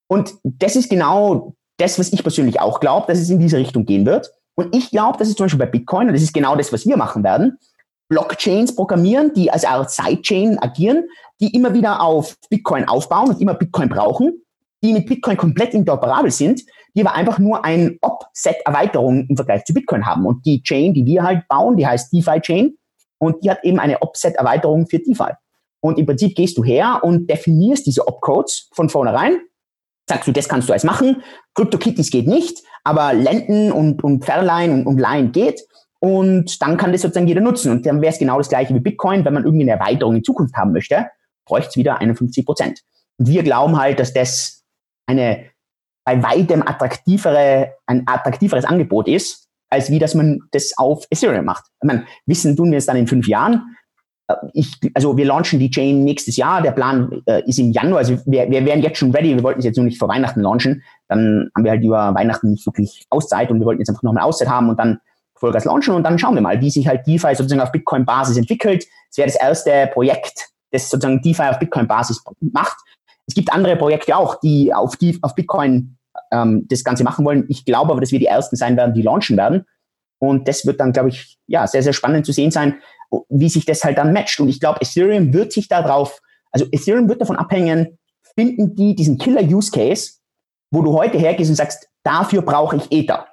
Und 0.08 0.36
das 0.44 0.76
ist 0.76 0.90
genau 0.90 1.56
das, 1.78 2.00
was 2.00 2.14
ich 2.14 2.24
persönlich 2.24 2.60
auch 2.60 2.80
glaube, 2.80 3.08
dass 3.08 3.20
es 3.20 3.30
in 3.30 3.40
diese 3.40 3.58
Richtung 3.58 3.86
gehen 3.86 4.06
wird. 4.06 4.32
Und 4.56 4.76
ich 4.76 4.92
glaube, 4.92 5.18
dass 5.18 5.28
es 5.28 5.36
zum 5.36 5.46
Beispiel 5.46 5.60
bei 5.60 5.66
Bitcoin, 5.66 6.08
und 6.08 6.14
das 6.14 6.22
ist 6.22 6.34
genau 6.34 6.56
das, 6.56 6.72
was 6.72 6.86
wir 6.86 6.98
machen 6.98 7.24
werden, 7.24 7.58
Blockchains 8.08 8.76
programmieren, 8.76 9.34
die 9.34 9.52
als 9.52 9.66
Art 9.66 9.92
Sidechain 9.92 10.60
agieren, 10.60 11.06
die 11.42 11.54
immer 11.56 11.74
wieder 11.74 12.02
auf 12.02 12.36
Bitcoin 12.50 12.88
aufbauen 12.88 13.30
und 13.30 13.42
immer 13.42 13.56
Bitcoin 13.56 13.90
brauchen, 13.90 14.42
die 14.84 14.94
mit 14.94 15.08
Bitcoin 15.08 15.38
komplett 15.38 15.74
interoperabel 15.74 16.32
sind, 16.32 16.62
die 16.94 17.02
aber 17.02 17.16
einfach 17.16 17.40
nur 17.40 17.66
ein 17.66 17.98
Op-Set-Erweiterung 18.02 19.26
im 19.28 19.36
Vergleich 19.36 19.66
zu 19.66 19.74
Bitcoin 19.74 20.06
haben. 20.06 20.26
Und 20.26 20.46
die 20.46 20.62
Chain, 20.62 20.94
die 20.94 21.06
wir 21.06 21.24
halt 21.24 21.48
bauen, 21.48 21.76
die 21.76 21.86
heißt 21.86 22.14
DeFi-Chain, 22.14 22.78
und 23.18 23.44
die 23.44 23.50
hat 23.50 23.64
eben 23.64 23.80
eine 23.80 24.02
Opset-Erweiterung 24.02 24.88
für 24.88 25.00
DeFi. 25.00 25.32
Und 25.82 25.98
im 25.98 26.06
Prinzip 26.06 26.36
gehst 26.36 26.58
du 26.58 26.64
her 26.64 27.00
und 27.04 27.30
definierst 27.30 27.86
diese 27.86 28.08
Opcodes 28.08 28.70
von 28.74 28.90
vornherein. 28.90 29.40
Sagst 30.08 30.28
du, 30.28 30.32
das 30.32 30.47
kannst 30.47 30.70
du 30.70 30.74
alles 30.74 30.84
machen. 30.84 31.24
CryptoKitties 31.56 32.12
geht 32.12 32.28
nicht, 32.28 32.64
aber 32.84 33.14
Lenden 33.14 33.72
und, 33.72 34.03
und 34.03 34.24
Verleihen 34.24 34.72
und, 34.72 34.86
und 34.86 34.99
Leihen 34.99 35.32
geht. 35.32 35.62
Und 35.99 36.62
dann 36.62 36.78
kann 36.78 36.91
das 36.91 37.01
sozusagen 37.01 37.28
jeder 37.28 37.41
nutzen. 37.41 37.72
Und 37.72 37.86
dann 37.86 38.01
wäre 38.01 38.14
es 38.14 38.20
genau 38.20 38.38
das 38.38 38.49
gleiche 38.49 38.76
wie 38.76 38.80
Bitcoin. 38.80 39.26
Wenn 39.26 39.34
man 39.34 39.43
irgendwie 39.43 39.64
eine 39.70 39.80
Erweiterung 39.80 40.16
in 40.16 40.24
Zukunft 40.24 40.56
haben 40.56 40.72
möchte, 40.72 41.08
bräuchte 41.45 41.70
es 41.70 41.78
wieder 41.78 41.99
51 41.99 42.45
Prozent. 42.45 42.82
Und 43.18 43.28
wir 43.28 43.43
glauben 43.43 43.78
halt, 43.78 43.99
dass 43.99 44.14
das 44.14 44.64
eine 45.08 45.45
bei 46.06 46.22
weitem 46.22 46.62
attraktivere, 46.62 47.74
ein 47.88 48.03
attraktiveres 48.06 48.66
Angebot 48.66 49.08
ist, 49.08 49.47
als 49.70 49.89
wie 49.89 49.99
dass 49.99 50.14
man 50.14 50.41
das 50.51 50.78
auf 50.78 51.06
Ethereum 51.10 51.45
macht. 51.45 51.66
Ich 51.82 51.88
meine, 51.88 52.06
wissen 52.28 52.56
tun 52.56 52.72
wir 52.72 52.78
es 52.78 52.86
dann 52.86 52.97
in 52.97 53.08
fünf 53.08 53.28
Jahren. 53.28 53.76
Äh, 54.28 54.36
ich, 54.54 54.80
also 54.94 55.18
wir 55.18 55.26
launchen 55.26 55.60
die 55.60 55.70
Chain 55.70 56.04
nächstes 56.04 56.38
Jahr. 56.38 56.62
Der 56.62 56.72
Plan 56.72 57.22
äh, 57.26 57.44
ist 57.48 57.60
im 57.60 57.72
Januar. 57.72 58.00
Also 58.00 58.18
wir, 58.26 58.50
wir 58.50 58.66
wären 58.66 58.82
jetzt 58.82 58.98
schon 58.98 59.12
ready. 59.12 59.36
Wir 59.36 59.44
wollten 59.44 59.60
es 59.60 59.66
jetzt 59.66 59.78
nur 59.78 59.86
nicht 59.86 60.00
vor 60.00 60.08
Weihnachten 60.08 60.42
launchen. 60.42 60.84
Dann 61.08 61.50
haben 61.56 61.64
wir 61.64 61.72
halt 61.72 61.84
über 61.84 62.14
Weihnachten 62.16 62.52
nicht 62.52 62.66
wirklich 62.66 63.06
Auszeit 63.10 63.52
und 63.52 63.60
wir 63.60 63.66
wollten 63.66 63.82
jetzt 63.82 63.90
einfach 63.90 64.04
nochmal 64.04 64.24
Auszeit 64.24 64.50
haben 64.50 64.70
und 64.70 64.80
dann 64.80 65.00
Vollgas 65.38 65.66
launchen 65.66 65.94
und 65.94 66.04
dann 66.04 66.18
schauen 66.18 66.36
wir 66.36 66.42
mal, 66.42 66.62
wie 66.62 66.70
sich 66.70 66.88
halt 66.88 67.06
DeFi 67.06 67.36
sozusagen 67.36 67.62
auf 67.62 67.72
Bitcoin-Basis 67.72 68.38
entwickelt. 68.38 68.86
Es 69.10 69.18
wäre 69.18 69.28
das 69.28 69.36
erste 69.36 69.90
Projekt, 69.94 70.48
das 70.72 70.90
sozusagen 70.90 71.22
DeFi 71.22 71.44
auf 71.44 71.60
Bitcoin-Basis 71.60 72.24
macht. 72.40 72.78
Es 73.28 73.36
gibt 73.36 73.52
andere 73.52 73.76
Projekte 73.76 74.16
auch, 74.16 74.40
die 74.40 74.74
auf, 74.74 74.96
die, 74.96 75.20
auf 75.22 75.36
Bitcoin 75.36 75.98
ähm, 76.32 76.66
das 76.70 76.84
Ganze 76.84 77.04
machen 77.04 77.26
wollen. 77.26 77.46
Ich 77.50 77.66
glaube 77.66 77.92
aber, 77.92 78.00
dass 78.00 78.12
wir 78.12 78.20
die 78.20 78.28
Ersten 78.28 78.56
sein 78.56 78.78
werden, 78.78 78.94
die 78.94 79.02
launchen 79.02 79.36
werden. 79.36 79.66
Und 80.20 80.48
das 80.48 80.66
wird 80.66 80.80
dann, 80.80 80.94
glaube 80.94 81.10
ich, 81.10 81.38
ja, 81.48 81.68
sehr, 81.68 81.84
sehr 81.84 81.94
spannend 81.94 82.26
zu 82.26 82.32
sehen 82.32 82.52
sein, 82.52 82.76
wie 83.30 83.49
sich 83.49 83.66
das 83.66 83.84
halt 83.84 83.97
dann 83.97 84.13
matcht. 84.13 84.39
Und 84.39 84.49
ich 84.49 84.59
glaube, 84.59 84.82
Ethereum 84.82 85.34
wird 85.34 85.53
sich 85.53 85.68
darauf, 85.68 86.20
also 86.51 86.66
Ethereum 86.72 87.07
wird 87.09 87.22
davon 87.22 87.38
abhängen, 87.38 87.97
finden 88.36 88.76
die 88.76 88.95
diesen 88.95 89.18
Killer-Use-Case, 89.18 90.13
wo 90.72 90.82
du 90.82 90.93
heute 90.93 91.18
hergehst 91.18 91.49
und 91.49 91.55
sagst, 91.55 91.88
dafür 92.03 92.41
brauche 92.41 92.76
ich 92.78 92.91
Ether. 92.91 93.28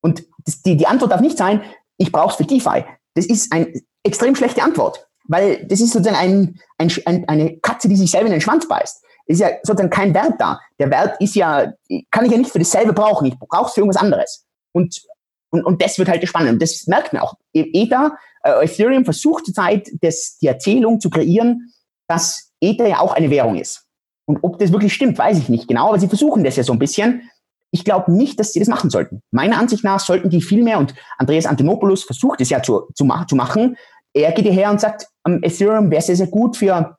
Und 0.00 0.24
das, 0.44 0.62
die, 0.62 0.76
die 0.76 0.86
Antwort 0.86 1.12
darf 1.12 1.20
nicht 1.20 1.38
sein, 1.38 1.62
ich 1.98 2.12
brauche 2.12 2.30
es 2.30 2.36
für 2.36 2.44
DeFi. 2.44 2.84
Das 3.14 3.26
ist 3.26 3.52
ein 3.52 3.72
extrem 4.02 4.36
schlechte 4.36 4.62
Antwort, 4.62 5.06
weil 5.24 5.66
das 5.66 5.80
ist 5.80 5.92
sozusagen 5.92 6.16
ein, 6.16 6.60
ein, 6.78 6.92
ein, 7.06 7.28
eine 7.28 7.58
Katze, 7.58 7.88
die 7.88 7.96
sich 7.96 8.10
selber 8.10 8.26
in 8.26 8.32
den 8.32 8.40
Schwanz 8.40 8.68
beißt. 8.68 9.02
Es 9.26 9.34
ist 9.34 9.40
ja 9.40 9.50
sozusagen 9.62 9.90
kein 9.90 10.14
Wert 10.14 10.34
da. 10.38 10.60
Der 10.78 10.90
Wert 10.90 11.20
ist 11.20 11.34
ja, 11.34 11.72
kann 12.10 12.24
ich 12.24 12.30
ja 12.30 12.38
nicht 12.38 12.52
für 12.52 12.58
dasselbe 12.58 12.92
brauchen. 12.92 13.26
Ich 13.26 13.38
brauche 13.38 13.66
es 13.66 13.72
für 13.72 13.80
irgendwas 13.80 14.00
anderes. 14.00 14.44
Und, 14.72 15.02
und, 15.50 15.64
und 15.64 15.82
das 15.82 15.98
wird 15.98 16.08
halt 16.08 16.26
spannend. 16.28 16.52
Und 16.52 16.62
das 16.62 16.86
merkt 16.86 17.12
man 17.12 17.22
auch. 17.22 17.34
Ether, 17.52 18.16
äh, 18.46 18.64
Ethereum 18.64 19.04
versucht 19.04 19.46
zurzeit, 19.46 19.90
die 20.02 20.46
Erzählung 20.46 21.00
zu 21.00 21.10
kreieren, 21.10 21.72
dass 22.08 22.52
Ether 22.60 22.86
ja 22.86 23.00
auch 23.00 23.14
eine 23.14 23.30
Währung 23.30 23.56
ist. 23.56 23.84
Und 24.26 24.38
ob 24.42 24.58
das 24.58 24.72
wirklich 24.72 24.92
stimmt, 24.92 25.18
weiß 25.18 25.38
ich 25.38 25.48
nicht 25.48 25.68
genau, 25.68 25.88
aber 25.88 25.98
sie 25.98 26.08
versuchen 26.08 26.44
das 26.44 26.56
ja 26.56 26.62
so 26.62 26.72
ein 26.72 26.78
bisschen. 26.78 27.30
Ich 27.70 27.84
glaube 27.84 28.12
nicht, 28.12 28.40
dass 28.40 28.52
sie 28.52 28.58
das 28.58 28.68
machen 28.68 28.90
sollten. 28.90 29.22
Meiner 29.30 29.58
Ansicht 29.58 29.84
nach 29.84 30.00
sollten 30.00 30.30
die 30.30 30.40
viel 30.40 30.62
mehr, 30.62 30.78
und 30.78 30.94
Andreas 31.18 31.46
Antonopoulos 31.46 32.04
versucht 32.04 32.40
es 32.40 32.50
ja 32.50 32.62
zu, 32.62 32.88
zu, 32.94 33.08
zu 33.28 33.36
machen, 33.36 33.76
er 34.14 34.32
geht 34.32 34.46
hierher 34.46 34.70
und 34.70 34.80
sagt, 34.80 35.06
um, 35.24 35.42
Ethereum 35.42 35.90
wäre 35.90 36.02
sehr, 36.02 36.16
sehr 36.16 36.28
gut 36.28 36.56
für, 36.56 36.96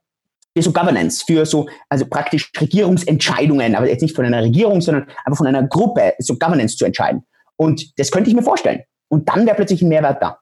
für 0.56 0.62
so 0.62 0.72
Governance, 0.72 1.24
für 1.26 1.46
so, 1.46 1.68
also 1.90 2.06
praktisch 2.06 2.52
Regierungsentscheidungen, 2.60 3.76
aber 3.76 3.90
jetzt 3.90 4.02
nicht 4.02 4.16
von 4.16 4.26
einer 4.26 4.44
Regierung, 4.44 4.82
sondern 4.82 5.08
einfach 5.26 5.38
von 5.38 5.48
einer 5.48 5.68
Gruppe, 5.68 6.14
so 6.20 6.38
Governance 6.38 6.78
zu 6.78 6.86
entscheiden. 6.86 7.26
Und 7.56 7.98
das 7.98 8.12
könnte 8.12 8.30
ich 8.30 8.36
mir 8.36 8.44
vorstellen. 8.44 8.84
Und 9.10 9.28
dann 9.30 9.46
wäre 9.46 9.56
plötzlich 9.56 9.82
ein 9.82 9.90
Mehrwert 9.90 10.22
da. 10.22 10.40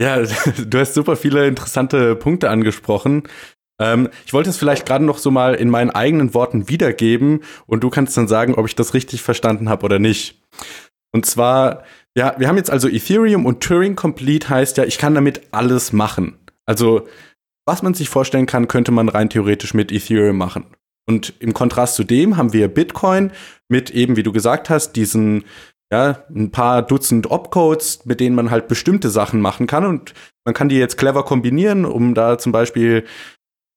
Ja, 0.00 0.22
du 0.66 0.78
hast 0.78 0.94
super 0.94 1.16
viele 1.16 1.46
interessante 1.46 2.16
Punkte 2.16 2.50
angesprochen. 2.50 3.24
Ähm, 3.80 4.08
ich 4.26 4.32
wollte 4.32 4.50
es 4.50 4.56
vielleicht 4.56 4.86
gerade 4.86 5.04
noch 5.04 5.18
so 5.18 5.30
mal 5.30 5.54
in 5.54 5.70
meinen 5.70 5.90
eigenen 5.90 6.34
Worten 6.34 6.68
wiedergeben 6.68 7.42
und 7.66 7.82
du 7.82 7.90
kannst 7.90 8.16
dann 8.16 8.28
sagen, 8.28 8.54
ob 8.54 8.66
ich 8.66 8.76
das 8.76 8.94
richtig 8.94 9.22
verstanden 9.22 9.68
habe 9.68 9.84
oder 9.84 9.98
nicht. 9.98 10.40
Und 11.12 11.26
zwar, 11.26 11.84
ja, 12.16 12.34
wir 12.38 12.48
haben 12.48 12.56
jetzt 12.56 12.70
also 12.70 12.88
Ethereum 12.88 13.46
und 13.46 13.62
Turing 13.62 13.96
Complete 13.96 14.48
heißt 14.48 14.76
ja, 14.76 14.84
ich 14.84 14.98
kann 14.98 15.14
damit 15.14 15.42
alles 15.52 15.92
machen. 15.92 16.38
Also, 16.66 17.06
was 17.66 17.82
man 17.82 17.94
sich 17.94 18.08
vorstellen 18.08 18.46
kann, 18.46 18.68
könnte 18.68 18.92
man 18.92 19.08
rein 19.08 19.30
theoretisch 19.30 19.74
mit 19.74 19.92
Ethereum 19.92 20.36
machen. 20.36 20.66
Und 21.06 21.34
im 21.38 21.54
Kontrast 21.54 21.94
zu 21.94 22.04
dem 22.04 22.36
haben 22.36 22.52
wir 22.52 22.68
Bitcoin 22.68 23.30
mit 23.68 23.90
eben, 23.90 24.16
wie 24.16 24.22
du 24.22 24.32
gesagt 24.32 24.70
hast, 24.70 24.92
diesen 24.96 25.44
ja, 25.94 26.18
ein 26.34 26.50
paar 26.50 26.82
Dutzend 26.82 27.30
Opcodes, 27.30 28.04
mit 28.04 28.18
denen 28.18 28.34
man 28.34 28.50
halt 28.50 28.66
bestimmte 28.66 29.10
Sachen 29.10 29.40
machen 29.40 29.68
kann 29.68 29.84
und 29.84 30.12
man 30.44 30.52
kann 30.52 30.68
die 30.68 30.76
jetzt 30.76 30.98
clever 30.98 31.24
kombinieren, 31.24 31.84
um 31.84 32.14
da 32.14 32.36
zum 32.36 32.50
Beispiel 32.50 33.04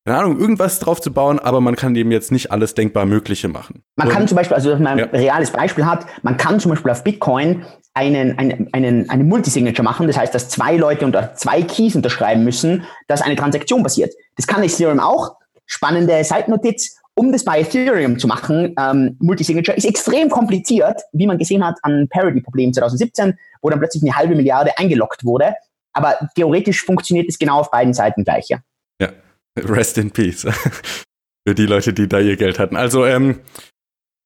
keine 0.04 0.20
Ahnung, 0.20 0.40
irgendwas 0.40 0.80
drauf 0.80 1.02
zu 1.02 1.12
bauen, 1.12 1.38
aber 1.38 1.60
man 1.60 1.76
kann 1.76 1.94
dem 1.94 2.12
jetzt 2.12 2.32
nicht 2.32 2.50
alles 2.50 2.74
denkbar 2.74 3.06
Mögliche 3.06 3.50
machen. 3.50 3.84
Man 3.98 4.08
und, 4.08 4.14
kann 4.14 4.26
zum 4.26 4.38
Beispiel, 4.38 4.56
also 4.56 4.70
wenn 4.72 4.82
man 4.82 4.94
ein 4.94 5.00
ja. 5.00 5.06
reales 5.08 5.52
Beispiel 5.52 5.86
hat, 5.86 6.06
man 6.24 6.38
kann 6.38 6.62
zum 6.62 6.72
Beispiel 6.72 6.92
auf 6.92 7.04
Bitcoin 7.04 7.66
einen, 7.94 8.40
einen, 8.40 8.70
einen, 8.72 9.10
eine 9.10 9.24
Multisignature 9.26 9.84
machen, 9.84 10.08
das 10.08 10.18
heißt, 10.18 10.34
dass 10.34 10.48
zwei 10.48 10.78
Leute 10.78 11.06
unter 11.06 11.34
zwei 11.36 11.62
Keys 11.62 11.94
unterschreiben 11.98 12.46
müssen, 12.46 12.86
dass 13.10 13.22
eine 13.22 13.36
Transaktion 13.36 13.84
passiert. 13.84 14.14
Das 14.38 14.48
kann 14.48 14.64
Ethereum 14.64 15.02
auch. 15.02 15.36
Spannende 15.66 16.24
Seitennotiz. 16.24 16.98
Um 17.18 17.32
das 17.32 17.44
bei 17.44 17.62
Ethereum 17.62 18.20
zu 18.20 18.28
machen, 18.28 18.76
ähm, 18.80 19.18
Multisignature 19.20 19.76
ist 19.76 19.86
extrem 19.86 20.30
kompliziert, 20.30 21.02
wie 21.14 21.26
man 21.26 21.40
gesehen 21.40 21.66
hat 21.66 21.80
an 21.82 22.08
Parity-Problem 22.10 22.74
2017, 22.74 23.36
wo 23.64 23.72
dann 23.72 23.80
plötzlich 23.80 24.04
eine 24.04 24.16
halbe 24.16 24.36
Milliarde 24.36 24.78
eingeloggt 24.78 25.26
wurde. 25.26 25.56
Aber 25.94 26.16
theoretisch 26.36 26.84
funktioniert 26.84 27.28
es 27.28 27.40
genau 27.40 27.62
auf 27.62 27.72
beiden 27.72 27.96
Seiten 27.96 28.24
gleich. 28.24 28.50
Ja. 28.50 28.60
ja. 29.02 29.10
Rest 29.58 29.98
in 29.98 30.12
Peace. 30.12 30.46
Für 31.48 31.56
die 31.56 31.66
Leute, 31.66 31.92
die 31.92 32.08
da 32.08 32.20
ihr 32.20 32.36
Geld 32.36 32.60
hatten. 32.60 32.76
Also, 32.76 33.04
ähm, 33.04 33.40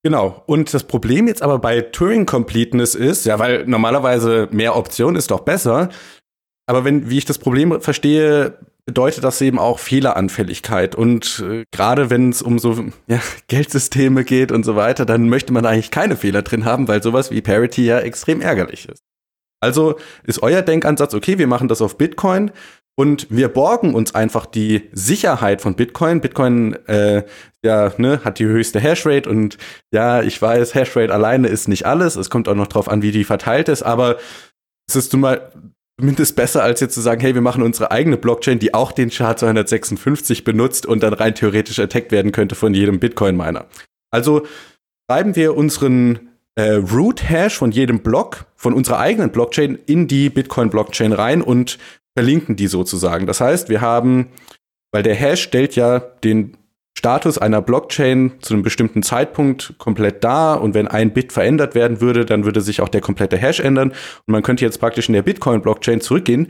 genau. 0.04 0.44
Und 0.46 0.74
das 0.74 0.84
Problem 0.84 1.30
jetzt 1.30 1.44
aber 1.44 1.60
bei 1.60 1.80
Turing 1.80 2.26
Completeness 2.26 2.96
ist, 2.96 3.26
ja, 3.26 3.40
weil 3.40 3.66
normalerweise 3.68 4.50
mehr 4.52 4.76
Optionen 4.76 5.16
ist 5.16 5.32
doch 5.32 5.42
besser. 5.42 5.88
Aber 6.66 6.84
wenn, 6.84 7.10
wie 7.10 7.20
ich 7.20 7.26
das 7.26 7.38
Problem 7.38 7.80
verstehe, 7.80 8.58
bedeutet 8.86 9.24
das 9.24 9.42
eben 9.42 9.60
auch 9.60 9.80
Fehleranfälligkeit. 9.80 10.96
Und 10.96 11.44
äh, 11.48 11.66
gerade 11.72 12.10
wenn 12.10 12.30
es 12.30 12.42
um 12.42 12.60
so 12.60 12.86
ja, 13.08 13.20
Geldsysteme 13.48 14.24
geht 14.24 14.52
und 14.52 14.64
so 14.64 14.76
weiter, 14.76 15.06
dann 15.06 15.30
möchte 15.30 15.54
man 15.54 15.66
eigentlich 15.66 15.92
keine 15.92 16.16
Fehler 16.16 16.42
drin 16.42 16.66
haben, 16.66 16.88
weil 16.88 17.02
sowas 17.04 17.32
wie 17.32 17.42
Parity 17.42 17.86
ja 17.86 18.00
extrem 18.00 18.42
ärgerlich 18.42 18.88
ist. 18.90 19.04
Also 19.60 19.98
ist 20.24 20.42
euer 20.42 20.64
Denkansatz, 20.64 21.14
okay, 21.14 21.38
wir 21.38 21.48
machen 21.48 21.68
das 21.68 21.82
auf 21.82 21.98
Bitcoin 21.98 22.52
und 22.96 23.28
wir 23.30 23.48
borgen 23.48 23.94
uns 23.94 24.16
einfach 24.16 24.46
die 24.46 24.90
Sicherheit 24.92 25.62
von 25.62 25.76
Bitcoin. 25.76 26.20
Bitcoin 26.20 26.74
äh, 26.88 27.24
ja, 27.64 27.94
ne, 27.98 28.22
hat 28.24 28.40
die 28.40 28.46
höchste 28.46 28.80
Hashrate 28.80 29.30
und 29.30 29.58
ja, 29.94 30.22
ich 30.24 30.42
weiß, 30.42 30.74
Hashrate 30.76 31.14
alleine 31.14 31.48
ist 31.48 31.68
nicht 31.68 31.86
alles. 31.86 32.16
Es 32.16 32.30
kommt 32.30 32.50
auch 32.50 32.56
noch 32.56 32.68
drauf 32.68 32.90
an, 32.90 33.02
wie 33.02 33.12
die 33.12 33.24
verteilt 33.24 33.70
ist, 33.70 33.84
aber 33.84 34.18
es 34.90 34.96
ist 34.96 35.14
zumindest 36.02 36.36
besser, 36.36 36.64
als 36.64 36.80
jetzt 36.80 36.96
zu 36.96 37.02
sagen, 37.02 37.22
hey, 37.22 37.36
wir 37.36 37.42
machen 37.42 37.62
unsere 37.62 37.92
eigene 37.92 38.18
Blockchain, 38.18 38.58
die 38.58 38.74
auch 38.74 38.92
den 38.92 39.12
Chart 39.12 39.38
256 39.38 40.44
benutzt 40.44 40.88
und 40.88 41.04
dann 41.04 41.14
rein 41.14 41.36
theoretisch 41.36 41.78
attackt 41.78 42.12
werden 42.12 42.32
könnte 42.32 42.56
von 42.56 42.74
jedem 42.74 43.00
Bitcoin-Miner. 43.00 43.68
Also 44.10 44.48
schreiben 45.08 45.36
wir 45.36 45.56
unseren 45.56 46.32
äh, 46.56 46.72
Root-Hash 46.72 47.56
von 47.56 47.72
jedem 47.72 48.00
Block, 48.00 48.46
von 48.56 48.74
unserer 48.74 48.98
eigenen 48.98 49.32
Blockchain 49.32 49.78
in 49.86 50.08
die 50.08 50.32
Bitcoin-Blockchain 50.32 51.14
rein 51.14 51.44
und 51.44 51.78
verlinken 52.18 52.56
die 52.56 52.68
sozusagen. 52.68 53.28
Das 53.28 53.40
heißt, 53.40 53.70
wir 53.70 53.82
haben, 53.82 54.30
weil 54.92 55.04
der 55.04 55.14
Hash 55.14 55.44
stellt 55.44 55.76
ja 55.76 56.00
den 56.00 56.58
Status 57.02 57.40
einer 57.40 57.64
Blockchain 57.64 58.34
zu 58.42 58.54
einem 58.54 58.62
bestimmten 58.62 59.02
Zeitpunkt 59.02 59.74
komplett 59.80 60.24
da 60.24 60.54
und 60.54 60.76
wenn 60.76 60.88
ein 60.88 61.14
Bit 61.14 61.34
verändert 61.34 61.74
werden 61.74 62.00
würde, 62.00 62.28
dann 62.28 62.46
würde 62.46 62.62
sich 62.62 62.80
auch 62.80 62.90
der 62.90 63.02
komplette 63.02 63.38
Hash 63.38 63.60
ändern 63.60 63.90
und 63.90 64.28
man 64.28 64.44
könnte 64.44 64.64
jetzt 64.64 64.80
praktisch 64.80 65.10
in 65.10 65.14
der 65.14 65.24
Bitcoin-Blockchain 65.24 66.00
zurückgehen. 66.00 66.50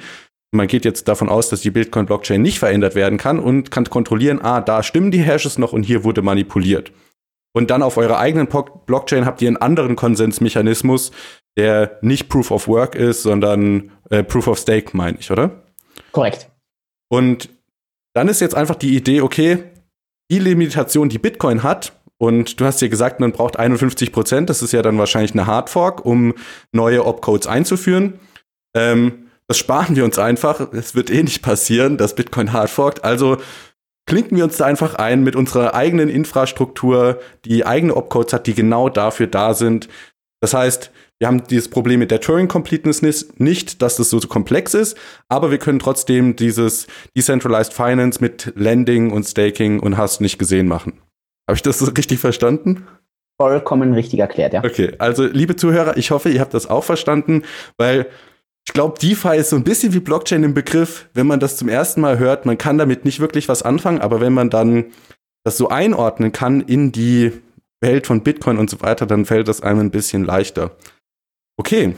Man 0.54 0.68
geht 0.68 0.84
jetzt 0.84 1.08
davon 1.08 1.30
aus, 1.30 1.48
dass 1.48 1.62
die 1.62 1.72
Bitcoin-Blockchain 1.72 2.42
nicht 2.42 2.60
verändert 2.60 2.96
werden 2.96 3.18
kann 3.18 3.40
und 3.40 3.72
kann 3.72 3.86
kontrollieren, 3.86 4.42
ah, 4.42 4.60
da 4.60 4.84
stimmen 4.84 5.10
die 5.10 5.22
Hashes 5.22 5.58
noch 5.58 5.72
und 5.72 5.84
hier 5.84 6.04
wurde 6.04 6.22
manipuliert. 6.22 6.92
Und 7.54 7.72
dann 7.72 7.82
auf 7.82 7.96
eurer 7.96 8.20
eigenen 8.20 8.50
Blockchain 8.86 9.26
habt 9.26 9.42
ihr 9.42 9.48
einen 9.48 9.56
anderen 9.56 9.96
Konsensmechanismus, 9.96 11.12
der 11.56 11.98
nicht 12.02 12.28
Proof 12.28 12.52
of 12.52 12.68
Work 12.68 12.96
ist, 12.96 13.24
sondern 13.24 13.94
äh, 14.10 14.22
Proof 14.22 14.48
of 14.48 14.60
Stake, 14.60 14.98
meine 14.98 15.18
ich, 15.18 15.32
oder? 15.32 15.64
Korrekt. 16.12 16.50
Und 17.10 17.48
dann 18.14 18.28
ist 18.28 18.42
jetzt 18.42 18.56
einfach 18.56 18.76
die 18.76 18.98
Idee, 18.98 19.22
okay, 19.22 19.71
die 20.32 20.40
Limitation, 20.40 21.10
die 21.10 21.20
Bitcoin 21.20 21.62
hat, 21.62 21.94
und 22.18 22.60
du 22.60 22.66
hast 22.66 22.80
ja 22.82 22.88
gesagt, 22.88 23.20
man 23.20 23.32
braucht 23.32 23.58
51 23.58 24.12
Prozent, 24.12 24.50
das 24.50 24.62
ist 24.62 24.74
ja 24.74 24.84
dann 24.84 25.00
wahrscheinlich 25.00 25.32
eine 25.32 25.48
Hardfork, 25.48 26.06
um 26.06 26.36
neue 26.72 27.04
Opcodes 27.04 27.48
einzuführen. 27.48 28.20
Ähm, 28.76 29.30
das 29.48 29.58
sparen 29.58 29.96
wir 29.96 30.06
uns 30.06 30.20
einfach. 30.20 30.72
Es 30.72 30.94
wird 30.94 31.10
eh 31.10 31.24
nicht 31.24 31.42
passieren, 31.42 31.98
dass 31.98 32.14
Bitcoin 32.14 32.54
hardforkt. 32.54 33.04
Also 33.04 33.38
klinken 34.06 34.38
wir 34.38 34.44
uns 34.44 34.58
da 34.58 34.66
einfach 34.66 34.94
ein 34.96 35.24
mit 35.24 35.36
unserer 35.36 35.74
eigenen 35.74 36.10
Infrastruktur, 36.10 37.20
die 37.44 37.66
eigene 37.66 37.96
Opcodes 37.96 38.34
hat, 38.34 38.46
die 38.46 38.54
genau 38.54 38.88
dafür 38.88 39.26
da 39.26 39.56
sind. 39.56 39.90
Das 40.42 40.56
heißt, 40.56 40.92
wir 41.20 41.28
haben 41.28 41.44
dieses 41.44 41.70
Problem 41.70 42.00
mit 42.00 42.10
der 42.10 42.20
Turing 42.20 42.48
Completeness 42.48 43.04
nicht, 43.38 43.82
dass 43.82 43.96
das 43.98 44.10
so 44.10 44.20
komplex 44.22 44.74
ist, 44.74 44.98
aber 45.30 45.52
wir 45.52 45.60
können 45.60 45.78
trotzdem 45.78 46.36
dieses 46.36 46.88
Decentralized 47.16 47.74
Finance 47.74 48.20
mit 48.20 48.52
Lending 48.56 49.12
und 49.12 49.24
Staking 49.24 49.80
und 49.80 49.98
hast 49.98 50.20
nicht 50.20 50.40
gesehen 50.40 50.68
machen. 50.68 51.00
Habe 51.48 51.56
ich 51.58 51.62
das 51.62 51.96
richtig 51.96 52.20
verstanden? 52.20 52.88
Vollkommen 53.40 53.94
richtig 53.94 54.20
erklärt, 54.20 54.54
ja. 54.54 54.64
Okay, 54.64 54.94
also 54.98 55.26
liebe 55.26 55.56
Zuhörer, 55.56 55.96
ich 55.98 56.10
hoffe, 56.10 56.30
ihr 56.30 56.42
habt 56.42 56.56
das 56.56 56.68
auch 56.68 56.84
verstanden, 56.84 57.44
weil 57.78 58.08
ich 58.68 58.74
glaube, 58.74 59.00
DeFi 59.00 59.38
ist 59.38 59.50
so 59.52 59.56
ein 59.56 59.64
bisschen 59.64 59.94
wie 59.94 60.00
Blockchain 60.00 60.44
im 60.44 60.54
Begriff, 60.54 61.08
wenn 61.14 61.28
man 61.28 61.40
das 61.40 61.58
zum 61.58 61.70
ersten 61.70 62.02
Mal 62.02 62.18
hört, 62.18 62.46
man 62.46 62.58
kann 62.58 62.78
damit 62.78 63.06
nicht 63.06 63.20
wirklich 63.20 63.48
was 63.48 63.62
anfangen, 63.62 64.02
aber 64.02 64.22
wenn 64.22 64.34
man 64.34 64.50
dann 64.50 64.86
das 65.44 65.58
so 65.58 65.70
einordnen 65.70 66.32
kann 66.32 66.62
in 66.62 66.92
die 66.92 67.32
Welt 67.82 68.08
von 68.08 68.24
Bitcoin 68.24 68.58
und 68.58 68.70
so 68.70 68.82
weiter, 68.82 69.06
dann 69.06 69.26
fällt 69.26 69.48
das 69.48 69.62
einem 69.62 69.80
ein 69.80 69.92
bisschen 69.92 70.24
leichter. 70.24 70.72
Okay. 71.58 71.96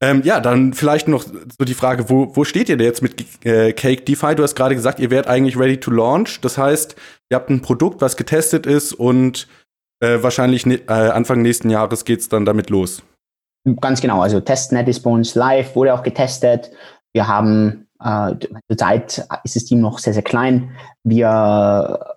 Ähm, 0.00 0.22
ja, 0.22 0.38
dann 0.38 0.74
vielleicht 0.74 1.08
noch 1.08 1.24
so 1.24 1.64
die 1.64 1.74
Frage, 1.74 2.08
wo, 2.08 2.34
wo 2.36 2.44
steht 2.44 2.68
ihr 2.68 2.76
denn 2.76 2.86
jetzt 2.86 3.02
mit 3.02 3.44
äh, 3.44 3.72
Cake 3.72 4.02
DeFi? 4.02 4.36
Du 4.36 4.44
hast 4.44 4.54
gerade 4.54 4.76
gesagt, 4.76 5.00
ihr 5.00 5.10
werdet 5.10 5.28
eigentlich 5.28 5.58
ready 5.58 5.78
to 5.78 5.90
launch. 5.90 6.40
Das 6.40 6.56
heißt, 6.56 6.94
ihr 7.30 7.34
habt 7.34 7.50
ein 7.50 7.62
Produkt, 7.62 8.00
was 8.00 8.16
getestet 8.16 8.64
ist 8.64 8.92
und 8.92 9.48
äh, 10.00 10.22
wahrscheinlich 10.22 10.66
ne 10.66 10.76
äh, 10.86 10.92
Anfang 10.92 11.42
nächsten 11.42 11.68
Jahres 11.68 12.04
geht 12.04 12.20
es 12.20 12.28
dann 12.28 12.44
damit 12.44 12.70
los. 12.70 13.02
Ganz 13.80 14.00
genau. 14.00 14.22
Also 14.22 14.40
Testnet 14.40 14.86
ist 14.86 15.00
bei 15.00 15.10
uns 15.10 15.34
live, 15.34 15.74
wurde 15.74 15.92
auch 15.92 16.04
getestet. 16.04 16.70
Wir 17.12 17.26
haben 17.26 17.88
äh, 18.00 18.34
zurzeit 18.70 19.26
ist 19.42 19.56
das 19.56 19.64
Team 19.64 19.80
noch 19.80 19.98
sehr, 19.98 20.14
sehr 20.14 20.22
klein. 20.22 20.70
Wir 21.02 22.16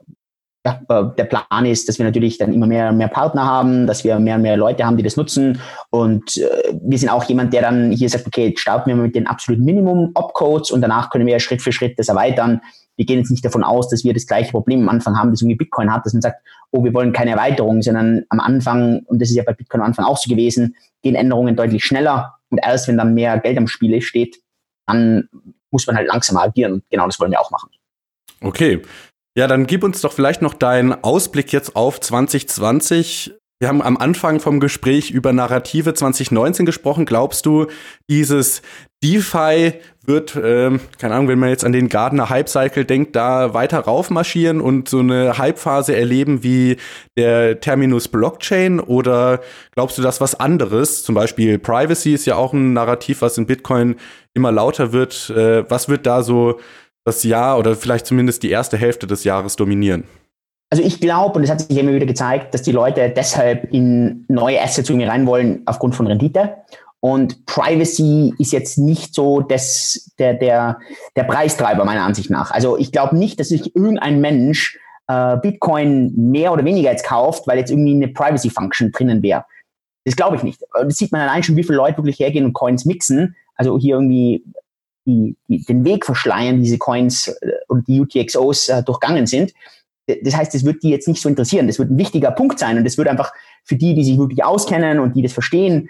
ja, 0.65 0.79
der 1.17 1.23
Plan 1.23 1.65
ist, 1.65 1.89
dass 1.89 1.97
wir 1.97 2.05
natürlich 2.05 2.37
dann 2.37 2.53
immer 2.53 2.67
mehr 2.67 2.91
mehr 2.91 3.07
Partner 3.07 3.45
haben, 3.45 3.87
dass 3.87 4.03
wir 4.03 4.19
mehr 4.19 4.35
und 4.35 4.43
mehr 4.43 4.57
Leute 4.57 4.85
haben, 4.85 4.95
die 4.95 5.03
das 5.03 5.17
nutzen. 5.17 5.59
Und 5.89 6.37
äh, 6.37 6.73
wir 6.83 6.99
sind 6.99 7.09
auch 7.09 7.23
jemand, 7.23 7.53
der 7.53 7.63
dann 7.63 7.91
hier 7.91 8.09
sagt, 8.09 8.27
okay, 8.27 8.53
starten 8.55 8.89
wir 8.89 8.95
mit 8.95 9.15
den 9.15 9.25
absoluten 9.25 9.65
Minimum-Opcodes 9.65 10.69
und 10.71 10.81
danach 10.81 11.09
können 11.09 11.25
wir 11.25 11.39
Schritt 11.39 11.61
für 11.61 11.71
Schritt 11.71 11.97
das 11.97 12.09
erweitern. 12.09 12.61
Wir 12.95 13.05
gehen 13.05 13.19
jetzt 13.19 13.31
nicht 13.31 13.43
davon 13.43 13.63
aus, 13.63 13.89
dass 13.89 14.03
wir 14.03 14.13
das 14.13 14.27
gleiche 14.27 14.51
Problem 14.51 14.81
am 14.81 14.89
Anfang 14.89 15.17
haben, 15.17 15.31
das 15.31 15.41
irgendwie 15.41 15.57
Bitcoin 15.57 15.91
hat, 15.91 16.05
dass 16.05 16.13
man 16.13 16.21
sagt, 16.21 16.45
oh, 16.69 16.83
wir 16.83 16.93
wollen 16.93 17.11
keine 17.11 17.31
Erweiterung, 17.31 17.81
sondern 17.81 18.23
am 18.29 18.39
Anfang, 18.39 19.01
und 19.05 19.19
das 19.19 19.29
ist 19.29 19.35
ja 19.35 19.43
bei 19.43 19.53
Bitcoin 19.53 19.81
am 19.81 19.87
Anfang 19.87 20.05
auch 20.05 20.17
so 20.17 20.29
gewesen, 20.29 20.75
gehen 21.01 21.15
Änderungen 21.15 21.55
deutlich 21.55 21.83
schneller. 21.83 22.35
Und 22.49 22.59
erst 22.63 22.87
wenn 22.87 22.97
dann 22.97 23.15
mehr 23.15 23.39
Geld 23.39 23.57
am 23.57 23.67
Spiel 23.67 23.99
steht, 24.01 24.37
dann 24.85 25.29
muss 25.71 25.87
man 25.87 25.95
halt 25.95 26.07
langsam 26.07 26.37
agieren 26.37 26.73
und 26.73 26.83
genau 26.91 27.07
das 27.07 27.19
wollen 27.19 27.31
wir 27.31 27.41
auch 27.41 27.49
machen. 27.49 27.69
Okay. 28.41 28.81
Ja, 29.37 29.47
dann 29.47 29.65
gib 29.65 29.83
uns 29.83 30.01
doch 30.01 30.11
vielleicht 30.11 30.41
noch 30.41 30.53
deinen 30.53 30.93
Ausblick 31.03 31.53
jetzt 31.53 31.75
auf 31.75 32.01
2020. 32.01 33.33
Wir 33.61 33.69
haben 33.69 33.81
am 33.81 33.95
Anfang 33.95 34.39
vom 34.39 34.59
Gespräch 34.59 35.11
über 35.11 35.31
Narrative 35.31 35.93
2019 35.93 36.65
gesprochen. 36.65 37.05
Glaubst 37.05 37.45
du, 37.45 37.67
dieses 38.09 38.61
DeFi 39.03 39.73
wird, 40.03 40.35
ähm, 40.35 40.81
keine 40.97 41.13
Ahnung, 41.13 41.27
wenn 41.27 41.39
man 41.39 41.49
jetzt 41.49 41.63
an 41.63 41.71
den 41.71 41.87
Gardner 41.87 42.29
Hype 42.29 42.49
Cycle 42.49 42.85
denkt, 42.85 43.15
da 43.15 43.53
weiter 43.53 43.79
raufmarschieren 43.79 44.59
und 44.59 44.89
so 44.89 44.99
eine 44.99 45.37
Hype-Phase 45.37 45.95
erleben 45.95 46.43
wie 46.43 46.77
der 47.15 47.59
Terminus 47.59 48.07
Blockchain? 48.07 48.79
Oder 48.79 49.41
glaubst 49.75 49.97
du, 49.97 50.01
dass 50.01 50.19
was 50.19 50.39
anderes, 50.39 51.03
zum 51.03 51.15
Beispiel 51.15 51.57
Privacy 51.57 52.15
ist 52.15 52.25
ja 52.25 52.35
auch 52.35 52.53
ein 52.53 52.73
Narrativ, 52.73 53.21
was 53.21 53.37
in 53.37 53.45
Bitcoin 53.45 53.95
immer 54.33 54.51
lauter 54.51 54.91
wird. 54.91 55.29
Äh, 55.29 55.69
was 55.69 55.87
wird 55.87 56.05
da 56.05 56.23
so 56.23 56.59
das 57.03 57.23
Jahr 57.23 57.57
oder 57.57 57.75
vielleicht 57.75 58.05
zumindest 58.05 58.43
die 58.43 58.49
erste 58.49 58.77
Hälfte 58.77 59.07
des 59.07 59.23
Jahres 59.23 59.55
dominieren? 59.55 60.03
Also 60.69 60.83
ich 60.83 61.01
glaube, 61.01 61.37
und 61.37 61.43
es 61.43 61.49
hat 61.49 61.61
sich 61.61 61.77
immer 61.77 61.93
wieder 61.93 62.05
gezeigt, 62.05 62.53
dass 62.53 62.61
die 62.61 62.71
Leute 62.71 63.09
deshalb 63.09 63.73
in 63.73 64.25
neue 64.29 64.61
Assets 64.61 64.89
irgendwie 64.89 65.07
rein 65.07 65.27
wollen 65.27 65.63
aufgrund 65.65 65.95
von 65.95 66.07
Rendite. 66.07 66.57
Und 67.01 67.45
Privacy 67.45 68.33
ist 68.37 68.53
jetzt 68.53 68.77
nicht 68.77 69.13
so 69.13 69.41
das, 69.41 70.11
der, 70.19 70.35
der, 70.35 70.79
der 71.15 71.23
Preistreiber 71.23 71.83
meiner 71.83 72.03
Ansicht 72.03 72.29
nach. 72.29 72.51
Also 72.51 72.77
ich 72.77 72.91
glaube 72.91 73.17
nicht, 73.17 73.39
dass 73.39 73.49
sich 73.49 73.75
irgendein 73.75 74.21
Mensch 74.21 74.79
äh, 75.07 75.35
Bitcoin 75.37 76.13
mehr 76.15 76.53
oder 76.53 76.63
weniger 76.63 76.91
jetzt 76.91 77.05
kauft, 77.05 77.47
weil 77.47 77.57
jetzt 77.57 77.71
irgendwie 77.71 77.95
eine 77.95 78.07
Privacy-Function 78.07 78.91
drinnen 78.91 79.23
wäre. 79.23 79.45
Das 80.05 80.15
glaube 80.15 80.35
ich 80.35 80.43
nicht. 80.43 80.61
Das 80.73 80.95
sieht 80.95 81.11
man 81.11 81.21
allein 81.21 81.43
schon, 81.43 81.55
wie 81.57 81.63
viele 81.63 81.77
Leute 81.77 81.97
wirklich 81.97 82.19
hergehen 82.19 82.45
und 82.45 82.53
Coins 82.53 82.85
mixen. 82.85 83.35
Also 83.55 83.77
hier 83.77 83.95
irgendwie 83.95 84.43
die, 85.05 85.35
die, 85.47 85.63
den 85.65 85.83
Weg 85.83 86.05
verschleiern, 86.05 86.61
diese 86.61 86.77
Coins 86.77 87.27
äh, 87.27 87.51
und 87.67 87.87
die 87.87 88.01
UTXOs 88.01 88.69
äh, 88.69 88.83
durchgangen 88.83 89.27
sind 89.27 89.53
das 90.23 90.35
heißt, 90.35 90.55
es 90.55 90.65
wird 90.65 90.83
die 90.83 90.89
jetzt 90.89 91.07
nicht 91.07 91.21
so 91.21 91.29
interessieren. 91.29 91.67
Das 91.67 91.79
wird 91.79 91.91
ein 91.91 91.97
wichtiger 91.97 92.31
Punkt 92.31 92.59
sein 92.59 92.77
und 92.77 92.83
das 92.83 92.97
wird 92.97 93.07
einfach 93.07 93.33
für 93.63 93.75
die, 93.75 93.93
die 93.93 94.03
sich 94.03 94.17
wirklich 94.17 94.43
auskennen 94.43 94.99
und 94.99 95.15
die 95.15 95.21
das 95.21 95.33
verstehen, 95.33 95.89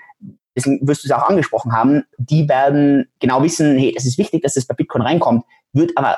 deswegen 0.56 0.86
wirst 0.88 1.04
du 1.04 1.08
es 1.08 1.12
auch 1.12 1.30
angesprochen 1.30 1.72
haben, 1.72 2.04
die 2.18 2.48
werden 2.50 3.08
genau 3.20 3.42
wissen, 3.42 3.78
hey, 3.78 3.94
das 3.94 4.06
ist 4.06 4.18
wichtig, 4.18 4.44
dass 4.44 4.56
das 4.56 4.66
bei 4.66 4.76
Bitcoin 4.76 5.02
reinkommt, 5.02 5.46
wird 5.74 5.92
aber, 5.96 6.18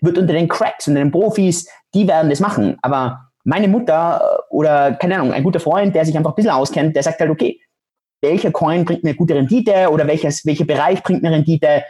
wird 0.00 0.18
unter 0.18 0.32
den 0.32 0.48
Cracks, 0.48 0.88
unter 0.88 1.00
den 1.00 1.10
Profis, 1.10 1.68
die 1.94 2.08
werden 2.08 2.30
das 2.30 2.40
machen. 2.40 2.78
Aber 2.82 3.30
meine 3.44 3.68
Mutter 3.68 4.20
äh, 4.22 4.54
oder, 4.54 4.92
keine 4.94 5.16
Ahnung, 5.16 5.32
ein 5.32 5.44
guter 5.44 5.60
Freund, 5.60 5.94
der 5.94 6.04
sich 6.04 6.16
einfach 6.16 6.32
ein 6.32 6.36
bisschen 6.36 6.50
auskennt, 6.50 6.96
der 6.96 7.02
sagt 7.02 7.20
halt, 7.20 7.30
okay, 7.30 7.60
welcher 8.22 8.50
Coin 8.50 8.86
bringt 8.86 9.04
mir 9.04 9.14
gute 9.14 9.34
Rendite 9.34 9.90
oder 9.90 10.06
welches, 10.06 10.46
welcher 10.46 10.64
Bereich 10.64 11.02
bringt 11.02 11.22
mir 11.22 11.30
Rendite, 11.30 11.84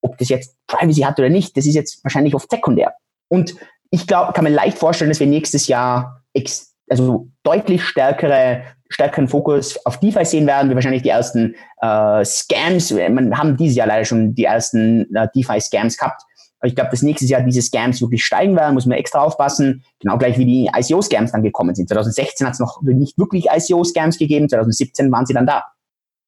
ob 0.00 0.18
das 0.18 0.28
jetzt 0.28 0.56
Privacy 0.66 1.02
hat 1.02 1.18
oder 1.18 1.28
nicht, 1.28 1.56
das 1.56 1.66
ist 1.66 1.74
jetzt 1.74 2.02
wahrscheinlich 2.04 2.34
oft 2.34 2.50
sekundär. 2.50 2.94
Und 3.28 3.54
ich 3.90 4.06
glaube, 4.06 4.32
kann 4.32 4.44
mir 4.44 4.50
leicht 4.50 4.78
vorstellen, 4.78 5.10
dass 5.10 5.20
wir 5.20 5.26
nächstes 5.26 5.66
Jahr 5.66 6.22
ex 6.32 6.70
also 6.88 7.28
deutlich 7.44 7.84
stärkere, 7.84 8.62
stärkeren 8.88 9.28
Fokus 9.28 9.78
auf 9.86 10.00
DeFi 10.00 10.24
sehen 10.24 10.46
werden, 10.46 10.68
wir 10.68 10.74
wahrscheinlich 10.74 11.02
die 11.02 11.08
ersten 11.08 11.54
äh, 11.80 12.24
Scams, 12.24 12.94
wir 12.94 13.06
haben 13.38 13.56
dieses 13.56 13.76
Jahr 13.76 13.86
leider 13.86 14.04
schon 14.04 14.34
die 14.34 14.44
ersten 14.44 15.14
äh, 15.14 15.28
DeFi-Scams 15.34 15.96
gehabt. 15.96 16.22
Aber 16.58 16.68
ich 16.68 16.74
glaube, 16.74 16.90
dass 16.90 17.02
nächstes 17.02 17.30
Jahr 17.30 17.42
diese 17.42 17.62
Scams 17.62 18.02
wirklich 18.02 18.24
steigen 18.24 18.54
werden, 18.54 18.74
muss 18.74 18.86
man 18.86 18.98
extra 18.98 19.20
aufpassen. 19.20 19.82
Genau 20.00 20.18
gleich 20.18 20.36
wie 20.36 20.44
die 20.44 20.70
ICO-Scams 20.76 21.32
dann 21.32 21.42
gekommen 21.42 21.74
sind. 21.74 21.88
2016 21.88 22.46
hat 22.46 22.54
es 22.54 22.60
noch 22.60 22.82
nicht 22.82 23.16
wirklich 23.16 23.46
ICO-Scams 23.50 24.18
gegeben, 24.18 24.48
2017 24.48 25.10
waren 25.10 25.24
sie 25.24 25.32
dann 25.32 25.46
da. 25.46 25.64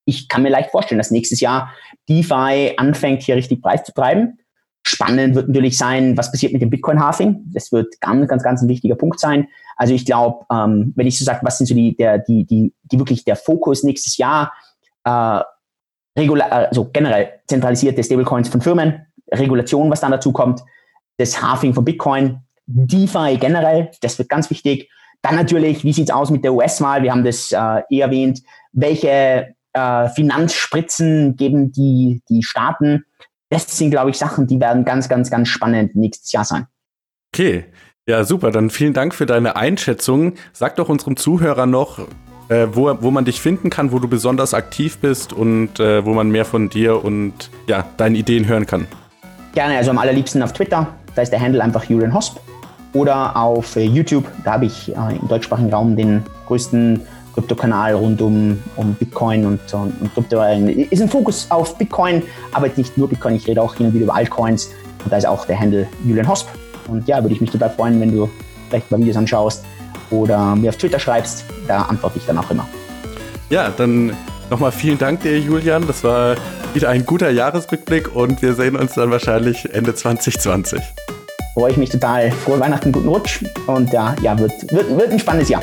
Ich 0.04 0.28
kann 0.28 0.42
mir 0.42 0.50
leicht 0.50 0.70
vorstellen, 0.70 0.98
dass 0.98 1.10
nächstes 1.10 1.40
Jahr 1.40 1.72
DeFi 2.08 2.74
anfängt, 2.76 3.22
hier 3.22 3.36
richtig 3.36 3.62
Preis 3.62 3.84
zu 3.84 3.92
treiben. 3.92 4.38
Spannend 4.84 5.36
wird 5.36 5.48
natürlich 5.48 5.78
sein, 5.78 6.16
was 6.16 6.32
passiert 6.32 6.52
mit 6.52 6.60
dem 6.60 6.70
Bitcoin-Halving. 6.70 7.52
Das 7.52 7.70
wird 7.70 8.00
ganz, 8.00 8.28
ganz, 8.28 8.42
ganz 8.42 8.62
ein 8.62 8.68
wichtiger 8.68 8.96
Punkt 8.96 9.20
sein. 9.20 9.48
Also 9.76 9.94
ich 9.94 10.04
glaube, 10.04 10.44
ähm, 10.52 10.92
wenn 10.96 11.06
ich 11.06 11.18
so 11.18 11.24
sage, 11.24 11.40
was 11.42 11.58
sind 11.58 11.66
so 11.66 11.74
die, 11.74 11.96
der, 11.96 12.18
die, 12.18 12.44
die, 12.44 12.74
die 12.82 12.98
wirklich 12.98 13.24
der 13.24 13.36
Fokus 13.36 13.84
nächstes 13.84 14.16
Jahr, 14.16 14.52
äh, 15.04 15.40
regular, 16.18 16.52
also 16.52 16.90
generell 16.92 17.40
zentralisierte 17.46 18.02
Stablecoins 18.02 18.48
von 18.48 18.60
Firmen, 18.60 19.06
Regulation, 19.30 19.90
was 19.90 20.00
dann 20.00 20.10
dazu 20.10 20.32
kommt, 20.32 20.62
das 21.16 21.40
Halving 21.40 21.74
von 21.74 21.84
Bitcoin, 21.84 22.40
DeFi 22.66 23.38
generell, 23.38 23.90
das 24.00 24.18
wird 24.18 24.28
ganz 24.28 24.50
wichtig. 24.50 24.90
Dann 25.22 25.36
natürlich, 25.36 25.84
wie 25.84 25.92
sieht's 25.92 26.10
aus 26.10 26.30
mit 26.30 26.42
der 26.44 26.52
US-Wahl? 26.52 27.02
Wir 27.02 27.12
haben 27.12 27.24
das 27.24 27.52
äh, 27.52 27.82
eh 27.90 28.00
erwähnt. 28.00 28.42
Welche 28.72 29.54
äh, 29.72 30.08
Finanzspritzen 30.08 31.36
geben 31.36 31.72
die, 31.72 32.22
die 32.28 32.42
Staaten? 32.42 33.04
das 33.52 33.76
sind, 33.76 33.90
glaube 33.90 34.10
ich, 34.10 34.16
Sachen, 34.16 34.46
die 34.46 34.58
werden 34.60 34.84
ganz, 34.84 35.08
ganz, 35.08 35.30
ganz 35.30 35.48
spannend 35.48 35.94
nächstes 35.94 36.32
Jahr 36.32 36.44
sein. 36.44 36.66
Okay. 37.34 37.66
Ja, 38.08 38.24
super. 38.24 38.50
Dann 38.50 38.70
vielen 38.70 38.94
Dank 38.94 39.14
für 39.14 39.26
deine 39.26 39.56
Einschätzung. 39.56 40.34
Sag 40.52 40.76
doch 40.76 40.88
unserem 40.88 41.16
Zuhörer 41.16 41.66
noch, 41.66 42.00
äh, 42.48 42.66
wo, 42.72 42.96
wo 43.00 43.10
man 43.10 43.24
dich 43.24 43.40
finden 43.40 43.70
kann, 43.70 43.92
wo 43.92 43.98
du 43.98 44.08
besonders 44.08 44.54
aktiv 44.54 44.98
bist 44.98 45.32
und 45.32 45.78
äh, 45.78 46.04
wo 46.04 46.14
man 46.14 46.30
mehr 46.30 46.44
von 46.44 46.68
dir 46.68 47.04
und 47.04 47.50
ja, 47.68 47.84
deinen 47.98 48.16
Ideen 48.16 48.48
hören 48.48 48.66
kann. 48.66 48.88
Gerne, 49.54 49.76
also 49.76 49.90
am 49.90 49.98
allerliebsten 49.98 50.42
auf 50.42 50.52
Twitter. 50.52 50.88
Da 51.14 51.22
ist 51.22 51.30
der 51.30 51.40
Handle 51.40 51.62
einfach 51.62 51.84
Julian 51.84 52.14
Hosp. 52.14 52.38
Oder 52.94 53.36
auf 53.36 53.76
äh, 53.76 53.84
YouTube. 53.84 54.26
Da 54.44 54.54
habe 54.54 54.64
ich 54.64 54.88
äh, 54.88 55.16
im 55.20 55.28
deutschsprachigen 55.28 55.72
Raum 55.72 55.94
den 55.94 56.24
größten 56.46 57.02
Krypto-Kanal 57.34 57.94
rund 57.94 58.20
um, 58.20 58.62
um 58.76 58.94
Bitcoin 58.94 59.46
und, 59.46 59.60
und, 59.74 60.00
und 60.00 60.14
Kryptowährungen. 60.14 60.68
Ist 60.90 61.02
ein 61.02 61.08
Fokus 61.08 61.46
auf 61.50 61.76
Bitcoin, 61.78 62.22
aber 62.52 62.68
nicht 62.76 62.96
nur 62.98 63.08
Bitcoin, 63.08 63.36
ich 63.36 63.46
rede 63.46 63.62
auch 63.62 63.74
hin 63.74 63.86
und 63.86 63.94
wieder 63.94 64.04
über 64.04 64.14
Altcoins. 64.14 64.70
Und 65.04 65.12
da 65.12 65.16
ist 65.16 65.26
auch 65.26 65.46
der 65.46 65.58
Handle 65.58 65.86
Julian 66.04 66.28
Hosp. 66.28 66.48
Und 66.88 67.06
ja, 67.08 67.22
würde 67.22 67.34
ich 67.34 67.40
mich 67.40 67.50
total 67.50 67.70
freuen, 67.70 68.00
wenn 68.00 68.12
du 68.12 68.28
vielleicht 68.68 68.90
mal 68.90 69.00
Videos 69.00 69.16
anschaust 69.16 69.64
oder 70.10 70.54
mir 70.56 70.70
auf 70.70 70.76
Twitter 70.76 70.98
schreibst. 70.98 71.44
Da 71.66 71.82
antworte 71.82 72.18
ich 72.18 72.26
dann 72.26 72.38
auch 72.38 72.50
immer. 72.50 72.66
Ja, 73.50 73.70
dann 73.70 74.16
nochmal 74.50 74.72
vielen 74.72 74.98
Dank 74.98 75.20
dir, 75.20 75.38
Julian. 75.38 75.86
Das 75.86 76.04
war 76.04 76.36
wieder 76.74 76.88
ein 76.88 77.04
guter 77.04 77.30
Jahresrückblick 77.30 78.14
und 78.14 78.40
wir 78.42 78.54
sehen 78.54 78.76
uns 78.76 78.94
dann 78.94 79.10
wahrscheinlich 79.10 79.72
Ende 79.72 79.94
2020. 79.94 80.80
Freue 81.54 81.72
ich 81.72 81.76
mich 81.76 81.90
total. 81.90 82.30
Frohe 82.30 82.60
Weihnachten, 82.60 82.92
guten 82.92 83.08
Rutsch 83.08 83.44
und 83.66 83.92
ja, 83.92 84.14
ja 84.22 84.38
wird, 84.38 84.52
wird, 84.72 84.96
wird 84.96 85.10
ein 85.10 85.18
spannendes 85.18 85.50
Jahr. 85.50 85.62